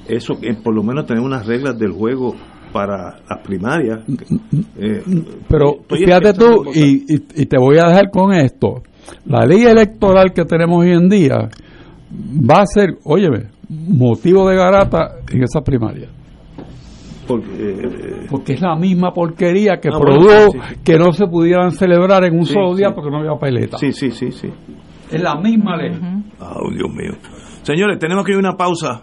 eso, 0.07 0.35
que 0.39 0.53
por 0.55 0.75
lo 0.75 0.83
menos 0.83 1.07
tener 1.07 1.23
unas 1.23 1.47
reglas 1.47 1.79
del 1.79 1.93
juego 1.93 2.35
para 2.73 3.17
las 3.29 3.39
primarias. 3.45 4.01
Eh, 4.79 5.03
Pero 5.49 5.79
fíjate 5.89 6.33
tú, 6.35 6.65
y, 6.75 7.15
y- 7.15 7.43
y 7.43 7.47
te 7.47 7.59
voy 7.59 7.79
a 7.79 7.89
dejar 7.89 8.11
con 8.11 8.33
esto. 8.33 8.83
La 9.27 9.45
ley 9.45 9.63
electoral 9.63 10.33
que 10.33 10.45
tenemos 10.45 10.79
hoy 10.85 10.93
en 10.93 11.09
día 11.09 11.49
va 12.49 12.63
a 12.63 12.67
ser, 12.67 12.99
óyeme, 13.05 13.47
motivo 13.69 14.49
de 14.49 14.57
garata 14.57 15.17
en 15.31 15.43
esa 15.43 15.61
primaria. 15.63 16.09
Porque, 17.27 18.27
porque 18.29 18.55
es 18.55 18.61
la 18.61 18.75
misma 18.75 19.13
porquería 19.13 19.79
que 19.81 19.89
ah, 19.89 19.99
produjo 20.01 20.53
que 20.85 20.99
no 20.99 21.13
se 21.13 21.27
pudieran 21.27 21.71
celebrar 21.71 22.25
en 22.25 22.37
un 22.37 22.45
solo 22.45 22.75
día 22.75 22.91
porque 22.93 23.11
no 23.11 23.19
había 23.19 23.39
peleta. 23.39 23.79
Sí, 23.79 23.93
sí, 23.93 24.11
sí, 24.11 24.33
sí. 24.33 24.49
Es 25.13 25.23
la 25.23 25.37
misma 25.37 25.77
ley. 25.77 25.93
Oh, 26.41 26.71
Dios 26.73 26.89
mío. 26.93 27.13
Señores, 27.63 27.99
tenemos 28.01 28.25
que 28.25 28.33
ir 28.33 28.37
a 28.37 28.41
una 28.41 28.57
pausa. 28.57 29.03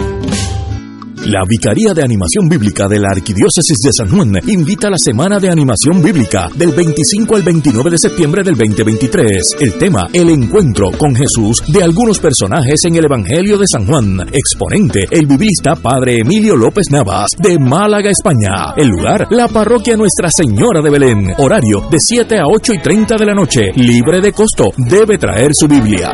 La 1.25 1.43
Vicaría 1.47 1.93
de 1.93 2.03
Animación 2.03 2.49
Bíblica 2.49 2.87
de 2.87 2.99
la 2.99 3.09
Arquidiócesis 3.11 3.77
de 3.83 3.93
San 3.93 4.09
Juan 4.09 4.33
invita 4.47 4.87
a 4.87 4.89
la 4.89 4.97
Semana 4.97 5.37
de 5.37 5.49
Animación 5.49 6.01
Bíblica 6.01 6.49
del 6.55 6.71
25 6.71 7.35
al 7.35 7.43
29 7.43 7.91
de 7.91 7.97
septiembre 7.99 8.43
del 8.43 8.55
2023. 8.55 9.57
El 9.59 9.73
tema, 9.73 10.07
el 10.13 10.29
encuentro 10.29 10.89
con 10.97 11.15
Jesús 11.15 11.61
de 11.67 11.83
algunos 11.83 12.19
personajes 12.19 12.83
en 12.85 12.95
el 12.95 13.05
Evangelio 13.05 13.59
de 13.59 13.67
San 13.71 13.85
Juan. 13.85 14.19
Exponente, 14.33 15.05
el 15.11 15.27
biblista 15.27 15.75
Padre 15.75 16.17
Emilio 16.21 16.55
López 16.55 16.89
Navas, 16.89 17.31
de 17.37 17.59
Málaga, 17.59 18.09
España. 18.09 18.73
El 18.75 18.87
lugar, 18.87 19.27
la 19.29 19.47
parroquia 19.47 19.95
Nuestra 19.95 20.29
Señora 20.31 20.81
de 20.81 20.89
Belén. 20.89 21.33
Horario, 21.37 21.87
de 21.91 21.99
7 21.99 22.39
a 22.39 22.47
8 22.47 22.73
y 22.73 22.79
30 22.79 23.15
de 23.17 23.25
la 23.27 23.35
noche. 23.35 23.61
Libre 23.75 24.21
de 24.21 24.33
costo. 24.33 24.71
Debe 24.75 25.19
traer 25.19 25.51
su 25.53 25.67
Biblia. 25.67 26.13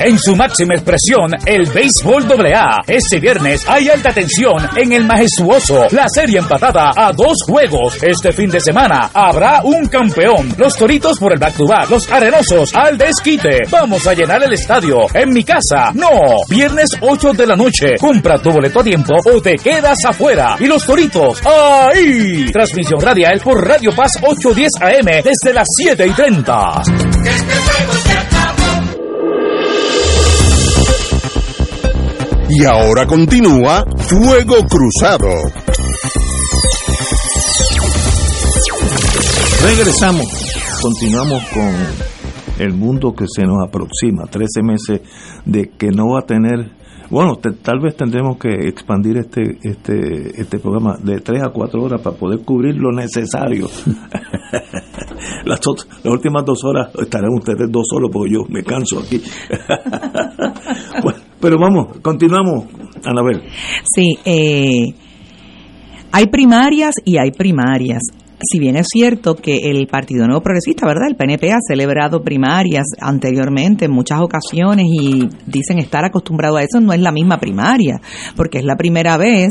En 0.00 0.16
su 0.18 0.36
máxima 0.36 0.74
expresión, 0.74 1.30
el 1.44 1.68
béisbol 1.70 2.24
AA. 2.30 2.78
Este 2.86 3.18
viernes 3.18 3.68
hay 3.68 3.88
alta 3.88 4.12
tensión 4.12 4.68
en 4.76 4.92
el 4.92 5.04
majestuoso. 5.04 5.86
La 5.90 6.06
serie 6.08 6.38
empatada 6.38 6.92
a 6.96 7.12
dos 7.12 7.36
juegos. 7.46 7.98
Este 8.02 8.32
fin 8.32 8.48
de 8.48 8.60
semana 8.60 9.10
habrá 9.12 9.60
un 9.64 9.88
campeón. 9.88 10.54
Los 10.56 10.76
toritos 10.76 11.18
por 11.18 11.32
el 11.32 11.38
back 11.40 11.56
to 11.56 11.66
back. 11.66 11.90
Los 11.90 12.10
arenosos 12.10 12.74
al 12.74 12.96
desquite. 12.96 13.58
Vamos 13.70 14.06
a 14.06 14.14
llenar 14.14 14.42
el 14.44 14.52
estadio. 14.52 14.98
En 15.12 15.30
mi 15.30 15.42
casa. 15.42 15.90
No. 15.94 16.08
Viernes 16.48 16.90
8 17.00 17.32
de 17.32 17.46
la 17.46 17.56
noche. 17.56 17.96
Compra 17.98 18.38
tu 18.38 18.52
boleto 18.52 18.80
a 18.80 18.84
tiempo 18.84 19.14
o 19.24 19.40
te 19.42 19.54
quedas 19.56 19.98
afuera. 20.04 20.56
Y 20.60 20.66
los 20.66 20.84
toritos. 20.84 21.40
¡Ahí! 21.44 22.50
Transmisión 22.52 23.00
radial 23.00 23.40
por 23.40 23.66
Radio 23.66 23.90
Paz 23.94 24.12
810 24.22 24.70
AM 24.80 25.22
desde 25.24 25.52
las 25.52 25.66
7 25.76 26.06
y 26.06 26.12
30. 26.12 26.82
Y 32.50 32.64
ahora 32.64 33.06
continúa 33.06 33.84
Fuego 33.98 34.56
Cruzado. 34.66 35.28
Regresamos. 39.62 40.24
Continuamos 40.80 41.42
con 41.52 41.74
el 42.58 42.72
mundo 42.72 43.12
que 43.14 43.26
se 43.28 43.42
nos 43.42 43.66
aproxima. 43.66 44.24
13 44.30 44.62
meses 44.62 45.00
de 45.44 45.70
que 45.76 45.88
no 45.88 46.14
va 46.14 46.20
a 46.20 46.26
tener 46.26 46.78
bueno, 47.10 47.36
tal 47.36 47.80
vez 47.80 47.96
tendremos 47.96 48.36
que 48.36 48.68
expandir 48.68 49.16
este 49.16 49.58
este 49.62 50.40
este 50.40 50.58
programa 50.58 50.98
de 51.02 51.20
3 51.20 51.42
a 51.42 51.48
4 51.48 51.82
horas 51.82 52.02
para 52.02 52.14
poder 52.14 52.40
cubrir 52.40 52.76
lo 52.76 52.92
necesario. 52.92 53.66
las, 55.46 55.60
las 56.04 56.04
últimas 56.04 56.44
dos 56.44 56.62
horas 56.64 56.90
estarán 57.00 57.30
ustedes 57.32 57.70
dos 57.70 57.86
solos 57.88 58.10
porque 58.12 58.34
yo 58.34 58.40
me 58.50 58.62
canso 58.62 58.98
aquí. 58.98 59.22
pero 61.40 61.56
vamos, 61.58 61.98
continuamos, 62.02 62.66
Anabel. 63.04 63.42
Sí, 63.84 64.18
eh, 64.24 64.94
hay 66.12 66.26
primarias 66.26 66.94
y 67.04 67.18
hay 67.18 67.30
primarias 67.30 68.02
si 68.40 68.58
bien 68.58 68.76
es 68.76 68.86
cierto 68.88 69.34
que 69.34 69.70
el 69.70 69.86
Partido 69.86 70.26
Nuevo 70.26 70.42
Progresista, 70.42 70.86
¿verdad? 70.86 71.08
El 71.08 71.16
PNP 71.16 71.50
ha 71.52 71.58
celebrado 71.66 72.22
primarias 72.22 72.86
anteriormente 73.00 73.86
en 73.86 73.92
muchas 73.92 74.20
ocasiones 74.20 74.86
y 74.88 75.28
dicen 75.46 75.78
estar 75.78 76.04
acostumbrado 76.04 76.56
a 76.56 76.62
eso, 76.62 76.80
no 76.80 76.92
es 76.92 77.00
la 77.00 77.12
misma 77.12 77.38
primaria, 77.38 78.00
porque 78.36 78.58
es 78.58 78.64
la 78.64 78.76
primera 78.76 79.16
vez 79.16 79.48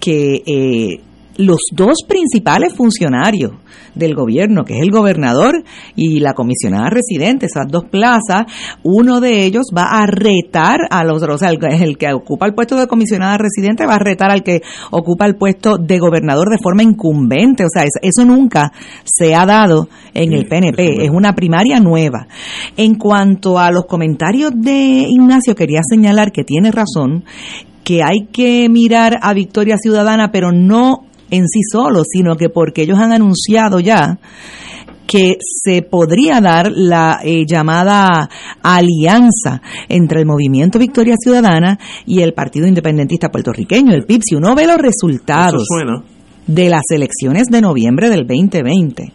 que 0.00 0.42
eh, 0.46 1.00
los 1.38 1.60
dos 1.72 1.98
principales 2.06 2.74
funcionarios 2.74 3.52
del 3.94 4.14
gobierno, 4.14 4.64
que 4.64 4.76
es 4.76 4.82
el 4.82 4.90
gobernador 4.90 5.64
y 5.94 6.20
la 6.20 6.34
comisionada 6.34 6.90
residente, 6.90 7.46
esas 7.46 7.66
dos 7.68 7.84
plazas, 7.90 8.44
uno 8.82 9.20
de 9.20 9.44
ellos 9.44 9.66
va 9.76 10.02
a 10.02 10.06
retar 10.06 10.80
a 10.90 11.04
los, 11.04 11.22
o 11.22 11.38
sea, 11.38 11.50
el, 11.50 11.98
que 11.98 12.12
ocupa 12.12 12.46
el 12.46 12.54
puesto 12.54 12.76
de 12.76 12.86
comisionada 12.86 13.38
residente 13.38 13.86
va 13.86 13.94
a 13.94 13.98
retar 13.98 14.30
al 14.30 14.42
que 14.42 14.62
ocupa 14.90 15.26
el 15.26 15.36
puesto 15.36 15.78
de 15.78 15.98
gobernador 15.98 16.50
de 16.50 16.58
forma 16.62 16.82
incumbente, 16.82 17.64
o 17.64 17.68
sea, 17.72 17.84
eso 18.02 18.24
nunca 18.24 18.72
se 19.04 19.34
ha 19.34 19.46
dado 19.46 19.88
en 20.14 20.32
el 20.32 20.46
PNP, 20.46 21.04
es 21.04 21.10
una 21.10 21.34
primaria 21.34 21.80
nueva. 21.80 22.28
En 22.76 22.96
cuanto 22.96 23.58
a 23.58 23.70
los 23.70 23.86
comentarios 23.86 24.52
de 24.54 25.06
Ignacio, 25.08 25.54
quería 25.54 25.80
señalar 25.88 26.32
que 26.32 26.44
tiene 26.44 26.70
razón, 26.70 27.24
que 27.84 28.02
hay 28.02 28.26
que 28.32 28.68
mirar 28.68 29.18
a 29.22 29.32
Victoria 29.32 29.76
Ciudadana, 29.78 30.32
pero 30.32 30.50
no 30.50 31.06
en 31.30 31.46
sí 31.48 31.60
solo, 31.70 32.02
sino 32.04 32.36
que 32.36 32.48
porque 32.48 32.82
ellos 32.82 32.98
han 32.98 33.12
anunciado 33.12 33.80
ya 33.80 34.18
que 35.06 35.36
se 35.40 35.82
podría 35.82 36.40
dar 36.40 36.70
la 36.72 37.20
eh, 37.22 37.44
llamada 37.46 38.28
alianza 38.62 39.62
entre 39.88 40.20
el 40.20 40.26
Movimiento 40.26 40.78
Victoria 40.78 41.14
Ciudadana 41.16 41.78
y 42.06 42.20
el 42.20 42.34
Partido 42.34 42.66
Independentista 42.66 43.30
Puertorriqueño, 43.30 43.94
el 43.94 44.04
PIB. 44.04 44.22
Si 44.24 44.34
uno 44.34 44.54
ve 44.54 44.66
los 44.66 44.78
resultados 44.78 45.68
de 46.46 46.68
las 46.68 46.82
elecciones 46.90 47.46
de 47.46 47.60
noviembre 47.60 48.10
del 48.10 48.26
2020, 48.26 49.12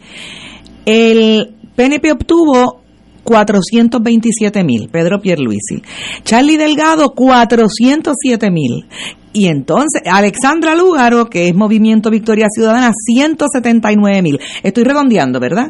el 0.85 1.55
PNP 1.75 2.11
obtuvo 2.11 2.80
427 3.23 4.63
mil, 4.63 4.89
Pedro 4.89 5.21
Pierluisi. 5.21 5.81
Charlie 6.23 6.57
Delgado, 6.57 7.11
407 7.11 8.51
mil. 8.51 8.85
Y 9.33 9.47
entonces, 9.47 10.01
Alexandra 10.05 10.75
Lúgaro, 10.75 11.29
que 11.29 11.47
es 11.47 11.55
Movimiento 11.55 12.09
Victoria 12.09 12.47
Ciudadana, 12.49 12.91
179 12.93 14.21
mil. 14.21 14.41
Estoy 14.61 14.83
redondeando, 14.83 15.39
¿verdad? 15.39 15.69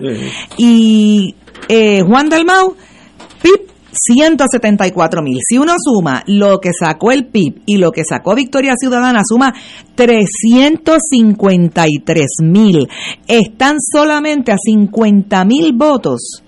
Y 0.58 1.36
eh, 1.68 2.02
Juan 2.02 2.30
Dalmau, 2.30 2.76
PIP, 3.42 3.70
174 3.92 5.22
mil. 5.22 5.38
Si 5.48 5.60
uno 5.60 5.76
suma 5.78 6.24
lo 6.26 6.60
que 6.60 6.72
sacó 6.78 7.12
el 7.12 7.28
PIB 7.28 7.62
y 7.68 7.78
lo 7.78 7.92
que 7.92 8.04
sacó 8.04 8.34
Victoria 8.34 8.74
Ciudadana, 8.76 9.22
suma 9.24 9.54
353 9.94 12.26
mil. 12.42 12.90
Están 13.28 13.78
solamente 13.80 14.52
a 14.52 14.58
50 14.58 15.46
mil 15.46 15.74
votos 15.74 16.42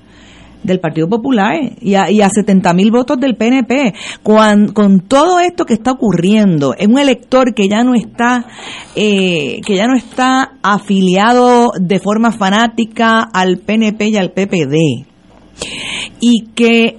del 0.64 0.80
Partido 0.80 1.08
Popular 1.08 1.54
y 1.82 1.96
a, 1.96 2.10
y 2.10 2.22
a 2.22 2.30
70 2.30 2.74
mil 2.74 2.92
votos 2.92 3.20
del 3.20 3.36
PNP. 3.36 3.94
con 4.24 5.02
todo 5.08 5.40
esto 5.40 5.66
que 5.66 5.74
está 5.74 5.92
ocurriendo, 5.92 6.74
es 6.78 6.88
un 6.88 7.00
elector 7.00 7.54
que 7.54 7.68
ya 7.68 7.84
no 7.84 7.94
está, 7.96 8.46
eh, 8.96 9.62
que 9.66 9.76
ya 9.76 9.88
no 9.88 9.96
está 9.96 10.54
afiliado 10.62 11.72
de 11.80 12.00
forma 12.00 12.32
fanática 12.32 13.22
al 13.22 13.58
PNP 13.58 14.10
y 14.10 14.18
al 14.18 14.32
PPD. 14.32 15.06
Y 16.20 16.48
que 16.56 16.98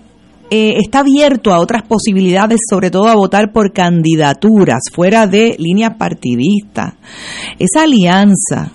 eh, 0.51 0.75
está 0.79 1.01
abierto 1.01 1.53
a 1.53 1.59
otras 1.59 1.83
posibilidades, 1.83 2.61
sobre 2.69 2.91
todo 2.91 3.09
a 3.09 3.15
votar 3.15 3.53
por 3.53 3.73
candidaturas 3.73 4.83
fuera 4.93 5.27
de 5.27 5.57
líneas 5.59 5.97
partidistas. 5.97 6.95
Esa 7.59 7.85
alianza 7.85 8.73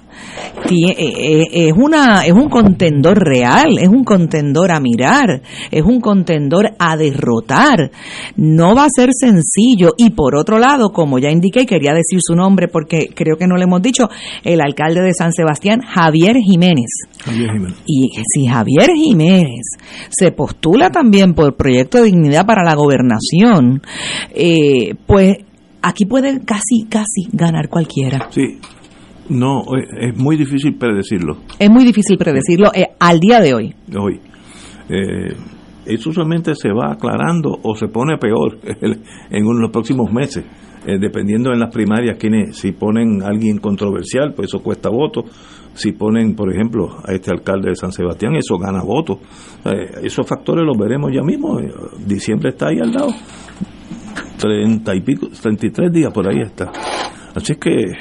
es 0.70 1.74
una 1.76 2.26
es 2.26 2.34
un 2.34 2.50
contendor 2.50 3.18
real, 3.18 3.78
es 3.80 3.88
un 3.88 4.04
contendor 4.04 4.72
a 4.72 4.80
mirar, 4.80 5.42
es 5.72 5.84
un 5.84 6.00
contendor 6.00 6.72
a 6.78 6.98
derrotar. 6.98 7.92
No 8.36 8.76
va 8.76 8.86
a 8.86 8.90
ser 8.90 9.10
sencillo 9.14 9.94
y 9.98 10.12
por 10.12 10.36
otro 10.36 10.60
lado, 10.60 10.92
como 10.92 11.20
ya 11.20 11.30
indiqué, 11.30 11.66
quería 11.66 11.94
decir 11.94 12.20
su 12.22 12.36
nombre 12.36 12.68
porque 12.68 13.10
creo 13.14 13.38
que 13.38 13.48
no 13.48 13.56
le 13.56 13.64
hemos 13.64 13.82
dicho, 13.82 14.10
el 14.44 14.62
alcalde 14.62 15.02
de 15.02 15.14
San 15.14 15.34
Sebastián, 15.34 15.82
Javier 15.82 16.38
Jiménez. 16.38 16.90
Javier 17.24 17.52
Jiménez. 17.52 17.78
Y 17.86 18.12
si 18.34 18.46
Javier 18.48 18.92
Jiménez 18.96 19.66
se 20.10 20.32
postula 20.32 20.90
también 20.90 21.34
por 21.34 21.48
el 21.48 21.54
proyecto 21.54 21.98
de 22.00 22.06
dignidad 22.06 22.46
para 22.46 22.64
la 22.64 22.76
gobernación, 22.76 23.82
eh, 24.34 24.96
pues 25.06 25.38
aquí 25.82 26.06
puede 26.06 26.42
casi, 26.46 26.86
casi 26.90 27.28
ganar 27.32 27.70
cualquiera. 27.70 28.28
Sí, 28.32 28.60
no, 29.30 29.64
es 29.76 30.18
muy 30.18 30.38
difícil 30.38 30.76
predecirlo. 30.76 31.38
Es 31.60 31.70
muy 31.70 31.86
difícil 31.86 32.18
predecirlo 32.18 32.72
eh, 32.74 32.88
al 33.00 33.20
día 33.20 33.40
de 33.40 33.54
hoy. 33.54 33.76
Hoy. 33.96 34.20
Eh, 34.90 35.36
eso 35.86 36.12
solamente 36.12 36.56
se 36.56 36.70
va 36.70 36.94
aclarando 36.94 37.52
o 37.64 37.76
se 37.76 37.88
pone 37.88 38.18
peor 38.18 38.58
en 38.64 39.62
los 39.62 39.72
próximos 39.72 40.12
meses, 40.12 40.46
eh, 40.86 40.98
dependiendo 41.00 41.52
en 41.52 41.60
las 41.60 41.72
primarias 41.72 42.18
quienes, 42.18 42.58
si 42.58 42.72
ponen 42.72 43.22
a 43.22 43.28
alguien 43.28 43.60
controversial, 43.60 44.34
pues 44.36 44.50
eso 44.50 44.64
cuesta 44.64 44.90
votos. 44.90 45.26
Si 45.76 45.92
ponen, 45.92 46.36
por 46.36 46.52
ejemplo, 46.52 46.98
a 47.06 47.14
este 47.14 47.32
alcalde 47.32 47.70
de 47.70 47.76
San 47.76 47.92
Sebastián, 47.92 48.36
eso 48.36 48.58
gana 48.58 48.82
votos. 48.84 49.20
esos 50.02 50.28
factores 50.28 50.66
los 50.66 50.76
veremos 50.78 51.12
ya 51.14 51.22
mismo. 51.22 51.60
Diciembre 52.06 52.50
está 52.50 52.70
ahí 52.70 52.80
al 52.80 52.92
lado. 52.92 53.10
Treinta 54.38 54.96
y 54.96 55.02
pico, 55.02 55.28
33 55.42 55.92
días 55.92 56.12
por 56.12 56.28
ahí 56.28 56.42
está. 56.42 56.72
Así 57.36 57.56
que 57.56 57.94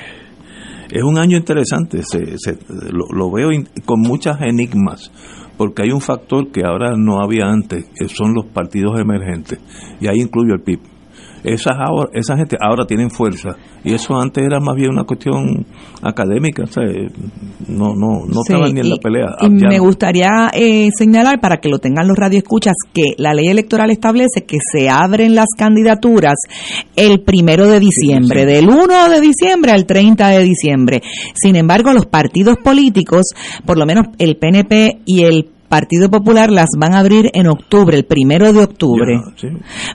es 0.91 1.03
un 1.03 1.19
año 1.19 1.37
interesante, 1.37 2.03
se, 2.03 2.39
se, 2.39 2.59
lo, 2.91 3.31
veo 3.31 3.51
con 3.85 4.01
muchas 4.01 4.41
enigmas, 4.41 5.11
porque 5.57 5.83
hay 5.83 5.91
un 5.91 6.01
factor 6.01 6.51
que 6.51 6.65
ahora 6.65 6.95
no 6.97 7.21
había 7.21 7.47
antes, 7.47 7.87
que 7.95 8.09
son 8.09 8.35
los 8.35 8.47
partidos 8.47 8.99
emergentes, 9.01 9.59
y 10.01 10.07
ahí 10.07 10.21
incluyo 10.21 10.55
el 10.55 10.63
PIB 10.63 10.98
esas 11.45 11.75
ahora, 11.79 12.11
esa 12.13 12.37
gente 12.37 12.57
ahora 12.61 12.85
tienen 12.87 13.11
fuerza 13.11 13.57
y 13.85 13.95
eso 13.95 14.17
antes 14.17 14.45
era 14.45 14.61
más 14.61 14.75
bien 14.77 14.91
una 14.91 15.05
cuestión 15.05 15.67
académica, 16.03 16.65
no 17.69 17.95
no 17.95 18.27
no 18.27 18.41
estaban 18.43 18.75
ni 18.75 18.81
en 18.81 18.91
la 18.91 18.97
pelea. 18.97 19.37
Y 19.43 19.49
me 19.49 19.79
gustaría 19.79 20.51
eh, 20.53 20.89
señalar 20.97 21.41
para 21.41 21.59
que 21.59 21.69
lo 21.69 21.79
tengan 21.79 22.09
los 22.09 22.17
radioescuchas 22.17 22.75
que 22.93 23.15
la 23.17 23.35
ley 23.35 23.49
electoral 23.49 23.91
establece 23.91 24.45
que 24.47 24.59
se 24.73 24.89
abren 24.89 25.35
las 25.35 25.49
candidaturas 25.57 26.35
el 26.97 27.21
primero 27.23 27.67
de 27.67 27.81
diciembre, 27.81 28.45
del 28.47 28.69
1 28.69 29.09
de 29.09 29.21
diciembre 29.21 29.73
al 29.73 29.87
30 29.87 30.29
de 30.29 30.45
diciembre. 30.45 31.03
Sin 31.35 31.57
embargo, 31.57 31.93
los 31.93 32.07
partidos 32.07 32.57
políticos, 32.63 33.27
por 33.65 33.79
lo 33.79 33.87
menos 33.87 34.07
el 34.19 34.37
PNP 34.37 35.01
y 35.05 35.25
el 35.25 35.51
Partido 35.69 36.09
Popular 36.09 36.51
las 36.51 36.71
van 36.79 36.95
a 36.95 37.01
abrir 37.01 37.31
en 37.35 37.47
octubre, 37.47 37.97
el 37.97 38.05
primero 38.05 38.53
de 38.53 38.63
octubre, 38.63 39.21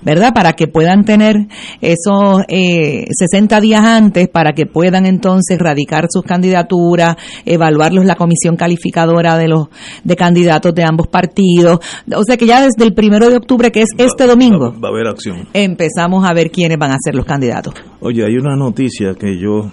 ¿verdad? 0.04 0.32
Para 0.34 0.54
que 0.54 0.68
puedan 0.68 1.04
tener 1.04 1.48
esos 1.82 2.42
eh, 2.48 3.06
60 3.10 3.60
días 3.60 3.82
antes, 3.84 4.30
para 4.30 4.54
que 4.54 4.68
puedan 4.68 5.08
entonces 5.08 5.58
radicar 5.58 6.06
sus 6.10 6.24
candidaturas, 6.24 7.16
evaluarlos 7.46 8.06
la 8.06 8.16
comisión 8.16 8.56
calificadora 8.56 9.36
de 9.38 9.48
los 9.48 9.68
de 10.04 10.16
candidatos 10.16 10.76
de 10.76 10.84
ambos 10.84 11.08
partidos. 11.08 11.80
O 12.16 12.24
sea 12.24 12.38
que 12.38 12.46
ya 12.46 12.62
desde 12.62 12.84
el 12.84 12.94
primero 12.94 13.30
de 13.30 13.38
octubre, 13.38 13.72
que 13.72 13.82
es 13.82 13.90
este 13.98 14.28
domingo, 14.28 14.76
va, 14.80 14.90
a 14.90 14.92
haber 14.92 15.08
acción. 15.08 15.48
Empezamos 15.54 16.24
a 16.24 16.34
ver 16.34 16.52
quiénes 16.52 16.78
van 16.78 16.92
a 16.92 16.98
ser 17.04 17.16
los 17.16 17.26
candidatos. 17.26 17.74
Oye, 18.00 18.24
hay 18.24 18.36
una 18.36 18.56
noticia 18.56 19.16
que 19.16 19.40
yo 19.40 19.72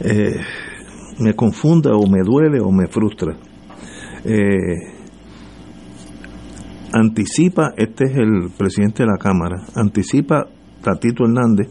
eh, 0.00 0.36
me 1.18 1.34
confunda 1.34 1.96
o 1.96 2.06
me 2.06 2.20
duele 2.24 2.60
o 2.60 2.70
me 2.70 2.86
frustra 2.86 3.36
eh, 4.24 4.94
anticipa, 6.92 7.72
este 7.76 8.04
es 8.04 8.16
el 8.16 8.50
presidente 8.56 9.02
de 9.02 9.10
la 9.10 9.18
Cámara, 9.18 9.64
anticipa 9.74 10.46
Tatito 10.82 11.24
Hernández 11.24 11.68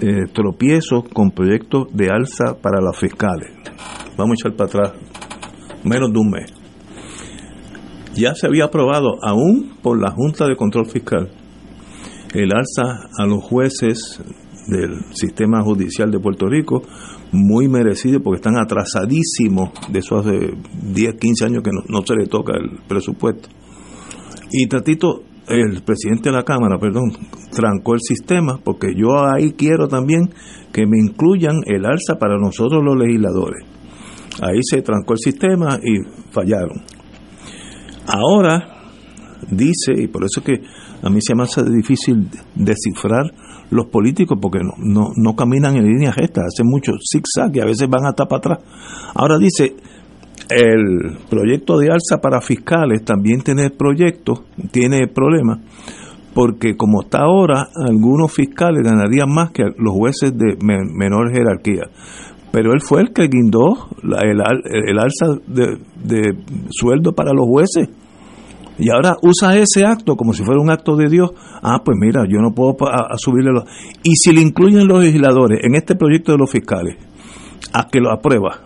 eh, 0.00 0.26
tropiezos 0.32 1.04
con 1.12 1.30
proyectos 1.30 1.88
de 1.92 2.08
alza 2.10 2.56
para 2.60 2.80
las 2.80 2.98
fiscales. 2.98 3.50
Vamos 4.16 4.32
a 4.32 4.48
echar 4.48 4.56
para 4.56 4.68
atrás 4.68 4.92
menos 5.84 6.12
de 6.12 6.18
un 6.18 6.30
mes. 6.30 6.52
Ya 8.14 8.34
se 8.34 8.46
había 8.46 8.64
aprobado, 8.64 9.18
aún 9.22 9.76
por 9.82 10.00
la 10.00 10.10
Junta 10.10 10.46
de 10.46 10.56
Control 10.56 10.86
Fiscal, 10.86 11.30
el 12.34 12.52
alza 12.52 13.08
a 13.18 13.26
los 13.26 13.42
jueces 13.42 14.22
del 14.68 15.04
sistema 15.14 15.62
judicial 15.62 16.10
de 16.10 16.20
Puerto 16.20 16.46
Rico 16.46 16.82
muy 17.32 17.66
merecido 17.66 18.22
porque 18.22 18.36
están 18.36 18.58
atrasadísimos 18.58 19.70
de 19.90 19.98
esos 19.98 20.26
hace 20.26 20.54
10, 20.92 21.14
15 21.18 21.44
años 21.46 21.62
que 21.62 21.70
no, 21.72 22.02
se 22.06 22.14
le 22.14 22.26
toca 22.26 22.52
el 22.56 22.78
presupuesto. 22.86 23.48
Y 24.52 24.66
Tatito, 24.66 25.22
el 25.48 25.82
presidente 25.82 26.28
de 26.28 26.36
la 26.36 26.44
Cámara, 26.44 26.78
perdón, 26.78 27.12
trancó 27.50 27.94
el 27.94 28.00
sistema 28.00 28.60
porque 28.62 28.94
yo 28.94 29.24
ahí 29.24 29.52
quiero 29.52 29.88
también 29.88 30.30
que 30.72 30.86
me 30.86 30.98
incluyan 30.98 31.56
el 31.66 31.86
alza 31.86 32.18
para 32.18 32.38
nosotros 32.38 32.82
los 32.84 32.96
legisladores. 32.96 33.64
Ahí 34.42 34.60
se 34.62 34.82
trancó 34.82 35.14
el 35.14 35.18
sistema 35.18 35.78
y 35.82 35.98
fallaron. 36.30 36.82
Ahora 38.06 38.90
dice, 39.50 39.92
y 39.96 40.08
por 40.08 40.24
eso 40.24 40.40
es 40.40 40.46
que 40.46 40.62
a 41.02 41.10
mí 41.10 41.20
se 41.20 41.34
me 41.34 41.44
hace 41.44 41.62
difícil 41.64 42.28
descifrar 42.54 43.32
los 43.72 43.86
políticos 43.86 44.38
porque 44.40 44.58
no, 44.58 44.74
no, 44.78 45.08
no 45.16 45.34
caminan 45.34 45.76
en 45.76 45.84
línea 45.84 46.12
recta, 46.12 46.42
hacen 46.42 46.66
mucho 46.66 46.92
zigzag 47.00 47.56
y 47.56 47.60
a 47.60 47.64
veces 47.64 47.88
van 47.88 48.06
hasta 48.06 48.26
para 48.26 48.38
atrás. 48.38 48.58
Ahora 49.14 49.38
dice, 49.38 49.74
el 50.50 51.16
proyecto 51.28 51.78
de 51.78 51.90
alza 51.90 52.20
para 52.20 52.40
fiscales 52.40 53.04
también 53.04 53.40
tiene 53.40 53.70
proyectos, 53.70 54.42
tiene 54.70 55.08
problemas, 55.08 55.60
porque 56.34 56.76
como 56.76 57.02
está 57.02 57.22
ahora, 57.22 57.68
algunos 57.74 58.32
fiscales 58.32 58.82
ganarían 58.82 59.32
más 59.32 59.50
que 59.52 59.64
los 59.64 59.94
jueces 59.94 60.36
de 60.36 60.56
menor 60.60 61.32
jerarquía. 61.32 61.84
Pero 62.52 62.74
él 62.74 62.82
fue 62.82 63.00
el 63.00 63.14
que 63.14 63.28
guindó 63.28 63.88
el, 64.02 64.42
el, 64.88 64.98
alza 64.98 65.26
de 65.46 66.36
sueldo 66.70 67.14
para 67.14 67.32
los 67.32 67.46
jueces 67.46 67.88
y 68.78 68.90
ahora 68.90 69.16
usa 69.22 69.56
ese 69.56 69.84
acto 69.84 70.16
como 70.16 70.32
si 70.32 70.44
fuera 70.44 70.60
un 70.60 70.70
acto 70.70 70.96
de 70.96 71.08
Dios. 71.08 71.30
Ah, 71.62 71.82
pues 71.84 71.96
mira, 72.00 72.24
yo 72.28 72.40
no 72.40 72.52
puedo 72.54 72.76
subirle 73.16 73.52
los... 73.52 73.64
Y 74.02 74.16
si 74.16 74.32
le 74.32 74.40
incluyen 74.40 74.88
los 74.88 75.02
legisladores 75.02 75.60
en 75.62 75.74
este 75.74 75.94
proyecto 75.94 76.32
de 76.32 76.38
los 76.38 76.50
fiscales, 76.50 76.96
a 77.72 77.88
que 77.88 78.00
lo 78.00 78.10
aprueba, 78.10 78.60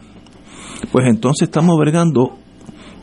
pues 0.92 1.06
entonces 1.08 1.48
estamos 1.48 1.78
vergando 1.78 2.38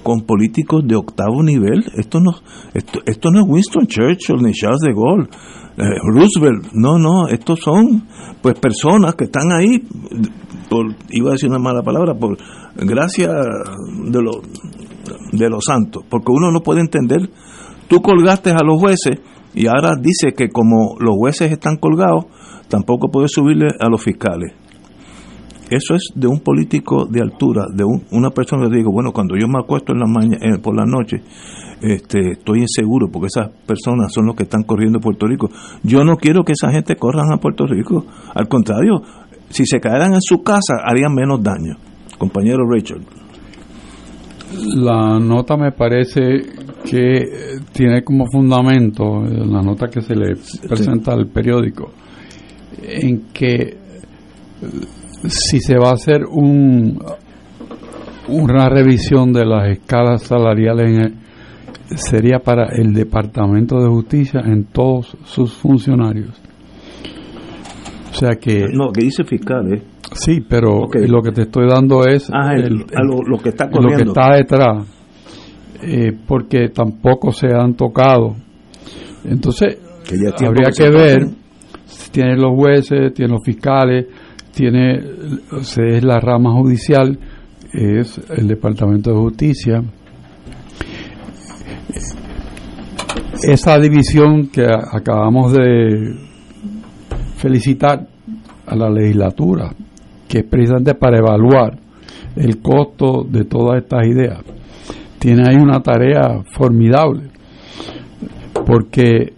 con 0.04 0.22
políticos 0.22 0.84
de 0.86 0.96
octavo 0.96 1.42
nivel. 1.44 1.86
Esto 1.96 2.20
no, 2.20 2.32
esto, 2.74 3.00
esto 3.06 3.32
no 3.32 3.42
es 3.42 3.46
Winston 3.48 3.88
Churchill 3.88 4.42
ni 4.42 4.52
Charles 4.52 4.82
de 4.82 4.94
Gaulle, 4.94 5.30
eh, 5.78 6.00
Roosevelt. 6.14 6.74
No, 6.74 7.00
no, 7.00 7.28
estos 7.28 7.60
son 7.60 8.04
pues 8.42 8.60
personas 8.60 9.16
que 9.16 9.26
están 9.26 9.52
ahí, 9.52 9.82
por, 10.70 10.88
iba 11.10 11.30
a 11.30 11.34
decir 11.34 11.50
una 11.50 11.60
mala 11.60 11.82
palabra, 11.82 12.14
por 12.14 12.38
gracia 12.76 13.30
de 13.30 14.22
los 14.22 14.38
de 15.32 15.50
los 15.50 15.64
santos, 15.66 16.04
porque 16.10 16.32
uno 16.32 16.52
no 16.52 16.62
puede 16.62 16.82
entender, 16.82 17.30
tú 17.88 18.02
colgaste 18.02 18.52
a 18.52 18.64
los 18.64 18.80
jueces 18.80 19.20
y 19.54 19.68
ahora 19.68 19.96
dice 20.00 20.34
que 20.36 20.50
como 20.50 20.96
los 21.00 21.16
jueces 21.16 21.52
están 21.52 21.78
colgados, 21.78 22.26
tampoco 22.70 23.10
puedes 23.12 23.32
subirle 23.32 23.68
a 23.80 23.90
los 23.90 24.02
fiscales. 24.02 24.54
eso 25.70 25.96
es 25.96 26.10
de 26.16 26.28
un 26.28 26.40
político 26.40 27.06
de 27.06 27.22
altura, 27.22 27.66
de 27.74 27.84
una 28.12 28.30
persona 28.30 28.68
que 28.70 28.78
digo, 28.78 28.92
bueno, 28.92 29.12
cuando 29.12 29.36
yo 29.36 29.48
me 29.48 29.60
acuesto 29.60 29.94
en 29.94 30.00
la 30.00 30.08
mañana, 30.08 30.38
eh, 30.42 30.60
por 30.60 30.76
la 30.76 30.86
noche, 30.86 31.22
este, 31.82 32.32
estoy 32.32 32.62
inseguro 32.62 33.10
porque 33.12 33.28
esas 33.28 33.50
personas 33.66 34.14
son 34.14 34.28
los 34.28 34.36
que 34.36 34.44
están 34.44 34.64
corriendo 34.64 35.00
Puerto 35.00 35.28
Rico. 35.28 35.50
Yo 35.84 36.04
no 36.04 36.16
quiero 36.16 36.44
que 36.44 36.54
esa 36.54 36.72
gente 36.72 36.96
corran 36.96 37.32
a 37.34 37.38
Puerto 37.38 37.66
Rico. 37.66 38.06
Al 38.34 38.48
contrario, 38.48 39.02
si 39.50 39.66
se 39.66 39.80
caeran 39.80 40.14
en 40.14 40.22
su 40.22 40.42
casa 40.42 40.76
harían 40.84 41.14
menos 41.14 41.44
daño. 41.44 41.76
Compañero 42.18 42.64
Rachel. 42.70 43.02
La 44.76 45.20
nota 45.20 45.58
me 45.58 45.72
parece 45.72 46.22
que 46.84 47.58
tiene 47.72 48.04
como 48.04 48.26
fundamento, 48.32 49.26
eh, 49.26 49.46
la 49.46 49.62
nota 49.62 49.88
que 49.88 50.02
se 50.02 50.16
le 50.16 50.36
presenta 50.68 51.14
al 51.14 51.28
periódico, 51.28 51.92
en 52.82 53.32
que 53.34 53.54
eh, 53.54 53.76
si 55.26 55.60
se 55.60 55.78
va 55.78 55.90
a 55.90 55.94
hacer 55.94 56.24
un, 56.26 57.00
una 58.28 58.70
revisión 58.70 59.34
de 59.34 59.46
las 59.46 59.70
escalas 59.70 60.24
salariales 60.24 60.88
en 60.88 61.02
el, 61.02 61.14
sería 61.96 62.40
para 62.40 62.68
el 62.76 62.94
Departamento 62.94 63.80
de 63.80 63.88
Justicia 63.88 64.42
en 64.46 64.66
todos 64.66 65.18
sus 65.26 65.54
funcionarios. 65.54 66.40
O 68.12 68.16
sea 68.16 68.36
que... 68.36 68.68
No, 68.72 68.92
que 68.92 69.06
dice 69.06 69.24
fiscal, 69.24 69.74
¿eh? 69.74 69.82
Sí, 70.16 70.42
pero 70.48 70.88
lo 70.92 71.22
que 71.22 71.32
te 71.32 71.44
estoy 71.44 71.68
dando 71.68 72.06
es 72.06 72.30
ah, 72.32 72.54
lo, 72.56 73.38
que 73.38 73.50
está 73.50 73.70
lo 73.72 73.96
que 73.96 74.04
está 74.04 74.36
detrás, 74.36 74.88
eh, 75.82 76.12
porque 76.28 76.70
tampoco 76.70 77.32
se 77.32 77.48
han 77.48 77.74
tocado. 77.76 78.36
Entonces, 79.26 79.80
habría 80.46 80.70
que, 80.72 80.90
ver 80.90 81.28
si 81.86 82.12
tienen 82.12 82.40
los 82.40 82.56
jueces, 82.56 83.14
tienen 83.14 83.34
los 83.34 83.44
fiscales, 83.44 84.08
tiene 84.54 85.00
es 85.60 86.04
la 86.04 86.20
rama 86.20 86.52
judicial, 86.52 87.18
es 87.72 88.20
el 88.30 88.48
Departamento 88.48 89.12
de 89.12 89.18
Justicia. 89.18 89.84
Esa 93.42 93.78
división 93.80 94.48
que 94.48 94.66
acabamos 94.66 95.54
de 95.54 96.16
felicitar 97.38 98.08
a 98.66 98.76
la 98.76 98.90
legislatura 98.90 99.72
que 100.28 100.40
es 100.40 100.46
precisamente 100.46 100.96
para 100.96 101.18
evaluar 101.18 101.78
el 102.36 102.62
costo 102.62 103.24
de 103.28 103.46
todas 103.46 103.84
estas 103.84 104.08
ideas. 104.08 104.40
Tiene 105.20 105.44
ahí 105.48 105.56
una 105.56 105.82
tarea 105.82 106.44
formidable, 106.52 107.30
porque 108.66 109.34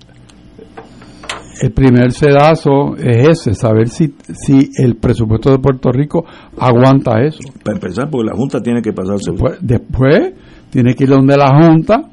el 1.61 1.71
primer 1.71 2.11
sedazo 2.11 2.95
es 2.97 3.27
ese, 3.29 3.53
saber 3.53 3.87
si, 3.87 4.13
si 4.33 4.71
el 4.77 4.95
presupuesto 4.97 5.51
de 5.51 5.59
Puerto 5.59 5.91
Rico 5.91 6.25
aguanta 6.57 7.21
eso. 7.21 7.39
Para 7.63 7.77
empezar, 7.77 8.09
porque 8.09 8.27
la 8.29 8.35
Junta 8.35 8.61
tiene 8.61 8.81
que 8.81 8.93
pasarse. 8.93 9.31
Después, 9.31 9.57
después 9.61 10.33
tiene 10.69 10.95
que 10.95 11.05
ir 11.05 11.09
donde 11.09 11.37
la 11.37 11.47
Junta 11.47 12.09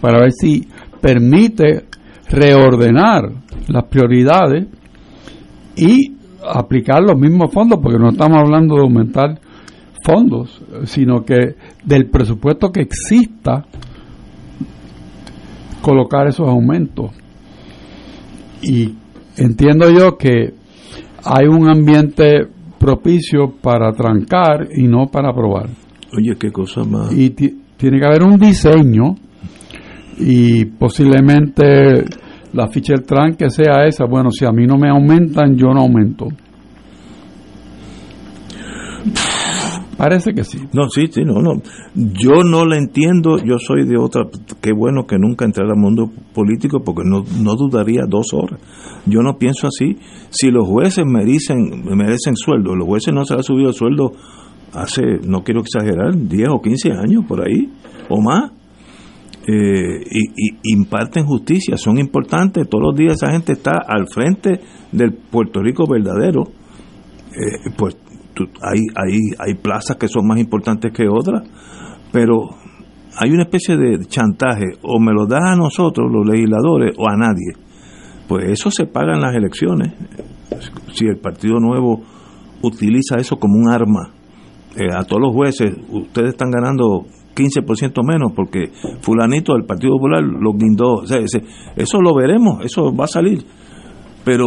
para 0.00 0.20
ver 0.20 0.32
si 0.32 0.68
permite 1.00 1.86
reordenar 2.28 3.30
las 3.68 3.84
prioridades 3.84 4.66
y 5.76 6.15
aplicar 6.52 7.02
los 7.02 7.18
mismos 7.18 7.52
fondos, 7.52 7.78
porque 7.82 7.98
no 7.98 8.10
estamos 8.10 8.38
hablando 8.38 8.76
de 8.76 8.82
aumentar 8.82 9.40
fondos, 10.04 10.62
sino 10.84 11.24
que 11.24 11.56
del 11.84 12.08
presupuesto 12.08 12.70
que 12.70 12.82
exista, 12.82 13.64
colocar 15.82 16.26
esos 16.26 16.48
aumentos. 16.48 17.10
Y 18.62 18.94
entiendo 19.36 19.90
yo 19.90 20.16
que 20.16 20.54
hay 21.24 21.46
un 21.46 21.68
ambiente 21.68 22.46
propicio 22.78 23.52
para 23.60 23.92
trancar 23.92 24.68
y 24.74 24.86
no 24.86 25.06
para 25.06 25.30
aprobar. 25.30 25.68
Oye, 26.16 26.36
qué 26.38 26.50
cosa 26.52 26.84
más. 26.84 27.12
Y 27.12 27.30
tiene 27.30 27.98
que 27.98 28.06
haber 28.06 28.22
un 28.22 28.38
diseño 28.38 29.16
y 30.18 30.64
posiblemente 30.64 32.04
la 32.56 32.68
ficha 32.68 32.94
del 32.94 33.04
tran 33.04 33.34
que 33.34 33.50
sea 33.50 33.86
esa, 33.86 34.06
bueno, 34.06 34.30
si 34.30 34.44
a 34.46 34.50
mí 34.50 34.66
no 34.66 34.78
me 34.78 34.88
aumentan, 34.88 35.56
yo 35.56 35.68
no 35.68 35.82
aumento. 35.82 36.26
Parece 39.96 40.34
que 40.34 40.44
sí. 40.44 40.58
No, 40.74 40.90
sí, 40.90 41.06
sí, 41.10 41.22
no, 41.24 41.40
no. 41.40 41.62
Yo 41.94 42.42
no 42.44 42.66
la 42.66 42.76
entiendo, 42.76 43.38
yo 43.38 43.58
soy 43.58 43.86
de 43.86 43.96
otra, 43.98 44.24
qué 44.60 44.72
bueno 44.72 45.06
que 45.06 45.16
nunca 45.18 45.46
entré 45.46 45.64
al 45.64 45.76
mundo 45.76 46.10
político 46.34 46.80
porque 46.84 47.02
no, 47.04 47.24
no 47.42 47.54
dudaría 47.54 48.02
dos 48.06 48.34
horas. 48.34 48.60
Yo 49.06 49.22
no 49.22 49.38
pienso 49.38 49.68
así. 49.68 49.96
Si 50.30 50.50
los 50.50 50.68
jueces 50.68 51.04
merecen, 51.06 51.84
merecen 51.96 52.36
sueldo, 52.36 52.74
los 52.74 52.86
jueces 52.86 53.14
no 53.14 53.24
se 53.24 53.34
han 53.34 53.42
subido 53.42 53.68
el 53.68 53.74
sueldo 53.74 54.12
hace, 54.74 55.02
no 55.26 55.42
quiero 55.42 55.60
exagerar, 55.60 56.14
10 56.14 56.48
o 56.50 56.60
15 56.60 56.92
años 56.92 57.24
por 57.26 57.46
ahí, 57.46 57.70
o 58.10 58.20
más 58.20 58.50
eh, 59.48 60.02
y, 60.10 60.72
imparten 60.72 61.24
justicia, 61.24 61.76
son 61.76 61.98
importantes. 61.98 62.68
Todos 62.68 62.84
los 62.88 62.96
días 62.96 63.14
esa 63.14 63.30
gente 63.30 63.52
está 63.52 63.78
al 63.86 64.06
frente 64.08 64.60
del 64.90 65.14
Puerto 65.14 65.62
Rico 65.62 65.84
verdadero. 65.88 66.42
Eh, 67.30 67.70
pues 67.76 67.96
hay, 68.62 68.80
hay, 68.96 69.20
hay 69.38 69.54
plazas 69.54 69.96
que 69.96 70.08
son 70.08 70.26
más 70.26 70.38
importantes 70.38 70.92
que 70.92 71.08
otras, 71.08 71.48
pero 72.12 72.50
hay 73.18 73.30
una 73.30 73.44
especie 73.44 73.76
de 73.76 74.04
chantaje, 74.06 74.64
o 74.82 75.00
me 75.00 75.12
lo 75.12 75.26
das 75.26 75.42
a 75.42 75.56
nosotros, 75.56 76.10
los 76.12 76.26
legisladores, 76.26 76.94
o 76.98 77.08
a 77.08 77.16
nadie. 77.16 77.52
Pues 78.28 78.50
eso 78.50 78.70
se 78.70 78.86
paga 78.86 79.14
en 79.14 79.20
las 79.20 79.34
elecciones. 79.34 79.94
Si 80.92 81.06
el 81.06 81.18
Partido 81.18 81.58
Nuevo 81.60 82.02
utiliza 82.62 83.16
eso 83.16 83.36
como 83.36 83.58
un 83.58 83.70
arma 83.70 84.12
eh, 84.76 84.88
a 84.92 85.04
todos 85.04 85.22
los 85.22 85.34
jueces, 85.34 85.72
ustedes 85.88 86.30
están 86.30 86.50
ganando 86.50 87.06
15% 87.36 88.02
menos 88.02 88.32
porque 88.34 88.70
fulanito 89.00 89.52
del 89.52 89.64
Partido 89.64 89.92
Popular 89.92 90.22
lo 90.22 90.52
guindó. 90.54 91.02
eso 91.04 92.00
lo 92.00 92.14
veremos, 92.14 92.64
eso 92.64 92.94
va 92.94 93.04
a 93.04 93.08
salir. 93.08 93.44
Pero 94.24 94.46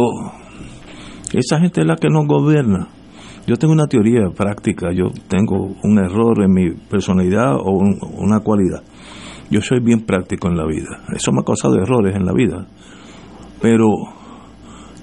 esa 1.32 1.60
gente 1.60 1.82
es 1.82 1.86
la 1.86 1.96
que 1.96 2.08
nos 2.08 2.26
gobierna. 2.26 2.88
Yo 3.46 3.56
tengo 3.56 3.72
una 3.72 3.86
teoría 3.86 4.28
práctica, 4.36 4.92
yo 4.92 5.10
tengo 5.28 5.74
un 5.82 5.98
error 5.98 6.42
en 6.42 6.52
mi 6.52 6.70
personalidad 6.90 7.54
o 7.56 7.78
una 8.18 8.40
cualidad. 8.40 8.82
Yo 9.50 9.60
soy 9.60 9.80
bien 9.80 10.04
práctico 10.06 10.48
en 10.48 10.56
la 10.56 10.66
vida. 10.66 11.04
Eso 11.14 11.32
me 11.32 11.40
ha 11.40 11.44
causado 11.44 11.76
errores 11.76 12.14
en 12.14 12.24
la 12.24 12.32
vida. 12.32 12.66
Pero 13.60 13.88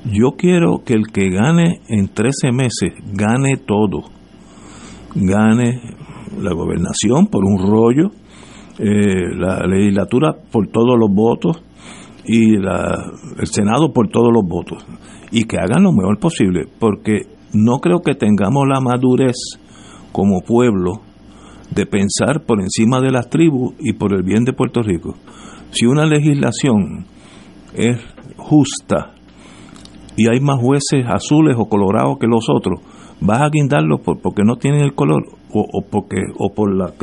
yo 0.06 0.32
quiero 0.38 0.84
que 0.86 0.94
el 0.94 1.08
que 1.08 1.30
gane 1.30 1.82
en 1.90 2.08
13 2.08 2.52
meses 2.52 2.94
gane 3.14 3.58
todo. 3.58 4.04
Gane 5.16 5.82
la 6.42 6.54
gobernación 6.54 7.28
por 7.28 7.44
un 7.46 7.58
rollo, 7.60 8.12
eh, 8.80 9.36
la 9.36 9.66
legislatura 9.66 10.36
por 10.52 10.68
todos 10.68 10.98
los 10.98 11.10
votos 11.14 11.64
y 12.26 12.56
el 12.56 13.48
Senado 13.48 13.94
por 13.94 14.10
todos 14.10 14.32
los 14.34 14.46
votos. 14.48 14.86
Y 15.32 15.46
que 15.46 15.58
hagan 15.58 15.84
lo 15.84 15.92
mejor 15.92 16.20
posible, 16.20 16.68
porque 16.80 17.22
no 17.54 17.80
creo 17.80 18.00
que 18.00 18.16
tengamos 18.16 18.64
la 18.68 18.80
madurez 18.80 19.36
como 20.12 20.42
pueblo 20.42 21.02
de 21.74 21.86
pensar 21.86 22.46
por 22.46 22.62
encima 22.62 23.02
de 23.02 23.12
las 23.12 23.30
tribus 23.30 23.74
y 23.80 23.94
por 23.94 24.14
el 24.14 24.24
bien 24.24 24.46
de 24.46 24.54
Puerto 24.54 24.82
Rico. 24.82 25.16
Si 25.72 25.86
una 25.86 26.06
legislación 26.06 27.06
es 27.74 27.98
justa 28.38 29.14
y 30.16 30.28
hay 30.30 30.40
más 30.40 30.60
jueces 30.60 31.06
azules 31.08 31.56
o 31.58 31.66
colorados 31.66 32.18
que 32.20 32.28
los 32.28 32.48
otros, 32.50 32.80
vas 33.20 33.42
a 33.42 33.50
guindarlos 33.50 34.02
por, 34.02 34.20
porque 34.22 34.44
no 34.44 34.56
tienen 34.56 34.82
el 34.82 34.94
color 34.94 35.24
o, 35.54 35.82
porque 35.90 36.18
o 36.38 36.54
por 36.54 36.76
la, 36.76 36.94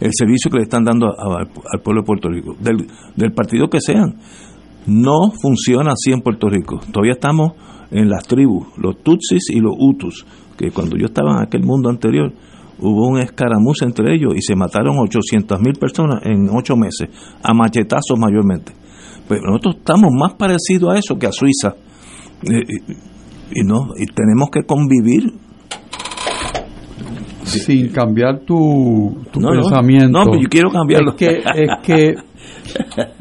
el 0.00 0.10
servicio 0.12 0.50
que 0.50 0.58
le 0.58 0.64
están 0.64 0.84
dando 0.84 1.08
al 1.08 1.80
pueblo 1.82 2.02
de 2.02 2.06
Puerto 2.06 2.28
Rico, 2.28 2.56
del, 2.60 2.86
del 3.16 3.32
partido 3.32 3.68
que 3.68 3.80
sean. 3.80 4.16
No 4.86 5.32
funciona 5.42 5.92
así 5.92 6.12
en 6.12 6.20
Puerto 6.20 6.48
Rico. 6.48 6.78
Todavía 6.92 7.14
estamos 7.14 7.52
en 7.90 8.08
las 8.08 8.26
tribus, 8.26 8.68
los 8.78 9.02
Tutsis 9.02 9.50
y 9.50 9.60
los 9.60 9.74
Hutus, 9.78 10.24
que 10.56 10.70
cuando 10.70 10.96
yo 10.96 11.06
estaba 11.06 11.32
en 11.32 11.42
aquel 11.42 11.62
mundo 11.62 11.88
anterior, 11.88 12.32
hubo 12.78 13.08
un 13.08 13.18
escaramuz 13.18 13.82
entre 13.82 14.14
ellos 14.14 14.34
y 14.36 14.42
se 14.42 14.54
mataron 14.54 14.96
800 14.98 15.60
mil 15.60 15.74
personas 15.74 16.24
en 16.24 16.48
ocho 16.50 16.76
meses, 16.76 17.08
a 17.42 17.54
machetazos 17.54 18.18
mayormente. 18.18 18.72
Pero 19.28 19.42
nosotros 19.46 19.76
estamos 19.78 20.10
más 20.12 20.34
parecidos 20.34 20.94
a 20.94 20.98
eso 20.98 21.16
que 21.16 21.26
a 21.26 21.32
Suiza. 21.32 21.74
Eh, 22.42 22.94
y, 23.52 23.64
no 23.64 23.88
y 23.96 24.06
tenemos 24.06 24.50
que 24.50 24.62
convivir 24.64 25.32
sin 27.46 27.88
cambiar 27.88 28.40
tu, 28.40 29.16
tu 29.32 29.40
pensamiento. 29.40 30.24
No, 30.24 30.40
yo 30.40 30.48
quiero 30.48 30.70
cambiarlo. 30.70 31.12
Es 31.12 31.16
que, 31.16 31.38
es 31.38 31.70
que 31.82 32.14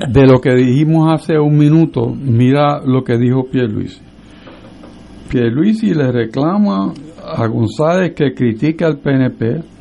de 0.07 0.27
lo 0.27 0.39
que 0.39 0.53
dijimos 0.55 1.13
hace 1.13 1.37
un 1.39 1.57
minuto, 1.57 2.07
mira 2.07 2.81
lo 2.85 3.03
que 3.03 3.17
dijo 3.17 3.45
Pierluisi. 3.51 4.01
Pierluisi 5.29 5.93
le 5.93 6.11
reclama 6.11 6.93
a 7.23 7.47
González 7.47 8.13
que 8.15 8.33
critique 8.33 8.83
al 8.83 8.99
PNP 8.99 9.74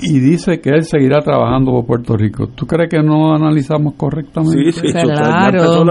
y 0.00 0.20
dice 0.20 0.60
que 0.60 0.70
él 0.70 0.84
seguirá 0.84 1.20
trabajando 1.20 1.72
por 1.72 1.84
Puerto 1.86 2.16
Rico. 2.16 2.46
¿Tú 2.54 2.66
crees 2.66 2.88
que 2.90 3.02
no 3.02 3.34
analizamos 3.34 3.94
correctamente? 3.96 4.72
Sí, 4.72 4.80
sí, 4.80 4.92
claro. 4.92 5.84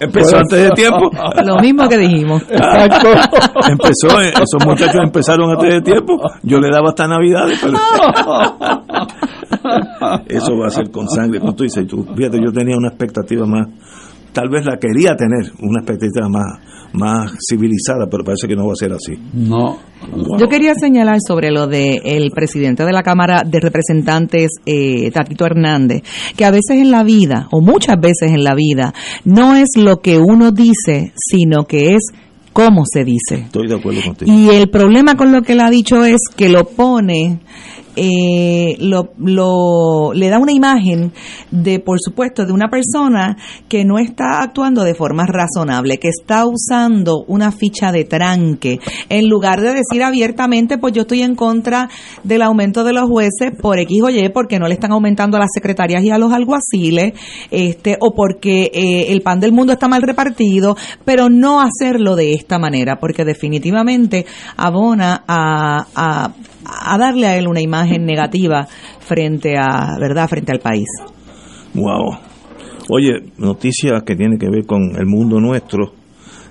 Empezó, 0.00 0.38
antes 0.38 0.62
de 0.62 0.70
tiempo. 0.70 1.10
Lo 1.44 1.58
mismo 1.58 1.86
que 1.88 1.98
dijimos. 1.98 2.42
Exacto. 2.50 3.08
Empezó, 3.70 4.20
esos 4.20 4.66
muchachos 4.66 5.00
empezaron 5.04 5.50
antes 5.50 5.74
de 5.74 5.82
tiempo. 5.82 6.18
Yo 6.42 6.58
le 6.58 6.70
daba 6.70 6.88
hasta 6.90 7.06
Navidades, 7.06 7.60
pero... 7.62 7.78
Eso 10.26 10.56
va 10.56 10.66
a 10.66 10.70
ser 10.70 10.90
con 10.90 11.08
sangre. 11.08 11.38
Como 11.40 11.54
tú 11.54 11.64
dices, 11.64 11.86
tú, 11.86 12.04
fíjate, 12.16 12.38
yo 12.42 12.52
tenía 12.52 12.76
una 12.76 12.88
expectativa 12.88 13.46
más, 13.46 13.68
tal 14.32 14.48
vez 14.48 14.64
la 14.64 14.78
quería 14.78 15.14
tener, 15.16 15.52
una 15.60 15.80
expectativa 15.80 16.28
más, 16.28 16.58
más 16.92 17.32
civilizada, 17.48 18.06
pero 18.10 18.24
parece 18.24 18.48
que 18.48 18.56
no 18.56 18.66
va 18.66 18.72
a 18.72 18.76
ser 18.76 18.92
así. 18.92 19.12
No. 19.32 19.78
Yo 20.38 20.48
quería 20.48 20.74
señalar 20.74 21.18
sobre 21.26 21.50
lo 21.50 21.66
de 21.66 22.00
el 22.04 22.30
presidente 22.32 22.84
de 22.84 22.92
la 22.92 23.02
Cámara 23.02 23.42
de 23.46 23.60
Representantes, 23.60 24.50
eh, 24.66 25.10
Tatito 25.10 25.46
Hernández, 25.46 26.02
que 26.36 26.44
a 26.44 26.50
veces 26.50 26.78
en 26.78 26.90
la 26.90 27.04
vida, 27.04 27.48
o 27.52 27.60
muchas 27.60 27.96
veces 28.00 28.32
en 28.32 28.42
la 28.42 28.54
vida, 28.54 28.92
no 29.24 29.54
es 29.54 29.70
lo 29.76 30.00
que 30.00 30.18
uno 30.18 30.50
dice, 30.50 31.12
sino 31.14 31.64
que 31.64 31.94
es 31.94 32.02
cómo 32.52 32.82
se 32.84 33.04
dice. 33.04 33.44
Estoy 33.46 33.68
de 33.68 33.76
acuerdo 33.76 34.02
contigo. 34.02 34.32
Y 34.32 34.50
el 34.50 34.68
problema 34.68 35.14
con 35.14 35.32
lo 35.32 35.42
que 35.42 35.52
él 35.52 35.60
ha 35.60 35.70
dicho 35.70 36.04
es 36.04 36.20
que 36.36 36.48
lo 36.48 36.64
pone 36.64 37.40
eh, 37.96 38.76
lo, 38.78 39.12
lo, 39.18 40.12
le 40.14 40.28
da 40.28 40.38
una 40.38 40.52
imagen 40.52 41.12
de, 41.50 41.78
por 41.78 41.98
supuesto, 42.00 42.46
de 42.46 42.52
una 42.52 42.68
persona 42.68 43.36
que 43.68 43.84
no 43.84 43.98
está 43.98 44.42
actuando 44.42 44.82
de 44.82 44.94
forma 44.94 45.26
razonable, 45.26 45.98
que 45.98 46.08
está 46.08 46.46
usando 46.46 47.24
una 47.26 47.52
ficha 47.52 47.92
de 47.92 48.04
tranque, 48.04 48.78
en 49.08 49.28
lugar 49.28 49.60
de 49.60 49.74
decir 49.74 50.02
abiertamente, 50.02 50.78
pues 50.78 50.92
yo 50.94 51.02
estoy 51.02 51.22
en 51.22 51.34
contra 51.34 51.88
del 52.24 52.42
aumento 52.42 52.84
de 52.84 52.92
los 52.92 53.08
jueces 53.08 53.52
por 53.60 53.78
X 53.78 54.02
o 54.02 54.10
Y, 54.10 54.28
porque 54.30 54.58
no 54.58 54.68
le 54.68 54.74
están 54.74 54.92
aumentando 54.92 55.36
a 55.36 55.40
las 55.40 55.50
secretarias 55.52 56.02
y 56.04 56.10
a 56.10 56.18
los 56.18 56.32
alguaciles, 56.32 57.12
este, 57.50 57.96
o 58.00 58.14
porque 58.14 58.70
eh, 58.72 59.12
el 59.12 59.22
pan 59.22 59.40
del 59.40 59.52
mundo 59.52 59.72
está 59.72 59.88
mal 59.88 60.02
repartido, 60.02 60.76
pero 61.04 61.28
no 61.28 61.60
hacerlo 61.60 62.16
de 62.16 62.32
esta 62.32 62.58
manera, 62.58 62.96
porque 62.98 63.24
definitivamente 63.24 64.26
abona 64.56 65.24
a, 65.26 65.86
a 65.94 66.32
a 66.64 66.96
darle 66.98 67.26
a 67.26 67.36
él 67.36 67.48
una 67.48 67.60
imagen 67.60 68.04
negativa 68.04 68.66
frente 69.00 69.54
a, 69.58 69.96
¿verdad?, 69.98 70.28
frente 70.28 70.52
al 70.52 70.60
país. 70.60 70.88
Wow. 71.74 72.18
Oye, 72.90 73.32
noticia 73.38 74.02
que 74.04 74.16
tiene 74.16 74.38
que 74.38 74.50
ver 74.50 74.66
con 74.66 74.96
el 74.96 75.06
mundo 75.06 75.40
nuestro. 75.40 75.92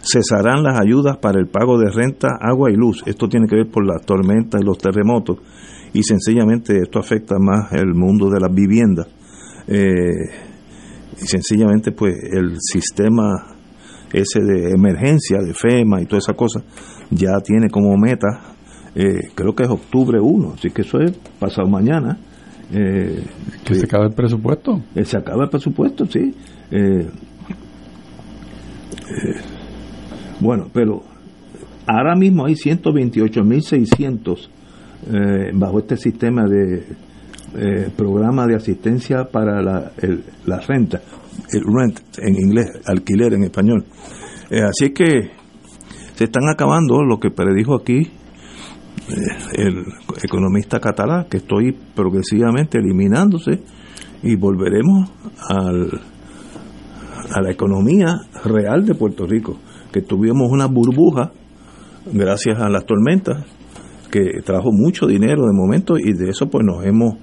Cesarán 0.02 0.64
las 0.64 0.80
ayudas 0.80 1.18
para 1.18 1.40
el 1.40 1.48
pago 1.48 1.78
de 1.78 1.92
renta, 1.92 2.30
agua 2.40 2.72
y 2.72 2.76
luz. 2.76 3.04
Esto 3.06 3.28
tiene 3.28 3.48
que 3.48 3.56
ver 3.56 3.70
por 3.70 3.86
las 3.86 4.04
tormentas 4.06 4.60
y 4.62 4.66
los 4.66 4.78
terremotos. 4.78 5.38
Y 5.94 6.04
sencillamente 6.04 6.78
esto 6.82 7.00
afecta 7.00 7.36
más 7.38 7.72
el 7.74 7.94
mundo 7.94 8.30
de 8.30 8.40
las 8.40 8.54
viviendas. 8.54 9.08
Eh, 9.68 10.50
y 11.22 11.26
sencillamente 11.28 11.92
pues 11.92 12.16
el 12.32 12.58
sistema 12.60 13.56
ese 14.12 14.42
de 14.42 14.72
emergencia, 14.72 15.40
de 15.40 15.54
FEMA 15.54 16.02
y 16.02 16.06
toda 16.06 16.20
esa 16.20 16.34
cosa, 16.34 16.62
ya 17.10 17.40
tiene 17.44 17.70
como 17.70 17.96
meta 17.98 18.56
eh, 18.94 19.30
creo 19.34 19.56
que 19.56 19.64
es 19.64 19.70
octubre 19.70 20.20
1, 20.20 20.54
así 20.56 20.70
que 20.70 20.82
eso 20.82 21.00
es 21.00 21.12
pasado 21.40 21.70
mañana. 21.70 22.18
Eh, 22.74 23.24
¿Que 23.66 23.76
se 23.76 23.86
acaba 23.86 24.06
el 24.06 24.14
presupuesto? 24.14 24.82
Eh, 24.96 25.06
se 25.06 25.18
acaba 25.18 25.44
el 25.46 25.50
presupuesto, 25.50 26.06
sí. 26.06 26.34
bueno, 30.40 30.68
pero 30.74 31.04
ahora 31.86 32.16
mismo 32.16 32.46
hay 32.46 32.54
128.600 32.54 34.50
bajo 35.54 35.80
este 35.80 35.98
sistema 35.98 36.46
de 36.46 36.86
programa 37.98 38.48
de 38.48 38.56
asistencia 38.56 39.26
para 39.26 39.62
la, 39.62 39.92
la 40.46 40.60
renta, 40.60 41.02
el 41.52 41.64
rent 41.66 42.00
en 42.20 42.36
inglés, 42.36 42.68
alquiler 42.86 43.34
en 43.34 43.44
español. 43.44 43.86
así 44.50 44.92
que 44.94 45.32
se 46.16 46.24
están 46.24 46.48
acabando 46.50 47.04
lo 47.04 47.20
que 47.20 47.32
predijo 47.32 47.76
aquí 47.76 48.10
el 49.54 49.86
economista 50.24 50.80
catalán, 50.80 51.26
que 51.30 51.38
estoy 51.38 51.72
progresivamente 51.96 52.78
eliminándose 52.78 53.62
y 54.24 54.36
volveremos 54.36 55.10
al, 55.50 56.02
a 57.34 57.42
la 57.42 57.52
economía 57.52 58.22
real 58.44 58.86
de 58.86 58.96
Puerto 58.96 59.26
Rico, 59.26 59.58
que 59.92 60.02
tuvimos 60.02 60.50
una 60.52 60.68
burbuja 60.68 61.32
gracias 62.12 62.60
a 62.60 62.70
las 62.70 62.86
tormentas 62.86 63.46
que 64.12 64.42
trajo 64.44 64.72
mucho 64.72 65.08
dinero 65.08 65.46
de 65.46 65.54
momento 65.54 65.98
y 65.98 66.14
de 66.14 66.30
eso 66.30 66.50
pues 66.50 66.66
nos 66.66 66.86
hemos 66.86 67.16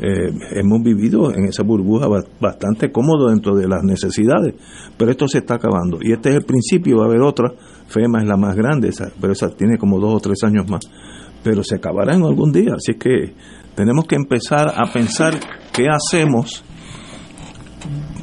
eh, 0.00 0.30
hemos 0.52 0.80
vivido 0.80 1.34
en 1.34 1.46
esa 1.46 1.64
burbuja 1.64 2.06
bastante 2.40 2.92
cómodo 2.92 3.30
dentro 3.30 3.56
de 3.56 3.66
las 3.66 3.82
necesidades, 3.82 4.54
pero 4.96 5.10
esto 5.10 5.26
se 5.26 5.38
está 5.38 5.56
acabando 5.56 5.98
y 6.00 6.12
este 6.12 6.28
es 6.28 6.36
el 6.36 6.44
principio, 6.44 6.98
va 6.98 7.06
a 7.06 7.08
haber 7.08 7.20
otra, 7.20 7.52
FEMA 7.88 8.20
es 8.20 8.28
la 8.28 8.36
más 8.36 8.54
grande, 8.54 8.90
pero 9.20 9.32
esa 9.32 9.48
tiene 9.50 9.76
como 9.76 9.98
dos 9.98 10.14
o 10.14 10.20
tres 10.20 10.44
años 10.44 10.70
más 10.70 10.82
pero 11.42 11.62
se 11.62 11.76
acabará 11.76 12.14
en 12.14 12.22
algún 12.22 12.52
día. 12.52 12.74
Así 12.74 12.98
que 12.98 13.34
tenemos 13.74 14.06
que 14.06 14.16
empezar 14.16 14.72
a 14.76 14.90
pensar 14.92 15.34
qué 15.72 15.86
hacemos 15.88 16.64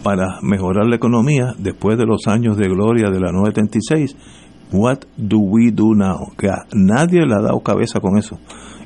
para 0.03 0.39
mejorar 0.41 0.85
la 0.85 0.97
economía 0.97 1.55
después 1.57 1.97
de 1.97 2.05
los 2.05 2.27
años 2.27 2.57
de 2.57 2.67
gloria 2.67 3.09
de 3.09 3.19
la 3.19 3.31
936. 3.31 4.15
What 4.71 4.99
do 5.17 5.39
we 5.39 5.71
do 5.71 5.95
now? 5.95 6.31
Que 6.37 6.47
a 6.49 6.65
nadie 6.73 7.25
le 7.25 7.33
ha 7.33 7.41
dado 7.41 7.59
cabeza 7.61 7.99
con 7.99 8.17
eso. 8.17 8.37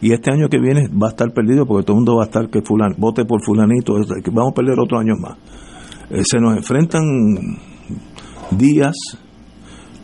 Y 0.02 0.14
este 0.14 0.32
año 0.32 0.48
que 0.48 0.60
viene 0.60 0.88
va 0.88 1.08
a 1.08 1.10
estar 1.10 1.34
perdido 1.34 1.66
porque 1.66 1.84
todo 1.84 1.96
el 1.96 2.00
mundo 2.00 2.16
va 2.18 2.24
a 2.24 2.28
estar 2.28 2.50
que 2.50 2.62
fulan, 2.62 2.96
vote 2.98 3.26
por 3.26 3.44
fulanito, 3.44 3.94
vamos 4.32 4.52
a 4.52 4.56
perder 4.56 4.80
otro 4.80 4.98
año 4.98 5.16
más. 5.20 5.38
Eh, 6.10 6.24
se 6.24 6.40
nos 6.40 6.56
enfrentan 6.56 7.04
días 8.52 8.96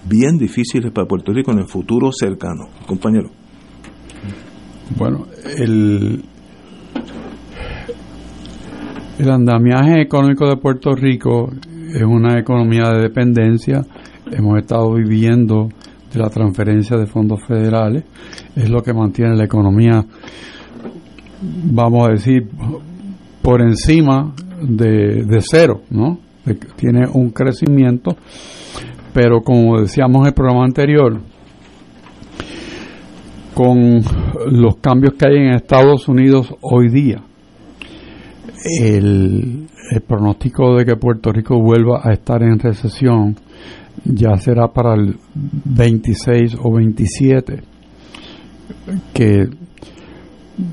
bien 0.07 0.37
difíciles 0.37 0.91
para 0.91 1.07
Puerto 1.07 1.31
Rico 1.31 1.51
en 1.51 1.59
el 1.59 1.67
futuro 1.67 2.11
cercano, 2.11 2.65
compañero. 2.85 3.29
Bueno, 4.97 5.25
el, 5.57 6.23
el 9.17 9.29
andamiaje 9.31 10.01
económico 10.01 10.47
de 10.47 10.57
Puerto 10.57 10.93
Rico 10.93 11.49
es 11.93 12.03
una 12.03 12.39
economía 12.39 12.91
de 12.91 13.01
dependencia. 13.01 13.81
Hemos 14.31 14.59
estado 14.59 14.93
viviendo 14.93 15.69
de 16.13 16.19
la 16.19 16.29
transferencia 16.29 16.97
de 16.97 17.07
fondos 17.07 17.41
federales. 17.47 18.03
Es 18.55 18.69
lo 18.69 18.81
que 18.83 18.93
mantiene 18.93 19.35
la 19.35 19.45
economía, 19.45 20.05
vamos 21.41 22.07
a 22.07 22.11
decir, 22.11 22.47
por 23.41 23.61
encima 23.61 24.33
de, 24.61 25.25
de 25.25 25.39
cero, 25.41 25.81
¿no? 25.89 26.19
tiene 26.75 27.07
un 27.11 27.31
crecimiento, 27.31 28.15
pero 29.13 29.41
como 29.41 29.79
decíamos 29.79 30.21
en 30.21 30.27
el 30.27 30.33
programa 30.33 30.63
anterior, 30.63 31.19
con 33.55 34.01
los 34.51 34.75
cambios 34.77 35.13
que 35.13 35.27
hay 35.27 35.37
en 35.37 35.55
Estados 35.55 36.07
Unidos 36.09 36.53
hoy 36.61 36.89
día, 36.89 37.23
el, 38.81 39.67
pronóstico 40.05 40.75
de 40.75 40.85
que 40.85 40.97
Puerto 40.97 41.31
Rico 41.31 41.59
vuelva 41.61 42.01
a 42.03 42.11
estar 42.11 42.43
en 42.43 42.59
recesión 42.59 43.35
ya 44.03 44.35
será 44.35 44.67
para 44.67 44.95
el 44.95 45.15
26 45.33 46.57
o 46.61 46.73
27, 46.73 47.61
que 49.13 49.47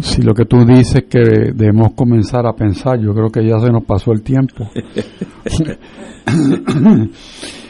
si 0.01 0.23
lo 0.23 0.35
que 0.35 0.45
tú 0.45 0.65
dices 0.65 1.05
que 1.09 1.53
debemos 1.55 1.93
comenzar 1.95 2.47
a 2.47 2.53
pensar, 2.53 3.01
yo 3.01 3.15
creo 3.15 3.31
que 3.31 3.47
ya 3.47 3.61
se 3.61 3.71
nos 3.71 3.85
pasó 3.85 4.11
el 4.11 4.23
tiempo. 4.23 4.69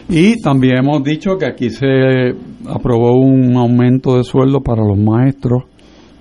Y 0.08 0.40
también 0.40 0.78
hemos 0.78 1.02
dicho 1.02 1.36
que 1.38 1.46
aquí 1.46 1.70
se 1.70 2.34
aprobó 2.68 3.18
un 3.18 3.56
aumento 3.56 4.16
de 4.16 4.24
sueldo 4.24 4.60
para 4.60 4.82
los 4.84 4.98
maestros 4.98 5.64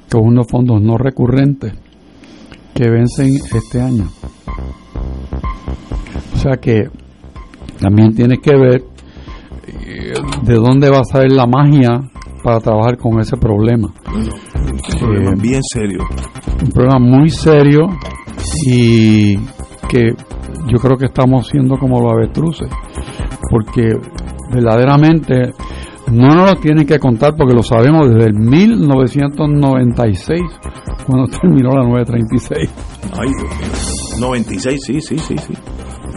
con 0.09 0.27
unos 0.27 0.47
fondos 0.49 0.81
no 0.81 0.97
recurrentes 0.97 1.73
que 2.73 2.89
vencen 2.89 3.35
este 3.35 3.81
año. 3.81 4.05
O 6.33 6.37
sea 6.37 6.57
que 6.57 6.89
también 7.79 8.13
tiene 8.13 8.37
que 8.37 8.55
ver 8.55 8.83
eh, 9.67 10.13
de 10.43 10.55
dónde 10.55 10.89
va 10.89 10.99
a 10.99 11.03
salir 11.03 11.31
la 11.31 11.45
magia 11.45 12.01
para 12.43 12.59
trabajar 12.59 12.97
con 12.97 13.19
ese 13.19 13.37
problema. 13.37 13.93
Un 14.13 14.99
problema 14.99 15.31
eh, 15.31 15.35
bien 15.41 15.61
serio. 15.63 15.99
Un 16.63 16.71
problema 16.71 16.99
muy 16.99 17.29
serio 17.29 17.87
y 18.67 19.37
que 19.89 20.13
yo 20.67 20.77
creo 20.81 20.97
que 20.97 21.05
estamos 21.05 21.47
siendo 21.47 21.77
como 21.77 22.01
los 22.01 22.13
avestruces 22.13 22.69
porque 23.51 23.95
verdaderamente 24.51 25.53
no 26.11 26.35
nos 26.35 26.51
lo 26.51 26.55
tienen 26.59 26.87
que 26.87 26.97
contar 26.97 27.35
porque 27.37 27.53
lo 27.53 27.63
sabemos 27.63 28.09
desde 28.09 28.29
el 28.29 28.35
1996, 28.35 30.41
cuando 31.05 31.27
terminó 31.41 31.71
la 31.71 31.83
936. 31.83 32.73
Ay, 33.19 33.29
96, 34.19 34.79
sí, 34.83 35.01
sí, 35.01 35.17
sí, 35.17 35.35
sí. 35.37 35.53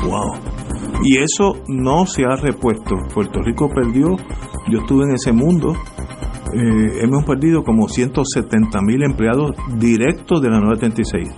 Wow. 0.06 0.35
Y 1.02 1.19
eso 1.19 1.56
no 1.69 2.06
se 2.06 2.24
ha 2.24 2.36
repuesto. 2.36 2.94
Puerto 3.12 3.43
Rico 3.43 3.69
perdió, 3.69 4.16
yo 4.70 4.78
estuve 4.78 5.05
en 5.05 5.15
ese 5.15 5.32
mundo, 5.32 5.74
eh, 6.55 7.01
hemos 7.02 7.24
perdido 7.24 7.62
como 7.62 7.89
170 7.89 8.81
mil 8.82 9.02
empleados 9.02 9.51
directos 9.77 10.40
de 10.40 10.51
la 10.51 10.61
936, 10.61 11.35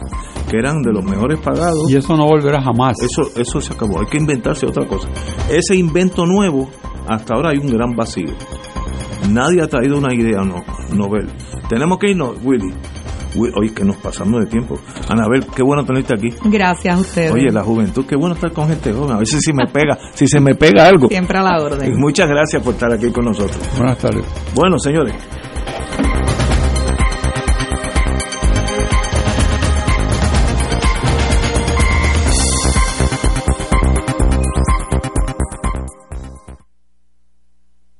que 0.48 0.59
eran 0.59 0.82
de 0.82 0.93
los 0.93 1.05
mejores 1.05 1.39
pagados. 1.40 1.90
Y 1.90 1.97
eso 1.97 2.16
no 2.16 2.27
volverá 2.27 2.62
jamás. 2.62 2.97
Eso, 3.02 3.31
eso 3.36 3.60
se 3.60 3.73
acabó, 3.73 4.01
hay 4.01 4.06
que 4.06 4.18
inventarse 4.18 4.66
otra 4.66 4.86
cosa. 4.86 5.09
Ese 5.51 5.77
invento 5.77 6.24
nuevo, 6.27 6.68
hasta 7.09 7.35
ahora 7.35 7.51
hay 7.51 7.59
un 7.59 7.70
gran 7.70 7.94
vacío. 7.94 8.32
Nadie 9.31 9.62
ha 9.62 9.68
traído 9.68 9.98
una 9.98 10.14
idea 10.14 10.43
no, 10.43 10.64
novel. 10.94 11.28
Tenemos 11.68 11.98
que 11.98 12.10
irnos, 12.10 12.36
Willy. 12.44 12.73
Oye, 13.39 13.74
que 13.74 13.85
nos 13.85 13.97
pasamos 13.97 14.40
de 14.40 14.47
tiempo. 14.47 14.78
Anabel, 15.09 15.44
qué 15.55 15.62
bueno 15.62 15.85
tenerte 15.85 16.14
aquí. 16.14 16.32
Gracias 16.44 16.97
a 16.97 16.98
ustedes. 16.98 17.32
Oye, 17.32 17.51
la 17.52 17.62
juventud, 17.62 18.06
qué 18.06 18.16
bueno 18.16 18.35
estar 18.35 18.51
con 18.52 18.68
gente 18.68 18.93
joven. 18.93 19.16
A 19.16 19.18
veces 19.18 19.40
si 19.44 19.52
me 19.52 19.66
pega, 19.66 19.98
si 20.14 20.27
se 20.27 20.40
me 20.40 20.55
pega 20.55 20.86
algo. 20.86 21.09
Siempre 21.09 21.39
a 21.39 21.43
la 21.43 21.62
orden. 21.62 21.93
muchas 21.98 22.28
gracias 22.28 22.62
por 22.62 22.74
estar 22.74 22.90
aquí 22.93 23.10
con 23.10 23.27
nosotros. 23.27 23.59
Buenas 23.77 23.98
tardes. 23.98 24.24
Bueno, 24.55 24.78
señores. 24.78 25.14